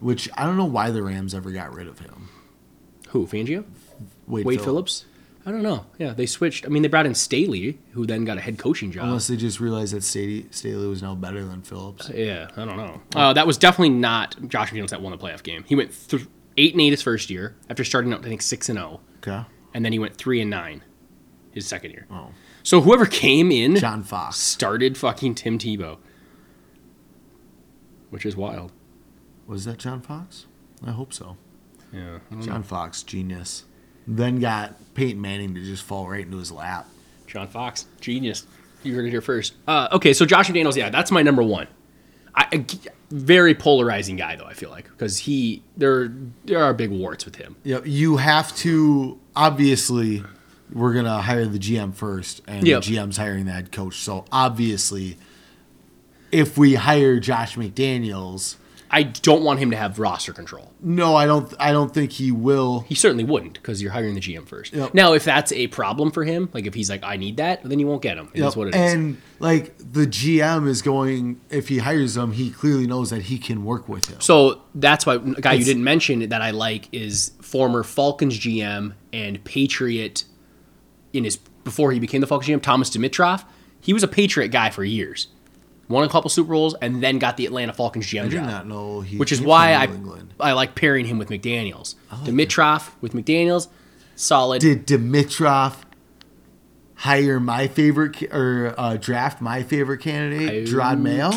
Which 0.00 0.28
I 0.36 0.44
don't 0.44 0.56
know 0.56 0.64
why 0.64 0.90
the 0.90 1.02
Rams 1.02 1.34
ever 1.34 1.50
got 1.52 1.72
rid 1.72 1.86
of 1.86 2.00
him. 2.00 2.28
Who? 3.10 3.26
Fangio? 3.26 3.64
Wade, 4.26 4.44
Wade 4.44 4.60
Phillips? 4.60 5.04
I 5.46 5.50
don't 5.50 5.62
know. 5.62 5.86
Yeah, 5.98 6.12
they 6.12 6.26
switched. 6.26 6.64
I 6.64 6.68
mean, 6.68 6.82
they 6.82 6.88
brought 6.88 7.06
in 7.06 7.14
Staley, 7.14 7.78
who 7.92 8.06
then 8.06 8.24
got 8.24 8.38
a 8.38 8.40
head 8.40 8.58
coaching 8.58 8.90
job. 8.92 9.04
Unless 9.06 9.26
they 9.26 9.36
just 9.36 9.58
realized 9.60 9.92
that 9.92 10.02
Staley, 10.04 10.46
Staley 10.50 10.86
was 10.86 11.02
now 11.02 11.14
better 11.16 11.44
than 11.44 11.62
Phillips. 11.62 12.08
Yeah, 12.12 12.48
I 12.56 12.64
don't 12.64 12.76
know. 12.76 13.00
Uh, 13.14 13.32
that 13.32 13.46
was 13.46 13.58
definitely 13.58 13.90
not 13.90 14.36
Josh 14.48 14.70
McDaniels 14.72 14.90
that 14.90 15.02
won 15.02 15.10
the 15.12 15.18
playoff 15.18 15.42
game. 15.42 15.64
He 15.66 15.74
went 15.74 15.92
th- 16.08 16.26
eight 16.56 16.74
and 16.74 16.80
eight 16.80 16.90
his 16.90 17.02
first 17.02 17.28
year 17.30 17.56
after 17.68 17.82
starting 17.84 18.12
out 18.12 18.24
I 18.24 18.28
think 18.28 18.42
six 18.42 18.68
and 18.68 18.78
zero, 18.78 19.00
Okay. 19.18 19.44
and 19.74 19.84
then 19.84 19.92
he 19.92 19.98
went 19.98 20.16
three 20.16 20.40
and 20.40 20.48
nine 20.50 20.82
his 21.52 21.66
second 21.66 21.90
year. 21.92 22.06
Oh. 22.10 22.30
So 22.62 22.80
whoever 22.80 23.06
came 23.06 23.50
in 23.50 23.76
John 23.76 24.02
Fox. 24.02 24.36
started 24.36 24.96
fucking 24.96 25.34
Tim 25.34 25.58
Tebow, 25.58 25.98
which 28.10 28.26
is 28.26 28.36
wild. 28.36 28.72
Was 29.46 29.64
that 29.64 29.78
John 29.78 30.00
Fox? 30.00 30.46
I 30.86 30.90
hope 30.92 31.12
so. 31.12 31.36
Yeah, 31.92 32.18
John 32.40 32.60
know. 32.60 32.62
Fox, 32.62 33.02
genius. 33.02 33.64
Then 34.06 34.40
got 34.40 34.74
Peyton 34.94 35.20
Manning 35.20 35.54
to 35.54 35.62
just 35.62 35.82
fall 35.82 36.08
right 36.08 36.24
into 36.24 36.38
his 36.38 36.50
lap. 36.50 36.88
John 37.26 37.48
Fox, 37.48 37.86
genius. 38.00 38.46
You 38.82 38.94
heard 38.94 39.04
it 39.06 39.10
here 39.10 39.20
first. 39.20 39.54
Uh, 39.68 39.88
okay, 39.92 40.12
so 40.12 40.24
Josh 40.26 40.48
McDaniels, 40.48 40.76
yeah, 40.76 40.90
that's 40.90 41.10
my 41.10 41.22
number 41.22 41.42
one. 41.42 41.68
I, 42.34 42.48
a 42.52 42.58
g- 42.58 42.78
very 43.10 43.54
polarizing 43.54 44.16
guy 44.16 44.36
though. 44.36 44.46
I 44.46 44.54
feel 44.54 44.70
like 44.70 44.84
because 44.84 45.18
he 45.18 45.62
there 45.76 46.10
there 46.46 46.62
are 46.64 46.72
big 46.72 46.90
warts 46.90 47.26
with 47.26 47.36
him. 47.36 47.56
Yep, 47.64 47.82
you 47.86 48.16
have 48.16 48.56
to 48.56 49.20
obviously 49.36 50.24
we're 50.72 50.94
gonna 50.94 51.20
hire 51.22 51.46
the 51.46 51.58
GM 51.58 51.92
first, 51.94 52.42
and 52.46 52.66
Yep. 52.66 52.82
the 52.84 52.96
GM's 52.96 53.16
hiring 53.16 53.44
the 53.46 53.52
head 53.52 53.72
coach. 53.72 53.98
So 53.98 54.24
obviously, 54.32 55.16
if 56.30 56.56
we 56.56 56.74
hire 56.74 57.20
Josh 57.20 57.56
McDaniels, 57.56 58.56
I 58.94 59.04
don't 59.04 59.42
want 59.42 59.58
him 59.58 59.70
to 59.70 59.76
have 59.78 59.98
roster 59.98 60.34
control. 60.34 60.70
No, 60.82 61.16
I 61.16 61.24
don't. 61.24 61.50
I 61.58 61.72
don't 61.72 61.94
think 61.94 62.12
he 62.12 62.30
will. 62.30 62.80
He 62.80 62.94
certainly 62.94 63.24
wouldn't 63.24 63.54
because 63.54 63.80
you're 63.80 63.90
hiring 63.92 64.14
the 64.14 64.20
GM 64.20 64.44
first. 64.46 64.74
Yep. 64.74 64.92
Now, 64.92 65.14
if 65.14 65.24
that's 65.24 65.50
a 65.52 65.68
problem 65.68 66.10
for 66.10 66.24
him, 66.24 66.50
like 66.52 66.66
if 66.66 66.74
he's 66.74 66.90
like, 66.90 67.02
I 67.02 67.16
need 67.16 67.38
that, 67.38 67.62
then 67.64 67.78
you 67.78 67.86
won't 67.86 68.02
get 68.02 68.18
him. 68.18 68.28
Yep. 68.34 68.54
what 68.54 68.68
it 68.68 68.74
is. 68.74 68.92
and 68.92 69.16
like 69.38 69.78
the 69.78 70.06
GM 70.06 70.68
is 70.68 70.82
going. 70.82 71.40
If 71.48 71.68
he 71.68 71.78
hires 71.78 72.18
him, 72.18 72.32
he 72.32 72.50
clearly 72.50 72.86
knows 72.86 73.08
that 73.10 73.22
he 73.22 73.38
can 73.38 73.64
work 73.64 73.88
with 73.88 74.10
him. 74.10 74.20
So 74.20 74.60
that's 74.74 75.06
why 75.06 75.14
a 75.14 75.18
guy 75.20 75.54
you 75.54 75.64
didn't 75.64 75.84
mention 75.84 76.28
that 76.28 76.42
I 76.42 76.50
like 76.50 76.88
is 76.92 77.32
former 77.40 77.82
Falcons 77.82 78.38
GM 78.38 78.92
and 79.14 79.42
Patriot 79.44 80.24
in 81.12 81.24
his 81.24 81.36
before 81.36 81.92
he 81.92 82.00
became 82.00 82.20
the 82.20 82.26
Falcons 82.26 82.48
GM, 82.50 82.62
Thomas 82.62 82.90
Dimitroff. 82.90 83.44
He 83.80 83.92
was 83.92 84.02
a 84.02 84.08
Patriot 84.08 84.48
guy 84.48 84.70
for 84.70 84.84
years. 84.84 85.28
Won 85.88 86.04
a 86.04 86.08
couple 86.08 86.30
Super 86.30 86.52
Bowls 86.52 86.74
and 86.80 87.02
then 87.02 87.18
got 87.18 87.36
the 87.36 87.44
Atlanta 87.44 87.72
Falcons 87.72 88.06
GM 88.06 88.20
I 88.20 88.24
did 88.24 88.32
job. 88.32 88.46
not 88.46 88.66
know 88.66 89.00
he. 89.00 89.18
which 89.18 89.32
is 89.32 89.40
why 89.40 89.72
I 89.74 89.84
England. 89.84 90.32
I 90.40 90.52
like 90.52 90.74
pairing 90.74 91.06
him 91.06 91.18
with 91.18 91.28
McDaniels. 91.28 91.96
Dimitroff 92.24 92.90
with 93.00 93.12
McDaniels, 93.12 93.68
solid. 94.16 94.60
did 94.62 94.86
Dimitroff 94.86 95.82
hire 96.94 97.40
my 97.40 97.66
favorite 97.68 98.16
ca- 98.16 98.28
or 98.32 98.74
uh, 98.78 98.96
draft 98.96 99.40
my 99.40 99.62
favorite 99.62 99.98
candidate, 99.98 100.48
I- 100.68 100.70
Jerod 100.70 101.00
Mayo? 101.00 101.30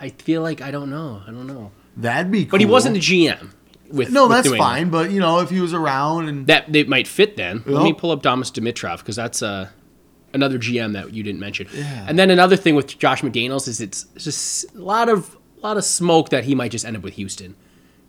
I 0.00 0.08
feel 0.10 0.42
like 0.42 0.60
I 0.60 0.70
don't 0.72 0.90
know. 0.90 1.22
I 1.26 1.30
don't 1.30 1.46
know. 1.46 1.70
That'd 1.96 2.32
be. 2.32 2.44
Cool. 2.44 2.50
But 2.52 2.60
he 2.60 2.66
wasn't 2.66 2.94
the 2.94 3.00
GM. 3.00 3.50
With 3.92 4.10
No, 4.10 4.26
with 4.26 4.44
that's 4.44 4.56
fine. 4.56 4.90
But 4.90 5.10
you 5.10 5.20
know, 5.20 5.40
if 5.40 5.50
he 5.50 5.60
was 5.60 5.72
around 5.72 6.28
and 6.28 6.46
That 6.46 6.72
they 6.72 6.84
might 6.84 7.06
fit 7.06 7.36
then. 7.36 7.62
Let 7.66 7.84
me 7.84 7.92
pull 7.92 8.10
up 8.10 8.22
Thomas 8.22 8.50
Dimitroff 8.50 8.98
because 8.98 9.16
that's 9.16 9.42
uh, 9.42 9.68
another 10.32 10.58
GM 10.58 10.94
that 10.94 11.12
you 11.12 11.22
didn't 11.22 11.40
mention. 11.40 11.68
Yeah. 11.74 12.06
And 12.08 12.18
then 12.18 12.30
another 12.30 12.56
thing 12.56 12.74
with 12.74 12.98
Josh 12.98 13.22
McDaniels 13.22 13.68
is 13.68 13.80
it's 13.80 14.04
just 14.16 14.74
a 14.74 14.78
lot 14.78 15.08
of 15.08 15.36
a 15.58 15.66
lot 15.66 15.76
of 15.76 15.84
smoke 15.84 16.30
that 16.30 16.44
he 16.44 16.54
might 16.54 16.70
just 16.72 16.84
end 16.84 16.96
up 16.96 17.02
with 17.02 17.14
Houston 17.14 17.54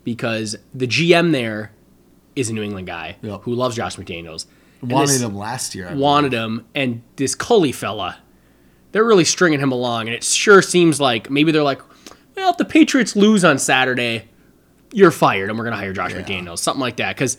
because 0.04 0.56
the 0.74 0.88
GM 0.88 1.32
there 1.32 1.72
is 2.36 2.50
a 2.50 2.54
New 2.54 2.64
England 2.64 2.88
guy 2.88 3.18
Yep. 3.22 3.42
who 3.44 3.54
loves 3.54 3.76
Josh 3.76 3.96
McDaniels. 3.98 4.46
Wanted 4.82 5.22
him 5.22 5.36
last 5.36 5.76
year. 5.76 5.88
I 5.90 5.94
wanted 5.94 6.34
him, 6.34 6.66
and 6.76 7.04
this 7.16 7.36
Culley 7.36 7.72
fella, 7.72 8.18
they're 8.92 9.06
really 9.06 9.24
stringing 9.24 9.62
him 9.62 9.72
along, 9.72 10.08
and 10.08 10.16
it 10.16 10.24
sure 10.26 10.62
seems 10.62 11.00
like 11.00 11.30
maybe 11.30 11.54
they're 11.54 11.64
like, 11.64 11.80
well, 12.36 12.50
if 12.52 12.58
the 12.58 12.66
Patriots 12.66 13.16
lose 13.16 13.46
on 13.46 13.60
Saturday, 13.60 14.28
you're 14.94 15.12
fired, 15.12 15.50
and 15.50 15.58
we're 15.58 15.66
gonna 15.66 15.76
hire 15.76 15.94
Josh 15.94 16.14
McDaniels, 16.14 16.60
something 16.60 16.82
like 16.82 16.98
that, 16.98 17.16
because 17.16 17.38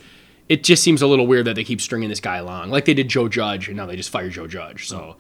it 0.49 0.63
just 0.63 0.83
seems 0.83 1.01
a 1.01 1.07
little 1.07 1.27
weird 1.27 1.47
that 1.47 1.55
they 1.55 1.65
keep 1.65 1.81
stringing 1.81 2.09
this 2.09 2.21
guy 2.21 2.37
along, 2.37 2.71
like 2.71 2.85
they 2.85 2.95
did 2.95 3.09
Joe 3.09 3.29
Judge, 3.29 3.69
and 3.69 3.77
now 3.77 3.87
they 3.87 3.97
just 3.97 4.11
fired 4.11 4.33
Joe 4.33 4.47
Judge. 4.47 4.89
So, 4.89 5.17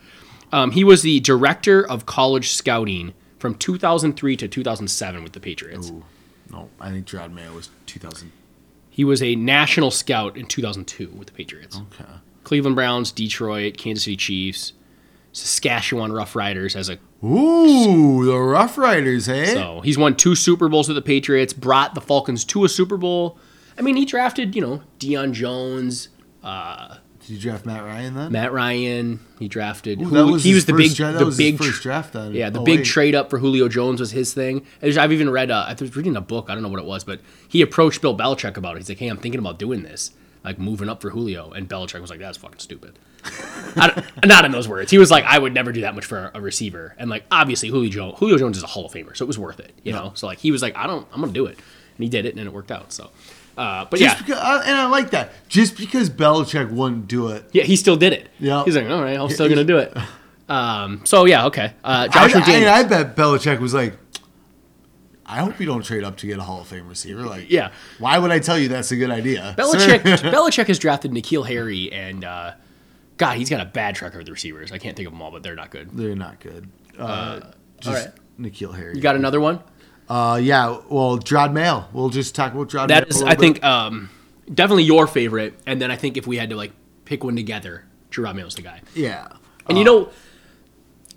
um, 0.53 0.70
he 0.70 0.85
was 0.85 1.03
the 1.03 1.20
director 1.20 1.87
of 1.89 2.07
college 2.07 2.51
scouting 2.51 3.14
from 3.39 3.55
2003 3.55 4.37
to 4.37 4.49
2007 4.49 5.22
with 5.22 5.32
the 5.32 5.41
Patriots. 5.41 5.91
Ooh, 5.91 6.05
no, 6.51 6.68
I 6.80 6.91
think 6.91 7.07
Jerod 7.07 7.32
Mayo 7.32 7.53
was 7.55 7.70
2000. 7.87 8.30
He 8.91 9.05
was 9.05 9.22
a 9.22 9.35
national 9.35 9.91
scout 9.91 10.37
in 10.37 10.47
2002 10.47 11.09
with 11.11 11.26
the 11.28 11.32
Patriots. 11.32 11.80
Okay. 11.93 12.11
Cleveland 12.45 12.76
Browns, 12.76 13.11
Detroit, 13.11 13.76
Kansas 13.76 14.05
City 14.05 14.16
Chiefs, 14.16 14.72
Saskatchewan 15.35 16.12
Rough 16.12 16.35
Riders 16.37 16.74
as 16.76 16.89
a 16.89 16.99
Ooh, 17.24 18.24
the 18.24 18.39
Rough 18.39 18.78
Riders, 18.78 19.26
hey? 19.26 19.47
so 19.47 19.80
he's 19.82 19.99
won 19.99 20.14
two 20.16 20.35
Super 20.35 20.68
Bowls 20.68 20.89
with 20.89 20.95
the 20.95 21.03
Patriots, 21.03 21.53
brought 21.53 21.95
the 21.95 22.01
Falcons 22.01 22.45
to 22.47 22.64
a 22.64 22.68
Super 22.68 22.97
Bowl. 22.97 23.37
I 23.76 23.82
mean, 23.82 23.97
he 23.97 24.05
drafted, 24.05 24.55
you 24.55 24.62
know, 24.62 24.82
Deion 25.01 25.32
Jones, 25.32 26.09
Did 26.43 27.28
you 27.30 27.39
draft 27.41 27.66
Matt 27.66 27.82
Ryan 27.82 28.14
then? 28.14 28.30
Matt 28.32 28.53
Ryan. 28.53 29.20
He 29.41 29.49
drafted. 29.49 30.01
Ooh, 30.01 30.05
Julio- 30.05 30.32
was 30.32 30.45
he 30.45 30.55
was 30.55 30.66
the 30.66 30.72
first 30.72 30.82
big, 30.91 30.97
dra- 30.97 31.12
that 31.12 31.18
the 31.18 31.24
was 31.26 31.37
his 31.39 31.51
big, 31.53 31.59
first 31.59 31.82
draft 31.82 32.12
then. 32.12 32.32
yeah, 32.35 32.51
the 32.51 32.61
Oh, 32.61 32.64
big 32.64 32.80
wait. 32.80 32.87
trade 32.87 33.14
up 33.16 33.28
for 33.30 33.39
Julio 33.39 33.68
Jones 33.68 33.99
was 34.01 34.12
his 34.12 34.32
thing. 34.32 34.64
I've 34.82 35.11
even 35.12 35.28
read. 35.30 35.51
Uh, 35.51 35.64
I 35.66 35.74
was 35.80 35.97
reading 35.97 36.14
a 36.16 36.20
book. 36.20 36.47
I 36.49 36.55
don't 36.55 36.62
know 36.62 36.68
what 36.68 36.80
it 36.80 36.87
was, 36.87 37.03
but 37.03 37.20
he 37.49 37.61
approached 37.62 38.01
Bill 38.03 38.16
Belichick 38.16 38.57
about 38.57 38.76
it. 38.76 38.80
He's 38.80 38.89
like, 38.91 38.99
"Hey, 38.99 39.09
I'm 39.09 39.16
thinking 39.16 39.39
about 39.41 39.59
doing 39.59 39.82
this, 39.82 40.12
like 40.45 40.59
moving 40.59 40.89
up 40.89 41.01
for 41.03 41.11
Julio," 41.11 41.51
and 41.51 41.68
Belichick 41.68 42.01
was 42.01 42.11
like, 42.11 42.20
"That's 42.20 42.37
fucking 42.39 42.59
stupid." 42.61 42.99
Don't- 43.74 44.44
in 44.44 44.52
those 44.52 44.68
words. 44.68 44.90
He 44.90 44.98
was 44.98 45.10
like, 45.10 45.24
"I 45.24 45.38
would 45.38 45.52
never 45.54 45.72
do 45.72 45.80
that 45.82 45.94
much 45.94 46.04
for 46.04 46.30
a 46.34 46.40
receiver," 46.40 46.94
and 46.98 47.08
like 47.10 47.24
obviously 47.30 47.68
Julio 47.68 47.90
Jones, 47.90 48.18
Julio 48.18 48.36
Jones 48.38 48.56
is 48.56 48.62
a 48.62 48.66
Hall 48.66 48.86
of 48.86 48.92
Famer, 48.92 49.16
so 49.16 49.24
it 49.24 49.28
was 49.28 49.38
worth 49.38 49.60
it, 49.60 49.72
you 49.82 49.92
know. 49.92 50.12
So 50.14 50.26
like 50.26 50.38
he 50.38 50.50
was 50.52 50.62
like, 50.62 50.76
"I 50.76 50.86
don't, 50.86 51.06
I'm 51.12 51.20
gonna 51.20 51.32
do 51.32 51.46
it," 51.46 51.56
and 51.58 52.04
he 52.04 52.08
did 52.08 52.26
it, 52.26 52.36
and 52.36 52.46
it 52.46 52.52
worked 52.52 52.70
out. 52.70 52.92
So, 52.92 53.10
uh, 53.56 53.86
but 53.90 53.98
Just 53.98 54.16
yeah, 54.16 54.22
because, 54.26 54.40
uh, 54.42 54.62
and 54.66 54.76
I 54.76 54.86
like 54.86 55.10
that. 55.10 55.32
Just 55.48 55.76
because 55.76 56.10
Belichick 56.10 56.70
wouldn't 56.70 57.08
do 57.08 57.28
it. 57.28 57.44
yeah, 57.52 57.64
he 57.64 57.76
still 57.76 57.96
did 57.96 58.12
it. 58.12 58.28
Yeah. 58.38 58.64
he's 58.64 58.76
like, 58.76 58.88
"All 58.88 59.02
right, 59.02 59.18
I'm 59.18 59.30
still 59.30 59.48
gonna 59.48 59.64
do 59.64 59.78
it." 59.78 59.96
Um, 60.48 61.00
so 61.04 61.24
yeah, 61.24 61.46
okay. 61.46 61.72
Uh, 61.82 62.06
Josh 62.08 62.34
I. 62.34 62.66
I, 62.66 62.74
I 62.80 62.82
bet 62.84 63.16
Belichick 63.16 63.60
was 63.60 63.72
like, 63.72 63.96
I 65.26 65.38
hope 65.38 65.58
you 65.58 65.64
don't 65.66 65.82
trade 65.82 66.04
up 66.04 66.18
to 66.18 66.26
get 66.26 66.38
a 66.38 66.42
Hall 66.42 66.60
of 66.60 66.66
Fame 66.66 66.86
receiver. 66.86 67.22
Like, 67.22 67.50
Yeah. 67.50 67.70
why 67.98 68.18
would 68.18 68.30
I 68.30 68.40
tell 68.40 68.58
you 68.58 68.68
that's 68.68 68.92
a 68.92 68.96
good 68.96 69.10
idea? 69.10 69.54
Belichick 69.56 70.00
Belichick 70.30 70.66
has 70.66 70.78
drafted 70.78 71.12
N'Keal 71.12 71.46
Harry 71.46 71.90
and 71.92 72.24
uh, 72.24 72.52
God, 73.16 73.36
he's 73.36 73.48
got 73.50 73.60
a 73.60 73.64
bad 73.64 73.94
track 73.94 74.10
record 74.12 74.20
with 74.24 74.28
receivers. 74.30 74.72
I 74.72 74.78
can't 74.78 74.96
think 74.96 75.06
of 75.06 75.12
them 75.12 75.22
all, 75.22 75.30
but 75.30 75.42
they're 75.42 75.54
not 75.54 75.70
good. 75.70 75.90
They're 75.96 76.16
not 76.16 76.40
good. 76.40 76.68
Uh, 76.98 77.40
just 77.80 77.88
all 77.88 77.94
right. 77.94 78.12
N'Keal 78.40 78.74
Harry. 78.74 78.94
You 78.96 79.00
got 79.00 79.14
another 79.16 79.40
one? 79.40 79.60
uh, 80.08 80.38
yeah, 80.42 80.78
well, 80.88 81.18
Jerod 81.18 81.52
Mail. 81.52 81.88
We'll 81.92 82.08
just 82.10 82.34
talk 82.34 82.52
about 82.52 82.68
Jerod 82.68 82.88
That 82.88 83.04
Mayo. 83.04 83.10
is, 83.10 83.22
a 83.22 83.26
I 83.26 83.28
little 83.30 83.40
think, 83.42 83.64
um, 83.64 84.10
definitely 84.52 84.82
your 84.84 85.06
favorite. 85.06 85.54
And 85.66 85.80
then 85.80 85.90
I 85.90 85.96
think 85.96 86.16
if 86.16 86.26
we 86.26 86.36
had 86.36 86.50
to 86.50 86.56
like 86.56 86.72
pick 87.04 87.22
one 87.24 87.36
together, 87.36 87.84
Jerod 88.10 88.34
Mayo's 88.34 88.54
the 88.56 88.62
guy. 88.62 88.80
Yeah. 88.94 89.28
And 89.68 89.78
you 89.78 89.84
know, 89.84 90.10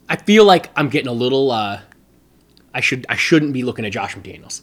I 0.07 0.15
feel 0.15 0.45
like 0.45 0.69
I'm 0.75 0.89
getting 0.89 1.09
a 1.09 1.13
little. 1.13 1.51
Uh, 1.51 1.81
I 2.73 2.79
should 2.79 3.05
I 3.09 3.15
shouldn't 3.15 3.53
be 3.53 3.63
looking 3.63 3.85
at 3.85 3.91
Josh 3.91 4.15
McDaniels. 4.15 4.61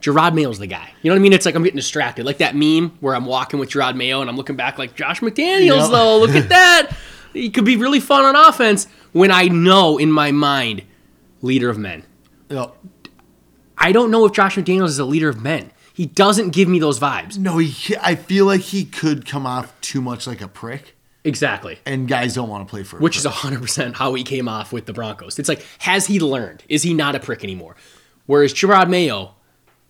Jerod 0.00 0.34
Mayo's 0.34 0.58
the 0.58 0.66
guy. 0.66 0.90
You 1.02 1.10
know 1.10 1.14
what 1.14 1.20
I 1.20 1.22
mean? 1.22 1.32
It's 1.32 1.44
like 1.46 1.54
I'm 1.54 1.62
getting 1.64 1.76
distracted, 1.76 2.24
like 2.24 2.38
that 2.38 2.54
meme 2.54 2.96
where 3.00 3.14
I'm 3.16 3.26
walking 3.26 3.58
with 3.58 3.70
Jerod 3.70 3.96
Mayo 3.96 4.20
and 4.20 4.30
I'm 4.30 4.36
looking 4.36 4.56
back 4.56 4.78
like 4.78 4.94
Josh 4.94 5.20
McDaniels. 5.20 5.82
Yep. 5.82 5.90
Though, 5.90 6.18
look 6.18 6.30
at 6.36 6.48
that. 6.50 6.90
He 7.32 7.50
could 7.50 7.64
be 7.64 7.76
really 7.76 8.00
fun 8.00 8.24
on 8.24 8.36
offense. 8.36 8.86
When 9.12 9.30
I 9.32 9.44
know 9.48 9.98
in 9.98 10.12
my 10.12 10.30
mind, 10.32 10.82
leader 11.42 11.68
of 11.68 11.78
men. 11.78 12.04
Yep. 12.48 12.74
I 13.76 13.92
don't 13.92 14.10
know 14.10 14.24
if 14.24 14.32
Josh 14.32 14.56
McDaniels 14.56 14.88
is 14.88 14.98
a 14.98 15.04
leader 15.04 15.28
of 15.28 15.42
men. 15.42 15.72
He 15.94 16.06
doesn't 16.06 16.50
give 16.50 16.68
me 16.68 16.78
those 16.78 17.00
vibes. 17.00 17.38
No, 17.38 17.58
he, 17.58 17.96
I 18.00 18.14
feel 18.14 18.46
like 18.46 18.60
he 18.60 18.84
could 18.84 19.26
come 19.26 19.46
off 19.46 19.72
too 19.80 20.00
much 20.00 20.26
like 20.28 20.40
a 20.40 20.46
prick, 20.48 20.94
Exactly. 21.24 21.78
and 21.84 22.06
guys 22.06 22.34
don't 22.34 22.48
want 22.48 22.66
to 22.66 22.70
play 22.70 22.84
for. 22.84 22.98
which 22.98 23.16
is 23.16 23.22
prick. 23.24 23.34
100% 23.34 23.94
how 23.94 24.14
he 24.14 24.22
came 24.22 24.48
off 24.48 24.72
with 24.72 24.86
the 24.86 24.92
Broncos. 24.92 25.40
It's 25.40 25.48
like, 25.48 25.66
has 25.80 26.06
he 26.06 26.20
learned? 26.20 26.62
Is 26.68 26.84
he 26.84 26.94
not 26.94 27.16
a 27.16 27.20
prick 27.20 27.42
anymore? 27.42 27.74
Whereas 28.26 28.54
Jerod 28.54 28.88
Mayo, 28.88 29.34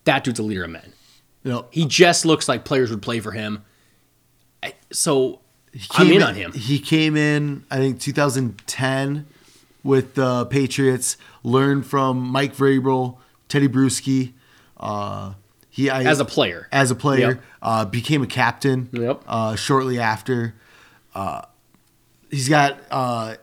that 0.08 0.24
dude's 0.24 0.38
a 0.38 0.42
leader 0.42 0.64
of 0.64 0.70
men. 0.70 0.92
You 1.44 1.52
know, 1.52 1.66
He 1.70 1.84
just 1.86 2.24
looks 2.24 2.48
like 2.48 2.64
players 2.64 2.90
would 2.90 3.02
play 3.02 3.20
for 3.20 3.30
him. 3.32 3.62
I- 4.62 4.74
So 4.90 5.40
I'm 5.92 6.06
came 6.08 6.16
in 6.16 6.22
on 6.22 6.34
him. 6.34 6.52
He 6.52 6.78
came 6.80 7.16
in, 7.16 7.64
I 7.70 7.76
think, 7.76 8.00
2010 8.00 9.26
with 9.84 10.14
the 10.14 10.46
Patriots. 10.46 11.16
Learned 11.44 11.86
from 11.86 12.18
Mike 12.18 12.56
Vrabel, 12.56 13.16
Teddy 13.48 13.68
Bruschi. 13.68 14.32
Uh, 14.78 15.34
he 15.70 15.88
I, 15.90 16.02
As 16.02 16.18
a 16.20 16.24
player. 16.24 16.66
as 16.72 16.90
a 16.90 16.94
player, 16.96 17.28
Yep. 17.28 17.42
uh, 17.62 17.84
became 17.84 18.22
a 18.22 18.26
captain. 18.26 18.88
Yep. 18.92 19.22
Uh, 19.26 19.54
shortly 19.56 19.98
after, 20.00 20.54
uh, 21.14 21.42
he's 22.30 22.48
got 22.48 22.78
uh, 22.90 23.36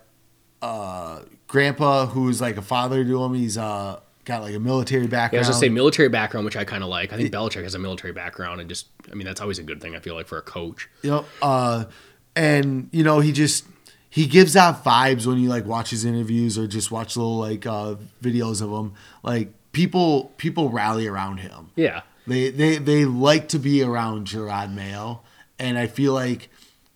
uh, 0.61 1.21
grandpa 1.47 2.05
who's 2.07 2.41
like 2.41 2.57
a 2.57 2.61
father 2.61 3.03
to 3.05 3.23
him. 3.23 3.33
He's 3.33 3.57
uh, 3.57 3.99
got 4.25 4.41
like 4.41 4.55
a 4.55 4.59
military 4.59 5.07
Yeah, 5.07 5.29
I 5.31 5.37
was 5.37 5.47
gonna 5.47 5.59
say 5.59 5.69
military 5.69 6.09
background, 6.09 6.45
which 6.45 6.57
I 6.57 6.65
kind 6.65 6.83
of 6.83 6.89
like. 6.89 7.13
I 7.13 7.17
think 7.17 7.31
Belichick 7.31 7.63
has 7.63 7.75
a 7.75 7.79
military 7.79 8.11
background, 8.11 8.59
and 8.59 8.67
just, 8.67 8.87
I 9.11 9.15
mean, 9.15 9.25
that's 9.25 9.39
always 9.39 9.59
a 9.59 9.63
good 9.63 9.81
thing. 9.81 9.95
I 9.95 9.99
feel 9.99 10.15
like 10.15 10.27
for 10.27 10.37
a 10.37 10.41
coach. 10.41 10.89
Yep. 11.03 11.25
Uh, 11.41 11.85
and 12.35 12.89
you 12.91 13.03
know, 13.03 13.19
he 13.19 13.31
just 13.31 13.65
he 14.09 14.27
gives 14.27 14.55
out 14.55 14.83
vibes 14.83 15.25
when 15.25 15.37
you 15.37 15.47
like 15.47 15.65
watch 15.65 15.91
his 15.91 16.05
interviews 16.05 16.57
or 16.57 16.67
just 16.67 16.91
watch 16.91 17.15
little 17.15 17.37
like 17.37 17.65
uh, 17.65 17.95
videos 18.21 18.61
of 18.61 18.71
him. 18.71 18.93
Like 19.23 19.53
people 19.71 20.33
people 20.37 20.69
rally 20.69 21.07
around 21.07 21.37
him. 21.37 21.71
Yeah, 21.75 22.01
They 22.27 22.49
they 22.49 22.77
they 22.77 23.05
like 23.05 23.47
to 23.49 23.59
be 23.59 23.83
around 23.83 24.27
Jerod 24.27 24.73
Mayo, 24.73 25.21
and 25.59 25.77
I 25.77 25.87
feel 25.87 26.13
like 26.13 26.49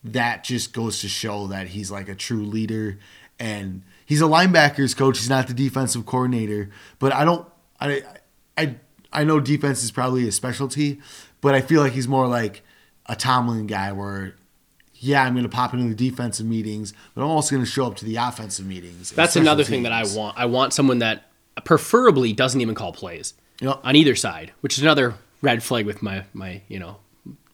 that 0.03 0.43
just 0.43 0.73
goes 0.73 1.01
to 1.01 1.09
show 1.09 1.47
that 1.47 1.67
he's 1.67 1.91
like 1.91 2.09
a 2.09 2.15
true 2.15 2.43
leader 2.43 2.97
and 3.37 3.83
he's 4.09 4.19
a 4.21 4.25
linebackers 4.25 4.97
coach. 4.97 5.19
He's 5.19 5.29
not 5.29 5.47
the 5.47 5.53
defensive 5.53 6.05
coordinator, 6.05 6.69
but 6.99 7.13
I 7.13 7.23
don't 7.23 7.47
I 7.79 8.03
I 8.57 8.75
I 9.13 9.23
know 9.23 9.39
defense 9.39 9.83
is 9.83 9.91
probably 9.91 10.27
a 10.27 10.31
specialty, 10.33 10.99
but 11.39 11.55
I 11.55 11.61
feel 11.61 11.79
like 11.81 11.93
he's 11.93 12.07
more 12.09 12.27
like 12.27 12.63
a 13.05 13.15
Tomlin 13.15 13.67
guy 13.67 13.91
where 13.93 14.35
yeah, 15.01 15.23
I'm 15.23 15.31
going 15.33 15.43
to 15.43 15.49
pop 15.49 15.73
into 15.73 15.87
the 15.87 15.95
defensive 16.09 16.45
meetings, 16.45 16.91
but 17.15 17.21
I'm 17.21 17.29
also 17.29 17.55
going 17.55 17.63
to 17.63 17.71
show 17.71 17.85
up 17.85 17.95
to 17.97 18.05
the 18.05 18.17
offensive 18.17 18.65
meetings. 18.65 19.11
that's 19.11 19.37
another 19.37 19.63
thing 19.63 19.83
that 19.83 19.93
I 19.93 20.03
want. 20.13 20.37
I 20.37 20.45
want 20.45 20.73
someone 20.73 20.99
that 20.99 21.23
preferably 21.63 22.33
doesn't 22.33 22.59
even 22.59 22.75
call 22.75 22.91
plays 22.91 23.33
Yep. 23.61 23.79
on 23.83 23.95
either 23.95 24.15
side, 24.15 24.51
which 24.61 24.77
is 24.77 24.83
another 24.83 25.13
red 25.41 25.63
flag 25.63 25.85
with 25.85 26.01
my 26.01 26.25
my 26.33 26.61
you 26.67 26.79
know 26.79 26.97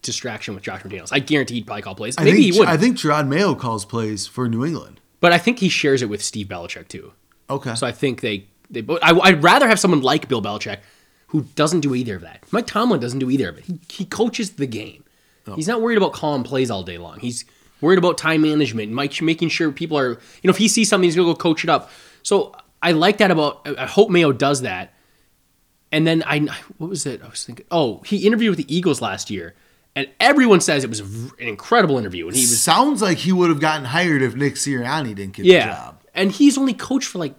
distraction 0.02 0.54
with 0.54 0.62
Josh 0.64 0.82
McDaniels. 0.82 1.08
I 1.12 1.18
guarantee 1.20 1.54
he'd 1.56 1.66
probably 1.66 1.82
call 1.82 1.94
plays. 1.94 2.16
I 2.18 2.24
Maybe 2.24 2.42
think, 2.42 2.54
he 2.54 2.58
would, 2.60 2.68
I 2.68 2.76
think 2.76 2.96
Jerod 2.96 3.26
Mayo 3.28 3.54
calls 3.54 3.84
plays 3.84 4.26
for 4.26 4.48
New 4.48 4.64
England. 4.64 5.00
But 5.20 5.32
I 5.32 5.38
think 5.38 5.58
he 5.58 5.68
shares 5.68 6.02
it 6.02 6.08
with 6.08 6.22
Steve 6.22 6.46
Belichick 6.48 6.88
too. 6.88 7.12
Okay. 7.48 7.74
So 7.74 7.86
I 7.86 7.92
think 7.92 8.20
they 8.20 8.46
they 8.70 8.80
both. 8.80 8.98
I, 9.02 9.18
I'd 9.18 9.42
rather 9.42 9.68
have 9.68 9.78
someone 9.80 10.02
like 10.02 10.28
Bill 10.28 10.42
Belichick, 10.42 10.78
who 11.28 11.42
doesn't 11.54 11.80
do 11.80 11.94
either 11.94 12.16
of 12.16 12.22
that. 12.22 12.44
Mike 12.50 12.66
Tomlin 12.66 13.00
doesn't 13.00 13.18
do 13.18 13.30
either 13.30 13.48
of 13.48 13.58
it. 13.58 13.64
He, 13.64 13.80
he 13.90 14.04
coaches 14.04 14.52
the 14.52 14.66
game. 14.66 15.04
Oh. 15.46 15.54
He's 15.54 15.68
not 15.68 15.80
worried 15.80 15.96
about 15.96 16.12
calling 16.12 16.42
plays 16.42 16.70
all 16.70 16.82
day 16.82 16.98
long. 16.98 17.20
He's 17.20 17.44
worried 17.80 17.98
about 17.98 18.18
time 18.18 18.42
management, 18.42 18.92
Mike 18.92 19.20
making 19.22 19.48
sure 19.48 19.70
people 19.70 19.98
are, 19.98 20.10
you 20.10 20.18
know, 20.44 20.50
if 20.50 20.56
he 20.56 20.68
sees 20.68 20.88
something, 20.88 21.06
he's 21.06 21.16
gonna 21.16 21.28
go 21.28 21.34
coach 21.34 21.64
it 21.64 21.70
up. 21.70 21.90
So 22.22 22.54
I 22.82 22.92
like 22.92 23.18
that 23.18 23.30
about. 23.30 23.66
I 23.78 23.86
hope 23.86 24.10
Mayo 24.10 24.32
does 24.32 24.62
that. 24.62 24.92
And 25.92 26.06
then 26.06 26.24
I, 26.26 26.40
what 26.78 26.90
was 26.90 27.06
it? 27.06 27.22
I 27.22 27.28
was 27.28 27.44
thinking. 27.44 27.66
Oh, 27.70 28.02
he 28.04 28.26
interviewed 28.26 28.56
with 28.56 28.66
the 28.66 28.74
Eagles 28.74 29.00
last 29.00 29.30
year, 29.30 29.54
and 29.96 30.08
everyone 30.20 30.60
says 30.60 30.84
it 30.84 30.90
was 30.90 31.00
an 31.00 31.32
incredible 31.38 31.98
interview, 31.98 32.26
and 32.28 32.36
he 32.36 32.42
was 32.42 32.62
Sounds 32.62 33.02
like 33.02 33.18
he 33.18 33.32
would 33.32 33.48
have 33.48 33.60
gotten 33.60 33.86
hired 33.86 34.22
if 34.22 34.36
Nick 34.36 34.54
Sirianni 34.54 35.14
didn't 35.14 35.32
get 35.32 35.46
yeah, 35.46 35.66
the 35.66 35.72
job. 35.72 36.02
and 36.14 36.30
he's 36.30 36.56
only 36.56 36.74
coached 36.74 37.08
for 37.08 37.18
like 37.18 37.34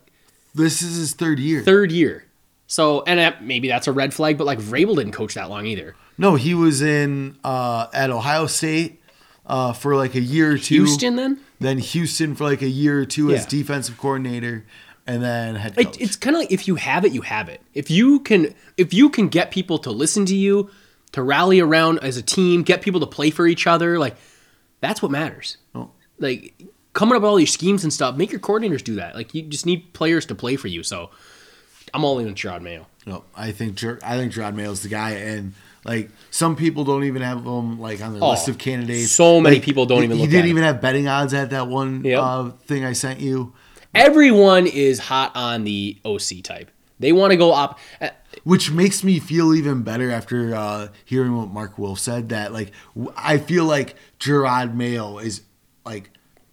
This 0.54 0.82
is 0.82 0.98
his 0.98 1.14
third 1.14 1.40
year. 1.40 1.62
third 1.62 1.92
year. 1.92 2.26
So, 2.66 3.04
and 3.08 3.36
maybe 3.40 3.70
that's 3.70 3.88
a 3.88 3.94
red 3.94 4.14
flag, 4.14 4.38
but 4.38 4.44
like 4.46 4.60
Vrabel 4.60 4.98
didn't 4.98 5.14
coach 5.14 5.36
that 5.36 5.50
long 5.50 5.66
either. 5.66 5.96
No, 6.18 6.36
he 6.36 6.54
was 6.54 6.82
in 6.82 7.38
uh, 7.44 7.88
at 7.94 8.10
Ohio 8.10 8.48
State 8.48 9.02
uh, 9.46 9.72
for 9.72 9.96
like 9.96 10.16
a 10.16 10.20
year 10.20 10.52
or 10.52 10.58
two. 10.58 10.84
Houston, 10.84 11.16
then 11.16 11.40
Then 11.60 11.78
Houston 11.78 12.36
for 12.36 12.44
like 12.44 12.62
a 12.62 12.68
year 12.68 13.00
or 13.00 13.06
two 13.06 13.32
as 13.32 13.46
defensive 13.46 13.98
coordinator, 13.98 14.66
and 15.06 15.24
then 15.24 15.56
head 15.56 15.76
coach. 15.76 15.96
it, 15.98 16.02
it's 16.02 16.16
kind 16.16 16.36
of 16.36 16.42
like 16.42 16.52
if 16.52 16.68
you 16.68 16.76
have 16.76 17.06
it, 17.06 17.14
you 17.14 17.22
have 17.22 17.48
it. 17.50 17.62
If 17.74 17.90
you 17.90 18.20
can, 18.20 18.54
if 18.76 18.94
you 18.94 19.10
can 19.10 19.30
get 19.30 19.52
people 19.52 19.78
to 19.80 19.92
listen 19.92 20.26
to 20.26 20.36
you, 20.36 20.70
to 21.14 21.22
rally 21.24 21.60
around 21.60 22.00
as 22.00 22.18
a 22.18 22.22
team, 22.22 22.64
get 22.64 22.82
people 22.82 23.00
to 23.00 23.08
play 23.08 23.30
for 23.30 23.48
each 23.48 23.68
other, 23.68 23.98
like 24.00 24.16
that's 24.82 25.02
what 25.02 25.12
matters. 25.12 25.58
Oh. 25.74 25.92
Like 26.20 26.54
coming 26.94 27.16
up 27.16 27.22
with 27.22 27.30
all 27.30 27.36
these 27.36 27.52
schemes 27.54 27.84
and 27.84 27.92
stuff, 27.94 28.16
make 28.18 28.32
your 28.32 28.40
coordinators 28.42 28.84
do 28.84 28.96
that. 28.96 29.16
Like 29.16 29.34
you 29.34 29.44
just 29.44 29.66
need 29.66 29.94
players 29.94 30.26
to 30.28 30.36
play 30.36 30.56
for 30.56 30.68
you. 30.68 30.84
So 30.84 31.10
I'm 31.94 32.04
all 32.04 32.20
in 32.20 32.26
with 32.26 32.36
Jerod 32.36 32.62
Mayo. 32.62 32.88
No, 33.06 33.24
I 33.36 33.52
think 33.52 33.82
I 34.04 34.18
think 34.18 34.34
Jerod 34.34 34.54
Mayo's 34.56 34.82
the 34.84 34.90
guy, 34.90 35.12
and 35.12 35.54
like 35.86 36.10
some 36.32 36.56
people 36.58 36.84
don't 36.84 37.06
even 37.06 37.22
have 37.22 37.46
him 37.46 37.80
like 37.80 38.02
on 38.02 38.14
their 38.14 38.24
Oh, 38.24 38.32
list 38.32 38.50
of 38.50 38.58
candidates. 38.58 39.12
so 39.12 39.40
many 39.40 39.56
Like, 39.58 39.64
people 39.64 39.86
don't 39.86 40.00
he- 40.00 40.04
even 40.06 40.18
He 40.18 40.28
didn't 40.28 40.50
even 40.50 40.64
have 40.64 40.82
betting 40.82 41.08
odds 41.08 41.34
at 41.34 41.52
that 41.52 41.68
one 41.68 42.04
Yep. 42.04 42.20
uh, 42.22 42.50
thing 42.66 42.84
I 42.84 42.92
sent 42.94 43.20
you, 43.22 43.54
Everyone 43.96 44.68
is 44.68 45.00
hot 45.00 45.32
on 45.36 45.64
the 45.64 45.98
OC 46.06 46.42
type. 46.44 46.70
They 47.00 47.14
want 47.14 47.32
to 47.32 47.38
go 47.38 47.54
up. 47.54 47.80
uh, 48.02 48.10
which 48.48 48.72
makes 48.72 49.04
me 49.04 49.20
feel 49.20 49.54
even 49.54 49.82
better 49.84 50.10
after 50.10 50.56
uh, 50.56 50.88
hearing 51.04 51.36
what 51.36 51.50
Mark 51.50 51.78
Wilf 51.78 52.00
said. 52.00 52.30
That 52.30 52.54
like 52.54 52.72
w- 52.96 53.14
I 53.18 53.40
feel 53.40 53.66
like 53.66 53.96
Jerod 54.22 54.74
Mayo 54.74 55.18
is 55.18 55.42
like 55.86 56.10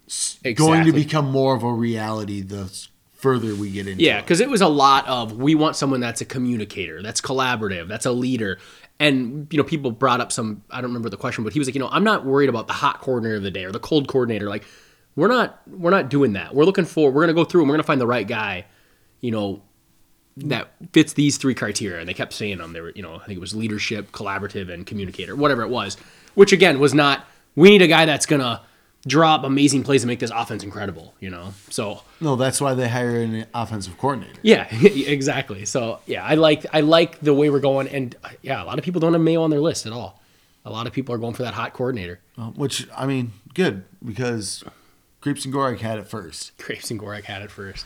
s- 0.07 0.37
going 0.55 0.83
to 0.85 0.91
become 0.91 1.31
more 1.31 1.55
of 1.55 1.63
a 1.63 1.71
reality 1.71 2.41
the 2.41 2.63
s- 2.63 2.89
further 3.13 3.55
we 3.55 3.71
get 3.71 3.87
into. 3.87 4.03
Yeah, 4.03 4.17
it. 4.19 4.23
because 4.23 4.41
it 4.41 4.49
was 4.49 4.59
a 4.59 4.67
lot 4.67 5.07
of 5.07 5.37
we 5.37 5.55
want 5.55 5.77
someone 5.77 6.01
that's 6.01 6.19
a 6.19 6.25
communicator, 6.25 7.01
that's 7.01 7.21
collaborative, 7.21 7.87
that's 7.87 8.05
a 8.05 8.11
leader. 8.11 8.59
And 8.99 9.47
you 9.51 9.57
know, 9.57 9.63
people 9.63 9.91
brought 9.91 10.19
up 10.19 10.33
some 10.33 10.63
I 10.69 10.81
don't 10.81 10.89
remember 10.89 11.09
the 11.09 11.17
question, 11.17 11.45
but 11.45 11.53
he 11.53 11.59
was 11.59 11.67
like, 11.69 11.75
you 11.75 11.79
know, 11.81 11.89
I'm 11.91 12.03
not 12.03 12.25
worried 12.25 12.49
about 12.49 12.67
the 12.67 12.73
hot 12.73 12.99
coordinator 12.99 13.37
of 13.37 13.43
the 13.43 13.51
day 13.51 13.63
or 13.63 13.71
the 13.71 13.79
cold 13.79 14.09
coordinator. 14.09 14.49
Like, 14.49 14.65
we're 15.15 15.29
not 15.29 15.61
we're 15.67 15.91
not 15.91 16.09
doing 16.09 16.33
that. 16.33 16.53
We're 16.53 16.65
looking 16.65 16.83
for 16.85 17.09
we're 17.09 17.21
gonna 17.23 17.33
go 17.33 17.45
through 17.45 17.61
and 17.61 17.69
we're 17.69 17.75
gonna 17.75 17.83
find 17.83 18.01
the 18.01 18.07
right 18.07 18.27
guy, 18.27 18.65
you 19.21 19.31
know, 19.31 19.61
that 20.37 20.69
fits 20.91 21.13
these 21.13 21.37
three 21.37 21.55
criteria. 21.55 21.99
And 21.99 22.09
they 22.09 22.13
kept 22.13 22.33
saying 22.33 22.57
them. 22.57 22.73
They 22.73 22.81
were, 22.81 22.91
you 22.95 23.01
know, 23.01 23.15
I 23.15 23.25
think 23.25 23.37
it 23.37 23.41
was 23.41 23.55
leadership, 23.55 24.11
collaborative, 24.11 24.71
and 24.71 24.85
communicator, 24.85 25.35
whatever 25.35 25.61
it 25.61 25.69
was. 25.69 25.97
Which 26.33 26.51
again 26.51 26.79
was 26.79 26.93
not 26.93 27.25
we 27.55 27.69
need 27.69 27.81
a 27.81 27.87
guy 27.87 28.05
that's 28.05 28.25
gonna 28.25 28.61
drop 29.07 29.43
amazing 29.43 29.83
plays 29.83 30.03
and 30.03 30.09
make 30.09 30.19
this 30.19 30.31
offense 30.31 30.63
incredible, 30.63 31.13
you 31.19 31.29
know. 31.29 31.53
So 31.69 32.01
no, 32.19 32.35
that's 32.35 32.59
why 32.59 32.73
they 32.73 32.89
hire 32.89 33.21
an 33.21 33.45
offensive 33.53 33.97
coordinator. 33.97 34.39
yeah, 34.41 34.67
exactly. 34.83 35.65
So 35.65 35.99
yeah, 36.05 36.25
I 36.25 36.35
like 36.35 36.65
I 36.73 36.81
like 36.81 37.19
the 37.21 37.33
way 37.33 37.49
we're 37.49 37.59
going, 37.59 37.87
and 37.87 38.15
yeah, 38.41 38.61
a 38.61 38.65
lot 38.65 38.77
of 38.77 38.83
people 38.83 38.99
don't 38.99 39.13
have 39.13 39.21
Mayo 39.21 39.41
on 39.43 39.49
their 39.49 39.61
list 39.61 39.85
at 39.85 39.93
all. 39.93 40.21
A 40.65 40.71
lot 40.71 40.87
of 40.87 40.93
people 40.93 41.13
are 41.13 41.19
going 41.19 41.35
for 41.35 41.43
that 41.43 41.53
hot 41.53 41.73
coordinator. 41.73 42.19
Which 42.55 42.87
I 42.95 43.05
mean, 43.05 43.31
good 43.53 43.85
because 44.03 44.63
Creeps 45.21 45.45
and 45.45 45.53
Gorak 45.53 45.79
had 45.79 45.99
it 45.99 46.07
first. 46.07 46.57
Graves 46.57 46.91
and 46.91 46.99
Gorak 46.99 47.23
had 47.23 47.41
it 47.41 47.51
first. 47.51 47.85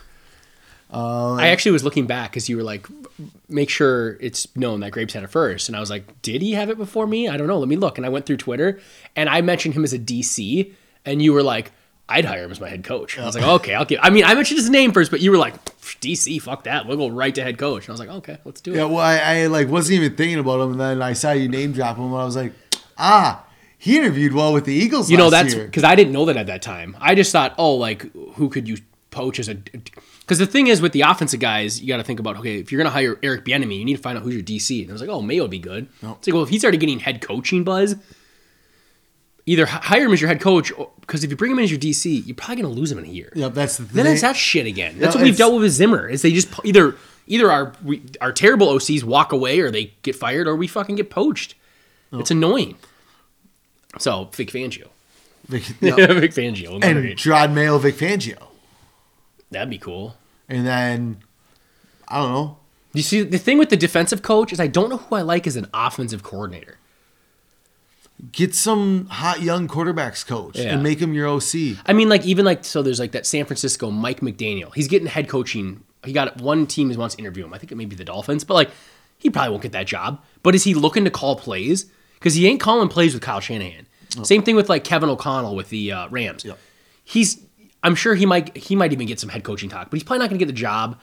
Uh, 0.91 1.35
I 1.35 1.47
actually 1.47 1.73
was 1.73 1.83
looking 1.83 2.07
back 2.07 2.31
because 2.31 2.49
you 2.49 2.57
were 2.57 2.63
like, 2.63 2.87
make 3.47 3.69
sure 3.69 4.17
it's 4.19 4.53
known 4.55 4.79
that 4.79 4.91
Grapes 4.91 5.13
had 5.13 5.23
it 5.23 5.29
first, 5.29 5.69
and 5.69 5.75
I 5.75 5.79
was 5.79 5.89
like, 5.89 6.21
did 6.21 6.41
he 6.41 6.53
have 6.53 6.69
it 6.69 6.77
before 6.77 7.05
me? 7.05 7.27
I 7.27 7.37
don't 7.37 7.47
know. 7.47 7.59
Let 7.59 7.67
me 7.67 7.75
look. 7.75 7.97
And 7.97 8.05
I 8.05 8.09
went 8.09 8.25
through 8.25 8.37
Twitter, 8.37 8.79
and 9.15 9.29
I 9.29 9.41
mentioned 9.41 9.75
him 9.75 9.83
as 9.83 9.93
a 9.93 9.99
DC, 9.99 10.73
and 11.05 11.21
you 11.21 11.33
were 11.33 11.43
like, 11.43 11.71
I'd 12.07 12.25
hire 12.25 12.43
him 12.43 12.51
as 12.51 12.59
my 12.59 12.69
head 12.69 12.83
coach. 12.83 13.19
I 13.19 13.25
was 13.25 13.35
like, 13.35 13.43
okay, 13.43 13.75
I'll 13.75 13.85
give. 13.85 13.99
I 14.01 14.09
mean, 14.09 14.23
I 14.23 14.33
mentioned 14.33 14.57
his 14.57 14.69
name 14.69 14.91
first, 14.91 15.11
but 15.11 15.21
you 15.21 15.29
were 15.29 15.37
like, 15.37 15.63
DC, 16.01 16.41
fuck 16.41 16.63
that. 16.63 16.87
We'll 16.87 16.97
go 16.97 17.07
right 17.07 17.35
to 17.35 17.43
head 17.43 17.59
coach. 17.59 17.83
And 17.83 17.89
I 17.89 17.93
was 17.93 17.99
like, 17.99 18.09
okay, 18.09 18.37
let's 18.45 18.61
do 18.61 18.73
it. 18.73 18.77
Yeah, 18.77 18.85
well, 18.85 18.97
I, 18.97 19.17
I 19.17 19.45
like 19.45 19.67
wasn't 19.67 19.99
even 19.99 20.17
thinking 20.17 20.39
about 20.39 20.59
him, 20.59 20.71
and 20.71 20.79
then 20.79 21.01
I 21.03 21.13
saw 21.13 21.33
you 21.33 21.47
name 21.47 21.71
drop 21.71 21.97
him, 21.97 22.05
and 22.05 22.15
I 22.15 22.25
was 22.25 22.35
like, 22.35 22.53
ah, 22.97 23.45
he 23.77 23.97
interviewed 23.97 24.33
well 24.33 24.53
with 24.53 24.65
the 24.65 24.73
Eagles. 24.73 25.11
You 25.11 25.17
know, 25.17 25.29
that's 25.29 25.53
because 25.53 25.83
I 25.83 25.93
didn't 25.93 26.11
know 26.11 26.25
that 26.25 26.35
at 26.35 26.47
that 26.47 26.63
time. 26.63 26.97
I 26.99 27.13
just 27.13 27.31
thought, 27.31 27.53
oh, 27.59 27.75
like 27.75 28.11
who 28.33 28.49
could 28.49 28.67
you 28.67 28.77
poach 29.11 29.39
as 29.39 29.47
a? 29.47 29.57
Because 30.29 30.37
the 30.37 30.45
thing 30.45 30.67
is, 30.67 30.79
with 30.79 30.91
the 30.91 31.01
offensive 31.01 31.39
guys, 31.39 31.81
you 31.81 31.87
got 31.87 31.97
to 31.97 32.03
think 32.03 32.19
about 32.19 32.37
okay, 32.37 32.59
if 32.59 32.71
you're 32.71 32.77
gonna 32.77 32.91
hire 32.93 33.17
Eric 33.23 33.45
Bieniemy, 33.45 33.79
you 33.79 33.83
need 33.83 33.95
to 33.95 34.01
find 34.01 34.15
out 34.15 34.23
who's 34.23 34.35
your 34.35 34.43
DC. 34.43 34.83
And 34.83 34.91
I 34.91 34.93
was 34.93 35.01
like, 35.01 35.09
oh, 35.09 35.23
Mayo 35.23 35.41
would 35.41 35.49
be 35.49 35.57
good. 35.57 35.87
It's 36.03 36.27
like, 36.27 36.35
well, 36.35 36.43
if 36.43 36.49
he's 36.49 36.63
already 36.63 36.77
getting 36.77 36.99
head 36.99 37.19
coaching 37.19 37.63
buzz, 37.63 37.95
either 39.47 39.65
hire 39.65 40.05
him 40.05 40.13
as 40.13 40.21
your 40.21 40.27
head 40.27 40.39
coach, 40.39 40.71
because 41.01 41.23
if 41.23 41.31
you 41.31 41.35
bring 41.35 41.51
him 41.51 41.57
in 41.57 41.63
as 41.63 41.71
your 41.71 41.79
DC, 41.79 42.27
you're 42.27 42.35
probably 42.35 42.61
gonna 42.61 42.75
lose 42.75 42.91
him 42.91 42.99
in 42.99 43.05
a 43.05 43.07
year. 43.07 43.33
Yep, 43.33 43.55
that's 43.55 43.77
the 43.77 43.85
thing. 43.85 43.95
Then 43.95 44.05
it's 44.05 44.21
that 44.21 44.35
shit 44.35 44.67
again. 44.67 44.99
That's 44.99 45.15
No, 45.15 45.21
what 45.21 45.25
we've 45.25 45.35
dealt 45.35 45.53
with 45.53 45.63
with 45.63 45.71
Zimmer. 45.71 46.07
Is 46.07 46.21
they 46.21 46.31
just 46.31 46.47
either 46.63 46.95
either 47.25 47.51
our 47.51 47.73
we, 47.83 48.03
our 48.21 48.31
terrible 48.31 48.67
OCs 48.67 49.03
walk 49.03 49.31
away 49.31 49.59
or 49.61 49.71
they 49.71 49.93
get 50.03 50.15
fired 50.15 50.47
or 50.47 50.55
we 50.55 50.67
fucking 50.67 50.95
get 50.97 51.09
poached. 51.09 51.55
It's 52.13 52.29
annoying. 52.29 52.75
So 53.97 54.29
Vic 54.33 54.49
Fangio. 54.51 54.89
Vic, 55.47 55.63
Yeah, 55.81 55.95
yep. 55.97 56.09
Vic 56.17 56.31
Fangio. 56.33 56.73
and. 56.83 56.99
Jerod 57.17 57.51
Mayo, 57.51 57.79
Vic 57.79 57.95
Fangio, 57.95 58.37
That'd 59.49 59.71
be 59.71 59.79
cool. 59.79 60.15
And 60.49 60.65
then 60.67 61.17
I 62.07 62.17
don't 62.21 62.31
know. 62.33 62.57
You 62.93 63.03
see, 63.03 63.21
the 63.21 63.37
thing 63.37 63.57
with 63.59 63.69
the 63.69 63.77
defensive 63.77 64.21
coach 64.23 64.51
is 64.51 64.59
I 64.59 64.67
don't 64.67 64.89
know 64.89 64.97
who 64.97 65.15
I 65.15 65.21
like 65.21 65.45
as 65.47 65.55
an 65.55 65.67
offensive 65.73 66.23
coordinator. 66.23 66.77
Get 68.33 68.53
some 68.53 69.05
hot 69.05 69.41
young 69.41 69.67
quarterbacks 69.69 70.25
coach 70.27 70.57
Yeah. 70.57 70.73
and 70.73 70.83
make 70.83 70.99
him 70.99 71.13
your 71.13 71.27
OC. 71.27 71.77
I 71.85 71.93
mean, 71.93 72.09
like 72.09 72.25
even 72.25 72.43
like 72.43 72.65
so, 72.65 72.81
there's 72.81 72.99
like 72.99 73.11
that 73.13 73.25
San 73.25 73.45
Francisco 73.45 73.89
Mike 73.91 74.19
McDaniel. 74.19 74.73
He's 74.75 74.89
getting 74.89 75.07
head 75.07 75.29
coaching. 75.29 75.83
He 76.03 76.11
got 76.11 76.41
one 76.41 76.67
team 76.67 76.91
who 76.91 76.97
wants 76.99 77.15
to 77.15 77.21
interview 77.21 77.45
him. 77.45 77.53
I 77.53 77.57
think 77.59 77.71
it 77.71 77.75
may 77.75 77.85
be 77.85 77.95
the 77.95 78.03
Dolphins, 78.03 78.43
but 78.43 78.55
like 78.55 78.71
he 79.17 79.29
probably 79.29 79.51
won't 79.51 79.63
get 79.63 79.71
that 79.71 79.87
job. 79.87 80.21
But 80.43 80.53
is 80.55 80.65
he 80.65 80.73
looking 80.73 81.05
to 81.05 81.11
call 81.11 81.37
plays? 81.37 81.85
Because 82.15 82.33
he 82.33 82.45
ain't 82.47 82.59
calling 82.59 82.89
plays 82.89 83.13
with 83.13 83.23
Kyle 83.23 83.39
Shanahan. 83.39 83.85
Same 84.23 84.41
thing 84.43 84.55
with 84.57 84.67
like 84.67 84.83
Kevin 84.83 85.09
O'Connell 85.09 85.55
with 85.55 85.69
the 85.69 85.91
uh, 85.91 86.09
Rams. 86.09 86.43
Yep. 86.43 86.57
He's, 87.05 87.39
I'm 87.83 87.95
sure 87.95 88.15
he 88.15 88.25
might 88.25 88.55
he 88.57 88.75
might 88.75 88.91
even 88.93 89.07
get 89.07 89.19
some 89.19 89.29
head 89.29 89.43
coaching 89.43 89.69
talk, 89.69 89.89
but 89.89 89.97
he's 89.97 90.03
probably 90.03 90.19
not 90.19 90.29
going 90.29 90.39
to 90.39 90.45
get 90.45 90.51
the 90.53 90.59
job. 90.59 90.99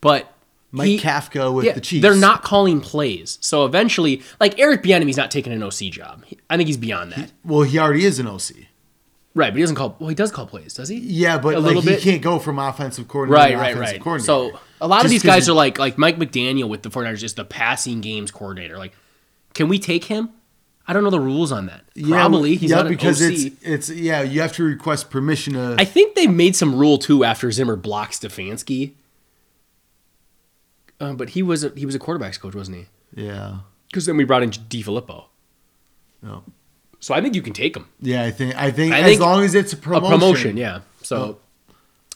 But 0.00 0.32
Mike 0.72 0.86
he- 0.86 0.98
Kafka 1.00 1.52
with 1.52 1.66
yeah, 1.66 1.72
the 1.72 1.80
Chiefs. 1.80 2.02
They're 2.02 2.14
not 2.14 2.42
calling 2.42 2.80
plays. 2.80 3.38
So 3.40 3.64
eventually, 3.66 4.22
like 4.40 4.58
Eric 4.58 4.82
Bieniemy's 4.82 5.16
not 5.16 5.30
taking 5.30 5.52
an 5.52 5.62
OC 5.62 5.90
job. 5.90 6.24
He- 6.24 6.38
I 6.48 6.56
think 6.56 6.68
he's 6.68 6.76
beyond 6.78 7.12
that. 7.12 7.32
Well, 7.44 7.62
he 7.62 7.78
already 7.78 8.04
is 8.04 8.18
an 8.18 8.26
OC. 8.26 8.66
Right, 9.32 9.50
but 9.50 9.56
he 9.56 9.62
doesn't 9.62 9.76
call. 9.76 9.96
Well, 10.00 10.08
he 10.08 10.14
does 10.16 10.32
call 10.32 10.46
plays, 10.46 10.74
does 10.74 10.88
he? 10.88 10.96
Yeah, 10.98 11.38
but 11.38 11.54
A 11.54 11.58
like 11.60 11.66
little 11.66 11.82
he 11.82 11.88
bit. 11.90 12.00
can't 12.02 12.20
go 12.22 12.38
from 12.40 12.58
offensive 12.58 13.06
coordinator 13.06 13.36
Right, 13.40 13.50
to 13.52 13.56
right, 13.58 13.70
offensive 13.74 13.92
right. 13.94 14.00
coordinator. 14.02 14.26
So 14.54 14.60
a 14.80 14.88
lot 14.88 15.04
of 15.04 15.10
these 15.10 15.22
guys 15.22 15.46
he- 15.46 15.52
are 15.52 15.54
like 15.54 15.78
like 15.78 15.98
Mike 15.98 16.16
McDaniel 16.18 16.68
with 16.68 16.82
the 16.82 16.88
49ers, 16.88 17.18
just 17.18 17.36
the 17.36 17.44
passing 17.44 18.00
games 18.00 18.30
coordinator. 18.32 18.76
Like, 18.78 18.92
can 19.54 19.68
we 19.68 19.78
take 19.78 20.04
him? 20.04 20.30
I 20.90 20.92
don't 20.92 21.04
know 21.04 21.10
the 21.10 21.20
rules 21.20 21.52
on 21.52 21.66
that. 21.66 21.84
Probably 22.08 22.56
he's 22.56 22.72
yeah, 22.72 22.82
because 22.82 23.20
it's 23.20 23.54
it's 23.62 23.88
yeah. 23.90 24.22
You 24.22 24.40
have 24.40 24.52
to 24.54 24.64
request 24.64 25.08
permission 25.08 25.52
to. 25.52 25.76
I 25.78 25.84
think 25.84 26.16
they 26.16 26.26
made 26.26 26.56
some 26.56 26.74
rule 26.74 26.98
too 26.98 27.22
after 27.22 27.48
Zimmer 27.52 27.76
blocks 27.76 28.18
Stefanski. 28.18 28.94
Uh, 30.98 31.12
but 31.12 31.30
he 31.30 31.42
was 31.42 31.62
a, 31.64 31.70
he 31.76 31.86
was 31.86 31.94
a 31.94 31.98
quarterbacks 31.98 32.38
coach, 32.40 32.54
wasn't 32.54 32.76
he? 32.76 32.86
yeah, 33.24 33.58
Because 33.86 34.04
then 34.06 34.16
we 34.16 34.24
brought 34.24 34.42
in 34.42 34.50
DeFilippo. 34.50 35.26
no. 36.22 36.42
So 37.02 37.14
I 37.14 37.22
think 37.22 37.34
you 37.34 37.40
can 37.40 37.54
take 37.54 37.74
him. 37.76 37.86
yeah. 38.00 38.24
I 38.24 38.30
think 38.30 38.54
I 38.56 38.70
think 38.70 38.92
I 38.92 38.98
as 38.98 39.04
think 39.06 39.20
long 39.22 39.42
as 39.42 39.54
it's 39.54 39.72
a 39.72 39.76
A 39.76 39.78
promotion. 39.78 40.10
promotion, 40.18 40.56
yeah. 40.58 40.80
So 41.02 41.38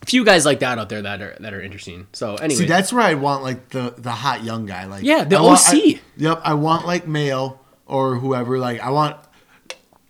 a 0.03 0.07
few 0.07 0.25
guys 0.27 0.45
like 0.45 0.59
that 0.61 0.79
out 0.79 0.91
there 0.91 1.01
that 1.01 1.23
are 1.23 1.37
that 1.41 1.55
are 1.55 1.63
interesting. 1.63 2.07
So 2.13 2.35
anyway, 2.35 2.59
See, 2.59 2.67
that's 2.67 2.93
where 2.93 3.03
I 3.03 3.15
want 3.15 3.43
like 3.45 3.71
the 3.71 3.95
the 3.97 4.11
hot 4.11 4.45
young 4.45 4.67
guy. 4.67 4.85
Like 4.85 5.03
Yeah, 5.05 5.25
the 5.25 5.37
I 5.39 5.41
want- 5.41 5.61
OC. 5.61 5.75
I- 5.75 6.01
yep, 6.19 6.41
I 6.45 6.53
want 6.53 6.87
like 6.87 7.07
Mayo 7.09 7.61
or 7.87 8.17
whoever. 8.17 8.59
Like 8.59 8.81
I 8.81 8.91
want. 8.91 9.17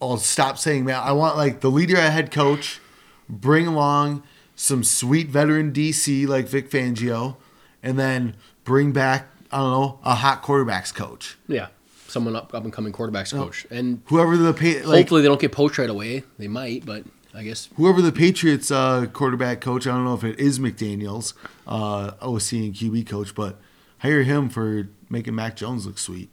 I'll 0.02 0.18
stop 0.18 0.59
saying 0.59 0.84
Mayo. 0.84 0.98
I 0.98 1.12
want 1.12 1.36
like 1.36 1.60
the 1.60 1.70
leader 1.70 1.96
at 1.96 2.12
head 2.12 2.30
coach. 2.30 2.80
Bring 3.28 3.66
along 3.66 4.22
some 4.55 4.84
sweet 4.84 5.28
veteran 5.28 5.72
DC 5.72 6.26
like 6.28 6.46
Vic 6.46 6.68
Fangio, 6.70 7.36
and 7.82 7.98
then 7.98 8.36
bring 8.64 8.92
back 8.92 9.28
I 9.51 9.59
don't 9.59 9.70
know 9.70 9.98
a 10.05 10.14
hot 10.16 10.42
quarterbacks 10.42 10.92
coach. 10.94 11.38
yeah, 11.48 11.68
someone 12.06 12.36
up 12.36 12.52
up 12.55 12.64
and 12.64 12.72
coming 12.72 12.92
quarterbacks 12.92 13.32
coach, 13.32 13.66
and 13.70 14.02
Whoever 14.06 14.36
the 14.36 14.52
pa- 14.52 14.86
like 14.86 15.05
hopefully 15.05 15.22
they 15.22 15.28
don't 15.28 15.40
get 15.40 15.52
poached 15.52 15.78
right 15.78 15.88
away. 15.88 16.24
They 16.38 16.48
might, 16.48 16.84
but 16.84 17.05
I 17.32 17.42
guess 17.42 17.68
whoever 17.76 18.02
the 18.02 18.12
Patriots 18.12 18.70
uh, 18.70 19.06
quarterback 19.12 19.60
coach, 19.62 19.86
I 19.86 19.92
don't 19.92 20.05
know 20.05 20.14
if 20.14 20.24
it 20.24 20.38
is 20.38 20.59
McDaniel's 20.59 21.32
uh, 21.66 22.12
OC 22.20 22.52
and 22.52 22.74
QB 22.74 23.06
coach, 23.09 23.34
but 23.34 23.59
hire 23.98 24.22
him 24.22 24.51
for 24.51 24.88
making 25.09 25.34
Mac 25.34 25.56
Jones 25.56 25.86
look 25.86 25.98
sweet. 25.98 26.28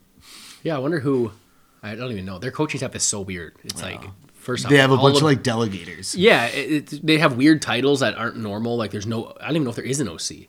Yeah, 0.63 0.75
I 0.75 0.79
wonder 0.79 0.99
who. 0.99 1.31
I 1.83 1.95
don't 1.95 2.11
even 2.11 2.25
know. 2.25 2.37
Their 2.39 2.51
coaching 2.51 2.77
staff 2.79 2.95
is 2.95 3.03
so 3.03 3.21
weird. 3.21 3.55
It's 3.63 3.81
like 3.81 4.03
first 4.33 4.65
off, 4.65 4.69
They 4.71 4.77
have 4.77 4.91
a 4.91 4.95
all 4.95 5.01
bunch 5.03 5.17
of- 5.17 5.23
like 5.23 5.41
delegators. 5.43 6.15
Yeah, 6.17 6.45
it, 6.47 6.93
it, 6.93 7.05
they 7.05 7.17
have 7.17 7.37
weird 7.37 7.61
titles 7.61 8.01
that 8.01 8.15
aren't 8.15 8.37
normal. 8.37 8.77
Like 8.77 8.91
there's 8.91 9.07
no. 9.07 9.33
I 9.41 9.47
don't 9.47 9.55
even 9.57 9.63
know 9.63 9.69
if 9.71 9.75
there 9.75 9.85
is 9.85 9.99
an 9.99 10.07
OC. 10.07 10.47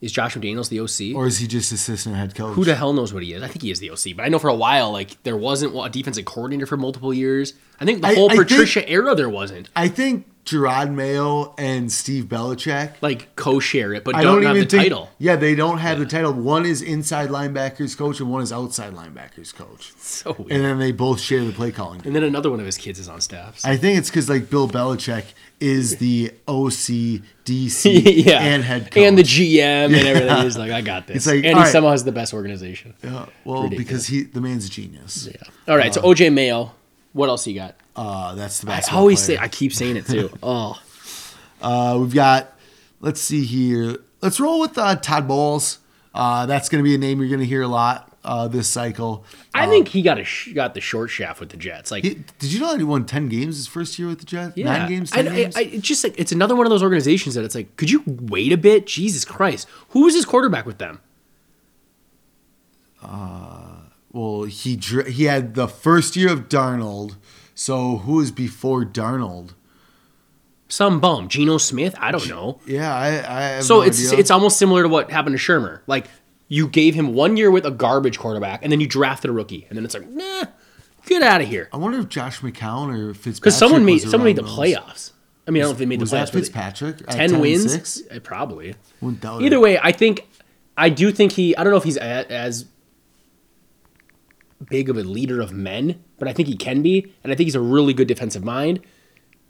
Is 0.00 0.12
Josh 0.12 0.36
McDaniels 0.36 0.68
the 0.68 0.80
OC? 0.80 1.16
Or 1.16 1.26
is 1.26 1.38
he 1.38 1.46
just 1.46 1.72
assistant 1.72 2.14
head 2.16 2.34
coach? 2.34 2.54
Who 2.56 2.64
the 2.64 2.74
hell 2.74 2.92
knows 2.92 3.14
what 3.14 3.22
he 3.22 3.32
is? 3.32 3.42
I 3.42 3.48
think 3.48 3.62
he 3.62 3.70
is 3.70 3.78
the 3.80 3.90
OC, 3.90 4.16
but 4.16 4.24
I 4.24 4.28
know 4.28 4.38
for 4.38 4.48
a 4.48 4.54
while, 4.54 4.90
like 4.92 5.22
there 5.22 5.36
wasn't 5.36 5.74
a 5.76 5.88
defensive 5.88 6.24
coordinator 6.26 6.66
for 6.66 6.76
multiple 6.76 7.14
years. 7.14 7.54
I 7.80 7.84
think 7.86 8.02
the 8.02 8.08
I- 8.08 8.14
whole 8.14 8.30
I 8.30 8.34
think- 8.36 8.48
Patricia 8.48 8.86
era 8.88 9.14
there 9.14 9.30
wasn't. 9.30 9.70
I 9.74 9.88
think 9.88 10.26
Jerod 10.44 10.92
Mayo 10.92 11.54
and 11.56 11.90
Steve 11.90 12.24
Belichick. 12.24 12.94
Like 13.00 13.34
co-share 13.34 13.94
it, 13.94 14.04
but 14.04 14.12
don't, 14.12 14.24
don't 14.24 14.42
have 14.42 14.56
even 14.56 14.68
the 14.68 14.70
think. 14.70 14.82
title. 14.84 15.10
Yeah, 15.18 15.36
they 15.36 15.54
don't 15.54 15.78
have 15.78 15.98
the 15.98 16.04
title. 16.06 16.32
One 16.32 16.66
is 16.66 16.82
inside 16.82 17.30
linebackers 17.30 17.96
coach 17.96 18.20
and 18.20 18.30
one 18.30 18.42
is 18.42 18.52
outside 18.52 18.92
linebackers 18.94 19.54
coach. 19.54 19.92
So 20.04 20.32
weird. 20.38 20.52
And 20.52 20.64
then 20.64 20.78
they 20.78 20.92
both 20.92 21.18
share 21.20 21.44
the 21.44 21.50
play 21.52 21.72
calling. 21.72 22.02
And 22.04 22.14
then 22.14 22.22
another 22.22 22.48
one 22.50 22.60
of 22.60 22.66
his 22.66 22.76
kids 22.76 22.98
is 23.00 23.08
on 23.08 23.20
staff. 23.20 23.58
so- 23.58 23.68
I 23.68 23.76
think 23.76 23.98
it's 23.98 24.10
because 24.10 24.28
like 24.28 24.48
Bill 24.48 24.68
Belichick 24.68 25.24
is 25.60 25.96
the 25.96 26.30
OC, 26.46 27.22
DC, 27.44 28.02
yeah, 28.26 28.40
and 28.40 28.62
head 28.62 28.90
coach. 28.90 29.02
and 29.02 29.16
the 29.18 29.22
GM 29.22 29.86
and 29.86 29.94
everything. 29.94 30.42
He's 30.42 30.58
like, 30.58 30.70
I 30.70 30.82
got 30.82 31.06
this. 31.06 31.16
It's 31.16 31.26
like, 31.26 31.36
and 31.36 31.46
he 31.46 31.52
right. 31.54 31.66
somehow 31.72 31.90
has 31.90 32.04
the 32.04 32.12
best 32.12 32.32
organization. 32.34 32.94
Yeah, 33.02 33.26
well, 33.44 33.62
Ridiculous. 33.64 33.84
because 33.86 34.06
he 34.06 34.22
the 34.24 34.40
man's 34.40 34.66
a 34.66 34.70
genius. 34.70 35.26
Yeah. 35.26 35.42
All 35.72 35.76
right, 35.76 35.92
so 35.92 36.02
OJ 36.02 36.32
Mayo. 36.32 36.72
What 37.14 37.28
else 37.30 37.46
you 37.46 37.54
got? 37.54 37.76
Uh, 37.96 38.34
that's 38.34 38.60
the 38.60 38.70
I 38.70 38.76
basketball 38.76 39.00
always 39.00 39.24
player. 39.24 39.38
say 39.38 39.42
I 39.42 39.48
keep 39.48 39.72
saying 39.72 39.96
it 39.96 40.06
too. 40.06 40.30
Oh, 40.42 40.78
Uh, 41.62 41.96
we've 42.00 42.12
got, 42.14 42.52
let's 43.00 43.20
see 43.22 43.44
here. 43.44 43.96
Let's 44.20 44.38
roll 44.38 44.60
with 44.60 44.76
uh, 44.76 44.96
Todd 44.96 45.26
Bowles. 45.26 45.78
Uh, 46.14 46.44
that's 46.46 46.68
going 46.68 46.82
to 46.84 46.86
be 46.88 46.94
a 46.94 46.98
name 46.98 47.20
you're 47.20 47.28
going 47.28 47.40
to 47.40 47.46
hear 47.46 47.62
a 47.62 47.68
lot 47.68 48.10
uh, 48.24 48.48
this 48.48 48.68
cycle. 48.68 49.24
I 49.54 49.66
think 49.68 49.88
he 49.88 50.02
got 50.02 50.18
a 50.18 50.24
sh- 50.24 50.52
got 50.54 50.74
the 50.74 50.80
short 50.80 51.10
shaft 51.10 51.40
with 51.40 51.50
the 51.50 51.56
Jets. 51.56 51.90
Like, 51.90 52.04
He, 52.04 52.22
did 52.38 52.52
you 52.52 52.60
know 52.60 52.70
that 52.72 52.78
he 52.78 52.84
won 52.84 53.04
10 53.06 53.28
games 53.28 53.56
his 53.56 53.66
first 53.66 53.98
year 53.98 54.08
with 54.08 54.18
the 54.20 54.24
Jets? 54.24 54.56
yeah, 54.56 54.64
Nine 54.78 54.88
games, 54.88 55.10
10 55.10 55.28
I- 55.28 55.34
games? 55.36 55.56
I- 55.56 55.60
it's 55.62 55.86
just 55.86 56.02
like 56.04 56.14
it's 56.18 56.32
another 56.32 56.54
one 56.56 56.66
of 56.66 56.70
those 56.70 56.82
organizations 56.82 57.34
that 57.36 57.44
it's 57.44 57.54
like, 57.54 57.76
could 57.76 57.90
you 57.90 58.02
wait 58.06 58.52
a 58.52 58.56
bit? 58.56 58.86
Jesus 58.86 59.24
Christ, 59.24 59.68
who 59.90 60.02
was 60.04 60.14
his 60.14 60.24
quarterback 60.24 60.66
with 60.66 60.78
them? 60.78 61.00
Well, 64.14 64.44
he 64.44 64.76
he 65.08 65.24
had 65.24 65.54
the 65.54 65.66
first 65.68 66.14
year 66.16 66.32
of 66.32 66.48
Darnold. 66.48 67.16
So 67.54 67.98
who 67.98 68.14
was 68.14 68.30
before 68.30 68.84
Darnold? 68.84 69.50
Some 70.68 70.98
bum, 71.00 71.28
Geno 71.28 71.58
Smith. 71.58 71.94
I 71.98 72.10
don't 72.10 72.28
know. 72.28 72.58
Yeah, 72.66 72.94
I, 72.94 73.56
I 73.58 73.60
So 73.60 73.76
no 73.76 73.82
it's 73.82 74.06
idea. 74.08 74.18
it's 74.20 74.30
almost 74.30 74.56
similar 74.58 74.82
to 74.84 74.88
what 74.88 75.10
happened 75.10 75.36
to 75.38 75.42
Shurmur. 75.42 75.80
Like 75.86 76.06
you 76.48 76.68
gave 76.68 76.94
him 76.94 77.12
one 77.12 77.36
year 77.36 77.50
with 77.50 77.66
a 77.66 77.70
garbage 77.70 78.18
quarterback, 78.18 78.60
and 78.62 78.72
then 78.72 78.80
you 78.80 78.86
drafted 78.86 79.30
a 79.30 79.32
rookie, 79.32 79.66
and 79.68 79.76
then 79.76 79.84
it's 79.84 79.94
like, 79.94 80.08
nah, 80.08 80.44
get 81.06 81.22
out 81.22 81.40
of 81.42 81.48
here. 81.48 81.68
I 81.72 81.76
wonder 81.76 81.98
if 81.98 82.08
Josh 82.08 82.40
McCown 82.40 82.88
or 82.96 83.14
Fitzpatrick 83.14 83.40
Because 83.42 83.56
someone 83.58 83.84
made 83.84 84.02
was 84.02 84.10
someone 84.10 84.26
made 84.26 84.36
the 84.36 84.42
those. 84.42 84.56
playoffs. 84.56 85.10
I 85.46 85.50
mean, 85.50 85.62
I 85.62 85.64
don't 85.64 85.68
know 85.70 85.72
if 85.72 85.78
they 85.78 85.86
made 85.86 86.00
Was 86.00 86.10
the 86.10 86.16
playoffs. 86.16 86.20
that 86.20 86.26
but 86.26 86.32
they- 86.32 86.40
Fitzpatrick? 86.40 87.06
Ten 87.08 87.30
10 87.30 87.40
wins, 87.40 87.72
six? 87.72 88.02
Uh, 88.10 88.18
probably. 88.20 88.74
Either 89.02 89.56
it. 89.56 89.60
way, 89.60 89.78
I 89.78 89.92
think 89.92 90.26
I 90.76 90.88
do 90.88 91.12
think 91.12 91.32
he. 91.32 91.54
I 91.56 91.62
don't 91.64 91.70
know 91.72 91.76
if 91.76 91.84
he's 91.84 91.98
as 91.98 92.64
big 94.68 94.88
of 94.88 94.96
a 94.96 95.02
leader 95.02 95.40
of 95.40 95.52
men, 95.52 96.02
but 96.18 96.28
I 96.28 96.32
think 96.32 96.48
he 96.48 96.56
can 96.56 96.82
be, 96.82 97.12
and 97.22 97.32
I 97.32 97.36
think 97.36 97.46
he's 97.46 97.54
a 97.54 97.60
really 97.60 97.92
good 97.94 98.08
defensive 98.08 98.44
mind. 98.44 98.80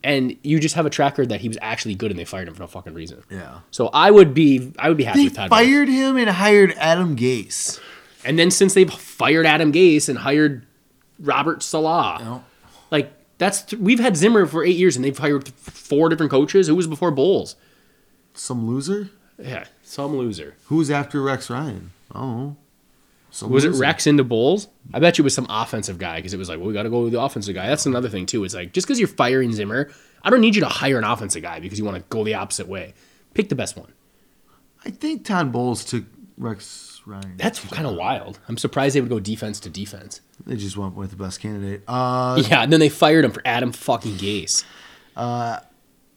And 0.03 0.37
you 0.43 0.61
just 0.61 0.75
have 0.75 0.85
a 0.85 0.91
tracker 0.91 1.25
that 1.25 1.41
he 1.41 1.49
was 1.49 1.57
actually 1.63 1.95
good, 1.95 2.11
and 2.11 2.21
they 2.21 2.27
fired 2.27 2.47
him 2.49 2.55
for 2.55 2.61
no 2.61 2.67
fucking 2.67 2.93
reason. 2.93 3.23
Yeah. 3.31 3.61
So 3.71 3.89
I 3.95 4.11
would 4.11 4.35
be, 4.35 4.73
I 4.79 4.89
would 4.89 4.99
be 4.99 5.05
happy 5.05 5.21
They 5.21 5.25
with 5.25 5.35
Todd. 5.37 5.49
Bowles. 5.51 5.63
fired 5.63 5.89
him 5.89 6.17
and 6.19 6.29
hired 6.29 6.73
Adam 6.77 7.17
Gase. 7.17 7.81
And 8.25 8.39
then 8.39 8.51
since 8.51 8.75
they've 8.75 8.91
fired 8.93 9.47
Adam 9.47 9.73
Gase 9.73 10.09
and 10.11 10.19
hired 10.19 10.67
Robert 11.19 11.63
Saleh, 11.63 12.21
No. 12.21 12.45
like 12.91 13.13
that's 13.39 13.63
th- 13.63 13.81
we've 13.81 13.99
had 13.99 14.17
Zimmer 14.17 14.45
for 14.47 14.63
eight 14.65 14.77
years, 14.77 14.95
and 14.97 15.05
they've 15.05 15.17
hired 15.17 15.49
four 15.49 16.09
different 16.11 16.31
coaches. 16.31 16.69
Who 16.69 16.75
was 16.77 16.87
before 16.87 17.11
Bowles? 17.11 17.57
Some 18.35 18.67
loser? 18.67 19.09
Yeah, 19.39 19.65
some 19.83 20.17
loser. 20.17 20.55
Who's 20.67 20.91
after 20.91 21.23
Rex 21.23 21.49
Ryan? 21.51 21.93
Oh. 22.15 22.57
Some 23.35 23.51
Was 23.51 23.65
it. 23.65 23.71
Rex 23.71 24.07
into 24.07 24.23
Bowles? 24.23 24.69
I 24.93 25.01
bet 25.01 25.19
you 25.19 25.23
it 25.23 25.27
was 25.27 25.35
some 25.35 25.49
offensive 25.51 25.99
guy 25.99 26.17
because 26.19 26.33
it 26.33 26.37
was 26.37 26.49
like, 26.49 26.59
well, 26.61 26.69
we 26.69 26.73
got 26.73 26.85
to 26.85 26.89
go 26.91 27.03
with 27.03 27.13
the 27.13 27.21
offensive 27.21 27.53
guy. 27.53 27.67
That's 27.67 27.85
another 27.85 28.09
thing 28.09 28.27
too. 28.27 28.45
It's 28.45 28.55
like 28.55 28.73
just 28.73 28.87
because 28.87 29.01
you're 29.01 29.09
firing 29.09 29.53
Zimmer, 29.53 29.91
I 30.23 30.31
don't 30.31 30.41
need 30.41 30.55
you 30.55 30.61
to 30.61 30.69
hire 30.69 30.99
an 30.99 31.05
offensive 31.05 31.43
guy 31.43 31.59
because 31.59 31.77
you 31.77 31.85
want 31.85 31.97
to 31.97 32.05
go 32.11 32.23
the 32.23 32.35
opposite 32.35 32.69
way. 32.69 32.95
Pick 33.35 33.49
the 33.49 33.57
best 33.57 33.77
one. 33.77 33.93
I 34.85 34.91
think 34.91 35.25
Todd 35.25 35.51
Bowles 35.51 35.85
took 35.85 36.05
Rex 36.39 37.03
Ryan. 37.07 37.37
That's 37.37 37.59
kind 37.59 37.89
of 37.89 37.97
wild. 37.97 38.39
I'm 38.47 38.57
surprised 38.57 38.95
they 38.95 39.01
would 39.01 39.11
go 39.11 39.19
defense 39.19 39.59
to 39.61 39.69
defense. 39.71 40.21
They 40.47 40.55
just 40.55 40.77
went 40.77 40.95
with 40.95 41.11
the 41.11 41.17
best 41.17 41.41
candidate. 41.41 41.83
Uh, 41.89 42.41
Yeah, 42.49 42.63
and 42.63 42.73
then 42.73 42.79
they 42.79 42.89
fired 42.89 43.25
him 43.25 43.33
for 43.33 43.43
Adam 43.45 43.73
fucking 43.73 44.13
Gase. 44.15 44.63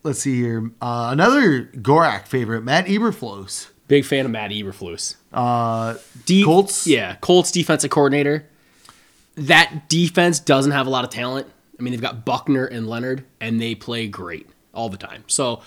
Let's 0.03 0.19
see 0.19 0.39
here. 0.39 0.71
Uh, 0.81 1.09
another 1.11 1.63
Gorak 1.63 2.27
favorite, 2.27 2.61
Matt 2.61 2.85
Eberflus. 2.85 3.71
Big 3.87 4.05
fan 4.05 4.25
of 4.25 4.31
Matt 4.31 4.51
Eberflus. 4.51 5.15
Uh, 5.37 5.97
Deep, 6.25 6.45
Colts? 6.45 6.87
Yeah, 6.87 7.15
Colts 7.21 7.51
defensive 7.51 7.91
coordinator. 7.91 8.47
That 9.35 9.87
defense 9.87 10.39
doesn't 10.39 10.71
have 10.71 10.87
a 10.87 10.89
lot 10.89 11.03
of 11.03 11.11
talent. 11.11 11.47
I 11.79 11.83
mean, 11.83 11.91
they've 11.91 12.01
got 12.01 12.25
Buckner 12.25 12.65
and 12.65 12.87
Leonard, 12.87 13.23
and 13.39 13.61
they 13.61 13.75
play 13.75 14.07
great 14.07 14.49
all 14.73 14.89
the 14.89 14.97
time. 14.97 15.23
So, 15.27 15.61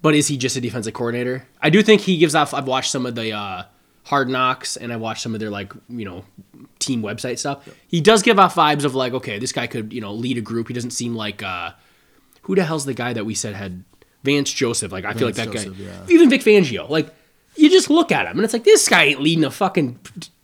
but 0.00 0.14
is 0.14 0.28
he 0.28 0.38
just 0.38 0.56
a 0.56 0.60
defensive 0.62 0.94
coordinator? 0.94 1.46
I 1.60 1.68
do 1.68 1.82
think 1.82 2.00
he 2.00 2.16
gives 2.16 2.34
off. 2.34 2.54
I've 2.54 2.66
watched 2.66 2.90
some 2.90 3.04
of 3.04 3.14
the 3.14 3.32
uh, 3.32 3.64
Hard 4.04 4.30
Knocks, 4.30 4.78
and 4.78 4.90
I 4.90 4.96
watched 4.96 5.22
some 5.22 5.34
of 5.34 5.40
their 5.40 5.50
like 5.50 5.70
you 5.90 6.06
know 6.06 6.24
team 6.78 7.02
website 7.02 7.38
stuff. 7.38 7.68
He 7.88 8.00
does 8.00 8.22
give 8.22 8.38
off 8.38 8.54
vibes 8.54 8.84
of 8.84 8.94
like, 8.94 9.12
okay, 9.12 9.38
this 9.38 9.52
guy 9.52 9.66
could 9.66 9.92
you 9.92 10.00
know 10.00 10.14
lead 10.14 10.38
a 10.38 10.42
group. 10.42 10.68
He 10.68 10.74
doesn't 10.74 10.92
seem 10.92 11.14
like 11.14 11.42
uh, 11.42 11.72
who 12.42 12.54
the 12.54 12.64
hell's 12.64 12.86
the 12.86 12.94
guy 12.94 13.12
that 13.12 13.26
we 13.26 13.34
said 13.34 13.54
had 13.54 13.84
Vance 14.22 14.50
Joseph? 14.50 14.92
Like 14.92 15.04
I 15.04 15.12
feel 15.12 15.28
like 15.28 15.36
that 15.36 15.52
Joseph, 15.52 15.76
guy, 15.76 15.84
yeah. 15.84 16.06
even 16.08 16.30
Vic 16.30 16.40
Fangio. 16.40 16.88
Like 16.88 17.14
you 17.58 17.70
just 17.70 17.90
look 17.90 18.12
at 18.12 18.26
him, 18.26 18.32
and 18.38 18.44
it's 18.44 18.52
like 18.52 18.64
this 18.64 18.88
guy 18.88 19.04
ain't 19.04 19.20
leading 19.20 19.44
a 19.44 19.50
fucking 19.50 19.98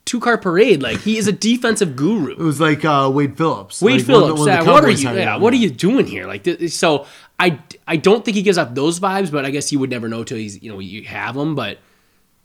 two 0.05 0.21
car 0.21 0.37
parade. 0.37 0.83
Like 0.83 1.01
he 1.01 1.17
is 1.17 1.27
a 1.29 1.33
defensive 1.33 1.97
guru. 1.97 2.33
it 2.33 2.39
was 2.39 2.61
like 2.61 2.85
uh, 2.85 3.11
Wade 3.13 3.37
Phillips. 3.37 3.81
Wade 3.81 4.01
Like, 4.01 4.09
one 4.09 4.21
Phillips, 4.21 4.39
one 4.41 4.49
the 4.49 4.53
yeah, 4.55 4.63
what 4.73 4.85
are 4.85 4.91
you? 4.91 5.11
Yeah, 5.11 5.37
what 5.37 5.53
are 5.53 5.57
you 5.57 5.71
doing 5.71 6.07
here? 6.07 6.27
Like, 6.27 6.45
th- 6.45 6.71
so 6.73 7.07
I, 7.39 7.59
I 7.87 7.97
don't 7.97 8.25
think 8.25 8.37
he 8.37 8.43
gives 8.43 8.59
off 8.59 8.75
those 8.75 9.01
vibes, 9.01 9.31
but 9.33 9.45
I 9.45 9.51
guess 9.51 9.73
you 9.73 9.79
would 9.79 9.91
never 9.91 10.09
know 10.09 10.25
till 10.25 10.37
he's, 10.39 10.63
you 10.63 10.71
know, 10.71 10.79
you 10.79 11.05
have 11.05 11.37
him. 11.37 11.55
But 11.55 11.79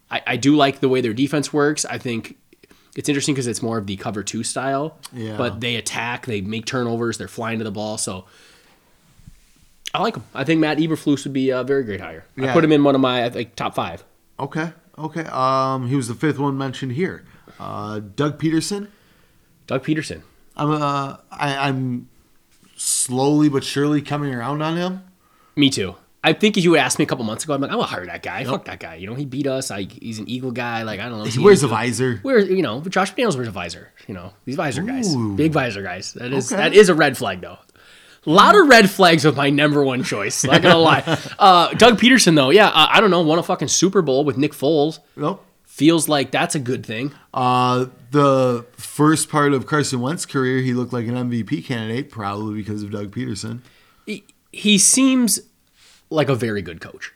I, 0.09 0.21
I 0.25 0.37
do 0.37 0.55
like 0.55 0.79
the 0.79 0.89
way 0.89 1.01
their 1.01 1.13
defense 1.13 1.51
works. 1.53 1.85
I 1.85 1.97
think 1.97 2.37
it's 2.95 3.07
interesting 3.09 3.35
because 3.35 3.47
it's 3.47 3.61
more 3.61 3.77
of 3.77 3.87
the 3.87 3.97
cover 3.97 4.23
two 4.23 4.43
style. 4.43 4.97
Yeah. 5.13 5.37
But 5.37 5.59
they 5.59 5.75
attack, 5.75 6.25
they 6.25 6.41
make 6.41 6.65
turnovers, 6.65 7.17
they're 7.17 7.27
flying 7.27 7.59
to 7.59 7.63
the 7.65 7.71
ball. 7.71 7.97
So 7.97 8.25
I 9.93 10.01
like 10.01 10.15
him. 10.15 10.23
I 10.33 10.43
think 10.43 10.59
Matt 10.61 10.77
Eberflus 10.77 11.23
would 11.23 11.33
be 11.33 11.49
a 11.49 11.63
very 11.63 11.83
great 11.83 11.99
hire. 12.01 12.25
I 12.37 12.45
Yeah. 12.45 12.53
put 12.53 12.63
him 12.63 12.71
in 12.71 12.83
one 12.83 12.95
of 12.95 13.01
my 13.01 13.25
I 13.25 13.43
top 13.43 13.75
five. 13.75 14.03
Okay, 14.39 14.71
okay. 14.97 15.25
Um, 15.25 15.87
he 15.87 15.95
was 15.95 16.07
the 16.07 16.15
fifth 16.15 16.39
one 16.39 16.57
mentioned 16.57 16.93
here. 16.93 17.25
Uh, 17.59 17.99
Doug 18.15 18.39
Pederson. 18.39 18.87
Doug 19.67 19.83
Pederson. 19.83 20.21
I'm 20.55 20.71
uh, 20.71 21.17
I, 21.31 21.67
I'm 21.67 22.07
slowly 22.75 23.49
but 23.49 23.63
surely 23.63 24.01
coming 24.01 24.33
around 24.33 24.61
on 24.61 24.77
him. 24.77 25.03
Me 25.55 25.69
too. 25.69 25.95
I 26.21 26.33
think 26.33 26.57
if 26.57 26.65
you 26.65 26.71
would 26.71 26.81
ask 26.81 26.99
me 26.99 27.03
a 27.03 27.05
couple 27.05 27.23
months 27.23 27.45
ago, 27.45 27.53
I'm 27.53 27.61
like, 27.61 27.71
I 27.71 27.75
will 27.75 27.83
hire 27.83 28.05
that 28.05 28.23
guy. 28.23 28.43
Fuck 28.43 28.65
that 28.65 28.81
guy. 28.81 28.95
You 28.95 29.07
know, 29.07 29.15
he 29.15 29.23
beat 29.23 29.47
us. 29.47 29.71
I, 29.71 29.83
he's 29.83 30.19
an 30.19 30.29
Eagle 30.29 30.51
guy. 30.51 30.83
Like, 30.83 30.99
I 30.99 31.07
don't 31.07 31.17
know. 31.19 31.23
He 31.23 31.39
wears 31.39 31.63
a 31.63 31.67
visor. 31.69 32.19
Where 32.23 32.39
you 32.39 32.61
know, 32.61 32.81
Josh 32.81 33.13
McDaniels 33.13 33.35
wears 33.35 33.47
a 33.47 33.51
visor. 33.51 33.93
You 34.07 34.13
know, 34.15 34.33
these 34.43 34.55
visor 34.57 34.83
guys, 34.83 35.15
big 35.35 35.53
visor 35.53 35.81
guys. 35.81 36.13
That 36.13 36.33
is 36.33 36.51
Okay. 36.51 36.61
that 36.61 36.73
is 36.73 36.89
a 36.89 36.95
red 36.95 37.17
flag 37.17 37.39
though. 37.41 37.57
A 38.25 38.29
lot 38.29 38.55
of 38.55 38.67
red 38.67 38.89
flags 38.89 39.23
with 39.23 39.37
my 39.37 39.49
number 39.49 39.83
one 39.83 40.03
choice. 40.03 40.43
Not 40.43 40.61
gonna 40.61 40.77
lie. 40.77 41.17
Uh, 41.39 41.73
Doug 41.75 41.97
Pederson 41.99 42.35
though, 42.35 42.49
yeah, 42.49 42.67
uh, 42.67 42.87
I 42.89 42.99
don't 42.99 43.11
know, 43.11 43.21
won 43.21 43.39
a 43.39 43.43
fucking 43.43 43.69
Super 43.69 44.01
Bowl 44.01 44.25
with 44.25 44.37
Nick 44.37 44.51
Foles. 44.51 44.99
Nope. 45.15 45.45
Feels 45.63 46.09
like 46.09 46.31
that's 46.31 46.53
a 46.55 46.59
good 46.59 46.85
thing. 46.85 47.13
Uh, 47.33 47.85
the 48.11 48.65
first 48.73 49.29
part 49.29 49.53
of 49.53 49.65
Carson 49.65 50.01
Wentz's 50.01 50.25
career, 50.25 50.61
he 50.61 50.73
looked 50.73 50.91
like 50.91 51.07
an 51.07 51.13
MVP 51.15 51.63
candidate, 51.63 52.09
probably 52.09 52.55
because 52.55 52.83
of 52.83 52.91
Doug 52.91 53.11
Pederson. 53.11 53.61
He, 54.05 54.25
he 54.51 54.77
seems 54.77 55.39
like 56.09 56.27
a 56.27 56.35
very 56.35 56.61
good 56.61 56.81
coach. 56.81 57.13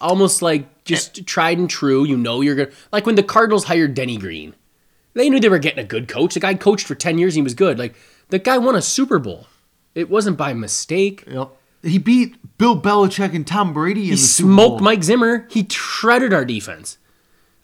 Almost 0.00 0.42
like 0.42 0.84
just 0.84 1.26
tried 1.26 1.58
and 1.58 1.68
true. 1.68 2.04
You 2.04 2.16
know 2.16 2.42
you're 2.42 2.54
gonna 2.54 2.70
like 2.92 3.06
when 3.06 3.14
the 3.16 3.22
Cardinals 3.22 3.64
hired 3.64 3.94
Denny 3.94 4.18
Green. 4.18 4.54
They 5.14 5.30
knew 5.30 5.40
they 5.40 5.48
were 5.48 5.58
getting 5.58 5.82
a 5.82 5.88
good 5.88 6.06
coach. 6.06 6.34
The 6.34 6.40
guy 6.40 6.54
coached 6.54 6.86
for 6.86 6.94
ten 6.94 7.18
years 7.18 7.34
and 7.34 7.38
he 7.40 7.42
was 7.42 7.54
good. 7.54 7.78
Like 7.78 7.96
the 8.28 8.38
guy 8.38 8.58
won 8.58 8.76
a 8.76 8.82
Super 8.82 9.18
Bowl. 9.18 9.46
It 9.96 10.08
wasn't 10.08 10.36
by 10.36 10.52
mistake. 10.54 11.24
Yep. 11.26 11.50
He 11.82 11.98
beat 11.98 12.36
Bill 12.58 12.80
Belichick 12.80 13.34
and 13.34 13.46
Tom 13.46 13.72
Brady 13.72 14.02
in 14.04 14.10
He 14.10 14.16
smoked 14.16 14.82
Mike 14.82 15.02
Zimmer. 15.02 15.46
He 15.50 15.66
shredded 15.68 16.32
our 16.32 16.44
defense. 16.44 16.98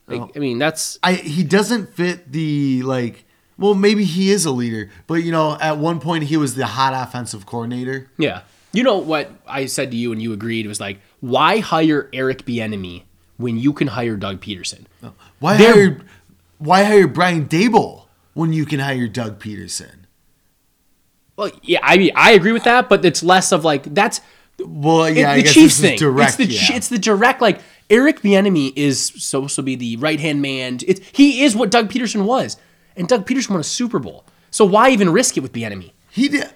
Like, 0.08 0.36
I 0.36 0.40
mean, 0.40 0.58
that's 0.58 0.98
I 1.02 1.12
he 1.14 1.44
doesn't 1.44 1.94
fit 1.94 2.32
the 2.32 2.82
like. 2.82 3.24
Well, 3.58 3.74
maybe 3.74 4.04
he 4.04 4.30
is 4.30 4.44
a 4.44 4.50
leader, 4.50 4.90
but 5.06 5.14
you 5.22 5.30
know, 5.30 5.56
at 5.60 5.78
one 5.78 6.00
point 6.00 6.24
he 6.24 6.36
was 6.36 6.54
the 6.56 6.66
hot 6.66 6.92
offensive 7.08 7.46
coordinator. 7.46 8.10
yeah. 8.18 8.42
You 8.74 8.82
know 8.82 8.96
what 8.96 9.30
I 9.46 9.66
said 9.66 9.90
to 9.90 9.96
you 9.98 10.12
and 10.12 10.22
you 10.22 10.32
agreed 10.32 10.66
was 10.66 10.80
like, 10.80 10.98
why 11.20 11.58
hire 11.58 12.08
Eric 12.14 12.46
Bieniemy 12.46 13.02
when 13.36 13.58
you 13.58 13.74
can 13.74 13.88
hire 13.88 14.16
Doug 14.16 14.40
Pederson. 14.40 14.86
Why 15.40 15.58
They're- 15.58 15.74
hire 15.74 16.00
why 16.56 16.84
hire 16.84 17.06
Brian 17.06 17.46
Daboll 17.46 18.04
when 18.32 18.54
you 18.54 18.64
can 18.64 18.80
hire 18.80 19.08
Doug 19.08 19.38
Pederson? 19.38 20.01
Well, 21.36 21.50
yeah, 21.62 21.80
I 21.82 21.96
mean, 21.98 22.10
I 22.14 22.32
agree 22.32 22.52
with 22.52 22.64
that, 22.64 22.88
but 22.88 23.04
it's 23.04 23.22
less 23.22 23.52
of 23.52 23.64
like 23.64 23.84
that's 23.94 24.20
Well, 24.58 25.04
it- 25.04 25.16
yeah, 25.16 25.32
I 25.32 25.36
the 25.36 25.42
guess 25.44 25.54
Chiefs 25.54 25.80
thing. 25.80 25.98
direct. 25.98 26.28
it's 26.28 26.36
the 26.36 26.44
yeah. 26.72 26.76
it's 26.76 26.88
the 26.88 26.98
direct 26.98 27.40
like 27.40 27.60
Eric 27.90 28.20
Bieniemy 28.22 28.72
is 28.76 29.12
supposed 29.16 29.56
to 29.56 29.62
be 29.62 29.74
the 29.74 29.96
right 29.96 30.20
hand 30.20 30.40
man. 30.42 30.78
It's 30.86 31.00
he 31.12 31.42
is 31.44 31.54
what 31.56 31.70
Doug 31.70 31.90
Pederson 31.90 32.24
was, 32.24 32.56
and 32.96 33.08
Doug 33.08 33.26
Pederson 33.26 33.50
won 33.50 33.60
a 33.60 33.64
Super 33.64 33.98
Bowl. 33.98 34.24
So 34.50 34.64
why 34.64 34.90
even 34.90 35.10
risk 35.10 35.36
it 35.36 35.40
with 35.40 35.52
Bieniemy? 35.52 35.92
He 36.10 36.28
did. 36.28 36.50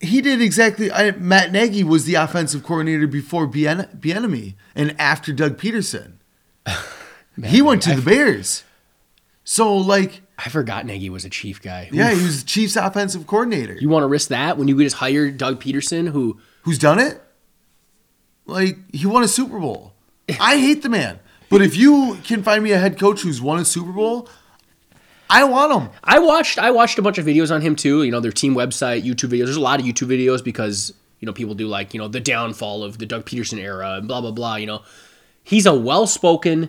He 0.00 0.20
did 0.20 0.40
exactly. 0.40 0.92
I, 0.92 1.10
Matt 1.12 1.50
Nagy 1.50 1.82
was 1.82 2.04
the 2.04 2.14
offensive 2.14 2.62
coordinator 2.62 3.06
before 3.08 3.46
Bien, 3.48 3.88
Bieniemy 3.98 4.54
and 4.76 4.94
after 5.00 5.32
Doug 5.32 5.58
Pederson. 5.58 6.14
he 7.44 7.62
went 7.62 7.82
to 7.82 7.94
the 7.94 8.02
Bears. 8.02 8.64
So, 9.44 9.74
like, 9.76 10.22
I 10.38 10.48
forgot 10.50 10.86
Nagy 10.86 11.10
was 11.10 11.24
a 11.24 11.30
Chief 11.30 11.60
guy. 11.60 11.88
yeah, 11.92 12.12
Oof. 12.12 12.18
he 12.18 12.24
was 12.24 12.42
the 12.42 12.48
Chiefs' 12.48 12.76
offensive 12.76 13.26
coordinator. 13.26 13.74
you 13.74 13.88
want 13.88 14.04
to 14.04 14.06
risk 14.06 14.28
that 14.28 14.56
when 14.56 14.68
you 14.68 14.78
just 14.80 14.96
hire 14.96 15.30
Doug 15.30 15.60
Pederson, 15.60 16.08
who 16.10 16.38
Who's 16.62 16.78
done 16.78 16.98
it? 16.98 17.20
Like, 18.46 18.78
he 18.94 19.06
won 19.06 19.22
a 19.22 19.28
Super 19.28 19.58
Bowl. 19.58 19.94
I 20.40 20.58
hate 20.58 20.82
the 20.82 20.88
man, 20.88 21.18
but 21.50 21.62
if 21.62 21.76
you 21.76 22.18
can 22.24 22.42
find 22.42 22.62
me 22.62 22.72
a 22.72 22.78
head 22.78 22.98
coach 22.98 23.22
who's 23.22 23.40
won 23.40 23.58
a 23.58 23.64
Super 23.64 23.92
Bowl, 23.92 24.28
I 25.30 25.44
want 25.44 25.72
him. 25.72 25.90
I 26.04 26.18
watched 26.18 26.58
I 26.58 26.70
watched 26.70 26.98
a 26.98 27.02
bunch 27.02 27.18
of 27.18 27.26
videos 27.26 27.54
on 27.54 27.60
him 27.62 27.74
too. 27.76 28.02
You 28.02 28.10
know, 28.10 28.20
their 28.20 28.32
team 28.32 28.54
website, 28.54 29.02
YouTube 29.02 29.30
videos. 29.30 29.44
There's 29.44 29.56
a 29.56 29.60
lot 29.60 29.80
of 29.80 29.86
YouTube 29.86 30.08
videos 30.08 30.42
because 30.44 30.92
you 31.20 31.26
know 31.26 31.32
people 31.32 31.54
do 31.54 31.66
like 31.66 31.94
you 31.94 32.00
know 32.00 32.08
the 32.08 32.20
downfall 32.20 32.82
of 32.84 32.98
the 32.98 33.06
Doug 33.06 33.24
Pederson 33.24 33.58
era 33.58 33.94
and 33.94 34.08
blah 34.08 34.20
blah 34.20 34.30
blah. 34.30 34.56
You 34.56 34.66
know, 34.66 34.82
he's 35.42 35.66
a 35.66 35.74
well 35.74 36.06
spoken. 36.06 36.68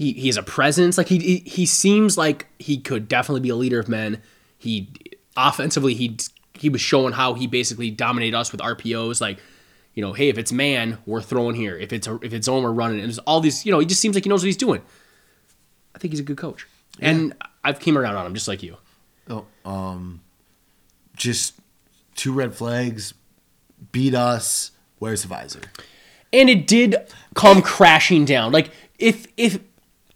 He 0.00 0.14
he 0.14 0.28
has 0.28 0.38
a 0.38 0.42
presence. 0.42 0.96
Like 0.96 1.08
he, 1.08 1.42
he 1.44 1.66
seems 1.66 2.16
like 2.16 2.46
he 2.58 2.78
could 2.78 3.06
definitely 3.06 3.42
be 3.42 3.50
a 3.50 3.54
leader 3.54 3.78
of 3.78 3.86
men. 3.86 4.22
He 4.56 4.88
offensively 5.36 5.92
he 5.92 6.16
he 6.54 6.70
was 6.70 6.80
showing 6.80 7.12
how 7.12 7.34
he 7.34 7.46
basically 7.46 7.90
dominated 7.90 8.34
us 8.34 8.50
with 8.50 8.62
RPOs. 8.62 9.20
Like 9.20 9.40
you 9.92 10.02
know, 10.02 10.14
hey, 10.14 10.30
if 10.30 10.38
it's 10.38 10.52
man, 10.52 10.96
we're 11.04 11.20
throwing 11.20 11.54
here. 11.54 11.76
If 11.76 11.92
it's 11.92 12.06
if 12.22 12.32
it's 12.32 12.46
zone, 12.46 12.62
we're 12.62 12.72
running. 12.72 13.00
And 13.00 13.08
there's 13.08 13.18
all 13.18 13.40
these. 13.40 13.66
You 13.66 13.72
know, 13.72 13.78
he 13.78 13.84
just 13.84 14.00
seems 14.00 14.14
like 14.14 14.24
he 14.24 14.30
knows 14.30 14.40
what 14.40 14.46
he's 14.46 14.56
doing. 14.56 14.80
I 15.94 15.98
think 15.98 16.14
he's 16.14 16.20
a 16.20 16.22
good 16.22 16.38
coach, 16.38 16.66
and 16.98 17.34
I've 17.62 17.78
came 17.78 17.98
around 17.98 18.16
on 18.16 18.24
him 18.24 18.32
just 18.32 18.48
like 18.48 18.62
you. 18.62 18.78
Oh, 19.28 19.44
um, 19.66 20.22
just 21.14 21.60
two 22.14 22.32
red 22.32 22.54
flags, 22.54 23.12
beat 23.92 24.14
us. 24.14 24.70
Where's 24.98 25.20
the 25.20 25.28
visor? 25.28 25.60
and 26.32 26.48
it 26.48 26.66
did 26.66 26.96
come 27.34 27.62
crashing 27.62 28.24
down. 28.24 28.52
Like 28.52 28.70
if 28.98 29.26
if 29.36 29.58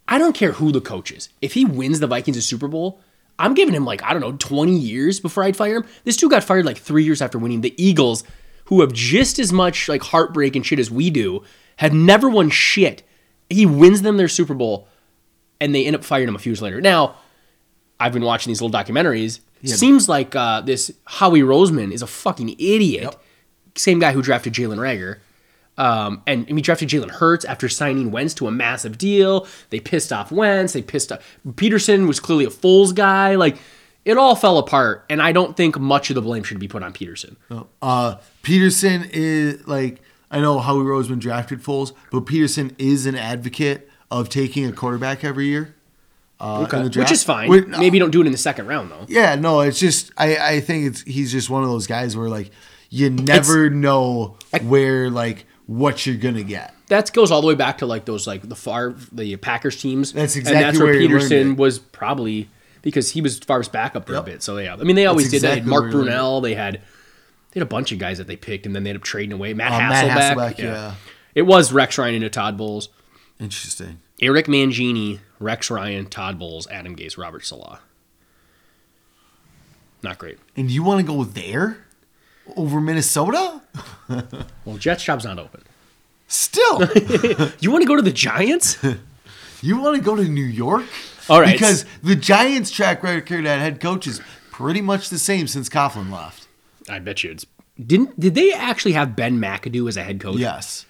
I 0.06 0.18
don't 0.18 0.34
care 0.34 0.52
who 0.52 0.70
the 0.70 0.80
coach 0.80 1.10
is, 1.10 1.28
if 1.40 1.54
he 1.54 1.64
wins 1.64 2.00
the 2.00 2.06
Vikings 2.06 2.36
a 2.36 2.42
Super 2.42 2.68
Bowl, 2.68 3.00
I'm 3.38 3.54
giving 3.54 3.74
him 3.74 3.84
like 3.84 4.02
I 4.02 4.12
don't 4.12 4.20
know 4.20 4.32
20 4.32 4.76
years 4.76 5.20
before 5.20 5.44
I'd 5.44 5.56
fire 5.56 5.76
him. 5.76 5.86
This 6.04 6.16
dude 6.16 6.30
got 6.30 6.44
fired 6.44 6.66
like 6.66 6.78
three 6.78 7.04
years 7.04 7.22
after 7.22 7.38
winning. 7.38 7.62
The 7.62 7.74
Eagles, 7.82 8.24
who 8.66 8.80
have 8.80 8.92
just 8.92 9.38
as 9.38 9.52
much 9.52 9.88
like 9.88 10.02
heartbreak 10.02 10.56
and 10.56 10.64
shit 10.64 10.78
as 10.78 10.90
we 10.90 11.10
do, 11.10 11.42
have 11.76 11.92
never 11.92 12.28
won 12.28 12.50
shit. 12.50 13.02
He 13.50 13.66
wins 13.66 14.02
them 14.02 14.16
their 14.16 14.28
Super 14.28 14.54
Bowl, 14.54 14.88
and 15.60 15.74
they 15.74 15.84
end 15.86 15.96
up 15.96 16.04
firing 16.04 16.28
him 16.28 16.36
a 16.36 16.38
few 16.38 16.50
years 16.50 16.62
later. 16.62 16.80
Now, 16.80 17.16
I've 17.98 18.12
been 18.12 18.24
watching 18.24 18.50
these 18.50 18.60
little 18.62 18.78
documentaries. 18.78 19.40
Seems 19.78 20.08
like 20.08 20.36
uh, 20.36 20.60
this 20.60 20.92
Howie 21.06 21.40
Roseman 21.40 21.92
is 21.92 22.02
a 22.02 22.06
fucking 22.06 22.50
idiot. 22.58 23.16
Same 23.76 23.98
guy 23.98 24.12
who 24.12 24.22
drafted 24.22 24.52
Jalen 24.52 24.78
Reagor. 24.78 25.18
Um, 25.76 26.22
and 26.26 26.48
we 26.50 26.62
drafted 26.62 26.88
Jalen 26.88 27.10
Hurts 27.10 27.44
after 27.44 27.68
signing 27.68 28.10
Wentz 28.10 28.34
to 28.34 28.46
a 28.46 28.50
massive 28.50 28.96
deal. 28.96 29.46
They 29.70 29.80
pissed 29.80 30.12
off 30.12 30.30
Wentz. 30.30 30.72
They 30.72 30.82
pissed 30.82 31.10
off 31.12 31.20
Pederson 31.46 32.06
was 32.06 32.20
clearly 32.20 32.44
a 32.44 32.50
Foles 32.50 32.94
guy. 32.94 33.34
Like 33.34 33.56
it 34.04 34.16
all 34.16 34.36
fell 34.36 34.58
apart, 34.58 35.04
and 35.08 35.20
I 35.20 35.32
don't 35.32 35.56
think 35.56 35.78
much 35.78 36.10
of 36.10 36.14
the 36.14 36.22
blame 36.22 36.44
should 36.44 36.60
be 36.60 36.68
put 36.68 36.82
on 36.82 36.92
Pederson. 36.92 37.36
Uh, 37.82 38.16
Pederson 38.42 39.08
is 39.12 39.66
like 39.66 40.00
I 40.30 40.40
know 40.40 40.58
Howie 40.58 40.84
Roseman 40.84 41.18
drafted 41.18 41.62
Foles, 41.62 41.92
but 42.10 42.24
Pederson 42.26 42.74
is 42.78 43.06
an 43.06 43.14
advocate 43.14 43.88
of 44.10 44.28
taking 44.28 44.66
a 44.66 44.72
quarterback 44.72 45.24
every 45.24 45.46
year. 45.46 45.74
Uh, 46.40 46.66
draft. 46.66 46.96
which 46.96 47.10
is 47.12 47.24
fine. 47.24 47.48
Maybe 47.70 47.98
don't 47.98 48.10
do 48.10 48.20
it 48.20 48.26
in 48.26 48.32
the 48.32 48.38
second 48.38 48.66
round 48.66 48.90
though. 48.90 49.06
Yeah, 49.08 49.36
no, 49.36 49.60
it's 49.60 49.78
just 49.78 50.12
I, 50.16 50.36
I 50.36 50.60
think 50.60 50.86
it's 50.86 51.02
he's 51.02 51.32
just 51.32 51.48
one 51.48 51.62
of 51.62 51.68
those 51.68 51.86
guys 51.86 52.16
where 52.16 52.28
like 52.28 52.50
you 52.90 53.10
never 53.10 53.70
know 53.70 54.36
where 54.62 55.10
like 55.10 55.46
what 55.66 56.04
you're 56.06 56.16
gonna 56.16 56.42
get. 56.42 56.74
That 56.88 57.12
goes 57.12 57.30
all 57.30 57.40
the 57.40 57.46
way 57.46 57.54
back 57.54 57.78
to 57.78 57.86
like 57.86 58.04
those 58.04 58.26
like 58.26 58.48
the 58.48 58.54
far 58.56 58.94
the 59.12 59.36
Packers 59.36 59.80
teams. 59.80 60.12
That's 60.12 60.36
exactly 60.36 60.56
and 60.62 60.66
exactly 60.76 61.06
that's 61.08 61.10
where 61.10 61.18
where 61.18 61.40
Pederson 61.50 61.56
was 61.56 61.78
probably 61.78 62.48
because 62.82 63.10
he 63.12 63.20
was 63.22 63.38
Favre's 63.38 63.68
backup 63.68 64.06
for 64.06 64.12
Yep. 64.12 64.22
a 64.22 64.26
bit. 64.26 64.42
So 64.42 64.58
yeah, 64.58 64.74
I 64.74 64.84
mean 64.84 64.96
they 64.96 65.06
always 65.06 65.30
That's 65.30 65.42
did 65.42 65.48
that. 65.48 65.54
They 65.54 65.60
had 65.60 65.66
Mark 65.66 65.82
where 65.84 65.90
he 65.90 65.96
learned 65.98 66.10
Brunell. 66.10 66.42
They 66.42 66.54
had 66.54 66.74
they 67.52 67.60
had 67.60 67.62
a 67.62 67.70
bunch 67.70 67.92
of 67.92 67.98
guys 67.98 68.18
that 68.18 68.26
they 68.26 68.36
picked, 68.36 68.66
and 68.66 68.74
then 68.74 68.82
they 68.84 68.90
ended 68.90 69.00
up 69.02 69.04
trading 69.04 69.32
away. 69.32 69.54
Matt 69.54 69.72
Uh, 69.72 69.78
Hasselbeck. 69.78 70.36
Matt 70.36 70.36
Hasselbeck, 70.36 70.58
yeah. 70.58 70.94
It 71.34 71.42
was 71.42 71.72
Rex 71.72 71.96
Ryan 71.98 72.16
into 72.16 72.28
Todd 72.30 72.56
Bowles, 72.56 72.88
Interesting. 73.40 74.00
Eric 74.20 74.46
Mangini, 74.46 75.20
Rex 75.40 75.70
Ryan, 75.70 76.06
Todd 76.06 76.38
Bowles, 76.38 76.66
Adam 76.68 76.94
Gase, 76.94 77.16
Robert 77.18 77.44
Saleh. 77.44 77.78
Not 80.02 80.18
great. 80.18 80.38
And 80.56 80.70
you 80.70 80.82
want 80.82 81.00
to 81.00 81.06
go 81.06 81.24
there 81.24 81.78
over 82.56 82.80
Minnesota? 82.80 83.60
Well, 84.64 84.76
Jets 84.78 85.04
job's 85.04 85.24
not 85.24 85.38
open. 85.38 85.62
Still, 86.28 86.80
You 87.60 87.70
want 87.70 87.82
to 87.82 87.86
go 87.86 87.96
to 87.96 88.02
the 88.02 88.12
Giants? 88.12 88.78
you 89.62 89.78
want 89.80 89.96
to 89.96 90.02
go 90.02 90.16
to 90.16 90.24
New 90.24 90.42
York? 90.44 90.84
All 91.28 91.40
right. 91.40 91.52
Because 91.52 91.84
the 92.02 92.16
Giants' 92.16 92.70
track 92.70 93.02
record 93.02 93.46
at 93.46 93.60
head 93.60 93.80
coach 93.80 94.06
is 94.06 94.20
pretty 94.50 94.80
much 94.80 95.10
the 95.10 95.18
same 95.18 95.46
since 95.46 95.68
Coughlin 95.68 96.10
left. 96.10 96.46
I 96.88 96.98
bet 96.98 97.24
you 97.24 97.30
it's. 97.30 97.46
Didn't 97.84 98.18
did 98.20 98.34
they 98.34 98.52
actually 98.52 98.92
have 98.92 99.16
Ben 99.16 99.38
McAdoo 99.38 99.88
as 99.88 99.96
a 99.96 100.02
head 100.04 100.20
coach? 100.20 100.38
Yes. 100.38 100.86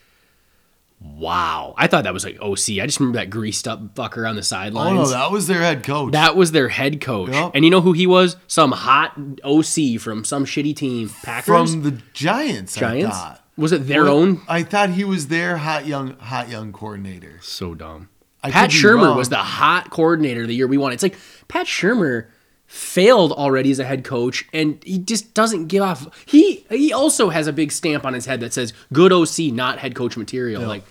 Wow. 1.05 1.75
I 1.77 1.87
thought 1.87 2.05
that 2.05 2.15
was 2.15 2.25
like 2.25 2.41
OC. 2.41 2.81
I 2.81 2.87
just 2.87 2.99
remember 2.99 3.19
that 3.19 3.31
greased 3.31 3.69
up 3.69 3.95
fucker 3.95 4.29
on 4.29 4.35
the 4.37 4.41
Oh 4.41 4.43
sidelines. 4.43 4.95
no, 4.97 5.07
that 5.17 5.31
was 5.31 5.47
their 5.47 5.61
head 5.61 5.85
coach. 5.85 6.13
That 6.13 6.35
was 6.35 6.53
their 6.53 6.69
head 6.69 7.01
coach. 7.01 7.31
Yep. 7.31 7.53
And 7.55 7.65
you 7.65 7.71
know 7.71 7.81
who 7.83 7.93
he 7.93 8.07
was? 8.07 8.37
Some 8.47 8.73
hot 8.73 9.17
OC 9.45 10.01
from 10.01 10.25
some 10.25 10.45
shitty 10.45 10.75
team. 10.75 11.11
Packers? 11.23 11.45
from 11.75 11.83
the 11.83 12.01
Giants. 12.15 12.75
Giants? 12.77 13.15
I 13.15 13.19
thought. 13.19 13.41
Was 13.57 13.71
it 13.73 13.87
their 13.87 14.05
Well, 14.05 14.15
own? 14.19 14.41
I 14.49 14.63
thought 14.65 14.91
he 14.91 15.05
was 15.05 15.29
their 15.29 15.59
hot 15.59 15.87
young 15.87 16.17
hot 16.19 16.49
young 16.49 16.73
coordinator. 16.73 17.39
So 17.43 17.75
dumb. 17.75 18.09
I 18.43 18.51
Pat 18.51 18.71
Shurmur 18.71 19.05
wrong. 19.09 19.17
was 19.17 19.29
the 19.29 19.37
hot 19.37 19.91
coordinator 19.91 20.47
the 20.47 20.55
year 20.55 20.67
we 20.67 20.77
won. 20.79 20.93
It's 20.93 21.03
like 21.03 21.17
Pat 21.49 21.67
Shurmur 21.67 22.27
failed 22.67 23.31
already 23.31 23.71
as 23.71 23.79
a 23.79 23.85
head 23.85 24.05
coach 24.05 24.45
and 24.53 24.83
he 24.85 24.99
just 24.99 25.33
doesn't 25.35 25.67
give 25.69 25.83
off 25.83 26.09
he 26.27 26.65
he 26.71 26.93
also 26.93 27.29
has 27.29 27.47
a 27.47 27.53
big 27.53 27.71
stamp 27.71 28.05
on 28.05 28.15
his 28.15 28.25
head 28.27 28.41
that 28.41 28.53
says 28.53 28.73
good 28.93 29.13
OC 29.13 29.53
not 29.53 29.79
head 29.79 29.95
coach 29.95 30.17
material 30.17 30.63
like 30.63 30.83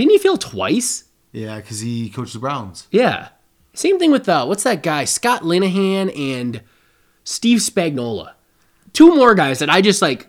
didn't 0.00 0.12
he 0.12 0.18
fail 0.18 0.36
twice 0.36 1.04
Yeah, 1.32 1.56
because 1.56 1.80
he 1.80 2.10
coached 2.10 2.32
the 2.32 2.38
Browns. 2.38 2.86
yeah 2.90 3.28
same 3.74 3.98
thing 3.98 4.10
with 4.10 4.28
uh 4.28 4.44
what's 4.46 4.64
that 4.64 4.82
guy 4.82 5.04
Scott 5.04 5.42
Linehan 5.42 6.16
and 6.18 6.62
Steve 7.24 7.58
Spagnuolo 7.60 8.32
two 8.92 9.14
more 9.14 9.34
guys 9.34 9.60
that 9.60 9.70
I 9.70 9.80
just 9.80 10.02
like 10.02 10.26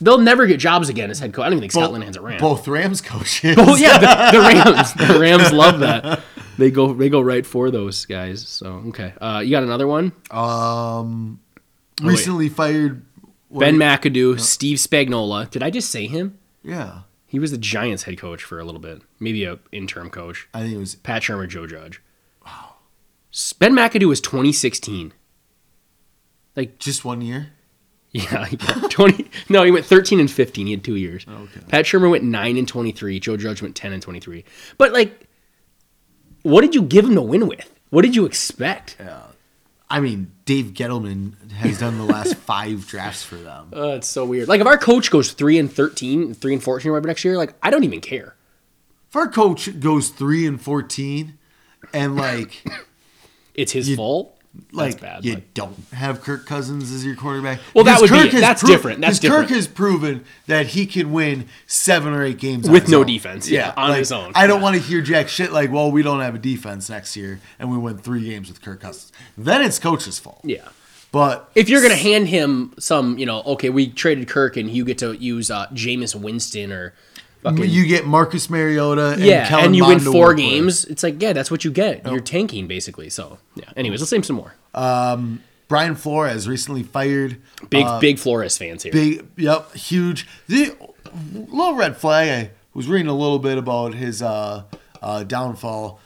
they'll 0.00 0.18
never 0.18 0.46
get 0.46 0.58
jobs 0.58 0.88
again 0.88 1.10
as 1.10 1.18
head 1.18 1.32
coach 1.32 1.42
I 1.42 1.46
don't 1.46 1.52
even 1.58 1.60
think 1.62 1.72
Scott 1.72 1.90
Linehan's 1.92 2.16
a 2.16 2.22
Ram 2.22 2.40
Both 2.40 2.66
Rams 2.66 3.00
coaches. 3.00 3.56
Oh 3.58 3.76
yeah, 3.76 3.98
the, 4.30 4.38
the 4.38 4.42
Rams. 4.74 4.94
The 4.94 5.18
Rams 5.20 5.52
love 5.52 5.80
that. 5.80 6.20
They 6.58 6.70
go 6.70 6.92
they 6.94 7.08
go 7.08 7.20
right 7.20 7.44
for 7.46 7.70
those 7.70 8.04
guys. 8.06 8.46
So 8.48 8.82
okay, 8.88 9.12
uh, 9.20 9.42
you 9.44 9.50
got 9.50 9.62
another 9.62 9.86
one? 9.86 10.12
Um, 10.30 11.40
Oh, 12.02 12.06
recently 12.08 12.48
fired. 12.48 13.04
Ben 13.50 13.76
McAdoo, 13.76 14.40
Steve 14.40 14.78
Spagnuolo. 14.78 15.48
Did 15.50 15.62
I 15.62 15.70
just 15.70 15.90
say 15.90 16.06
him? 16.06 16.38
Yeah, 16.64 17.00
He 17.32 17.38
was 17.38 17.50
the 17.50 17.56
Giants 17.56 18.02
head 18.02 18.18
coach 18.18 18.42
for 18.42 18.60
a 18.60 18.64
little 18.64 18.78
bit, 18.78 19.00
maybe 19.18 19.44
a 19.44 19.58
interim 19.72 20.10
coach. 20.10 20.46
I 20.52 20.60
think 20.60 20.74
it 20.74 20.76
was. 20.76 20.96
Pat 20.96 21.22
Shurmur, 21.22 21.48
Joe 21.48 21.66
Judge. 21.66 22.02
Wow. 22.44 22.74
Ben 23.58 23.72
McAdoo 23.72 24.06
was 24.06 24.20
2016. 24.20 25.14
Like 26.54 26.78
Just 26.78 27.06
one 27.06 27.22
year. 27.22 27.52
Yeah, 28.12 28.44
he 28.44 28.58
got 28.58 28.90
20. 28.90 29.30
No, 29.48 29.62
he 29.62 29.70
went 29.70 29.86
13 29.86 30.20
and 30.20 30.30
15. 30.30 30.66
He 30.66 30.72
had 30.72 30.84
two 30.84 30.96
years. 30.96 31.24
Oh, 31.26 31.44
okay. 31.44 31.62
Pat 31.68 31.86
Shurmur 31.86 32.10
went 32.10 32.24
9 32.24 32.58
and 32.58 32.68
23. 32.68 33.18
Joe 33.18 33.38
Judge 33.38 33.62
went 33.62 33.74
10 33.74 33.94
and 33.94 34.02
23. 34.02 34.44
But 34.76 34.92
like, 34.92 35.26
what 36.42 36.60
did 36.60 36.74
you 36.74 36.82
give 36.82 37.06
him 37.06 37.14
to 37.14 37.22
win 37.22 37.46
with? 37.48 37.72
What 37.88 38.02
did 38.02 38.14
you 38.14 38.26
expect? 38.26 38.98
I 39.92 40.00
mean, 40.00 40.32
Dave 40.46 40.72
Gettleman 40.72 41.50
has 41.52 41.78
done 41.78 41.98
the 41.98 42.04
last 42.04 42.34
five 42.50 42.86
drafts 42.86 43.22
for 43.22 43.34
them. 43.36 43.72
Uh, 43.76 43.88
it's 43.96 44.08
so 44.08 44.24
weird. 44.24 44.48
Like 44.48 44.60
if 44.62 44.66
our 44.66 44.78
coach 44.78 45.10
goes 45.10 45.32
three 45.32 45.58
and 45.58 45.70
13, 45.70 46.32
3 46.32 46.52
and 46.54 46.62
14 46.62 46.88
or 46.88 46.92
whatever 46.94 47.08
next 47.08 47.24
year, 47.24 47.36
like 47.36 47.54
I 47.62 47.68
don't 47.70 47.84
even 47.84 48.00
care. 48.00 48.34
If 49.10 49.16
our 49.16 49.28
coach 49.28 49.78
goes 49.80 50.08
three 50.08 50.46
and 50.46 50.58
fourteen, 50.60 51.36
and 51.92 52.16
like 52.16 52.64
It's 53.54 53.72
his 53.72 53.90
You- 53.90 53.96
fault. 53.96 54.38
Like 54.70 55.00
bad, 55.00 55.24
you 55.24 55.34
but- 55.34 55.54
don't 55.54 55.76
have 55.92 56.20
Kirk 56.22 56.46
Cousins 56.46 56.92
as 56.92 57.04
your 57.04 57.14
quarterback. 57.16 57.60
Well, 57.74 57.84
that 57.84 58.00
would 58.00 58.10
be 58.10 58.16
Kirk 58.16 58.30
has 58.32 58.40
That's 58.40 58.62
different. 58.62 59.00
That's 59.00 59.18
because 59.18 59.36
Kirk 59.42 59.48
has 59.50 59.66
proven 59.66 60.24
that 60.46 60.68
he 60.68 60.86
can 60.86 61.12
win 61.12 61.46
seven 61.66 62.12
or 62.12 62.22
eight 62.24 62.38
games 62.38 62.68
With 62.68 62.88
no 62.88 63.00
own. 63.00 63.06
defense, 63.06 63.48
yeah, 63.48 63.72
on 63.76 63.90
like, 63.90 63.98
his 64.00 64.12
own. 64.12 64.32
I 64.34 64.46
don't 64.46 64.58
Yeah. 64.58 64.62
want 64.64 64.76
to 64.76 64.82
hear 64.82 65.00
jack 65.00 65.28
shit 65.28 65.52
like, 65.52 65.72
"Well, 65.72 65.90
we 65.90 66.02
don't 66.02 66.20
have 66.20 66.34
a 66.34 66.38
defense 66.38 66.90
next 66.90 67.16
year, 67.16 67.40
and 67.58 67.70
we 67.70 67.78
win 67.78 67.98
three 67.98 68.24
games 68.24 68.48
with 68.48 68.60
Kirk 68.62 68.80
Cousins." 68.80 69.10
Then 69.38 69.62
it's 69.62 69.78
coach's 69.78 70.18
fault. 70.18 70.40
Yeah. 70.44 70.68
But 71.12 71.50
If 71.54 71.68
you're 71.68 71.82
gonna 71.82 71.94
hand 71.96 72.28
him 72.28 72.72
some, 72.78 73.18
you 73.18 73.26
know, 73.26 73.42
okay, 73.42 73.68
we 73.68 73.86
traded 73.86 74.28
Kirk 74.28 74.56
and 74.56 74.70
you 74.70 74.84
get 74.84 74.96
to 74.98 75.12
use 75.14 75.50
uh, 75.50 75.66
Jameis 75.74 76.14
Winston 76.14 76.72
or 76.72 76.94
fucking 77.42 77.68
you 77.68 77.86
get 77.86 78.06
Marcus 78.06 78.48
Mariota, 78.50 79.12
and 79.12 79.22
yeah, 79.22 79.48
Kellen 79.48 79.66
and 79.66 79.76
you 79.76 79.86
win 79.86 80.00
four 80.00 80.34
games. 80.34 80.84
It's 80.84 81.02
like 81.02 81.20
yeah, 81.20 81.32
that's 81.32 81.50
what 81.50 81.64
you 81.64 81.70
get. 81.70 82.06
You're 82.06 82.20
tanking 82.20 82.66
basically. 82.66 83.10
So 83.10 83.38
yeah. 83.54 83.64
Anyways, 83.76 84.00
let's 84.00 84.12
name 84.12 84.22
some 84.22 84.36
more. 84.36 84.54
Brian 85.68 85.94
Flores 85.94 86.48
recently 86.48 86.82
fired. 86.82 87.38
Big 87.70 87.86
big 88.00 88.18
Flores 88.18 88.58
fans 88.58 88.82
here. 88.82 88.92
Uh, 88.92 88.96
Big, 88.96 89.26
yep, 89.36 89.72
huge. 89.74 90.26
The 90.46 90.76
little 91.34 91.74
red 91.74 91.96
flag. 91.96 92.28
I 92.28 92.50
was 92.74 92.88
reading 92.88 93.08
a 93.08 93.14
little 93.16 93.38
bit 93.38 93.56
about 93.58 93.94
his 93.94 94.20
uh, 94.22 94.64
uh, 95.00 95.24
downfall. 95.24 96.00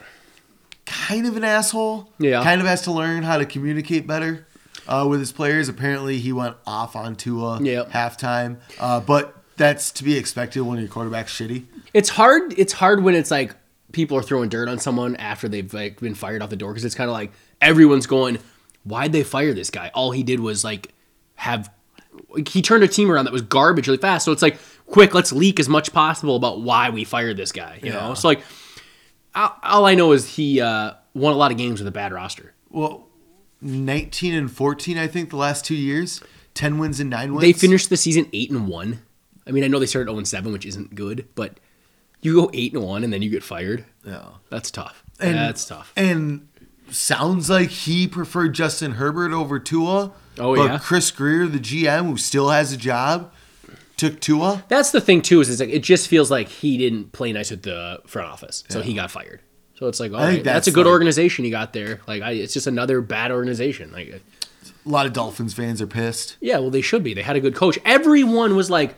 Kind 0.85 1.27
of 1.27 1.37
an 1.37 1.43
asshole. 1.45 2.09
Yeah. 2.19 2.43
Kind 2.45 2.61
of 2.61 2.67
has 2.69 2.83
to 2.83 2.93
learn 2.93 3.25
how 3.25 3.39
to 3.39 3.45
communicate 3.45 4.07
better 4.07 4.47
uh, 4.87 5.05
with 5.09 5.19
his 5.19 5.33
players. 5.33 5.69
Apparently, 5.69 6.19
he 6.19 6.33
went 6.33 6.57
off 6.65 6.95
on 6.95 7.17
Tua 7.17 7.61
Yep. 7.61 7.91
halftime. 7.91 8.59
Uh, 8.79 9.01
but 9.01 9.35
that's 9.57 9.91
to 9.93 10.05
be 10.05 10.17
expected 10.17 10.63
when 10.63 10.79
your 10.79 10.89
quarterback's 10.89 11.33
shitty. 11.33 11.65
It's 11.95 12.11
hard. 12.11 12.55
It's 12.59 12.73
hard 12.75 13.03
when 13.03 13.15
it's 13.15 13.31
like 13.31 13.55
people 13.93 14.17
are 14.19 14.23
throwing 14.23 14.49
dirt 14.49 14.69
on 14.69 14.79
someone 14.79 15.17
after 15.17 15.49
they've 15.49 15.73
like 15.73 16.01
been 16.01 16.15
fired 16.15 16.43
off 16.43 16.51
the 16.51 16.57
door 16.57 16.73
because 16.73 16.85
it's 16.85 16.95
kind 16.95 17.09
of 17.09 17.15
like 17.15 17.33
everyone's 17.61 18.07
going, 18.07 18.39
"Why'd 18.85 19.13
they 19.13 19.23
fire 19.23 19.55
this 19.55 19.71
guy? 19.71 19.91
All 19.95 20.11
he 20.11 20.23
did 20.23 20.41
was 20.41 20.65
like 20.65 20.93
have 21.37 21.71
he 22.49 22.63
turned 22.63 22.83
a 22.85 22.89
team 22.89 23.11
around 23.11 23.25
that 23.25 23.33
was 23.33 23.43
garbage 23.43 23.87
really 23.87 23.99
fast." 23.99 24.25
So 24.25 24.33
it's 24.33 24.43
like, 24.43 24.59
quick, 24.87 25.15
let's 25.15 25.33
leak 25.33 25.59
as 25.61 25.69
much 25.69 25.93
possible 25.93 26.37
about 26.37 26.61
why 26.61 26.91
we 26.91 27.05
fired 27.05 27.37
this 27.37 27.53
guy. 27.53 27.79
You 27.83 27.93
know, 27.93 28.09
Yeah. 28.09 28.15
so 28.15 28.29
like, 28.29 28.41
all, 29.35 29.57
all 29.63 29.87
I 29.87 29.95
know 29.95 30.13
is 30.13 30.37
he 30.37 30.61
uh, 30.61 30.93
won 31.15 31.33
a 31.33 31.37
lot 31.37 31.51
of 31.51 31.57
games 31.59 31.81
with 31.81 31.89
a 31.89 31.93
bad 31.93 32.13
roster. 32.13 32.53
Well, 32.71 33.07
19 33.63 34.35
and 34.35 34.51
14, 34.51 34.99
I 34.99 35.07
think, 35.07 35.31
the 35.31 35.37
last 35.37 35.65
two 35.65 35.75
years. 35.75 36.21
10 36.55 36.79
wins 36.79 37.01
and 37.01 37.11
9 37.11 37.33
wins. 37.35 37.43
They 37.43 37.53
finished 37.53 37.91
the 37.91 37.97
season 37.97 38.29
eight 38.33 38.51
and 38.51 38.67
one. 38.69 39.03
I 39.47 39.51
mean, 39.53 39.65
I 39.65 39.69
know 39.69 39.79
they 39.79 39.87
started 39.87 40.09
zero 40.11 40.19
and 40.19 40.27
seven, 40.29 40.53
which 40.53 40.67
isn't 40.67 40.95
good, 40.95 41.27
but 41.35 41.59
you 42.21 42.35
go 42.35 42.51
eight 42.53 42.73
and 42.75 42.83
one 42.83 43.05
and 43.05 43.13
then 43.13 43.23
you 43.23 43.31
get 43.31 43.43
fired. 43.45 43.85
Yeah. 44.05 44.25
That's 44.51 44.71
tough. 44.71 45.03
And- 45.21 45.37
That's 45.37 45.65
tough. 45.65 45.93
And 45.97 46.49
sounds 46.91 47.51
like 47.51 47.69
he 47.71 48.07
preferred 48.09 48.55
Justin 48.55 48.93
Herbert 48.93 49.33
over 49.33 49.59
Tua. 49.59 50.13
Oh, 50.39 50.55
yeah. 50.55 50.63
but 50.63 50.71
yeah? 50.73 50.79
Chris 50.79 51.11
Grier, 51.11 51.47
the 51.47 51.59
GM, 51.59 52.07
who 52.07 52.17
still 52.17 52.51
has 52.51 52.73
a 52.73 52.77
job, 52.77 53.33
took 53.97 54.21
Tua. 54.21 54.65
That's 54.69 54.91
the 54.91 55.01
thing 55.01 55.23
too. 55.23 55.41
Is 55.41 55.49
it's 55.49 55.61
like 55.61 55.71
it 55.71 55.83
just 55.83 56.09
feels 56.09 56.31
like 56.31 56.49
he 56.49 56.77
didn't 56.77 57.13
play 57.13 57.33
nice 57.33 57.51
with 57.51 57.63
the 57.63 58.01
front 58.07 58.29
office, 58.29 58.63
so 58.69 58.83
he 58.83 58.95
got 58.95 59.11
fired. 59.11 59.41
So 59.75 59.89
it's 59.89 60.01
like, 60.01 60.13
all 60.13 60.19
right, 60.19 60.43
that's, 60.43 60.45
that's 60.45 60.69
a 60.69 60.71
good 60.73 60.87
like- 60.87 60.93
organization 60.93 61.45
you 61.45 61.51
got 61.51 61.73
there. 61.73 62.01
Like, 62.07 62.23
I, 62.23 62.33
it's 62.33 62.53
just 62.55 62.67
another 62.67 63.01
bad 63.01 63.31
organization. 63.31 63.93
Like, 63.93 64.09
A 64.09 64.89
lot 64.89 65.07
of 65.07 65.13
Dolphins 65.13 65.55
fans 65.55 65.83
are 65.83 65.87
pissed. 65.87 66.37
yeah, 66.41 66.59
well, 66.59 66.71
they 66.71 66.81
should 66.83 67.03
be. 67.03 67.15
They 67.15 67.23
had 67.23 67.37
a 67.37 67.41
good 67.41 67.55
coach. 67.55 67.79
Everyone 67.85 68.57
was 68.57 68.71
like, 68.71 68.95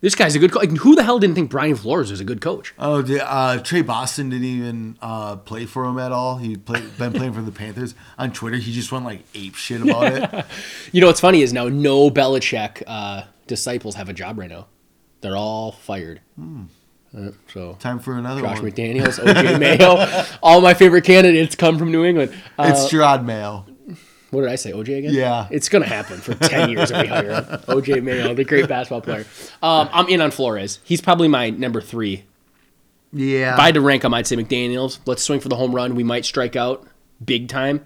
this 0.00 0.14
guy's 0.14 0.34
a 0.34 0.38
good 0.38 0.52
coach. 0.52 0.68
Like, 0.68 0.78
who 0.78 0.94
the 0.94 1.02
hell 1.02 1.18
didn't 1.18 1.34
think 1.36 1.50
Brian 1.50 1.76
Flores 1.76 2.10
was 2.10 2.20
a 2.20 2.24
good 2.24 2.40
coach? 2.40 2.74
Oh, 2.78 3.02
uh, 3.02 3.58
Tre 3.58 3.82
Boston 3.82 4.30
didn't 4.30 4.44
even 4.46 4.98
uh, 5.02 5.36
play 5.36 5.66
for 5.66 5.84
him 5.84 5.98
at 5.98 6.12
all. 6.12 6.36
He 6.38 6.56
played, 6.56 6.96
been 6.98 7.12
playing 7.12 7.32
for 7.34 7.42
the 7.42 7.52
Panthers. 7.52 7.94
On 8.18 8.32
Twitter, 8.32 8.56
he 8.56 8.72
just 8.72 8.90
went 8.92 9.04
like 9.04 9.22
ape 9.34 9.54
shit 9.54 9.82
about 9.82 10.12
it. 10.12 10.44
You 10.92 11.00
know 11.00 11.06
what's 11.06 11.20
funny 11.20 11.42
is 11.42 11.52
now 11.52 11.68
no 11.68 12.10
Belichick 12.10 12.82
uh, 12.86 13.24
disciples 13.46 13.94
have 13.94 14.08
a 14.08 14.12
job 14.12 14.38
right 14.38 14.50
now. 14.50 14.66
They're 15.20 15.36
all 15.36 15.72
fired. 15.72 16.20
Uh, 17.16 17.30
so 17.52 17.76
Time 17.80 17.98
for 17.98 18.16
another 18.16 18.42
one. 18.42 18.54
Josh 18.54 18.62
one. 18.62 18.70
McDaniels, 18.72 19.18
OJ 19.18 19.58
Mayo, 19.58 20.24
all 20.42 20.60
my 20.60 20.74
favorite 20.74 21.04
candidates 21.04 21.54
come 21.54 21.78
from 21.78 21.90
New 21.92 22.04
England. 22.04 22.32
Uh, 22.58 22.70
It's 22.72 22.92
Jerod 22.92 23.24
Mayo. 23.24 23.66
What 24.30 24.42
did 24.42 24.50
I 24.50 24.56
say? 24.56 24.72
OJ 24.72 24.98
again? 24.98 25.12
Yeah. 25.14 25.48
It's 25.50 25.68
gonna 25.68 25.86
happen 25.86 26.18
for 26.18 26.34
ten 26.34 26.70
years 26.70 26.90
if 26.90 27.02
we 27.02 27.08
hire 27.08 27.34
him. 27.34 27.44
OJ 27.44 28.02
Mayo, 28.02 28.32
the 28.34 28.44
great 28.44 28.68
basketball 28.68 29.00
player. 29.00 29.26
Um, 29.62 29.88
I'm 29.92 30.08
in 30.08 30.20
on 30.20 30.30
Flores. 30.30 30.78
He's 30.84 31.00
probably 31.00 31.28
my 31.28 31.50
number 31.50 31.80
three. 31.80 32.24
Yeah. 33.12 33.54
If 33.54 33.60
I 33.60 33.66
had 33.66 33.74
to 33.74 33.80
rank 33.80 34.04
him, 34.04 34.14
I'd 34.14 34.26
say 34.26 34.36
McDaniel's. 34.36 35.00
Let's 35.04 35.22
swing 35.22 35.40
for 35.40 35.48
the 35.48 35.56
home 35.56 35.74
run. 35.74 35.94
We 35.96 36.04
might 36.04 36.24
strike 36.24 36.54
out 36.56 36.86
big 37.24 37.48
time. 37.48 37.84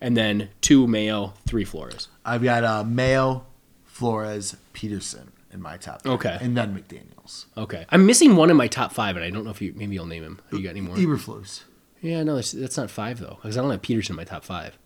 And 0.00 0.16
then 0.16 0.50
two 0.60 0.86
Mayo, 0.86 1.34
three 1.46 1.64
Flores. 1.64 2.08
I've 2.24 2.42
got 2.42 2.64
uh, 2.64 2.84
Mayo, 2.84 3.46
Flores, 3.84 4.56
Pederson 4.74 5.28
in 5.52 5.62
my 5.62 5.76
top. 5.78 6.02
three, 6.02 6.12
Okay. 6.12 6.36
And 6.40 6.56
then 6.56 6.74
McDaniels. 6.76 7.46
Okay. 7.56 7.86
I'm 7.90 8.04
missing 8.06 8.36
one 8.36 8.50
in 8.50 8.56
my 8.56 8.68
top 8.68 8.92
five, 8.92 9.16
and 9.16 9.24
I 9.24 9.30
don't 9.30 9.44
know 9.44 9.50
if 9.50 9.62
you 9.62 9.72
maybe 9.74 9.94
you'll 9.94 10.06
name 10.06 10.22
him. 10.22 10.40
Have 10.50 10.58
you 10.60 10.64
got 10.64 10.70
any 10.70 10.82
more? 10.82 10.96
Eberflus. 10.96 11.62
Yeah, 12.02 12.22
no, 12.22 12.36
that's, 12.36 12.52
that's 12.52 12.76
not 12.76 12.90
five 12.90 13.18
though, 13.20 13.38
because 13.42 13.56
I 13.56 13.62
don't 13.62 13.70
have 13.70 13.82
Pederson 13.82 14.10
in 14.10 14.16
my 14.16 14.24
top 14.24 14.44
five. 14.44 14.78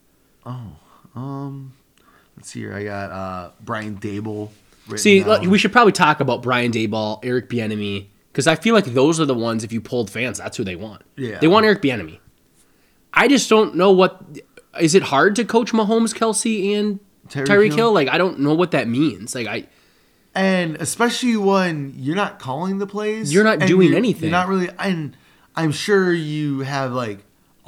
Oh, 0.47 0.77
um, 1.15 1.73
let's 2.37 2.51
see 2.51 2.61
here. 2.61 2.75
I 2.75 2.85
got 2.85 3.11
uh, 3.11 3.51
Brian 3.61 3.99
Daboll. 3.99 4.51
See, 4.97 5.23
down. 5.23 5.49
we 5.49 5.59
should 5.59 5.73
probably 5.73 5.93
talk 5.93 6.21
about 6.21 6.43
Brian 6.43 6.73
Daboll, 6.73 7.21
Eric 7.23 7.49
Bieniemy, 7.49 8.07
because 8.33 8.47
I 8.47 8.57
feel 8.57 8.75
like 8.75 8.87
those 8.87 9.21
are 9.21 9.25
the 9.25 9.35
ones. 9.35 9.62
If 9.62 9.73
you 9.73 9.81
pulled 9.81 10.11
fans, 10.11 10.39
that's 10.39 10.57
who 10.57 10.65
they 10.65 10.75
want. 10.77 11.03
Yeah. 11.17 11.39
they 11.39 11.47
want 11.49 11.65
Eric 11.67 11.83
Bieniemy. 11.83 12.19
I 13.12 13.29
just 13.29 13.49
don't 13.49 13.75
know 13.77 13.93
what. 13.93 14.21
Is 14.81 14.95
it 14.95 15.03
hard 15.05 15.37
to 15.37 15.45
coach 15.45 15.73
Mahomes, 15.73 16.15
Kelce, 16.15 16.75
and 16.79 17.01
Tyreek 17.29 17.69
Hill? 17.69 17.77
Hill? 17.77 17.93
Like 17.93 18.09
I 18.09 18.19
don't 18.19 18.41
know 18.41 18.55
what 18.55 18.71
that 18.73 18.89
means. 18.89 19.35
Like 19.35 19.47
I, 19.47 19.67
and 20.35 20.77
especially 20.77 21.37
when 21.37 21.93
you're 21.97 22.17
not 22.17 22.39
calling 22.39 22.79
the 22.79 22.87
plays, 22.87 23.33
You're 23.33 23.45
not 23.45 23.61
doing 23.61 23.89
you're- 23.89 23.97
anything. 23.97 24.31
You're 24.31 24.39
not 24.39 24.49
really, 24.49 24.71
and 24.79 25.17
I'm 25.57 25.73
sure 25.73 26.12
you 26.12 26.61
have 26.61 26.93
like 26.93 27.19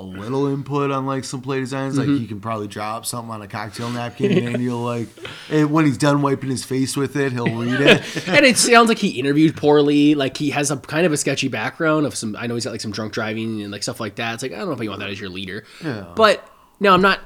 a 0.02 0.18
little 0.20 0.46
input 0.46 0.90
on 0.90 1.06
like 1.06 1.24
some 1.24 1.40
play 1.40 1.60
designs. 1.60 1.98
Mm-hmm. 1.98 2.12
Like 2.12 2.20
you 2.20 2.26
can 2.26 2.40
probably 2.40 2.68
drop 2.68 3.06
something 3.06 3.30
on 3.30 3.42
a 3.42 3.48
cocktail 3.48 3.90
napkin, 3.90 4.46
and 4.46 4.62
you'll 4.62 4.82
like, 4.82 5.08
and 5.50 5.70
when 5.72 5.84
he's 5.84 5.98
done 5.98 6.22
wiping 6.22 6.50
his 6.50 6.64
face 6.64 6.96
with 6.96 7.16
it, 7.16 7.32
he'll 7.32 7.46
read 7.46 7.80
it. 7.80 8.28
and 8.28 8.44
it 8.44 8.56
sounds 8.56 8.88
like 8.88 8.98
he 8.98 9.18
interviewed 9.18 9.56
poorly. 9.56 10.14
Like 10.14 10.36
he 10.36 10.50
has 10.50 10.70
a 10.70 10.76
kind 10.76 11.06
of 11.06 11.12
a 11.12 11.16
sketchy 11.16 11.48
background 11.48 12.06
of 12.06 12.14
some. 12.14 12.36
I 12.36 12.46
know 12.46 12.54
he's 12.54 12.64
got 12.64 12.72
like 12.72 12.80
some 12.80 12.92
drunk 12.92 13.12
driving 13.12 13.62
and 13.62 13.70
like 13.70 13.82
stuff 13.82 14.00
like 14.00 14.16
that. 14.16 14.34
It's 14.34 14.42
like 14.42 14.52
I 14.52 14.58
don't 14.58 14.66
know 14.66 14.72
if 14.72 14.80
you 14.80 14.88
want 14.88 15.00
that 15.00 15.10
as 15.10 15.20
your 15.20 15.30
leader. 15.30 15.64
Yeah. 15.82 16.12
But 16.14 16.48
no, 16.80 16.92
I'm 16.92 17.02
not. 17.02 17.20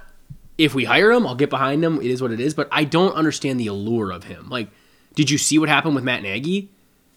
If 0.58 0.74
we 0.74 0.84
hire 0.84 1.12
him, 1.12 1.26
I'll 1.26 1.34
get 1.34 1.50
behind 1.50 1.84
him. 1.84 1.98
It 1.98 2.06
is 2.06 2.22
what 2.22 2.32
it 2.32 2.40
is. 2.40 2.54
But 2.54 2.68
I 2.72 2.84
don't 2.84 3.12
understand 3.14 3.60
the 3.60 3.66
allure 3.66 4.10
of 4.10 4.24
him. 4.24 4.48
Like, 4.48 4.68
did 5.14 5.30
you 5.30 5.36
see 5.36 5.58
what 5.58 5.68
happened 5.68 5.94
with 5.94 6.04
Matt 6.04 6.22
Nagy? 6.22 6.70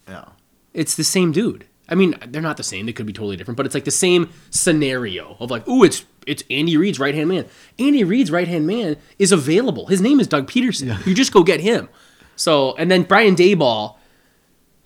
yeah. 0.07 0.26
It's 0.73 0.95
the 0.95 1.03
same 1.03 1.31
dude. 1.31 1.65
I 1.90 1.95
mean, 1.95 2.16
they're 2.28 2.41
not 2.41 2.57
the 2.57 2.64
same. 2.64 2.86
They 2.86 2.94
could 2.94 3.06
be 3.06 3.14
totally 3.14 3.36
different, 3.36 3.57
but 3.57 3.66
it's 3.66 3.76
like 3.76 3.86
the 3.86 3.91
same 3.91 4.30
scenario 4.49 5.36
of 5.40 5.52
like, 5.52 5.68
ooh, 5.68 5.84
it's 5.84 6.06
it's 6.28 6.44
Andy 6.49 6.78
Reid's 6.78 6.99
right 6.99 7.16
hand 7.16 7.30
man. 7.30 7.45
Andy 7.80 8.03
Reid's 8.03 8.32
right 8.32 8.48
hand 8.48 8.68
man 8.68 8.98
is 9.18 9.32
available. 9.32 9.88
His 9.88 10.02
name 10.02 10.20
is 10.20 10.28
Doug 10.28 10.49
Pederson. 10.49 11.06
You 11.06 11.16
just 11.16 11.34
go 11.34 11.44
get 11.44 11.60
him. 11.60 11.90
So, 12.36 12.76
and 12.78 12.90
then 12.90 13.03
Brian 13.03 13.36
Daboll, 13.36 13.98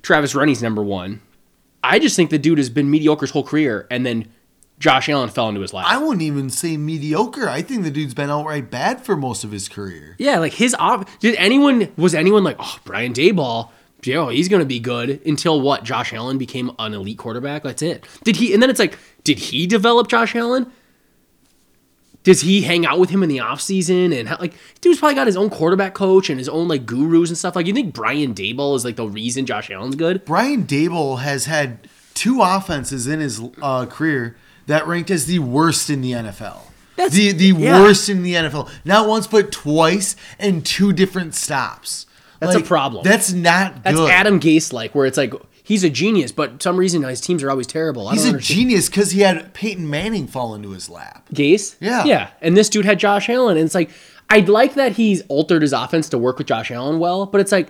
Travis 0.02 0.34
Rennie's 0.34 0.64
number 0.64 0.82
one. 0.82 1.22
I 1.84 2.00
just 2.00 2.16
think 2.16 2.30
the 2.30 2.40
dude 2.40 2.58
has 2.58 2.70
been 2.70 2.90
mediocre 2.90 3.26
his 3.26 3.32
whole 3.32 3.44
career, 3.44 3.88
and 3.92 4.06
then 4.06 4.30
Josh 4.80 5.10
Allen 5.10 5.30
fell 5.30 5.50
into 5.50 5.62
his 5.62 5.74
lap. 5.74 5.86
I 5.88 5.98
wouldn't 5.98 6.22
even 6.22 6.50
say 6.50 6.78
mediocre. 6.78 7.48
I 7.48 7.62
think 7.62 7.84
the 7.84 7.92
dude's 7.92 8.14
been 8.14 8.30
outright 8.30 8.72
bad 8.72 9.02
for 9.02 9.16
most 9.16 9.44
of 9.44 9.52
his 9.52 9.70
career. 9.70 10.16
Yeah, 10.18 10.40
like 10.40 10.54
his 10.54 10.76
op. 10.80 11.08
Did 11.20 11.36
anyone 11.36 11.92
was 11.98 12.16
anyone 12.16 12.44
like, 12.44 12.56
oh, 12.60 12.80
Brian 12.86 13.14
Daboll? 13.14 13.70
Yo, 14.06 14.30
he's 14.30 14.50
gonna 14.50 14.66
be 14.66 14.80
good 14.80 15.22
until 15.26 15.62
what? 15.62 15.84
Josh 15.84 16.14
Allen 16.14 16.38
became 16.38 16.72
an 16.80 16.94
elite 16.94 17.18
quarterback. 17.18 17.64
That's 17.64 17.82
it. 17.82 18.06
Did 18.24 18.38
he? 18.38 18.54
And 18.54 18.62
then 18.62 18.70
it's 18.70 18.80
like, 18.80 18.98
did 19.24 19.40
he 19.40 19.68
develop 19.68 20.08
Josh 20.08 20.36
Allen? 20.36 20.72
Does 22.24 22.42
he 22.42 22.62
hang 22.62 22.86
out 22.86 23.00
with 23.00 23.10
him 23.10 23.22
in 23.22 23.28
the 23.28 23.38
offseason 23.40 24.18
and 24.18 24.30
how, 24.30 24.38
like 24.40 24.54
dude's 24.80 25.00
probably 25.00 25.16
got 25.16 25.28
his 25.28 25.36
own 25.36 25.50
quarterback 25.50 25.94
coach 25.94 26.30
and 26.30 26.40
his 26.40 26.48
own 26.48 26.70
like 26.70 26.86
gurus 26.86 27.30
and 27.30 27.38
stuff. 27.38 27.56
Like 27.56 27.68
you 27.68 27.74
think 27.74 27.94
Brian 27.94 28.34
Daboll 28.34 28.76
is 28.76 28.86
like 28.86 28.96
the 28.96 29.08
reason 29.08 29.46
Josh 29.46 29.70
Allen's 29.70 29.96
good? 29.96 30.24
Brian 30.24 30.64
Daboll 30.64 31.20
has 31.20 31.46
had 31.46 31.90
two 32.14 32.42
offenses 32.42 33.08
in 33.08 33.20
his 33.20 33.42
uh, 33.62 33.86
career 33.86 34.38
that 34.68 34.88
ranked 34.88 35.12
as 35.12 35.26
the 35.26 35.40
worst 35.40 35.90
in 35.90 36.02
the 36.02 36.12
NFL. 36.12 36.62
That's- 36.96 37.14
the 37.14 37.32
the 37.34 37.48
yeah. 37.48 37.82
worst 37.82 38.08
in 38.08 38.24
the 38.24 38.36
NFL. 38.36 38.72
Not 38.86 39.08
once, 39.08 39.28
but 39.28 39.52
twice, 39.52 40.16
and 40.40 40.66
two 40.66 40.94
different 40.94 41.36
stops. 41.36 42.06
That's 42.46 42.64
a 42.64 42.68
problem. 42.68 43.04
That's 43.04 43.32
not 43.32 43.84
That's. 43.84 44.00
Adam 44.00 44.40
Gase 44.40 44.74
like, 44.74 44.94
where 44.94 45.06
it's 45.06 45.18
like 45.18 45.34
he's 45.64 45.84
a 45.84 45.90
genius, 45.90 46.32
but 46.32 46.62
some 46.62 46.78
reason 46.78 47.04
his 47.04 47.22
teams 47.22 47.44
are 47.44 47.50
always 47.50 47.68
terrible. 47.68 48.08
I 48.08 48.14
He's 48.14 48.26
a 48.26 48.30
understand. 48.30 48.60
genius 48.60 48.90
because 48.90 49.12
he 49.12 49.22
had 49.22 49.54
Peyton 49.54 49.90
Manning 49.90 50.28
fall 50.28 50.54
into 50.56 50.72
his 50.72 50.90
lap. 50.90 51.28
Gase. 51.30 51.76
Yeah. 51.80 52.04
Yeah. 52.04 52.30
And 52.42 52.56
this 52.58 52.70
dude 52.70 52.86
had 52.86 53.00
Josh 53.00 53.30
Allen. 53.30 53.58
And 53.58 53.66
it's 53.66 53.76
like, 53.76 53.90
I'd 54.30 54.50
like 54.50 54.74
that 54.76 54.94
he's 54.94 55.22
altered 55.28 55.62
his 55.62 55.74
offense 55.74 56.10
to 56.10 56.18
work 56.18 56.38
with 56.38 56.48
Josh 56.48 56.72
Allen 56.72 57.00
well, 57.00 57.26
but 57.26 57.40
it's 57.42 57.52
like, 57.52 57.70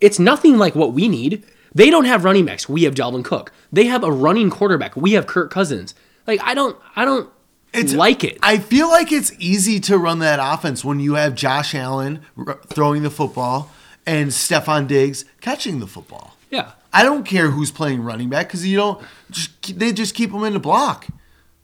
it's 0.00 0.18
nothing 0.18 0.58
like 0.58 0.74
what 0.74 0.92
we 0.92 1.08
need. 1.08 1.44
They 1.74 1.90
don't 1.90 2.04
have 2.04 2.24
running 2.24 2.44
backs. 2.44 2.68
We 2.68 2.84
have 2.84 2.94
Dalvin 2.94 3.24
Cook. 3.24 3.52
They 3.72 3.86
have 3.86 4.04
a 4.04 4.12
running 4.12 4.50
quarterback. 4.50 4.96
We 4.96 5.12
have 5.12 5.26
Kirk 5.26 5.50
Cousins. 5.50 5.94
Like, 6.26 6.40
I 6.42 6.54
don't, 6.54 6.76
I 6.94 7.04
don't, 7.04 7.28
like 7.74 8.24
it. 8.24 8.38
I 8.42 8.58
feel 8.58 8.88
like 8.88 9.12
it's 9.12 9.32
easy 9.38 9.80
to 9.80 9.98
run 9.98 10.18
that 10.20 10.38
offense 10.40 10.84
when 10.84 11.00
you 11.00 11.14
have 11.14 11.34
Josh 11.34 11.74
Allen 11.74 12.20
r- 12.36 12.60
throwing 12.68 13.02
the 13.02 13.10
football 13.10 13.70
and 14.06 14.30
Stefon 14.30 14.86
Diggs 14.86 15.24
catching 15.40 15.80
the 15.80 15.86
football. 15.86 16.36
yeah. 16.50 16.72
I 16.96 17.02
don't 17.02 17.24
care 17.24 17.50
who's 17.50 17.72
playing 17.72 18.04
running 18.04 18.28
back 18.30 18.46
because 18.46 18.64
you 18.64 18.76
don't. 18.76 19.04
Just, 19.28 19.76
they 19.76 19.92
just 19.92 20.14
keep 20.14 20.30
them 20.30 20.44
in 20.44 20.52
the 20.52 20.60
block. 20.60 21.08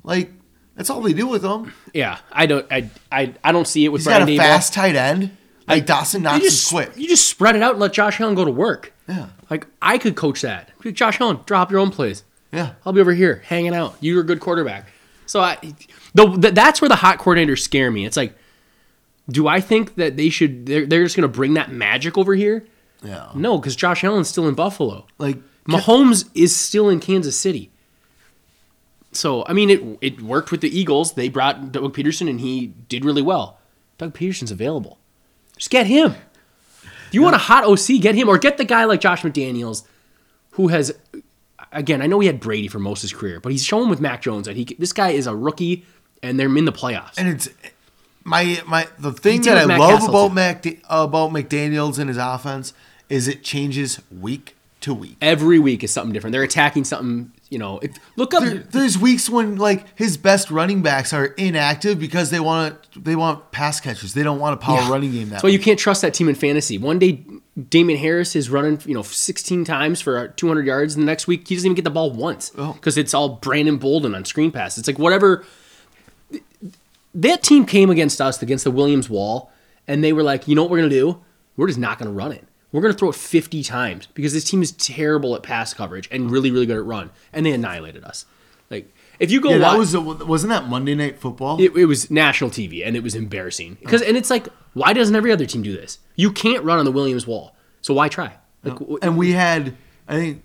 Like 0.03 0.33
that's 0.75 0.91
all 0.91 1.01
they 1.03 1.13
do 1.13 1.29
with 1.29 1.43
them. 1.43 1.73
Yeah. 1.95 2.19
I 2.33 2.47
don't 2.47 2.67
I 2.69 2.91
I, 3.13 3.35
I 3.45 3.53
don't 3.53 3.69
see 3.69 3.85
it 3.85 3.91
with 3.91 4.01
He's 4.01 4.09
got 4.09 4.23
a 4.23 4.25
Daboll. 4.25 4.39
fast 4.39 4.75
tight 4.75 4.97
end. 4.97 5.37
Like 5.69 5.87
Dawson 5.87 6.23
Knox 6.25 6.41
you 6.41 6.47
is 6.49 6.55
just, 6.57 6.73
quick. 6.73 6.91
You 6.97 7.07
just 7.07 7.29
spread 7.29 7.55
it 7.55 7.63
out 7.63 7.73
and 7.73 7.81
let 7.81 7.93
Josh 7.93 8.21
Allen 8.21 8.35
go 8.35 8.45
to 8.45 8.51
work. 8.51 8.93
Yeah. 9.09 9.29
Like 9.49 9.69
I 9.81 9.99
could 9.99 10.17
coach 10.17 10.41
that. 10.41 10.71
Josh 10.95 11.21
Allen, 11.21 11.39
drop 11.47 11.71
your 11.71 11.79
own 11.79 11.91
plays. 11.93 12.25
Yeah. 12.53 12.73
I'll 12.85 12.93
be 12.93 13.01
over 13.01 13.15
here 13.15 13.41
hanging 13.47 13.73
out. 13.73 13.97
You're 14.01 14.23
a 14.23 14.27
good 14.27 14.41
quarterback. 14.41 14.89
So 15.27 15.39
I, 15.41 15.59
the, 16.15 16.27
the 16.27 16.51
that's 16.51 16.81
where 16.81 16.89
the 16.89 16.97
hot 16.97 17.19
coordinators 17.19 17.61
scare 17.61 17.91
me. 17.91 18.07
It's 18.07 18.17
like, 18.17 18.35
do 19.29 19.47
I 19.49 19.61
think 19.61 19.95
that 19.97 20.17
they 20.17 20.29
should? 20.29 20.67
They're, 20.67 20.87
they're 20.87 21.05
just 21.05 21.17
going 21.17 21.31
to 21.31 21.35
bring 21.35 21.55
that 21.55 21.71
magic 21.71 22.19
over 22.19 22.35
here? 22.35 22.67
Yeah. 23.03 23.31
No, 23.35 23.59
because 23.59 23.77
Josh 23.77 24.05
Allen's 24.05 24.29
still 24.29 24.49
in 24.49 24.55
Buffalo. 24.55 25.07
Like 25.19 25.39
Mahomes 25.69 26.29
is 26.35 26.55
still 26.55 26.89
in 26.89 27.01
Kansas 27.01 27.39
City. 27.39 27.71
So 29.13 29.45
I 29.47 29.53
mean, 29.53 29.71
it 29.71 29.99
it 30.01 30.23
worked 30.23 30.51
with 30.51 30.61
the 30.61 30.77
Eagles. 30.77 31.15
They 31.15 31.29
brought 31.29 31.73
Doug 31.73 31.95
Pederson, 31.95 32.29
and 32.29 32.41
he 32.41 32.69
did 32.89 33.05
really 33.05 33.23
well. 33.23 33.59
Doug 33.99 34.15
Pederson's 34.15 34.51
available. 34.51 34.99
Just 35.57 35.71
get 35.71 35.87
him. 35.87 36.15
If 37.09 37.15
you 37.15 37.23
want 37.23 37.35
a 37.35 37.39
hot 37.39 37.65
OC, 37.65 38.01
get 38.01 38.15
him, 38.15 38.29
or 38.29 38.39
get 38.39 38.57
the 38.57 38.65
guy 38.65 38.85
like 38.85 39.01
Josh 39.01 39.23
McDaniels, 39.23 39.83
who 40.53 40.69
has, 40.69 40.97
again, 41.73 42.01
I 42.01 42.07
know 42.07 42.21
he 42.21 42.29
had 42.29 42.39
Brady 42.39 42.69
for 42.69 42.79
most 42.79 43.01
of 43.01 43.11
his 43.11 43.19
career, 43.19 43.41
but 43.41 43.51
he's 43.51 43.65
shown 43.65 43.91
with 43.91 44.01
Mac 44.01 44.23
Jones 44.23 44.47
that 44.47 44.57
he 44.57 44.65
this 44.79 44.93
guy 44.93 45.11
is 45.11 45.27
a 45.27 45.35
rookie, 45.35 45.85
and 46.23 46.39
they're 46.39 46.55
in 46.57 46.65
the 46.65 46.73
playoffs. 46.73 47.15
and 47.19 47.29
it's 47.29 47.49
my 48.25 48.63
my 48.67 48.87
the 48.99 49.13
thing 49.13 49.43
that 49.43 49.57
I 49.59 49.67
Matt 49.67 49.81
love 49.81 50.01
Castleton. 50.01 50.15
about 50.15 50.35
Mac 50.35 50.67
about 50.89 51.31
McDaniel's 51.31 51.99
and 51.99 52.09
his 52.09 52.19
offense 52.19 52.73
is 53.09 53.27
it 53.29 53.43
changes 53.43 54.01
week 54.11 54.55
to 54.83 54.95
week. 54.95 55.17
Every 55.21 55.59
week 55.59 55.83
is 55.85 55.91
something 55.93 56.13
different. 56.13 56.33
They're 56.33 56.43
attacking 56.43 56.85
something. 56.85 57.33
You 57.51 57.59
know, 57.59 57.81
if, 57.81 57.97
look 58.15 58.33
up. 58.33 58.45
There, 58.45 58.59
there's 58.59 58.97
weeks 58.97 59.29
when 59.29 59.57
like 59.57 59.85
his 59.99 60.17
best 60.17 60.51
running 60.53 60.83
backs 60.83 61.13
are 61.13 61.27
inactive 61.27 61.99
because 61.99 62.31
they 62.31 62.39
want 62.39 62.77
they 62.95 63.17
want 63.17 63.51
pass 63.51 63.81
catchers. 63.81 64.15
They 64.15 64.23
don't 64.23 64.39
want 64.39 64.55
a 64.55 64.57
power 64.59 64.81
Yeah. 64.83 64.91
running 64.91 65.11
game. 65.13 65.31
That 65.31 65.43
why 65.43 65.49
you 65.49 65.59
can't 65.59 65.79
trust 65.79 66.03
that 66.03 66.15
team 66.15 66.29
in 66.29 66.37
fantasy. 66.37 66.79
One 66.79 67.01
day, 67.01 67.25
Damien 67.69 67.99
Harris 67.99 68.37
is 68.37 68.49
running, 68.51 68.81
you 68.87 68.95
know, 68.95 69.03
16 69.03 69.65
times 69.65 70.01
for 70.01 70.29
200 70.29 70.65
yards, 70.65 70.95
and 70.95 71.03
the 71.03 71.07
next 71.07 71.27
week 71.27 71.49
he 71.49 71.57
doesn't 71.57 71.67
even 71.67 71.75
get 71.75 71.85
the 71.85 71.91
ball 71.91 72.13
once 72.13 72.53
Oh. 72.57 72.75
because 72.75 72.97
it's 72.97 73.13
all 73.15 73.31
Brandon 73.31 73.79
Bolden 73.79 74.15
on 74.15 74.25
screen 74.25 74.53
pass. 74.53 74.79
It's 74.79 74.87
like 74.87 74.99
whatever. 75.01 75.45
That 77.15 77.43
team 77.43 77.65
came 77.67 77.91
against 77.91 78.21
us 78.21 78.41
against 78.43 78.65
the 78.65 78.71
Williams 78.71 79.11
Wall, 79.11 79.51
and 79.89 80.03
they 80.05 80.13
were 80.13 80.23
like, 80.23 80.47
you 80.47 80.55
know 80.55 80.63
what 80.63 80.71
we're 80.71 80.79
gonna 80.79 80.91
do? 80.91 81.21
We're 81.57 81.67
just 81.67 81.79
not 81.79 81.99
gonna 81.99 82.13
run 82.13 82.33
it. 82.33 82.47
We're 82.73 82.81
gonna 82.83 82.95
throw 82.95 83.09
it 83.11 83.17
50 83.17 83.63
times 83.65 84.07
because 84.15 84.33
this 84.33 84.45
team 84.45 84.63
is 84.63 84.73
terrible 84.73 85.35
at 85.35 85.43
pass 85.43 85.75
coverage 85.75 86.09
and 86.13 86.31
really, 86.31 86.51
really 86.51 86.67
good 86.67 86.77
at 86.77 86.85
run, 86.85 87.11
and 87.33 87.45
they 87.45 87.53
annihilated 87.53 88.05
us. 88.05 88.27
Like 88.71 88.93
if 89.19 89.31
you 89.33 89.41
go, 89.41 89.51
Yeah, 89.51 89.59
that 89.59 89.69
watch- 89.73 89.79
was 89.79 89.95
a, 89.95 90.01
wasn't 90.01 90.51
that 90.51 90.69
Monday 90.69 90.95
Night 90.95 91.19
Football? 91.19 91.61
it, 91.61 91.75
it 91.77 91.87
was 91.87 92.11
national 92.11 92.51
TV 92.51 92.87
and 92.87 92.97
it 92.97 93.03
was 93.03 93.15
embarrassing 93.17 93.79
because 93.81 94.01
and 94.03 94.17
it's 94.17 94.31
like 94.31 94.47
why 94.75 94.93
doesn't 94.93 95.17
every 95.17 95.33
other 95.33 95.47
team 95.47 95.63
do 95.63 95.73
this? 95.73 95.99
You 96.15 96.31
can't 96.31 96.63
run 96.65 96.79
on 96.79 96.85
the 96.85 96.93
Williams 96.93 97.27
wall, 97.27 97.57
so 97.81 97.93
why 97.95 98.09
try? 98.09 98.35
Like 98.63 98.79
w- 98.79 98.99
and 99.03 99.19
we 99.19 99.33
had 99.33 99.75
I 100.07 100.15
think 100.15 100.43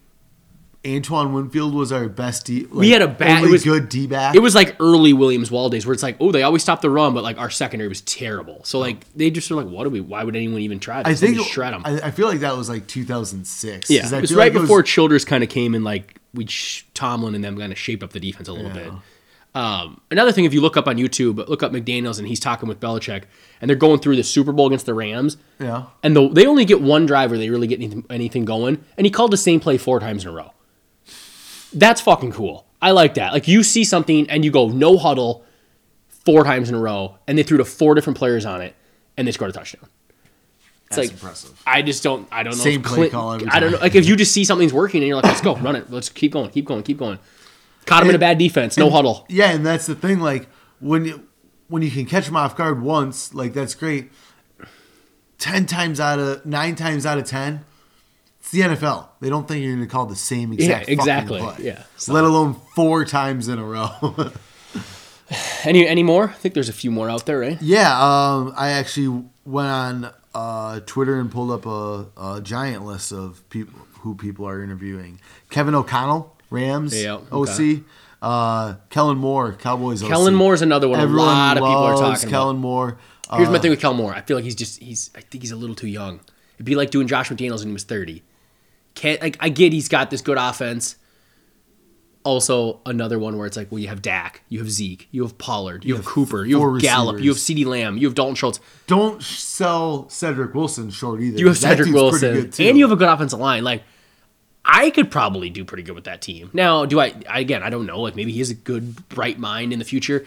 Antoine 0.85 1.33
Winfield 1.33 1.73
was 1.73 1.91
our 1.91 2.07
best 2.07 2.45
D. 2.45 2.61
Like, 2.63 2.73
We 2.73 2.91
had 2.91 3.01
a 3.01 3.07
bad- 3.07 3.43
it 3.43 3.49
was- 3.49 3.63
good 3.63 3.89
D 3.89 4.05
back. 4.07 4.35
it 4.35 4.39
was 4.39 4.53
like 4.53 4.75
early 4.79 5.13
Williams 5.13 5.49
wall 5.49 5.69
days 5.69 5.85
where 5.85 5.93
it's 5.93 6.03
like 6.03 6.15
oh 6.19 6.31
they 6.31 6.43
always 6.43 6.61
stop 6.61 6.81
the 6.81 6.89
run, 6.89 7.13
but 7.13 7.23
like 7.23 7.37
our 7.37 7.49
secondary 7.49 7.87
was 7.87 8.01
terrible. 8.01 8.61
So 8.63 8.79
like 8.79 9.05
they 9.15 9.29
just 9.31 9.49
were 9.49 9.57
like 9.63 9.67
what 9.71 9.83
do 9.85 9.89
we? 9.89 10.01
Why 10.01 10.23
would 10.23 10.35
anyone 10.35 10.61
even 10.61 10.79
try? 10.79 11.03
This? 11.03 11.23
I 11.23 11.25
think 11.27 11.39
shred 11.47 11.73
them. 11.73 11.81
I, 11.85 11.99
I 12.07 12.11
feel 12.11 12.27
like 12.27 12.41
that 12.41 12.55
was 12.55 12.69
like 12.69 12.87
2006. 12.87 13.89
yeah, 13.89 14.05
it 14.15 14.21
was 14.21 14.33
right 14.33 14.53
like 14.53 14.61
before 14.61 14.83
Childress 14.83 15.25
kind 15.25 15.43
of 15.43 15.49
came 15.49 15.73
and 15.75 15.83
like 15.83 16.19
we 16.33 16.45
sh- 16.45 16.85
Tomlin 16.93 17.33
and 17.35 17.43
them 17.43 17.57
kind 17.57 17.71
of 17.71 17.77
shaped 17.79 18.03
up 18.03 18.11
the 18.11 18.19
defense 18.19 18.47
a 18.47 18.53
little 18.53 18.67
Yeah. 18.75 18.83
bit. 18.83 18.93
Um, 19.55 20.01
another 20.11 20.33
thing, 20.33 20.43
if 20.43 20.53
you 20.53 20.59
look 20.59 20.75
up 20.75 20.85
on 20.85 20.97
YouTube, 20.97 21.47
look 21.47 21.63
up 21.63 21.71
McDaniel's 21.71 22.19
and 22.19 22.27
he's 22.27 22.41
talking 22.41 22.67
with 22.67 22.81
Belichick, 22.81 23.23
and 23.61 23.69
they're 23.69 23.77
going 23.77 24.01
through 24.01 24.17
the 24.17 24.23
Super 24.23 24.51
Bowl 24.51 24.67
against 24.67 24.85
the 24.85 24.93
Rams. 24.93 25.37
Yeah. 25.61 25.83
And 26.03 26.13
the, 26.13 26.27
they 26.27 26.45
only 26.45 26.65
get 26.65 26.81
one 26.81 27.05
drive 27.05 27.29
where 27.29 27.39
they 27.39 27.49
really 27.49 27.67
get 27.67 27.79
anything, 27.79 28.03
anything 28.09 28.43
going, 28.43 28.83
and 28.97 29.05
he 29.07 29.11
called 29.11 29.31
the 29.31 29.37
same 29.37 29.61
play 29.61 29.77
four 29.77 30.01
times 30.01 30.25
in 30.25 30.29
a 30.31 30.33
row. 30.33 30.51
That's 31.75 32.01
fucking 32.01 32.31
cool. 32.31 32.65
I 32.81 32.91
like 32.91 33.15
that. 33.15 33.33
Like 33.33 33.47
you 33.47 33.63
see 33.63 33.83
something 33.83 34.29
and 34.29 34.43
you 34.43 34.51
go 34.51 34.69
no 34.69 34.97
huddle 34.97 35.45
four 36.25 36.43
times 36.43 36.69
in 36.69 36.75
a 36.75 36.79
row, 36.79 37.17
and 37.27 37.37
they 37.37 37.43
threw 37.43 37.57
to 37.57 37.65
four 37.65 37.93
different 37.95 38.17
players 38.17 38.45
on 38.45 38.61
it, 38.61 38.75
and 39.17 39.27
they 39.27 39.31
scored 39.31 39.51
a 39.51 39.53
touchdown. 39.53 39.87
It's 40.87 40.95
That's 40.95 40.97
like 40.97 41.11
impressive. 41.11 41.61
I 41.65 41.81
just 41.81 42.03
don't. 42.03 42.27
I 42.31 42.43
don't 42.43 42.57
know. 42.57 42.63
Same 42.63 42.81
play 42.81 42.95
Clint- 42.95 43.11
call 43.11 43.33
every 43.33 43.47
I 43.47 43.59
don't 43.59 43.71
know. 43.71 43.77
Like 43.79 43.95
if 43.95 44.07
you 44.07 44.15
just 44.15 44.31
see 44.31 44.43
something's 44.45 44.73
working 44.73 45.01
and 45.01 45.07
you're 45.07 45.15
like, 45.15 45.25
let's 45.25 45.41
go, 45.41 45.55
run 45.55 45.75
it. 45.75 45.91
Let's 45.91 46.09
keep 46.09 46.31
going, 46.31 46.49
keep 46.51 46.65
going, 46.65 46.83
keep 46.83 46.97
going. 46.97 47.19
Caught 47.85 48.03
him 48.03 48.09
in 48.09 48.15
a 48.15 48.19
bad 48.19 48.37
defense, 48.37 48.77
no 48.77 48.89
huddle. 48.89 49.25
Yeah, 49.29 49.51
and 49.51 49.65
that's 49.65 49.85
the 49.85 49.95
thing. 49.95 50.19
Like 50.19 50.47
when 50.79 51.05
you 51.05 51.27
when 51.67 51.81
you 51.81 51.91
can 51.91 52.05
catch 52.05 52.25
them 52.25 52.35
off 52.35 52.55
guard 52.55 52.81
once, 52.81 53.33
like 53.33 53.53
that's 53.53 53.75
great. 53.75 54.11
Ten 55.37 55.65
times 55.65 55.99
out 55.99 56.19
of 56.19 56.45
nine 56.45 56.75
times 56.75 57.05
out 57.05 57.17
of 57.17 57.25
ten, 57.25 57.65
it's 58.45 58.51
the 58.51 58.61
NFL. 58.61 59.07
They 59.21 59.29
don't 59.29 59.47
think 59.47 59.63
you're 59.63 59.75
going 59.75 59.87
to 59.87 59.91
call 59.91 60.05
the 60.05 60.15
same 60.15 60.53
exact 60.53 60.87
Yeah, 60.87 60.93
exactly. 60.93 61.39
play. 61.39 61.55
Yeah. 61.59 61.83
Let 62.07 62.23
alone 62.23 62.55
four 62.75 63.03
times 63.05 63.47
in 63.47 63.57
a 63.59 63.63
row. 63.65 63.89
Any 65.63 65.87
any 65.87 66.03
more? 66.03 66.25
I 66.29 66.33
think 66.33 66.53
there's 66.53 66.69
a 66.69 66.73
few 66.73 66.91
more 66.91 67.09
out 67.09 67.25
there, 67.25 67.39
right? 67.39 67.59
yeah, 67.59 67.89
um, 67.99 68.53
I 68.55 68.69
actually 68.69 69.23
went 69.43 69.67
on 69.69 70.13
uh, 70.35 70.81
Twitter 70.85 71.19
and 71.19 71.31
pulled 71.31 71.49
up 71.49 71.65
a, 71.65 72.05
a 72.37 72.41
giant 72.41 72.85
list 72.85 73.11
of 73.11 73.47
people 73.49 73.73
who 74.01 74.13
people 74.13 74.47
are 74.47 74.61
interviewing. 74.63 75.19
Kevin 75.49 75.73
O'Connell, 75.73 76.35
Rams 76.51 76.93
Yeah, 77.01 77.21
OC. 77.31 77.49
okay. 77.49 77.83
Uh, 78.21 78.75
Kellen 78.91 79.17
Moore, 79.17 79.53
Cowboys 79.53 80.03
OC. 80.03 80.09
Kellen 80.09 80.35
Moore's 80.35 80.61
another 80.61 80.87
one. 80.87 80.99
Everyone 80.99 81.27
a 81.27 81.31
lot 81.31 81.57
of 81.57 81.63
people 81.63 81.73
are 81.75 81.95
talking 81.97 82.29
Kellen 82.29 82.57
about. 82.57 82.61
Moore. 82.61 82.97
Here's 83.33 83.49
my 83.49 83.55
Uh, 83.55 83.59
thing 83.61 83.71
with 83.71 83.81
Kellen 83.81 83.97
Moore. 83.97 84.13
I 84.13 84.21
feel 84.21 84.37
like 84.37 84.43
he's 84.43 84.53
just 84.55 84.79
he's. 84.79 85.09
I 85.15 85.21
think 85.21 85.43
he's 85.43 85.51
a 85.51 85.55
little 85.55 85.75
too 85.75 85.87
young. 85.87 86.19
It'd 86.57 86.65
be 86.67 86.75
like 86.75 86.91
doing 86.91 87.07
Josh 87.07 87.29
McDaniels 87.29 87.59
when 87.59 87.69
he 87.69 87.73
was 87.73 87.83
30. 87.83 88.21
Can't 88.95 89.21
like 89.21 89.37
I 89.39 89.49
get 89.49 89.73
he's 89.73 89.89
got 89.89 90.09
this 90.09 90.21
good 90.21 90.37
offense. 90.37 90.95
Also, 92.23 92.79
another 92.87 93.19
one 93.19 93.37
where 93.37 93.45
it's 93.45 93.55
like, 93.55 93.71
well, 93.71 93.77
you 93.77 93.87
have 93.87 94.01
Dak, 94.01 94.41
you 94.49 94.57
have 94.57 94.71
Zeke, 94.71 95.07
you 95.11 95.21
have 95.21 95.37
Pollard, 95.37 95.85
you, 95.85 95.93
have 95.93 96.05
have 96.05 96.11
Cooper, 96.11 96.43
you 96.43 96.59
have 96.59 96.81
Gallup, 96.81 97.19
you 97.19 97.29
have 97.29 97.35
receivers. 97.35 97.65
CeeDee 97.65 97.69
Lamb, 97.69 97.97
you 97.97 98.07
have 98.07 98.15
Dalton 98.15 98.33
Schultz, 98.33 98.59
Don't 98.87 99.21
sell 99.21 100.09
Cedric 100.09 100.55
Wilson 100.55 100.89
short 100.89 101.21
either. 101.21 101.37
you 101.37 101.47
have 101.47 101.57
Cedric 101.57 101.93
Wilson, 101.93 102.51
and 102.57 102.77
you 102.79 102.83
have 102.83 102.91
a 102.91 102.95
good 102.95 103.07
offensive 103.07 103.37
line. 103.37 103.63
Like, 103.63 103.83
I 104.65 104.89
could 104.89 105.11
probably 105.11 105.51
do 105.51 105.63
pretty 105.63 105.83
good 105.83 105.93
with 105.93 106.05
that 106.05 106.23
team. 106.23 106.49
Now, 106.51 106.85
do 106.85 106.99
I? 106.99 107.13
I 107.29 107.41
again, 107.41 107.61
I 107.61 107.69
don't 107.69 107.85
know. 107.85 108.01
Like, 108.01 108.15
maybe 108.15 108.31
he 108.31 108.39
has 108.39 108.49
a 108.49 108.55
good, 108.55 109.07
bright 109.09 109.37
mind 109.37 109.71
in 109.71 109.77
the 109.77 109.85
future. 109.85 110.25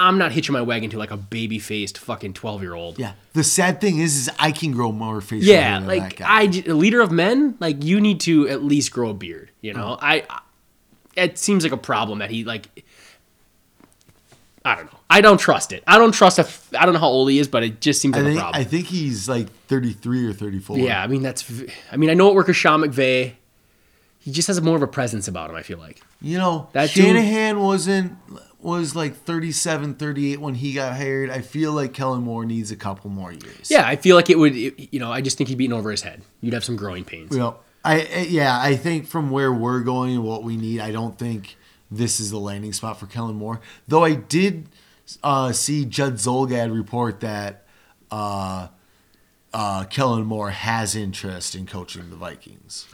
I'm 0.00 0.18
not 0.18 0.32
hitching 0.32 0.52
my 0.52 0.62
wagon 0.62 0.90
to 0.90 0.98
like 0.98 1.10
a 1.10 1.16
baby 1.16 1.58
faced 1.58 1.98
fucking 1.98 2.32
12 2.34 2.62
year 2.62 2.74
old. 2.74 2.98
yeah. 2.98 3.12
The 3.34 3.44
sad 3.44 3.80
thing 3.80 3.98
is, 3.98 4.16
is 4.16 4.30
I 4.38 4.50
can 4.50 4.72
grow 4.72 4.90
more 4.92 5.20
facial 5.20 5.48
Yeah, 5.48 5.60
hair 5.60 5.78
than 5.80 5.86
like 5.88 6.16
that 6.16 6.16
guy. 6.16 6.26
I, 6.28 6.42
a 6.66 6.74
leader 6.74 7.00
of 7.00 7.12
men, 7.12 7.56
like 7.60 7.84
you 7.84 8.00
need 8.00 8.20
to 8.20 8.48
at 8.48 8.64
least 8.64 8.90
grow 8.92 9.10
a 9.10 9.14
beard. 9.14 9.50
You 9.60 9.74
know, 9.74 9.98
I, 10.00 10.24
I, 10.28 10.40
it 11.16 11.38
seems 11.38 11.62
like 11.64 11.72
a 11.72 11.76
problem 11.76 12.18
that 12.20 12.30
he 12.30 12.44
like. 12.44 12.84
I 14.64 14.74
don't 14.74 14.86
know. 14.92 14.98
I 15.08 15.20
don't 15.22 15.38
trust 15.38 15.72
it. 15.72 15.82
I 15.86 15.96
don't 15.96 16.12
trust. 16.12 16.38
A, 16.38 16.42
f- 16.42 16.68
I 16.78 16.84
don't 16.84 16.92
know 16.94 17.00
how 17.00 17.08
old 17.08 17.30
he 17.30 17.38
is, 17.38 17.48
but 17.48 17.62
it 17.62 17.80
just 17.80 18.00
seems 18.00 18.14
like 18.14 18.22
a 18.24 18.26
think 18.26 18.38
problem. 18.40 18.60
I 18.60 18.64
think 18.64 18.86
he's 18.86 19.28
like 19.28 19.48
33 19.68 20.26
or 20.26 20.32
34. 20.34 20.78
yeah, 20.78 21.02
I 21.02 21.06
mean 21.06 21.22
that's. 21.22 21.50
I 21.90 21.96
mean 21.96 22.10
I 22.10 22.14
know 22.14 22.28
it 22.28 22.34
worked 22.34 22.48
with 22.48 22.56
Sean 22.56 22.80
McVay. 22.82 23.34
He 24.18 24.30
just 24.32 24.48
has 24.48 24.60
more 24.60 24.76
of 24.76 24.82
a 24.82 24.86
presence 24.86 25.28
about 25.28 25.48
him. 25.48 25.56
I 25.56 25.62
feel 25.62 25.78
like. 25.78 26.02
You 26.20 26.36
know, 26.36 26.68
That 26.72 26.90
dude- 26.92 27.06
Shanahan 27.06 27.58
wasn't 27.60 28.12
was 28.62 28.94
like 28.96 29.16
37, 29.16 29.94
38 29.94 30.40
when 30.40 30.54
he 30.54 30.72
got 30.74 30.96
hired. 30.96 31.30
I 31.30 31.40
feel 31.40 31.72
like 31.72 31.92
Kellen 31.94 32.22
Moore 32.22 32.44
needs 32.44 32.70
a 32.70 32.76
couple 32.76 33.10
more 33.10 33.32
years. 33.32 33.70
Yeah, 33.70 33.86
I 33.86 33.96
feel 33.96 34.16
like 34.16 34.28
it 34.30 34.38
would. 34.38 34.54
it- 34.56 34.92
you 34.92 35.00
know, 35.00 35.10
I 35.12 35.20
just 35.20 35.38
think 35.38 35.48
he'd 35.48 35.58
be 35.58 35.64
in 35.66 35.72
over 35.72 35.90
his 35.90 36.02
head. 36.02 36.22
You'd 36.40 36.54
have 36.54 36.64
some 36.64 36.76
growing 36.76 37.04
pains. 37.04 37.32
You 37.32 37.38
know, 37.38 37.56
I 37.84 38.00
I- 38.00 38.26
yeah, 38.28 38.60
I 38.60 38.76
think 38.76 39.06
from 39.06 39.30
where 39.30 39.52
we're 39.52 39.80
going 39.80 40.14
and 40.14 40.24
what 40.24 40.42
we 40.42 40.56
need, 40.56 40.80
I 40.80 40.90
don't 40.92 41.18
think 41.18 41.56
this 41.90 42.20
is 42.20 42.30
the 42.30 42.38
landing 42.38 42.72
spot 42.72 43.00
for 43.00 43.06
Kellen 43.06 43.36
Moore. 43.36 43.60
Though 43.88 44.04
I 44.04 44.14
did 44.14 44.68
uh, 45.24 45.52
see 45.52 45.84
Judd 45.84 46.14
Zulgad 46.14 46.72
report 46.72 47.20
that 47.20 47.66
uh, 48.10 48.68
uh, 49.52 49.84
Kellen 49.84 50.24
Moore 50.24 50.50
has 50.50 50.94
interest 50.94 51.54
in 51.54 51.66
coaching 51.66 52.10
the 52.10 52.16
Vikings. 52.16 52.86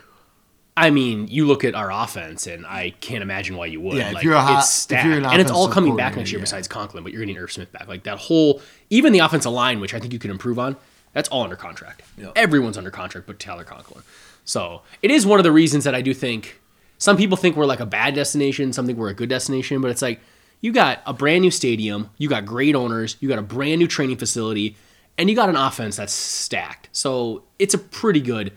I 0.77 0.91
mean, 0.91 1.29
you 1.29 1.47
look 1.47 1.65
at 1.65 1.75
our 1.75 1.91
offense, 1.91 2.47
and 2.47 2.67
I 2.67 2.91
can't 3.01 3.23
imagine 3.23 3.57
why 3.57 3.67
you 3.67 3.81
would. 3.81 3.97
Yeah, 3.97 4.09
if 4.09 4.15
like, 4.15 4.25
you're 4.25 4.35
a 4.35 4.43
hot- 4.43 4.59
it's 4.59 4.69
if 4.69 4.75
stacked, 4.75 5.07
you're 5.07 5.17
an 5.17 5.25
and 5.25 5.41
it's 5.41 5.51
all 5.51 5.69
coming 5.69 5.97
back 5.97 6.17
next 6.17 6.31
year. 6.31 6.39
yeah. 6.39 6.43
Besides 6.43 6.69
Conklin, 6.69 7.03
but 7.03 7.13
you're 7.13 7.21
getting 7.21 7.39
Irv 7.39 7.51
Smith 7.51 7.73
back. 7.73 7.89
Like 7.89 8.03
that 8.03 8.19
whole, 8.19 8.61
even 8.91 9.13
the 9.13 9.21
offensive 9.21 9.53
line, 9.53 9.81
which 9.81 9.95
I 9.95 10.01
think 10.01 10.13
you 10.13 10.19
can 10.19 10.31
improve 10.31 10.59
on. 10.59 10.77
That's 11.15 11.31
all 11.31 11.45
under 11.45 11.57
contract. 11.57 12.03
Yeah. 12.19 12.33
Everyone's 12.37 12.77
under 12.77 12.91
contract, 12.91 13.27
but 13.27 13.39
Tyler 13.39 13.65
Conklin. 13.65 14.05
So 14.45 14.83
it 15.01 15.11
is 15.11 15.25
one 15.25 15.41
of 15.41 15.45
the 15.45 15.53
reasons 15.53 15.85
that 15.85 15.95
I 15.95 16.03
do 16.03 16.13
think 16.13 16.61
some 16.99 17.17
people 17.17 17.37
think 17.39 17.57
we're 17.57 17.67
like 17.67 17.81
a 17.81 17.87
bad 17.87 18.15
destination, 18.15 18.73
some 18.73 18.87
think 18.87 18.99
we're 18.99 19.09
a 19.09 19.15
good 19.15 19.31
destination, 19.31 19.81
but 19.81 19.91
it's 19.91 20.03
like 20.03 20.21
you 20.61 20.73
got 20.73 21.01
a 21.07 21.13
brand 21.13 21.43
new 21.43 21.51
stadium, 21.51 22.11
you 22.19 22.29
got 22.29 22.45
great 22.45 22.75
owners, 22.75 23.17
you 23.21 23.29
got 23.29 23.39
a 23.39 23.43
brand 23.43 23.79
new 23.79 23.87
training 23.87 24.17
facility, 24.17 24.77
and 25.19 25.31
you 25.31 25.37
got 25.37 25.49
an 25.49 25.57
offense 25.57 25.97
that's 25.97 26.13
stacked. 26.13 26.89
So 26.93 27.45
it's 27.59 27.75
a 27.75 27.79
pretty 27.79 28.21
good. 28.21 28.53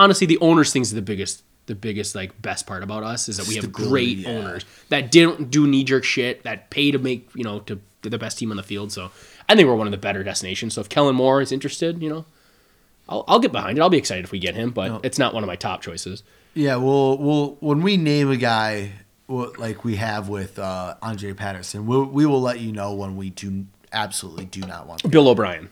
Honestly, 0.00 0.26
the 0.26 0.38
owners 0.38 0.72
things 0.72 0.90
are 0.92 0.96
the 0.96 1.02
biggest, 1.02 1.44
the 1.66 1.74
biggest 1.74 2.14
like 2.14 2.40
best 2.40 2.66
part 2.66 2.82
about 2.82 3.02
us 3.02 3.28
is 3.28 3.36
that 3.36 3.46
we 3.46 3.56
have 3.56 3.64
Stability, 3.64 3.90
great 3.90 4.18
yeah. 4.18 4.30
owners 4.30 4.64
that 4.88 5.10
didn't 5.10 5.50
do 5.50 5.66
knee 5.66 5.84
jerk 5.84 6.04
shit, 6.04 6.42
that 6.44 6.70
pay 6.70 6.90
to 6.90 6.98
make 6.98 7.28
you 7.34 7.44
know 7.44 7.60
to, 7.60 7.80
to 8.02 8.08
the 8.08 8.18
best 8.18 8.38
team 8.38 8.50
on 8.50 8.56
the 8.56 8.62
field. 8.62 8.92
So 8.92 9.10
I 9.48 9.54
think 9.54 9.68
we're 9.68 9.76
one 9.76 9.86
of 9.86 9.90
the 9.90 9.98
better 9.98 10.24
destinations. 10.24 10.74
So 10.74 10.80
if 10.80 10.88
Kellen 10.88 11.16
Moore 11.16 11.42
is 11.42 11.52
interested, 11.52 12.02
you 12.02 12.08
know, 12.08 12.24
I'll, 13.10 13.24
I'll 13.28 13.40
get 13.40 13.52
behind 13.52 13.76
it. 13.76 13.82
I'll 13.82 13.90
be 13.90 13.98
excited 13.98 14.24
if 14.24 14.32
we 14.32 14.38
get 14.38 14.54
him, 14.54 14.70
but 14.70 15.04
it's 15.04 15.18
not 15.18 15.34
one 15.34 15.42
of 15.42 15.48
my 15.48 15.56
top 15.56 15.82
choices. 15.82 16.22
Yeah, 16.54 16.76
well, 16.76 17.18
we'll 17.18 17.56
when 17.60 17.82
we 17.82 17.98
name 17.98 18.30
a 18.30 18.36
guy 18.36 18.92
like 19.28 19.84
we 19.84 19.96
have 19.96 20.28
with 20.28 20.58
uh, 20.58 20.94
Andre 21.02 21.32
Patterson, 21.34 21.86
we'll, 21.86 22.04
we 22.04 22.26
will 22.26 22.40
let 22.40 22.60
you 22.60 22.72
know 22.72 22.94
when 22.94 23.16
we 23.16 23.30
do 23.30 23.66
absolutely 23.92 24.44
do 24.46 24.60
not 24.60 24.86
want 24.86 25.08
Bill 25.10 25.28
O'Brien. 25.28 25.68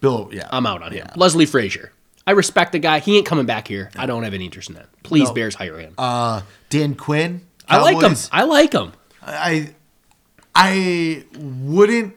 Bill. 0.00 0.28
Yeah, 0.32 0.48
I'm 0.50 0.66
out 0.66 0.82
on 0.82 0.92
him. 0.92 1.06
Leslie 1.16 1.46
Frazier. 1.46 1.92
I 2.28 2.32
respect 2.32 2.72
the 2.72 2.78
guy. 2.78 2.98
He 2.98 3.16
ain't 3.16 3.24
coming 3.26 3.46
back 3.46 3.66
here. 3.68 3.90
I 3.96 4.04
don't 4.04 4.22
have 4.22 4.34
any 4.34 4.44
interest 4.44 4.68
in 4.68 4.74
that. 4.74 4.88
Please, 5.02 5.28
No. 5.28 5.34
Bears 5.34 5.54
hire 5.54 5.78
him. 5.78 5.94
Uh, 5.96 6.42
Dan 6.68 6.94
Quinn. 6.94 7.40
I 7.66 7.80
like 7.80 7.94
him. 7.96 8.00
Cowboys. 8.02 8.28
I 8.30 8.42
like 8.44 8.72
him. 8.74 8.92
I 9.22 9.74
I 10.54 11.24
wouldn't 11.38 12.14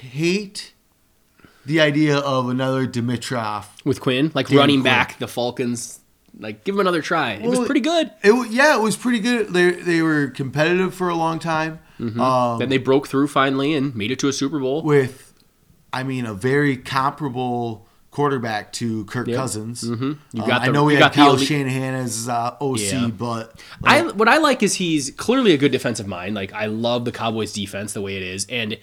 hate 0.00 0.72
the 1.66 1.80
idea 1.80 2.18
of 2.18 2.48
another 2.48 2.86
Dimitroff. 2.86 3.64
with 3.84 4.00
Quinn, 4.00 4.30
like 4.34 4.50
running 4.50 4.76
Quinn. 4.76 4.84
back 4.84 5.18
the 5.18 5.28
Falcons. 5.28 5.98
Like, 6.38 6.62
give 6.64 6.76
him 6.76 6.80
another 6.80 7.02
try. 7.02 7.32
It 7.32 7.42
was 7.42 7.58
Well, 7.58 7.66
pretty 7.66 7.80
good. 7.80 8.12
It 8.22 8.32
wa- 8.32 8.44
yeah, 8.48 8.76
it 8.76 8.80
was 8.80 8.96
pretty 8.96 9.18
good. 9.18 9.52
They 9.52 9.72
they 9.72 10.00
were 10.00 10.28
competitive 10.28 10.94
for 10.94 11.08
a 11.08 11.14
long 11.16 11.38
time. 11.40 11.80
Um, 11.98 12.58
then 12.60 12.68
they 12.68 12.78
broke 12.78 13.08
through 13.08 13.26
finally 13.28 13.74
and 13.74 13.94
made 13.96 14.10
it 14.12 14.18
to 14.20 14.28
a 14.28 14.32
Super 14.32 14.58
Bowl. 14.60 14.82
with, 14.82 15.34
I 15.92 16.02
mean, 16.04 16.24
a 16.24 16.32
very 16.32 16.76
comparable 16.78 17.86
quarterback 18.10 18.72
to 18.74 19.04
Kirk 19.04 19.28
Yep. 19.28 19.36
Cousins. 19.36 19.84
Mhm. 19.84 20.16
You 20.32 20.42
Um, 20.42 20.48
got 20.48 20.62
I 20.62 20.66
the- 20.66 20.72
know 20.72 20.84
we 20.84 20.96
got 20.96 21.12
Kyle 21.12 21.36
Shanahan 21.36 21.94
as 21.94 22.28
uh, 22.28 22.56
OC, 22.60 22.80
Yeah. 22.92 23.06
but 23.08 23.54
I 23.84 24.02
what 24.02 24.28
I 24.28 24.38
like 24.38 24.62
is 24.62 24.74
he's 24.74 25.10
clearly 25.12 25.52
a 25.52 25.56
good 25.56 25.70
defensive 25.72 26.06
mind. 26.08 26.34
Like 26.34 26.52
I 26.52 26.66
love 26.66 27.04
the 27.04 27.12
Cowboys 27.12 27.52
defense 27.52 27.92
the 27.92 28.00
way 28.00 28.16
it 28.16 28.22
is, 28.22 28.46
and 28.50 28.76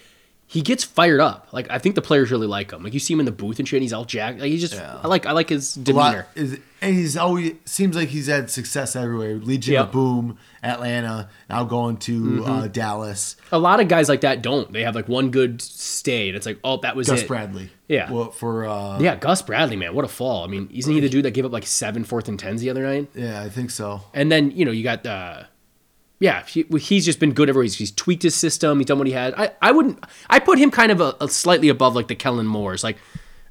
he 0.49 0.61
gets 0.61 0.84
fired 0.84 1.19
up. 1.19 1.49
Like 1.52 1.68
I 1.69 1.78
think 1.78 1.95
the 1.95 2.02
players 2.02 2.32
really 2.32 2.48
like 2.48 2.72
him. 2.72 2.82
Like 2.84 2.94
you 2.94 2.99
see 3.02 3.14
him 3.14 3.19
in 3.19 3.26
the 3.26 3.32
booth 3.34 3.60
and 3.60 3.68
shit. 3.68 3.78
And 3.78 3.84
he's 3.84 3.91
all 3.94 4.06
jacked. 4.06 4.40
Like 4.40 4.49
he 4.49 4.57
just 4.57 4.74
Yeah. 4.76 4.99
I 5.03 5.07
like 5.07 5.26
I 5.26 5.34
like 5.34 5.49
his 5.49 5.74
demeanor. 5.76 6.26
is, 6.36 6.57
and 6.82 6.95
he's 6.95 7.18
always 7.18 7.53
seems 7.65 7.95
like 7.95 8.10
he's 8.10 8.28
had 8.28 8.49
success 8.49 8.95
everywhere. 8.95 9.36
Legion 9.36 9.76
of 9.78 9.91
Boom, 9.91 10.38
Atlanta, 10.64 11.30
now 11.49 11.64
going 11.65 11.98
to 11.98 12.22
Mm-hmm. 12.22 12.49
uh, 12.52 12.68
Dallas. 12.68 13.36
A 13.52 13.60
lot 13.60 13.80
of 13.82 13.88
guys 13.88 14.07
like 14.10 14.22
that 14.22 14.41
don't. 14.41 14.72
They 14.72 14.84
have 14.84 14.95
like 14.95 15.07
one 15.10 15.32
good 15.32 15.61
stay, 15.61 16.30
and 16.30 16.38
it's 16.38 16.45
like 16.45 16.60
oh 16.64 16.78
that 16.78 16.95
was 16.95 17.07
Gus 17.10 17.24
it. 17.24 17.28
Bradley, 17.28 17.69
Yeah. 17.90 18.11
well, 18.11 18.32
for 18.32 18.65
uh, 18.65 18.99
Yeah, 18.99 19.15
Gus 19.18 19.41
Bradley, 19.41 19.76
man, 19.76 19.94
what 19.95 20.06
a 20.06 20.07
fall. 20.07 20.44
I 20.44 20.48
mean, 20.48 20.69
isn't 20.74 20.91
he 20.94 20.99
the 21.02 21.10
dude 21.10 21.26
that 21.26 21.32
gave 21.32 21.45
up 21.45 21.52
like 21.52 21.65
seven 21.65 22.03
fourth 22.06 22.28
and 22.30 22.40
tens 22.40 22.61
the 22.61 22.69
other 22.69 22.84
night? 22.84 23.10
yeah, 23.15 23.41
I 23.41 23.49
think 23.49 23.69
so. 23.72 24.02
And 24.14 24.32
then 24.32 24.52
you 24.52 24.64
know 24.65 24.72
you 24.72 24.84
got 24.84 25.06
uh, 25.06 25.44
yeah, 26.19 26.44
he, 26.45 26.64
he's 26.80 27.06
just 27.06 27.19
been 27.19 27.34
good 27.34 27.49
everywhere. 27.49 27.64
He's, 27.64 27.76
he's 27.76 27.91
tweaked 27.91 28.23
his 28.23 28.35
system. 28.35 28.80
He's 28.80 28.88
done 28.88 28.98
what 28.98 29.07
he 29.07 29.14
had. 29.14 29.34
I, 29.35 29.52
I 29.61 29.72
wouldn't. 29.72 30.03
I 30.30 30.39
put 30.39 30.57
him 30.57 30.72
kind 30.72 30.91
of 30.91 30.99
a, 31.02 31.15
a 31.22 31.27
slightly 31.27 31.69
above 31.69 31.95
like 31.95 32.07
the 32.07 32.15
Kellen 32.15 32.48
Moores. 32.48 32.84
Like 32.84 32.98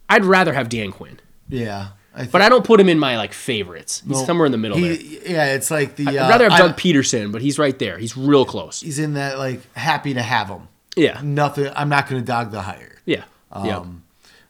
I'd 0.08 0.24
rather 0.24 0.52
have 0.52 0.68
Dan 0.68 0.92
Quinn, 0.92 1.20
Yeah, 1.48 1.88
I 2.14 2.20
think 2.20 2.32
but 2.32 2.42
I 2.42 2.48
don't 2.48 2.64
put 2.64 2.80
him 2.80 2.88
in 2.88 2.98
my 2.98 3.16
like 3.16 3.32
favorites. 3.32 4.02
He's 4.06 4.16
well, 4.16 4.26
somewhere 4.26 4.46
in 4.46 4.52
the 4.52 4.58
middle 4.58 4.80
there. 4.80 4.94
Yeah, 4.94 5.54
it's 5.54 5.70
like 5.70 5.96
the. 5.96 6.08
I'd 6.08 6.16
uh, 6.16 6.28
rather 6.28 6.44
have 6.44 6.52
I- 6.52 6.58
Doug 6.58 6.76
Pederson, 6.76 7.32
but 7.32 7.42
he's 7.42 7.58
right 7.58 7.78
there. 7.78 7.98
He's 7.98 8.16
real 8.16 8.44
close. 8.44 8.80
he's 8.80 8.98
in 8.98 9.14
that 9.14 9.38
like 9.38 9.60
happy 9.74 10.14
to 10.14 10.22
have 10.22 10.48
him. 10.48 10.68
Yeah, 10.96 11.20
Nothing. 11.22 11.70
I'm 11.76 11.90
not 11.90 12.08
going 12.08 12.22
to 12.22 12.26
dog 12.26 12.50
the 12.52 12.62
hire. 12.62 12.96
yeah, 13.04 13.24
yeah. 13.52 13.78
Um, 13.78 14.02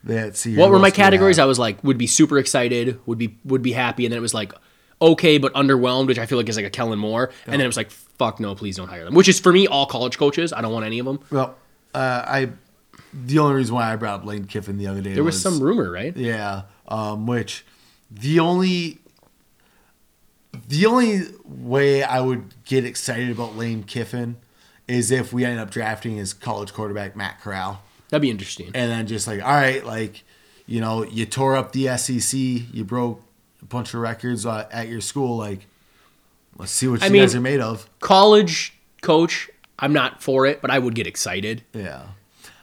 Let's 0.04 0.38
see. 0.38 0.56
What 0.56 0.70
were 0.70 0.78
my 0.78 0.86
else 0.86 0.94
do 0.94 1.00
we 1.00 1.04
categories? 1.04 1.38
I 1.40 1.44
was 1.46 1.58
like, 1.58 1.82
would 1.82 1.98
be 1.98 2.06
super 2.06 2.38
excited, 2.38 3.00
would 3.06 3.18
be 3.18 3.36
would 3.44 3.62
be 3.62 3.72
happy, 3.72 4.06
and 4.06 4.12
then 4.12 4.18
it 4.18 4.22
was 4.22 4.32
like, 4.32 4.52
okay, 5.00 5.38
but 5.38 5.52
underwhelmed, 5.54 6.06
which 6.08 6.18
I 6.18 6.26
feel 6.26 6.38
like 6.38 6.48
is 6.48 6.56
like 6.56 6.66
a 6.66 6.70
Kellen 6.70 6.98
Moore, 6.98 7.30
and 7.44 7.54
then 7.54 7.60
it 7.60 7.66
was 7.66 7.76
like, 7.76 7.90
fuck 7.90 8.40
no, 8.40 8.54
please 8.54 8.76
don't 8.76 8.88
hire 8.88 9.04
them. 9.04 9.14
Which 9.14 9.28
is 9.28 9.38
for 9.38 9.52
me 9.52 9.66
all 9.66 9.86
college 9.86 10.18
coaches. 10.18 10.52
I 10.52 10.60
don't 10.60 10.72
want 10.72 10.84
any 10.86 10.98
of 10.98 11.06
them. 11.06 11.20
Well, 11.30 11.56
uh, 11.94 12.24
I. 12.26 12.50
The 13.12 13.38
only 13.38 13.54
reason 13.56 13.74
why 13.74 13.92
I 13.92 13.96
brought 13.96 14.20
up 14.20 14.26
Lane 14.26 14.44
Kiffin 14.44 14.76
the 14.76 14.88
other 14.88 15.00
day 15.00 15.14
There 15.14 15.24
was 15.24 15.40
some 15.40 15.60
rumor, 15.60 15.90
right? 15.90 16.14
Yeah, 16.14 16.62
um, 16.88 17.26
which 17.26 17.64
the 18.10 18.40
only 18.40 18.98
the 20.68 20.86
only 20.86 21.22
way 21.44 22.02
I 22.02 22.20
would 22.20 22.54
get 22.64 22.84
excited 22.84 23.30
about 23.30 23.56
Lane 23.56 23.82
Kiffin 23.84 24.36
is 24.88 25.10
if 25.10 25.32
we 25.32 25.44
end 25.44 25.58
up 25.58 25.70
drafting 25.70 26.16
his 26.16 26.32
college 26.32 26.72
quarterback 26.72 27.16
Matt 27.16 27.40
Corral, 27.40 27.82
That'd 28.08 28.22
be 28.22 28.30
interesting. 28.30 28.66
and 28.74 28.90
then 28.90 29.06
just 29.06 29.26
like, 29.26 29.42
all 29.42 29.52
right, 29.54 29.84
like 29.84 30.24
you 30.66 30.80
know, 30.80 31.04
you 31.04 31.26
tore 31.26 31.56
up 31.56 31.72
the 31.72 31.96
SEC, 31.96 32.38
you 32.38 32.84
broke 32.84 33.22
bunch 33.68 33.94
of 33.94 34.00
records 34.00 34.44
uh, 34.46 34.66
at 34.70 34.88
your 34.88 35.00
school, 35.00 35.36
like 35.36 35.66
let's 36.58 36.72
see 36.72 36.88
what 36.88 37.02
I 37.02 37.06
you 37.06 37.12
mean- 37.12 37.22
guys 37.22 37.34
are 37.34 37.40
made 37.40 37.60
of. 37.60 37.88
College 38.00 38.74
coach, 39.02 39.48
I'm 39.78 39.92
not 39.92 40.22
for 40.22 40.46
it, 40.46 40.60
but 40.62 40.70
I 40.70 40.78
would 40.78 40.94
get 40.94 41.06
excited. 41.06 41.62
Yeah, 41.72 42.02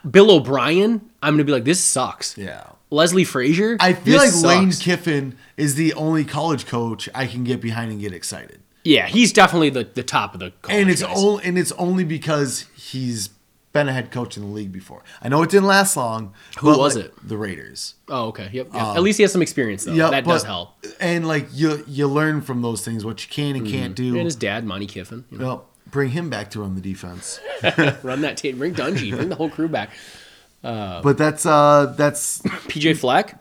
Bill 0.10 0.32
O'Brien, 0.32 1.02
I'm 1.22 1.34
gonna 1.34 1.44
be 1.44 1.52
like, 1.52 1.64
this 1.66 1.80
sucks. 1.84 2.38
yeah. 2.38 2.64
Leslie 2.90 3.24
Frazier, 3.24 3.76
I 3.80 3.94
feel 3.94 4.18
like 4.18 4.30
this 4.30 4.44
Lane. 4.44 4.70
Kiffin 4.72 5.36
is 5.58 5.74
the 5.74 5.94
only 5.96 6.24
college 6.24 6.68
coach 6.68 7.10
I 7.16 7.26
can 7.26 7.44
get 7.44 7.60
behind 7.60 7.92
and 7.92 8.00
get 8.00 8.14
excited. 8.14 8.60
Yeah, 8.84 9.08
he's 9.08 9.34
definitely 9.34 9.72
the, 9.72 9.84
the 9.86 10.04
top 10.04 10.36
of 10.36 10.40
the 10.42 10.52
college 10.62 10.80
and 10.82 10.90
it's 10.92 11.02
only 11.02 11.44
and 11.44 11.58
it's 11.58 11.72
only 11.74 12.04
because 12.04 12.68
he's 12.76 13.30
been 13.74 13.90
a 13.90 13.94
head 13.94 14.12
coach 14.12 14.38
in 14.38 14.44
the 14.44 14.50
league 14.50 14.72
before. 14.72 15.04
I 15.22 15.30
know 15.30 15.42
it 15.42 15.50
didn't 15.50 15.66
last 15.68 15.98
long. 15.98 16.34
Who 16.60 16.78
was 16.78 16.96
like, 16.96 17.06
it? 17.06 17.28
The 17.28 17.38
Raiders. 17.38 17.96
Oh, 18.08 18.28
okay. 18.28 18.50
Yep. 18.54 18.70
yep. 18.74 18.84
At 18.84 19.02
least 19.02 19.18
he 19.18 19.24
has 19.24 19.32
some 19.32 19.42
experience 19.42 19.84
though. 19.84 19.94
Yeah, 19.94 20.12
that 20.12 20.24
but- 20.24 20.32
does 20.32 20.44
help. 20.44 20.76
And 21.00 21.28
like 21.28 21.48
you 21.52 21.84
you 21.88 22.08
learn 22.08 22.42
from 22.42 22.62
those 22.62 22.86
things 22.86 23.04
what 23.04 23.24
you 23.26 23.30
can 23.30 23.56
and 23.56 23.68
can't 23.68 23.96
do. 23.96 24.10
Mm-hmm. 24.10 24.18
And 24.18 24.26
his 24.26 24.36
dad, 24.36 24.64
Monty 24.64 24.86
Kiffin. 24.88 25.26
You 25.32 25.40
know, 25.40 25.46
well, 25.46 25.66
bring 25.88 26.12
him 26.12 26.30
back 26.30 26.52
to 26.52 26.62
run 26.62 26.76
the 26.76 26.82
defense. 26.82 27.40
run 28.04 28.22
that 28.22 28.38
team. 28.38 28.58
Bring 28.60 28.76
Dungy. 28.76 29.14
Bring 29.16 29.30
the 29.30 29.36
whole 29.36 29.50
crew 29.50 29.68
back. 29.68 29.90
but 30.62 31.18
that's 31.18 31.46
uh 31.46 31.94
that's 31.98 32.42
PJ 32.44 32.98
Fleck. 32.98 33.40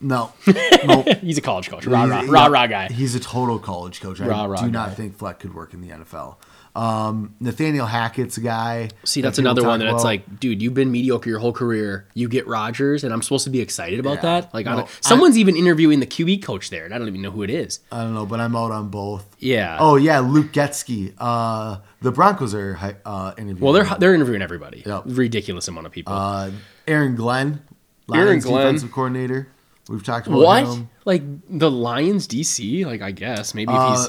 no. 0.00 0.32
no. 0.86 1.02
He's 1.20 1.36
a 1.36 1.42
college 1.42 1.68
coach. 1.68 1.86
Rah 1.86 2.04
rah 2.04 2.24
rah 2.26 2.46
rah 2.46 2.66
guy. 2.66 2.88
He's 2.88 3.14
a 3.14 3.20
total 3.20 3.58
college 3.58 4.00
coach. 4.00 4.20
I 4.22 4.26
Rah, 4.26 4.44
rah 4.44 4.60
do 4.60 4.66
guy. 4.66 4.70
not 4.70 4.96
think 4.96 5.18
Fleck 5.18 5.38
could 5.38 5.54
work 5.54 5.74
in 5.74 5.82
the 5.82 5.88
NFL. 5.90 6.36
Um, 6.76 7.34
Nathaniel 7.40 7.86
Hackett's 7.86 8.36
a 8.36 8.40
guy. 8.40 8.90
See, 9.04 9.20
that's 9.22 9.38
people 9.38 9.50
another 9.50 9.66
one 9.66 9.80
that's 9.80 9.90
about. 9.92 10.04
like, 10.04 10.38
dude, 10.40 10.62
you've 10.62 10.74
been 10.74 10.90
mediocre 10.92 11.28
your 11.28 11.38
whole 11.40 11.52
career. 11.52 12.06
You 12.14 12.28
get 12.28 12.46
Rodgers, 12.46 13.02
and 13.02 13.12
I'm 13.12 13.22
supposed 13.22 13.44
to 13.44 13.50
be 13.50 13.60
excited 13.60 13.98
about 13.98 14.16
Yeah. 14.16 14.40
that. 14.40 14.54
Like, 14.54 14.66
No, 14.66 14.76
don't, 14.76 14.84
I- 14.86 14.90
someone's 15.00 15.36
even 15.36 15.56
interviewing 15.56 16.00
the 16.00 16.06
QB 16.06 16.42
coach 16.42 16.70
there, 16.70 16.84
and 16.84 16.94
I 16.94 16.98
don't 16.98 17.08
even 17.08 17.22
know 17.22 17.32
who 17.32 17.42
it 17.42 17.50
is. 17.50 17.80
I 17.90 18.02
don't 18.04 18.14
know, 18.14 18.24
but 18.26 18.38
I'm 18.40 18.54
out 18.54 18.70
on 18.70 18.88
both. 18.88 19.34
Yeah. 19.38 19.78
Oh 19.80 19.96
yeah, 19.96 20.20
Luke 20.20 20.52
Getsy. 20.52 21.12
Uh, 21.18 21.78
the 22.02 22.12
Broncos 22.12 22.54
are 22.54 22.96
uh, 23.04 23.32
interviewing. 23.36 23.60
well, 23.60 23.72
they're 23.72 23.96
they're 23.98 24.14
interviewing 24.14 24.42
everybody. 24.42 24.82
Yep. 24.86 25.02
Ridiculous 25.06 25.66
amount 25.68 25.86
of 25.86 25.92
people. 25.92 26.12
uh, 26.14 26.50
Aaron 26.86 27.16
Glenn, 27.16 27.62
Aaron 28.14 28.38
Glenn. 28.38 28.66
defensive 28.66 28.92
coordinator. 28.92 29.48
We've 29.88 30.04
talked 30.04 30.28
about 30.28 30.38
what? 30.40 30.64
him. 30.66 30.88
Like 31.04 31.22
the 31.48 31.68
Lions 31.70 32.28
DC? 32.28 32.86
Like 32.86 33.02
I 33.02 33.10
guess 33.10 33.54
maybe 33.54 33.72
if 33.72 33.78
Uh, 33.78 33.90
he's 33.96 34.08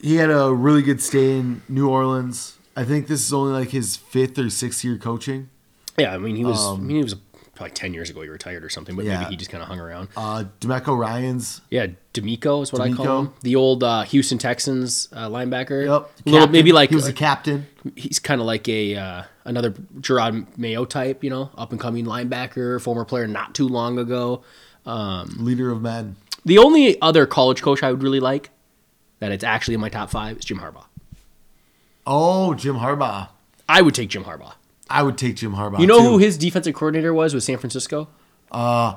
He 0.00 0.16
had 0.16 0.30
a 0.30 0.52
really 0.54 0.82
good 0.82 1.02
stay 1.02 1.38
in 1.38 1.62
New 1.68 1.88
Orleans. 1.88 2.56
I 2.76 2.84
think 2.84 3.08
this 3.08 3.24
is 3.26 3.32
only 3.32 3.52
like 3.52 3.70
his 3.70 3.96
fifth 3.96 4.38
or 4.38 4.48
sixth 4.50 4.84
year 4.84 4.96
coaching. 4.96 5.50
yeah. 5.96 6.14
I 6.14 6.18
mean, 6.18 6.36
he 6.36 6.44
was. 6.44 6.64
I 6.64 6.76
mean, 6.76 6.96
he 6.98 7.02
was 7.02 7.16
probably 7.56 7.72
ten 7.72 7.92
years 7.92 8.08
ago. 8.08 8.22
He 8.22 8.28
retired 8.28 8.62
or 8.64 8.68
something, 8.68 8.94
but 8.94 9.02
um, 9.02 9.08
Yeah. 9.08 9.18
maybe 9.22 9.30
he 9.30 9.36
just 9.36 9.50
kind 9.50 9.60
of 9.62 9.68
hung 9.68 9.80
around. 9.80 10.08
Uh, 10.16 10.44
DeMeco 10.60 10.96
Ryans. 10.96 11.60
Yeah, 11.70 11.88
D'Amico 12.12 12.62
is 12.62 12.72
what 12.72 12.80
I 12.82 12.92
call 12.92 13.22
him. 13.22 13.32
The 13.42 13.56
old 13.56 13.82
uh, 13.82 14.02
Houston 14.02 14.38
Texans 14.38 15.08
uh, 15.12 15.28
linebacker. 15.28 15.84
Yep. 15.86 16.10
A 16.26 16.30
little 16.30 16.48
maybe 16.48 16.70
like 16.70 16.90
he 16.90 16.94
was 16.94 17.08
a 17.08 17.12
captain. 17.12 17.66
he's 17.96 18.20
kind 18.20 18.40
of 18.40 18.46
like 18.46 18.68
a 18.68 18.94
uh, 18.94 19.22
another 19.44 19.72
Jerod 20.00 20.46
Mayo 20.56 20.84
type, 20.84 21.24
you 21.24 21.30
know, 21.30 21.50
up 21.58 21.72
and 21.72 21.80
coming 21.80 22.04
linebacker, 22.06 22.80
former 22.80 23.04
player 23.04 23.26
not 23.26 23.56
too 23.56 23.66
long 23.66 23.98
ago. 23.98 24.44
leader 24.86 25.72
of 25.72 25.82
men. 25.82 26.14
The 26.44 26.58
only 26.58 27.00
other 27.02 27.26
college 27.26 27.60
coach 27.60 27.82
I 27.82 27.90
would 27.90 28.02
really 28.04 28.20
like 28.20 28.50
that 29.20 29.32
it's 29.32 29.44
actually 29.44 29.74
in 29.74 29.80
my 29.80 29.88
top 29.88 30.10
five 30.10 30.38
is 30.38 30.44
Jim 30.44 30.58
Harbaugh. 30.58 30.84
Oh, 32.06 32.54
Jim 32.54 32.76
Harbaugh. 32.76 33.28
I 33.68 33.82
would 33.82 33.94
take 33.94 34.08
Jim 34.08 34.24
Harbaugh. 34.24 34.54
I 34.88 35.02
would 35.02 35.18
take 35.18 35.36
Jim 35.36 35.54
Harbaugh. 35.54 35.80
You 35.80 35.86
know 35.86 35.98
too. 35.98 36.04
who 36.04 36.18
his 36.18 36.38
defensive 36.38 36.74
coordinator 36.74 37.12
was 37.12 37.34
with 37.34 37.44
San 37.44 37.58
Francisco? 37.58 38.08
Uh, 38.50 38.96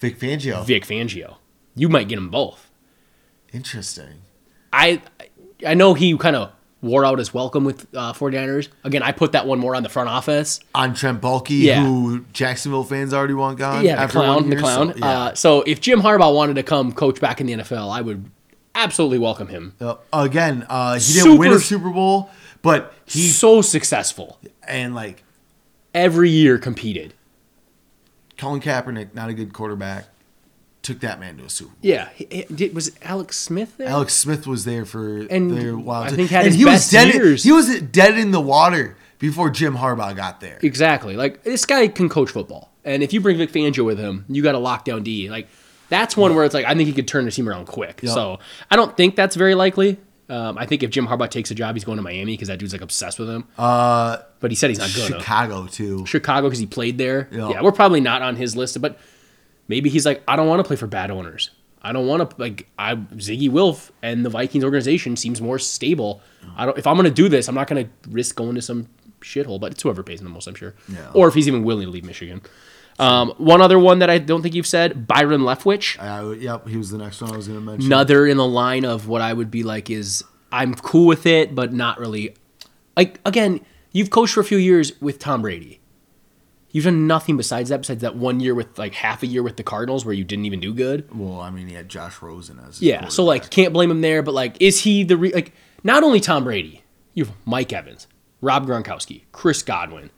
Vic 0.00 0.18
Fangio. 0.18 0.66
Vic 0.66 0.84
Fangio. 0.84 1.36
You 1.76 1.88
might 1.88 2.08
get 2.08 2.16
them 2.16 2.28
both. 2.30 2.70
Interesting. 3.52 4.22
I 4.72 5.00
I 5.64 5.74
know 5.74 5.94
he 5.94 6.16
kind 6.18 6.34
of 6.36 6.52
wore 6.82 7.04
out 7.04 7.18
his 7.18 7.32
welcome 7.32 7.64
with 7.64 7.86
uh, 7.94 8.12
49ers. 8.12 8.68
Again, 8.84 9.02
I 9.02 9.12
put 9.12 9.32
that 9.32 9.46
one 9.46 9.58
more 9.58 9.74
on 9.74 9.82
the 9.82 9.88
front 9.88 10.08
office. 10.08 10.60
On 10.74 10.94
Trent 10.94 11.20
Baalke, 11.20 11.50
Yeah. 11.62 11.84
who 11.84 12.24
Jacksonville 12.32 12.84
fans 12.84 13.14
already 13.14 13.34
want 13.34 13.58
gone. 13.58 13.84
Yeah, 13.84 14.04
the 14.04 14.12
clown, 14.12 14.50
the 14.50 14.56
clown. 14.56 14.92
So, 14.92 14.98
yeah. 14.98 15.06
uh, 15.06 15.34
so 15.34 15.62
if 15.62 15.80
Jim 15.80 16.00
Harbaugh 16.02 16.34
wanted 16.34 16.54
to 16.56 16.62
come 16.62 16.92
coach 16.92 17.20
back 17.20 17.40
in 17.40 17.46
the 17.46 17.54
NFL, 17.54 17.90
I 17.90 18.00
would 18.02 18.30
absolutely 18.76 19.18
welcome 19.18 19.48
him. 19.48 19.74
Uh, 19.80 19.96
again, 20.12 20.64
uh, 20.68 20.98
he 20.98 21.14
didn't 21.14 21.38
win 21.38 21.50
a 21.50 21.58
Super- 21.58 21.84
Super 21.84 21.90
Bowl, 21.90 22.30
but 22.62 22.92
he's 23.06 23.36
so 23.36 23.62
successful. 23.62 24.38
and 24.66 24.94
like 24.94 25.22
Every 25.94 26.28
year 26.30 26.58
competed. 26.58 27.14
Colin 28.36 28.60
Kaepernick, 28.60 29.14
not 29.14 29.30
a 29.30 29.34
good 29.34 29.52
quarterback, 29.54 30.06
took 30.82 31.00
that 31.00 31.18
man 31.18 31.38
to 31.38 31.44
a 31.44 31.48
Super 31.50 31.70
Bowl. 31.70 31.78
Yeah, 31.80 32.08
did- 32.54 32.74
was 32.74 32.92
Alex 33.02 33.38
Smith 33.38 33.76
there? 33.78 33.88
Alex 33.88 34.12
Smith 34.14 34.46
was 34.46 34.64
there 34.66 34.84
for 34.84 35.20
And 35.30 35.50
their 35.56 35.76
while 35.76 36.02
I 36.02 36.10
think 36.10 36.30
had 36.30 36.40
and 36.44 36.48
his 36.48 36.56
he 36.56 36.64
best 36.64 36.92
was 36.92 37.02
dead. 37.02 37.14
years. 37.14 37.42
He 37.44 37.52
was 37.52 37.80
dead 37.80 38.18
in 38.18 38.30
the 38.30 38.40
water 38.40 38.96
before 39.18 39.48
Jim 39.48 39.76
Harbaugh 39.78 40.14
got 40.14 40.40
there. 40.40 40.58
Exactly. 40.62 41.16
Like 41.16 41.42
this 41.44 41.64
guy 41.64 41.88
can 41.88 42.10
coach 42.10 42.30
football, 42.30 42.70
and 42.84 43.02
if 43.02 43.14
you 43.14 43.20
bring 43.22 43.38
Vic 43.38 43.50
Fangio 43.52 43.84
with 43.86 43.98
him, 43.98 44.26
you 44.28 44.42
got 44.42 44.54
a 44.54 44.58
lockdown 44.58 45.02
D. 45.02 45.30
Like 45.30 45.48
that's 45.88 46.16
one 46.16 46.34
where 46.34 46.44
it's 46.44 46.54
like 46.54 46.66
I 46.66 46.74
think 46.74 46.86
he 46.88 46.92
could 46.92 47.08
turn 47.08 47.24
the 47.24 47.30
team 47.30 47.48
around 47.48 47.66
quick. 47.66 48.00
So 48.04 48.38
I 48.70 48.76
don't 48.76 48.96
think 48.96 49.16
that's 49.16 49.36
very 49.36 49.54
likely. 49.54 49.98
Um, 50.28 50.58
I 50.58 50.66
think 50.66 50.82
if 50.82 50.90
Jim 50.90 51.06
Harbaugh 51.06 51.30
takes 51.30 51.50
a 51.52 51.54
job, 51.54 51.76
he's 51.76 51.84
going 51.84 51.96
to 51.98 52.02
Miami 52.02 52.32
because 52.32 52.48
that 52.48 52.58
dude's 52.58 52.72
like 52.72 52.82
obsessed 52.82 53.18
with 53.18 53.28
him. 53.30 53.44
Uh, 53.56 54.18
But 54.40 54.50
he 54.50 54.56
said 54.56 54.70
he's 54.70 54.78
not 54.80 54.90
gonna. 54.94 55.20
Chicago 55.20 55.66
too. 55.68 56.04
Chicago 56.06 56.48
because 56.48 56.58
he 56.58 56.66
played 56.66 56.98
there. 56.98 57.28
Yeah. 57.30 57.50
Yeah. 57.50 57.62
we're 57.62 57.70
probably 57.72 58.00
not 58.00 58.22
on 58.22 58.34
his 58.36 58.56
list, 58.56 58.80
but 58.82 58.98
maybe 59.68 59.88
he's 59.88 60.04
like, 60.04 60.22
I 60.26 60.34
don't 60.36 60.48
want 60.48 60.58
to 60.60 60.64
play 60.64 60.76
for 60.76 60.88
bad 60.88 61.10
owners. 61.12 61.50
I 61.80 61.92
don't 61.92 62.08
want 62.08 62.28
to 62.28 62.36
like 62.40 62.66
I 62.76 62.96
Ziggy 62.96 63.48
Wilf 63.48 63.92
and 64.02 64.24
the 64.24 64.30
Vikings 64.30 64.64
organization 64.64 65.14
seems 65.14 65.40
more 65.40 65.60
stable. 65.60 66.20
I 66.56 66.66
don't 66.66 66.76
if 66.76 66.86
I'm 66.88 66.96
gonna 66.96 67.10
do 67.10 67.28
this, 67.28 67.48
I'm 67.48 67.54
not 67.54 67.68
gonna 67.68 67.88
risk 68.08 68.34
going 68.34 68.56
to 68.56 68.62
some 68.62 68.88
shithole, 69.20 69.60
but 69.60 69.70
it's 69.72 69.82
whoever 69.82 70.02
pays 70.02 70.18
him 70.20 70.24
the 70.24 70.30
most, 70.32 70.48
I'm 70.48 70.56
sure. 70.56 70.74
Yeah. 70.88 71.10
Or 71.14 71.28
if 71.28 71.34
he's 71.34 71.46
even 71.46 71.62
willing 71.62 71.86
to 71.86 71.90
leave 71.92 72.04
Michigan. 72.04 72.42
Um, 72.98 73.34
one 73.36 73.60
other 73.60 73.78
one 73.78 73.98
that 73.98 74.08
I 74.08 74.18
don't 74.18 74.42
think 74.42 74.54
you've 74.54 74.66
said, 74.66 75.06
Byron 75.06 75.42
Leftwich. 75.42 75.96
Uh, 75.98 76.30
yep, 76.32 76.66
he 76.66 76.76
was 76.76 76.90
the 76.90 76.98
next 76.98 77.20
one 77.20 77.32
I 77.32 77.36
was 77.36 77.46
going 77.46 77.60
to 77.60 77.64
mention. 77.64 77.86
Another 77.86 78.26
in 78.26 78.36
the 78.36 78.46
line 78.46 78.84
of 78.84 79.06
what 79.08 79.20
I 79.20 79.32
would 79.32 79.50
be 79.50 79.62
like 79.62 79.90
is 79.90 80.24
I'm 80.50 80.74
cool 80.74 81.06
with 81.06 81.26
it, 81.26 81.54
but 81.54 81.72
not 81.72 81.98
really. 81.98 82.34
Like 82.96 83.20
again, 83.26 83.60
you've 83.92 84.10
coached 84.10 84.34
for 84.34 84.40
a 84.40 84.44
few 84.44 84.58
years 84.58 84.98
with 85.00 85.18
Tom 85.18 85.42
Brady. 85.42 85.80
You've 86.70 86.84
done 86.84 87.06
nothing 87.06 87.36
besides 87.38 87.70
that, 87.70 87.78
besides 87.78 88.02
that 88.02 88.16
one 88.16 88.40
year 88.40 88.54
with 88.54 88.78
like 88.78 88.94
half 88.94 89.22
a 89.22 89.26
year 89.26 89.42
with 89.42 89.56
the 89.56 89.62
Cardinals 89.62 90.04
where 90.04 90.14
you 90.14 90.24
didn't 90.24 90.44
even 90.44 90.60
do 90.60 90.74
good. 90.74 91.08
Well, 91.14 91.40
I 91.40 91.50
mean, 91.50 91.68
he 91.68 91.74
had 91.74 91.88
Josh 91.88 92.20
Rosen 92.20 92.60
as 92.66 92.82
Yeah, 92.82 93.08
so 93.08 93.24
like 93.24 93.50
can't 93.50 93.72
blame 93.72 93.90
him 93.90 94.00
there, 94.00 94.22
but 94.22 94.34
like 94.34 94.56
is 94.60 94.80
he 94.80 95.02
the 95.02 95.16
re- 95.16 95.32
like 95.32 95.52
not 95.84 96.02
only 96.02 96.20
Tom 96.20 96.44
Brady, 96.44 96.82
you 97.14 97.24
have 97.24 97.34
Mike 97.44 97.72
Evans, 97.72 98.06
Rob 98.40 98.66
Gronkowski, 98.66 99.22
Chris 99.32 99.62
Godwin, 99.62 100.10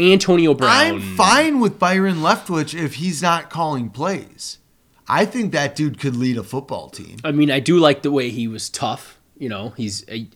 Antonio 0.00 0.54
Brown. 0.54 0.70
I'm 0.70 1.00
fine 1.16 1.60
with 1.60 1.78
Byron 1.78 2.16
Leftwich 2.16 2.78
if 2.78 2.94
he's 2.94 3.22
not 3.22 3.50
calling 3.50 3.90
plays. 3.90 4.58
I 5.08 5.24
think 5.24 5.52
that 5.52 5.76
dude 5.76 5.98
could 5.98 6.16
lead 6.16 6.38
a 6.38 6.42
football 6.42 6.88
team. 6.88 7.18
I 7.24 7.32
mean, 7.32 7.50
I 7.50 7.60
do 7.60 7.78
like 7.78 8.02
the 8.02 8.10
way 8.10 8.30
he 8.30 8.48
was 8.48 8.70
tough. 8.70 9.18
You 9.36 9.48
know, 9.48 9.70
he's. 9.70 10.04
A, 10.08 10.28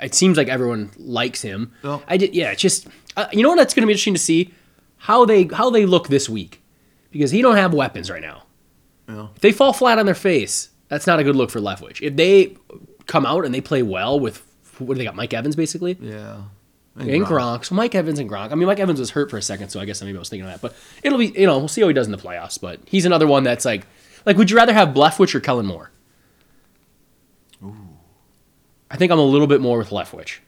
it 0.00 0.14
seems 0.14 0.36
like 0.36 0.48
everyone 0.48 0.90
likes 0.96 1.42
him. 1.42 1.72
Yeah. 1.84 2.00
I 2.08 2.16
did. 2.16 2.34
Yeah, 2.34 2.52
it's 2.52 2.62
just. 2.62 2.88
Uh, 3.16 3.26
you 3.32 3.42
know 3.42 3.50
what? 3.50 3.56
That's 3.56 3.74
going 3.74 3.82
to 3.82 3.86
be 3.86 3.92
interesting 3.92 4.14
to 4.14 4.20
see 4.20 4.54
how 4.96 5.24
they 5.24 5.44
how 5.44 5.70
they 5.70 5.84
look 5.84 6.08
this 6.08 6.28
week 6.28 6.62
because 7.10 7.30
he 7.30 7.42
don't 7.42 7.56
have 7.56 7.74
weapons 7.74 8.10
right 8.10 8.22
now. 8.22 8.44
Yeah. 9.08 9.28
If 9.34 9.42
they 9.42 9.52
fall 9.52 9.72
flat 9.72 9.98
on 9.98 10.06
their 10.06 10.14
face, 10.14 10.70
that's 10.88 11.06
not 11.06 11.20
a 11.20 11.24
good 11.24 11.36
look 11.36 11.50
for 11.50 11.60
Leftwich. 11.60 12.00
If 12.00 12.16
they 12.16 12.56
come 13.06 13.26
out 13.26 13.44
and 13.44 13.54
they 13.54 13.60
play 13.60 13.82
well 13.82 14.18
with 14.18 14.42
what 14.78 14.94
do 14.94 14.98
they 14.98 15.04
got? 15.04 15.16
Mike 15.16 15.34
Evans 15.34 15.56
basically. 15.56 15.98
Yeah. 16.00 16.42
And 16.96 17.08
Gronk. 17.24 17.64
So 17.64 17.74
Mike 17.74 17.94
Evans 17.94 18.18
and 18.18 18.28
Gronk. 18.28 18.52
I 18.52 18.54
mean, 18.54 18.66
Mike 18.66 18.80
Evans 18.80 19.00
was 19.00 19.10
hurt 19.10 19.30
for 19.30 19.38
a 19.38 19.42
second, 19.42 19.70
so 19.70 19.80
I 19.80 19.84
guess 19.84 20.02
maybe 20.02 20.16
I 20.16 20.18
was 20.18 20.28
thinking 20.28 20.46
of 20.46 20.52
that. 20.52 20.60
But 20.60 20.76
it'll 21.02 21.18
be, 21.18 21.28
you 21.28 21.46
know, 21.46 21.58
we'll 21.58 21.68
see 21.68 21.80
how 21.80 21.88
he 21.88 21.94
does 21.94 22.06
in 22.06 22.12
the 22.12 22.18
playoffs. 22.18 22.60
But 22.60 22.80
he's 22.86 23.06
another 23.06 23.26
one 23.26 23.44
that's 23.44 23.64
like, 23.64 23.86
like, 24.26 24.36
would 24.36 24.50
you 24.50 24.56
rather 24.56 24.74
have 24.74 24.88
Leftwich 24.90 25.34
or 25.34 25.40
Kellen 25.40 25.66
Moore? 25.66 25.90
Ooh. 27.64 27.74
I 28.90 28.96
think 28.96 29.10
I'm 29.10 29.18
a 29.18 29.24
little 29.24 29.46
bit 29.46 29.60
more 29.60 29.78
with 29.78 29.88
Leftwich 29.88 30.38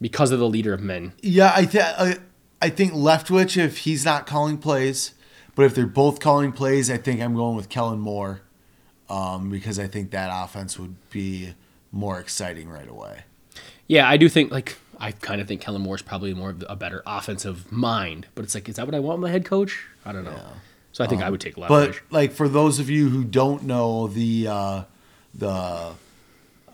because 0.00 0.30
of 0.30 0.38
the 0.38 0.48
leader 0.48 0.72
of 0.72 0.80
men. 0.80 1.12
Yeah, 1.22 1.52
I, 1.54 1.64
th- 1.64 1.84
I 1.84 2.18
I 2.62 2.70
think 2.70 2.92
Leftwich 2.92 3.56
if 3.56 3.78
he's 3.78 4.04
not 4.04 4.26
calling 4.26 4.58
plays, 4.58 5.12
but 5.54 5.64
if 5.64 5.74
they're 5.74 5.86
both 5.86 6.20
calling 6.20 6.52
plays, 6.52 6.90
I 6.90 6.96
think 6.96 7.20
I'm 7.20 7.34
going 7.34 7.56
with 7.56 7.68
Kellen 7.68 7.98
Moore, 7.98 8.42
um, 9.10 9.50
because 9.50 9.78
I 9.78 9.86
think 9.86 10.12
that 10.12 10.30
offense 10.32 10.78
would 10.78 10.96
be 11.10 11.54
more 11.90 12.18
exciting 12.20 12.68
right 12.68 12.88
away. 12.88 13.24
Yeah, 13.86 14.08
I 14.08 14.16
do 14.16 14.28
think 14.28 14.50
like 14.50 14.78
I 15.04 15.12
kind 15.12 15.38
of 15.42 15.46
think 15.46 15.60
Kellen 15.60 15.82
Moore's 15.82 16.00
probably 16.00 16.32
more 16.32 16.48
of 16.48 16.64
a 16.66 16.74
better 16.74 17.02
offensive 17.06 17.70
mind. 17.70 18.26
But 18.34 18.44
it's 18.44 18.54
like, 18.54 18.70
is 18.70 18.76
that 18.76 18.86
what 18.86 18.94
I 18.94 19.00
want 19.00 19.20
my 19.20 19.28
head 19.28 19.44
coach? 19.44 19.84
I 20.02 20.12
don't 20.12 20.24
know. 20.24 20.34
So 20.92 21.04
I 21.04 21.06
think 21.06 21.22
I 21.22 21.28
would 21.28 21.42
take 21.42 21.56
Leftwich. 21.56 21.68
But 21.68 22.00
like 22.10 22.32
for 22.32 22.48
those 22.48 22.78
of 22.78 22.88
you 22.88 23.10
who 23.10 23.22
don't 23.22 23.64
know 23.64 24.06
the 24.06 24.48
uh, 24.48 24.82
the 25.34 25.92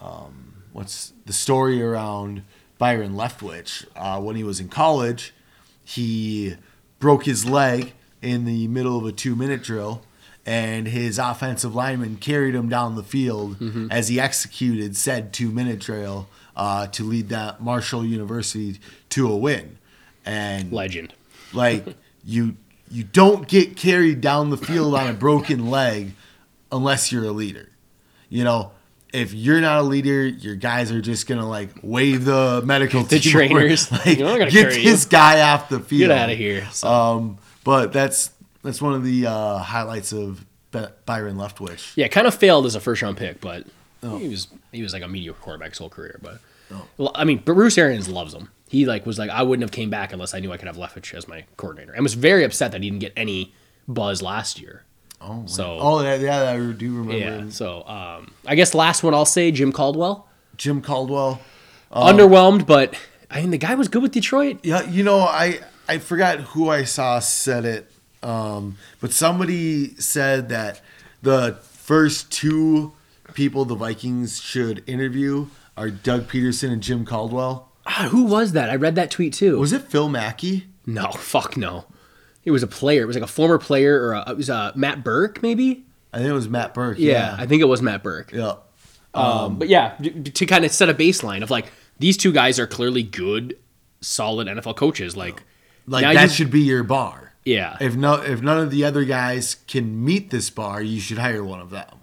um, 0.00 0.62
what's 0.72 1.12
the 1.26 1.32
story 1.32 1.82
around 1.82 2.44
Byron 2.78 3.14
Leftwich 3.14 3.84
uh, 3.96 4.20
when 4.20 4.36
he 4.36 4.44
was 4.44 4.60
in 4.60 4.68
college, 4.68 5.34
he 5.82 6.54
broke 7.00 7.24
his 7.24 7.44
leg 7.44 7.94
in 8.22 8.44
the 8.44 8.68
middle 8.68 8.96
of 8.96 9.04
a 9.06 9.12
two 9.12 9.34
minute 9.34 9.64
drill. 9.64 10.02
And 10.46 10.86
his 10.86 11.18
offensive 11.18 11.74
lineman 11.74 12.16
carried 12.16 12.54
him 12.54 12.68
down 12.68 12.94
the 12.94 13.02
field 13.02 13.56
as 13.90 14.06
he 14.06 14.20
executed 14.20 14.96
said 14.96 15.32
two 15.32 15.50
minute 15.50 15.80
drill 15.80 16.28
uh, 16.56 16.86
to 16.88 17.04
lead 17.04 17.28
that 17.30 17.62
Marshall 17.62 18.04
University 18.04 18.80
to 19.10 19.30
a 19.30 19.36
win. 19.36 19.78
And 20.24 20.70
Legend. 20.72 21.14
like 21.52 21.84
you 22.24 22.56
you 22.90 23.04
don't 23.04 23.46
get 23.48 23.76
carried 23.76 24.20
down 24.20 24.50
the 24.50 24.56
field 24.56 24.94
on 24.94 25.08
a 25.08 25.12
broken 25.12 25.70
leg 25.70 26.12
unless 26.72 27.10
you're 27.12 27.24
a 27.24 27.30
leader. 27.32 27.68
You 28.28 28.44
know, 28.44 28.72
if 29.12 29.32
you're 29.32 29.60
not 29.60 29.78
a 29.80 29.82
leader, 29.82 30.26
your 30.26 30.54
guys 30.56 30.92
are 30.92 31.00
just 31.00 31.26
gonna 31.26 31.48
like 31.48 31.70
wave 31.82 32.24
the 32.24 32.62
medical 32.64 33.02
The 33.04 33.18
team 33.18 33.36
over, 33.36 33.46
trainers. 33.48 33.90
like 34.06 34.18
You're 34.18 34.28
not 34.28 34.38
gonna 34.38 34.50
get 34.50 34.70
this 34.74 35.04
guy 35.06 35.40
off 35.52 35.68
the 35.68 35.80
field. 35.80 36.08
Get 36.08 36.10
out 36.10 36.30
of 36.30 36.36
here. 36.38 36.66
So, 36.72 36.88
Um, 36.88 37.38
but 37.64 37.92
that's 37.92 38.30
that's 38.62 38.82
one 38.82 38.92
of 38.92 39.04
the 39.04 39.26
uh, 39.26 39.58
highlights 39.58 40.12
of 40.12 40.44
Byron 40.70 41.36
Leftwich. 41.36 41.92
yeah, 41.96 42.08
kind 42.08 42.26
of 42.26 42.34
failed 42.34 42.66
as 42.66 42.74
a 42.74 42.80
first 42.80 43.02
round 43.02 43.16
pick, 43.16 43.40
but 43.40 43.66
Oh. 44.02 44.16
he 44.18 44.28
was 44.28 44.48
he 44.72 44.82
was 44.82 44.92
like 44.92 45.02
a 45.02 45.08
mediocre 45.08 45.40
quarterback 45.40 45.70
his 45.70 45.78
whole 45.78 45.90
career. 45.90 46.18
But 46.22 46.40
well, 46.96 47.12
I 47.14 47.24
mean, 47.24 47.38
Bruce 47.38 47.76
Arians 47.78 48.08
loves 48.08 48.32
him. 48.34 48.50
He 48.68 48.86
like 48.86 49.04
was 49.04 49.18
like, 49.18 49.30
I 49.30 49.42
wouldn't 49.42 49.62
have 49.62 49.72
came 49.72 49.90
back 49.90 50.12
unless 50.12 50.32
I 50.34 50.40
knew 50.40 50.52
I 50.52 50.56
could 50.56 50.68
have 50.68 50.76
Leftwich 50.76 51.12
as 51.14 51.26
my 51.28 51.44
coordinator, 51.56 51.92
and 51.92 52.02
was 52.02 52.14
very 52.14 52.44
upset 52.44 52.72
that 52.72 52.82
he 52.82 52.88
didn't 52.90 53.00
get 53.00 53.12
any 53.16 53.52
buzz 53.88 54.22
last 54.22 54.60
year. 54.60 54.84
Oh, 55.20 55.42
So- 55.46 55.76
oh 55.80 56.02
yeah, 56.02 56.14
yeah, 56.14 56.50
I 56.52 56.56
do 56.72 56.96
remember 56.96 57.12
Yeah. 57.18 57.50
So 57.50 57.86
um, 57.86 58.32
I 58.46 58.54
guess 58.54 58.74
last 58.74 59.02
one 59.02 59.12
I'll 59.12 59.26
say 59.26 59.50
Jim 59.50 59.72
Caldwell. 59.72 60.28
Jim 60.56 60.80
Caldwell. 60.80 61.40
Underwhelmed, 61.92 62.66
but 62.66 62.94
I 63.30 63.40
mean 63.40 63.50
the 63.50 63.58
guy 63.58 63.74
was 63.74 63.88
good 63.88 64.02
with 64.02 64.12
Detroit. 64.12 64.60
Yeah, 64.62 64.88
you 64.88 65.02
know, 65.02 65.18
I 65.20 65.60
I 65.88 65.98
forgot 65.98 66.38
who 66.40 66.68
I 66.70 66.84
saw 66.84 67.18
said 67.18 67.64
it, 67.64 67.90
um, 68.22 68.76
but 69.00 69.12
somebody 69.12 69.96
said 69.96 70.48
that 70.50 70.80
the 71.22 71.58
first 71.62 72.30
two 72.30 72.92
people 73.34 73.64
the 73.64 73.74
Vikings 73.74 74.40
should 74.40 74.82
interview 74.88 75.46
are 75.76 75.90
Doug 75.90 76.28
Pederson 76.28 76.72
and 76.72 76.82
Jim 76.82 77.04
Caldwell. 77.04 77.68
Ah, 77.86 78.08
who 78.10 78.24
was 78.24 78.52
that? 78.52 78.70
I 78.70 78.76
read 78.76 78.94
that 78.96 79.10
tweet 79.10 79.32
too. 79.34 79.58
Was 79.58 79.72
it 79.72 79.82
Phil 79.82 80.08
Mackey? 80.08 80.66
no, 80.86 81.10
fuck 81.12 81.56
no. 81.56 81.84
It 82.44 82.50
was 82.50 82.62
a 82.62 82.66
player. 82.66 83.02
It 83.02 83.06
was 83.06 83.16
like 83.16 83.22
a 83.22 83.28
former 83.28 83.58
player, 83.58 84.02
or 84.02 84.12
a, 84.14 84.30
it 84.30 84.36
was 84.36 84.48
uh, 84.50 84.72
Matt 84.74 85.04
Birk, 85.04 85.42
maybe. 85.42 85.84
I 86.12 86.18
think 86.18 86.30
it 86.30 86.34
was 86.34 86.48
Matt 86.48 86.72
Birk. 86.74 86.98
Yeah, 86.98 87.36
I 87.38 87.46
think 87.46 87.60
it 87.62 87.66
was 87.66 87.80
Matt 87.82 88.02
Birk. 88.02 88.32
yeah. 88.32 88.54
Um, 89.14 89.58
but 89.58 89.68
yeah, 89.68 89.96
to 89.98 90.46
kind 90.46 90.64
of 90.64 90.70
set 90.72 90.88
a 90.88 90.94
baseline 90.94 91.42
of 91.42 91.50
like 91.50 91.70
these 91.98 92.16
two 92.16 92.32
guys 92.32 92.58
are 92.58 92.66
clearly 92.66 93.02
good, 93.02 93.56
solid 94.00 94.46
NFL 94.48 94.76
coaches. 94.76 95.16
Like, 95.16 95.42
Like 95.86 96.02
that 96.14 96.22
you- 96.22 96.28
should 96.28 96.50
be 96.50 96.60
your 96.62 96.82
bar. 96.82 97.34
yeah, 97.44 97.76
If 97.80 97.94
no, 97.96 98.14
if 98.14 98.40
none 98.40 98.58
of 98.58 98.70
the 98.70 98.84
other 98.84 99.04
guys 99.04 99.56
can 99.66 100.04
meet 100.04 100.30
this 100.30 100.48
bar, 100.50 100.80
you 100.82 101.00
should 101.00 101.18
hire 101.18 101.44
one 101.44 101.60
of 101.60 101.70
them. 101.70 101.99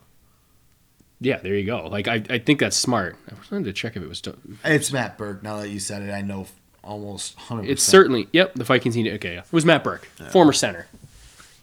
Yeah. 1.20 1.38
There 1.38 1.56
you 1.56 1.66
go. 1.66 1.88
Like, 1.88 2.08
I, 2.08 2.24
I 2.30 2.40
think 2.40 2.60
that's 2.60 2.78
smart. 2.78 3.16
I 3.30 3.34
wanted 3.52 3.66
to 3.66 3.74
check 3.74 3.96
if 3.96 4.04
it 4.04 4.10
was. 4.10 4.22
It's 4.64 4.92
Matt 4.92 5.18
Birk. 5.18 5.44
Now 5.44 5.58
that 5.58 5.70
you 5.70 5.80
said 5.80 6.02
it, 6.04 6.12
I 6.12 6.22
know 6.22 6.48
almost 6.84 7.36
hundred. 7.36 7.70
It's 7.70 7.84
certainly 7.84 8.28
yep. 8.32 8.54
The 8.56 8.64
Vikings 8.64 8.96
need 8.96 9.12
okay. 9.16 9.34
Yeah. 9.34 9.40
It 9.42 9.54
was 9.54 9.66
Matt 9.66 9.84
Birk, 9.84 10.06
former 10.32 10.54
center 10.54 10.88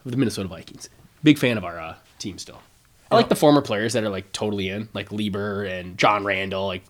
of 0.05 0.11
the 0.11 0.17
Minnesota 0.17 0.49
Vikings. 0.49 0.89
Big 1.23 1.39
fan 1.39 1.57
of 1.57 1.65
our 1.65 1.79
uh, 1.81 1.95
team 2.19 2.39
still. 2.39 2.61
I 3.11 3.17
like 3.17 3.29
the 3.29 3.37
former 3.37 3.63
players 3.63 3.93
that 3.93 4.03
are 4.03 4.09
like 4.09 4.33
totally 4.33 4.69
in, 4.71 4.89
like 4.93 5.11
Leber 5.11 5.69
and 5.71 5.97
John 5.97 6.25
Randle. 6.25 6.67
Like 6.67 6.83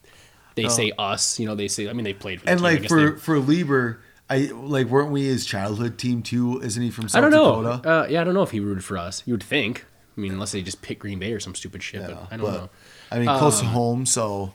they 0.55 0.69
say 0.69 0.91
us, 0.99 1.39
you 1.39 1.47
know. 1.47 1.55
They 1.55 1.69
say 1.69 1.89
I 1.89 1.93
mean 1.93 2.05
they 2.05 2.15
played 2.15 2.41
for 2.41 2.47
the 2.47 2.51
And 2.53 2.61
team. 2.61 2.65
Like 2.65 2.89
for 2.89 3.11
they- 3.11 3.19
for 3.19 3.39
Leber, 3.41 3.99
I 4.31 4.39
like 4.55 4.87
weren't 4.87 5.11
we 5.11 5.25
his 5.25 5.45
childhood 5.45 5.99
team 5.99 6.23
too? 6.23 6.61
Isn't 6.63 6.83
he 6.83 6.91
from 6.91 7.09
South 7.09 7.19
I 7.23 7.29
don't 7.29 7.31
know. 7.31 7.71
Uh, 7.71 8.07
yeah, 8.09 8.23
I 8.23 8.25
don't 8.25 8.35
know 8.35 8.43
if 8.43 8.53
he 8.53 8.61
rooted 8.61 8.85
for 8.85 8.97
us. 8.97 9.23
You 9.27 9.35
would 9.35 9.43
think. 9.43 9.85
I 10.17 10.21
mean, 10.21 10.33
unless 10.33 10.53
they 10.53 10.63
just 10.63 10.81
pick 10.83 11.01
Green 11.01 11.19
Bay 11.19 11.33
or 11.33 11.41
some 11.41 11.55
stupid 11.55 11.83
shit. 11.83 12.07
but 12.07 12.29
I 12.31 12.37
don't 12.37 12.47
but, 12.47 12.53
know. 12.53 12.71
I 13.11 13.19
mean, 13.19 13.27
close 13.39 13.61
Um, 13.61 13.67
to 13.67 13.73
home, 13.73 14.07
so 14.07 14.53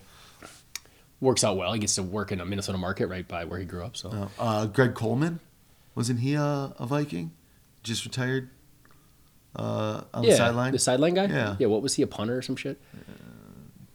Works 1.21 1.43
out 1.43 1.57
well. 1.57 1.73
He 1.73 1.79
gets 1.79 1.95
to 1.95 2.03
work 2.03 2.31
in 2.31 2.39
a 2.39 2.45
Minnesota 2.45 2.77
market 2.77 3.07
right 3.07 3.27
by 3.27 3.43
where 3.43 3.59
he 3.59 3.65
grew 3.65 3.83
up. 3.83 3.97
So 3.97 4.29
uh, 4.39 4.67
Greg 4.67 4.95
Coleman, 4.95 5.41
wasn't 5.93 6.21
he 6.21 6.33
a, 6.35 6.73
a 6.79 6.85
Viking? 6.85 7.31
Just 7.83 8.05
retired 8.05 8.49
uh, 9.53 10.03
on 10.13 10.23
yeah, 10.23 10.29
the 10.31 10.37
sideline. 10.37 10.71
the 10.71 10.79
sideline 10.79 11.13
guy. 11.15 11.25
Yeah. 11.25 11.55
yeah. 11.59 11.67
What 11.67 11.81
was 11.81 11.95
he 11.95 12.03
a 12.03 12.07
punter 12.07 12.37
or 12.37 12.41
some 12.41 12.55
shit? 12.55 12.79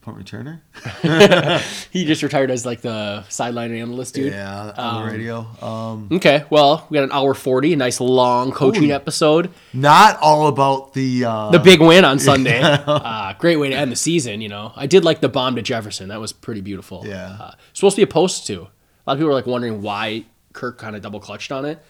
Punt 0.05 0.19
returner. 0.19 0.61
He 1.91 2.05
just 2.05 2.23
retired 2.23 2.51
as 2.51 2.67
like 2.67 2.83
the 2.83 3.25
sideline 3.31 3.73
analyst, 3.73 4.15
dude. 4.15 4.33
Yeah, 4.33 4.73
on 4.77 5.07
the 5.07 5.11
radio. 5.11 5.47
Um, 5.63 6.09
Okay, 6.13 6.45
well, 6.51 6.87
we 6.91 6.97
got 6.97 7.05
an 7.05 7.13
hour 7.13 7.33
40, 7.33 7.73
a 7.73 7.77
nice 7.77 8.01
long 8.01 8.53
coaching 8.53 8.91
Ooh. 8.91 8.95
episode. 8.95 9.51
not 9.73 10.19
all 10.21 10.49
about 10.49 10.93
the 10.93 11.25
uh, 11.25 11.51
The 11.51 11.59
big 11.59 11.81
win 11.81 12.05
on 12.05 12.19
Sunday. 12.19 12.61
uh, 12.63 13.33
great 13.39 13.57
way 13.57 13.71
to 13.71 13.75
end 13.77 13.91
the 13.91 13.97
season, 13.97 14.43
you 14.43 14.49
know. 14.51 14.73
I 14.77 14.87
did 14.87 15.05
like 15.05 15.21
the 15.21 15.29
bomb 15.31 15.57
to 15.57 15.63
Jefferson. 15.63 16.09
That 16.09 16.21
was 16.21 16.33
pretty 16.35 16.61
beautiful. 16.61 17.05
Yeah. 17.07 17.37
Uh, 17.41 17.53
supposed 17.73 17.97
to 17.97 18.01
be 18.01 18.05
a 18.05 18.13
post, 18.13 18.47
too. 18.47 18.61
A 19.07 19.11
lot 19.11 19.15
of 19.15 19.19
people 19.19 19.29
were 19.29 19.35
like 19.35 19.47
wondering 19.47 19.81
why 19.81 20.25
Kirk 20.53 20.77
kind 20.79 20.95
of 20.97 21.01
double 21.03 21.21
clutched 21.21 21.51
on 21.51 21.65
it. 21.65 21.83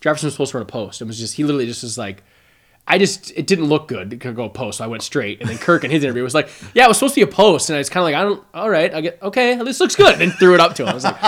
Jefferson 0.00 0.28
was 0.28 0.34
supposed 0.34 0.52
to 0.52 0.58
run 0.58 0.62
a 0.62 0.66
post. 0.70 1.02
It 1.02 1.04
was 1.04 1.18
just, 1.18 1.34
he 1.34 1.44
literally 1.44 1.66
just 1.66 1.82
was 1.82 1.98
like, 1.98 2.22
I 2.86 2.98
just, 2.98 3.30
it 3.36 3.46
didn't 3.46 3.66
look 3.66 3.86
good 3.86 4.10
to 4.10 4.32
go 4.32 4.48
post, 4.48 4.78
so 4.78 4.84
I 4.84 4.88
went 4.88 5.04
straight. 5.04 5.40
And 5.40 5.48
then 5.48 5.56
Kirk 5.56 5.84
in 5.84 5.90
his 5.92 6.02
interview 6.02 6.24
was 6.24 6.34
like, 6.34 6.48
Yeah, 6.74 6.84
it 6.86 6.88
was 6.88 6.96
supposed 6.98 7.14
to 7.14 7.24
be 7.24 7.30
a 7.30 7.32
post. 7.32 7.70
And 7.70 7.76
I 7.76 7.78
was 7.78 7.88
kind 7.88 8.02
of 8.02 8.04
like, 8.06 8.14
I 8.16 8.22
don't, 8.22 8.44
all 8.52 8.68
right, 8.68 8.92
I 8.92 9.00
get, 9.00 9.22
okay, 9.22 9.54
this 9.62 9.78
looks 9.78 9.94
good. 9.94 10.20
And 10.20 10.32
threw 10.34 10.54
it 10.54 10.60
up 10.60 10.74
to 10.74 10.82
him. 10.82 10.88
I 10.88 10.94
was 10.94 11.04
like, 11.04 11.20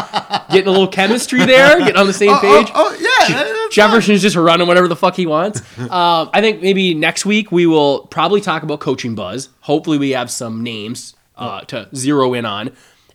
getting 0.51 0.67
a 0.67 0.73
little 0.73 0.89
chemistry 0.89 1.45
there, 1.47 1.79
getting 1.79 1.97
on 1.97 2.09
the 2.09 2.13
same 2.13 2.31
Oh, 2.31 2.41
page. 2.41 2.71
oh, 2.75 2.97
oh, 2.99 3.29
yeah. 3.29 3.69
Jefferson's 3.71 4.21
just 4.21 4.35
running 4.37 4.67
whatever 4.67 4.89
the 4.89 4.97
fuck 4.97 5.15
he 5.15 5.27
wants. 5.27 5.61
Um, 5.79 6.29
I 6.35 6.41
think 6.41 6.61
maybe 6.61 6.93
next 6.93 7.25
week 7.25 7.53
we 7.53 7.67
will 7.67 8.01
probably 8.09 8.41
talk 8.41 8.63
about 8.65 8.81
coaching 8.81 9.15
buzz. 9.15 9.49
Hopefully 9.61 9.97
we 9.97 10.11
have 10.11 10.31
some 10.33 10.63
names 10.65 11.15
uh, 11.37 11.61
to 11.63 11.89
zero 11.95 12.35
in 12.35 12.45
on, 12.45 12.73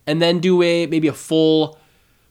and 0.07 0.21
then 0.21 0.39
do 0.39 0.61
a 0.63 0.87
maybe 0.87 1.07
a 1.09 1.13
full 1.13 1.77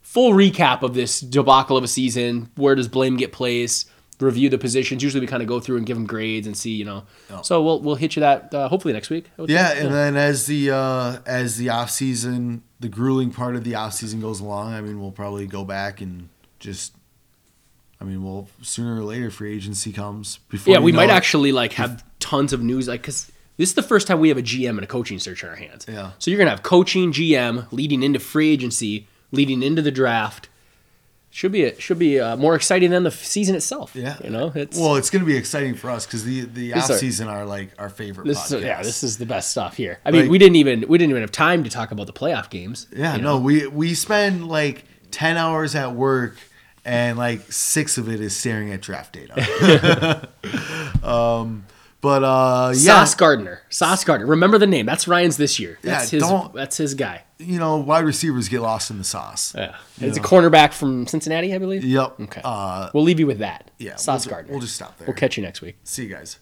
full 0.01 0.33
recap 0.33 0.83
of 0.83 0.95
this 0.95 1.21
debacle 1.21 1.77
of 1.77 1.85
a 1.85 1.89
season. 1.89 2.51
Where 2.57 2.75
does 2.75 2.89
blame 2.89 3.17
get 3.19 3.31
placed? 3.33 3.89
Review 4.21 4.49
the 4.49 4.59
positions. 4.59 5.03
Usually 5.03 5.21
we 5.21 5.29
kind 5.29 5.43
of 5.43 5.49
go 5.49 5.61
through 5.61 5.77
and 5.77 5.87
give 5.87 5.97
them 5.97 6.07
grades 6.07 6.47
and 6.47 6.57
see, 6.57 6.73
you 6.73 6.85
know. 6.85 7.05
So 7.43 7.63
we'll 7.63 7.81
we'll 7.81 7.95
hit 7.95 8.17
you 8.17 8.21
that 8.21 8.53
uh, 8.53 8.69
hopefully 8.69 8.93
next 8.93 9.11
week. 9.11 9.27
Yeah, 9.39 9.69
think. 9.69 9.85
and 9.85 9.95
then 9.95 10.17
as 10.17 10.47
the 10.47 10.73
uh, 10.73 11.19
as 11.25 11.57
the 11.57 11.69
off 11.69 11.91
season, 11.91 12.63
the 12.81 12.89
grueling 12.89 13.31
part 13.31 13.55
of 13.55 13.63
the 13.63 13.77
off 13.77 13.95
season 13.95 14.21
goes 14.21 14.41
along, 14.41 14.75
I 14.75 14.81
mean, 14.81 15.01
we'll 15.01 15.13
probably 15.13 15.47
go 15.47 15.65
back 15.65 16.01
and 16.01 16.29
just, 16.59 16.95
I 18.01 18.05
mean, 18.05 18.25
we'll 18.25 18.49
sooner 18.61 18.97
or 18.97 19.05
later 19.05 19.31
free 19.31 19.55
agency 19.55 19.93
comes. 19.93 20.39
Before 20.49 20.75
yeah, 20.75 20.81
we 20.81 20.91
might 20.91 21.11
it- 21.11 21.13
actually 21.13 21.53
like 21.53 21.75
have 21.75 22.05
tons 22.19 22.53
of 22.53 22.61
news, 22.61 22.89
like 22.89 23.03
because 23.03 23.31
this 23.57 23.69
is 23.69 23.75
the 23.75 23.83
first 23.83 24.07
time 24.07 24.19
we 24.21 24.29
have 24.31 24.39
a 24.39 24.43
GM 24.43 24.71
and 24.71 24.83
a 24.83 24.87
coaching 24.87 25.19
search 25.19 25.43
in 25.43 25.49
our 25.49 25.57
hands. 25.57 25.87
Yeah. 25.89 26.11
So 26.19 26.31
you're 26.31 26.39
gonna 26.39 26.51
have 26.51 26.63
coaching, 26.63 27.13
GM, 27.13 27.71
leading 27.73 28.03
into 28.03 28.19
free 28.19 28.51
agency, 28.51 29.07
leading 29.31 29.63
into 29.63 29.83
the 29.83 29.91
draft. 29.93 30.49
Should 31.39 31.53
be 31.53 31.67
a, 31.67 31.81
should 31.81 32.01
be 32.01 32.19
uh, 32.19 32.37
more 32.37 32.57
exciting 32.57 32.91
than 32.91 33.05
the 33.05 33.13
season 33.13 33.55
itself. 33.55 33.93
Yeah, 33.95 34.17
You 34.25 34.31
know, 34.31 34.51
it's 34.57 34.77
well, 34.77 34.97
it's 34.97 35.09
going 35.09 35.21
to 35.25 35.27
be 35.27 35.37
exciting 35.37 35.77
for 35.77 35.89
us 35.89 36.05
because 36.05 36.25
the 36.25 36.41
the 36.47 36.75
off 36.75 36.91
are- 36.91 36.95
season 36.99 37.29
are 37.29 37.47
like 37.47 37.71
our 37.79 37.89
favorite. 37.89 38.27
this 38.27 38.51
is, 38.51 38.61
yeah, 38.61 38.83
this 38.83 39.05
is 39.05 39.19
the 39.19 39.25
best 39.25 39.53
stuff 39.53 39.77
here. 39.77 40.01
I 40.05 40.11
mean, 40.11 40.23
Like- 40.23 40.31
we 40.33 40.39
didn't 40.39 40.57
even 40.57 40.87
we 40.89 40.99
didn't 40.99 41.11
even 41.11 41.23
have 41.23 41.31
time 41.31 41.63
to 41.63 41.71
talk 41.71 41.93
about 41.93 42.09
the 42.09 42.13
playoff 42.13 42.51
games. 42.51 42.89
Yeah, 42.93 43.15
you 43.15 43.23
no, 43.23 43.39
we 43.39 43.69
we 43.69 43.95
spend 43.95 44.49
like 44.49 44.83
ten 45.13 45.37
hours 45.37 45.77
at 45.77 45.93
work, 45.95 46.35
and 46.85 47.17
like 47.17 47.53
six 47.53 47.99
of 47.99 48.09
it 48.09 48.21
is 48.21 48.35
staring 48.35 48.73
at 48.73 48.81
draft 48.81 49.13
data. 49.15 50.29
um, 51.05 51.67
but 52.01 52.25
uh, 52.25 52.73
yeah, 52.75 53.05
Sauce 53.05 53.15
Gardner, 53.15 53.63
Sauce 53.69 54.03
Gardner. 54.03 54.27
Remember 54.27 54.59
the 54.59 54.67
name? 54.67 54.87
That's 54.87 55.07
Ryan's 55.07 55.37
this 55.37 55.61
year. 55.61 55.79
Yeah, 55.85 56.01
his. 56.05 56.21
don't- 56.21 56.53
That's 56.53 56.79
his 56.79 56.95
guy. 56.95 57.23
You 57.39 57.59
know, 57.59 57.77
wide 57.79 58.05
receivers 58.05 58.49
get 58.49 58.61
lost 58.61 58.91
in 58.91 58.99
the 58.99 59.05
sauce. 59.05 59.55
Yeah, 59.55 59.77
it's 60.01 60.19
a 60.19 60.21
cornerback 60.21 60.73
from 60.73 61.07
Cincinnati, 61.07 61.55
I 61.55 61.59
believe. 61.59 61.85
Yep. 61.85 62.21
Okay. 62.21 62.41
Uh, 62.45 62.91
we'll 62.93 63.05
leave 63.05 63.21
you 63.21 63.27
with 63.27 63.39
that. 63.39 63.71
yeah, 63.79 63.97
Sauce 63.97 64.27
we'll, 64.27 64.35
Gardner. 64.35 64.53
We'll 64.53 64.61
just 64.61 64.75
stop 64.75 64.99
there. 64.99 65.07
We'll 65.07 65.17
catch 65.17 65.37
you 65.37 65.43
next 65.43 65.61
week. 65.61 65.77
See 65.85 66.05
you 66.05 66.09
guys. 66.15 66.39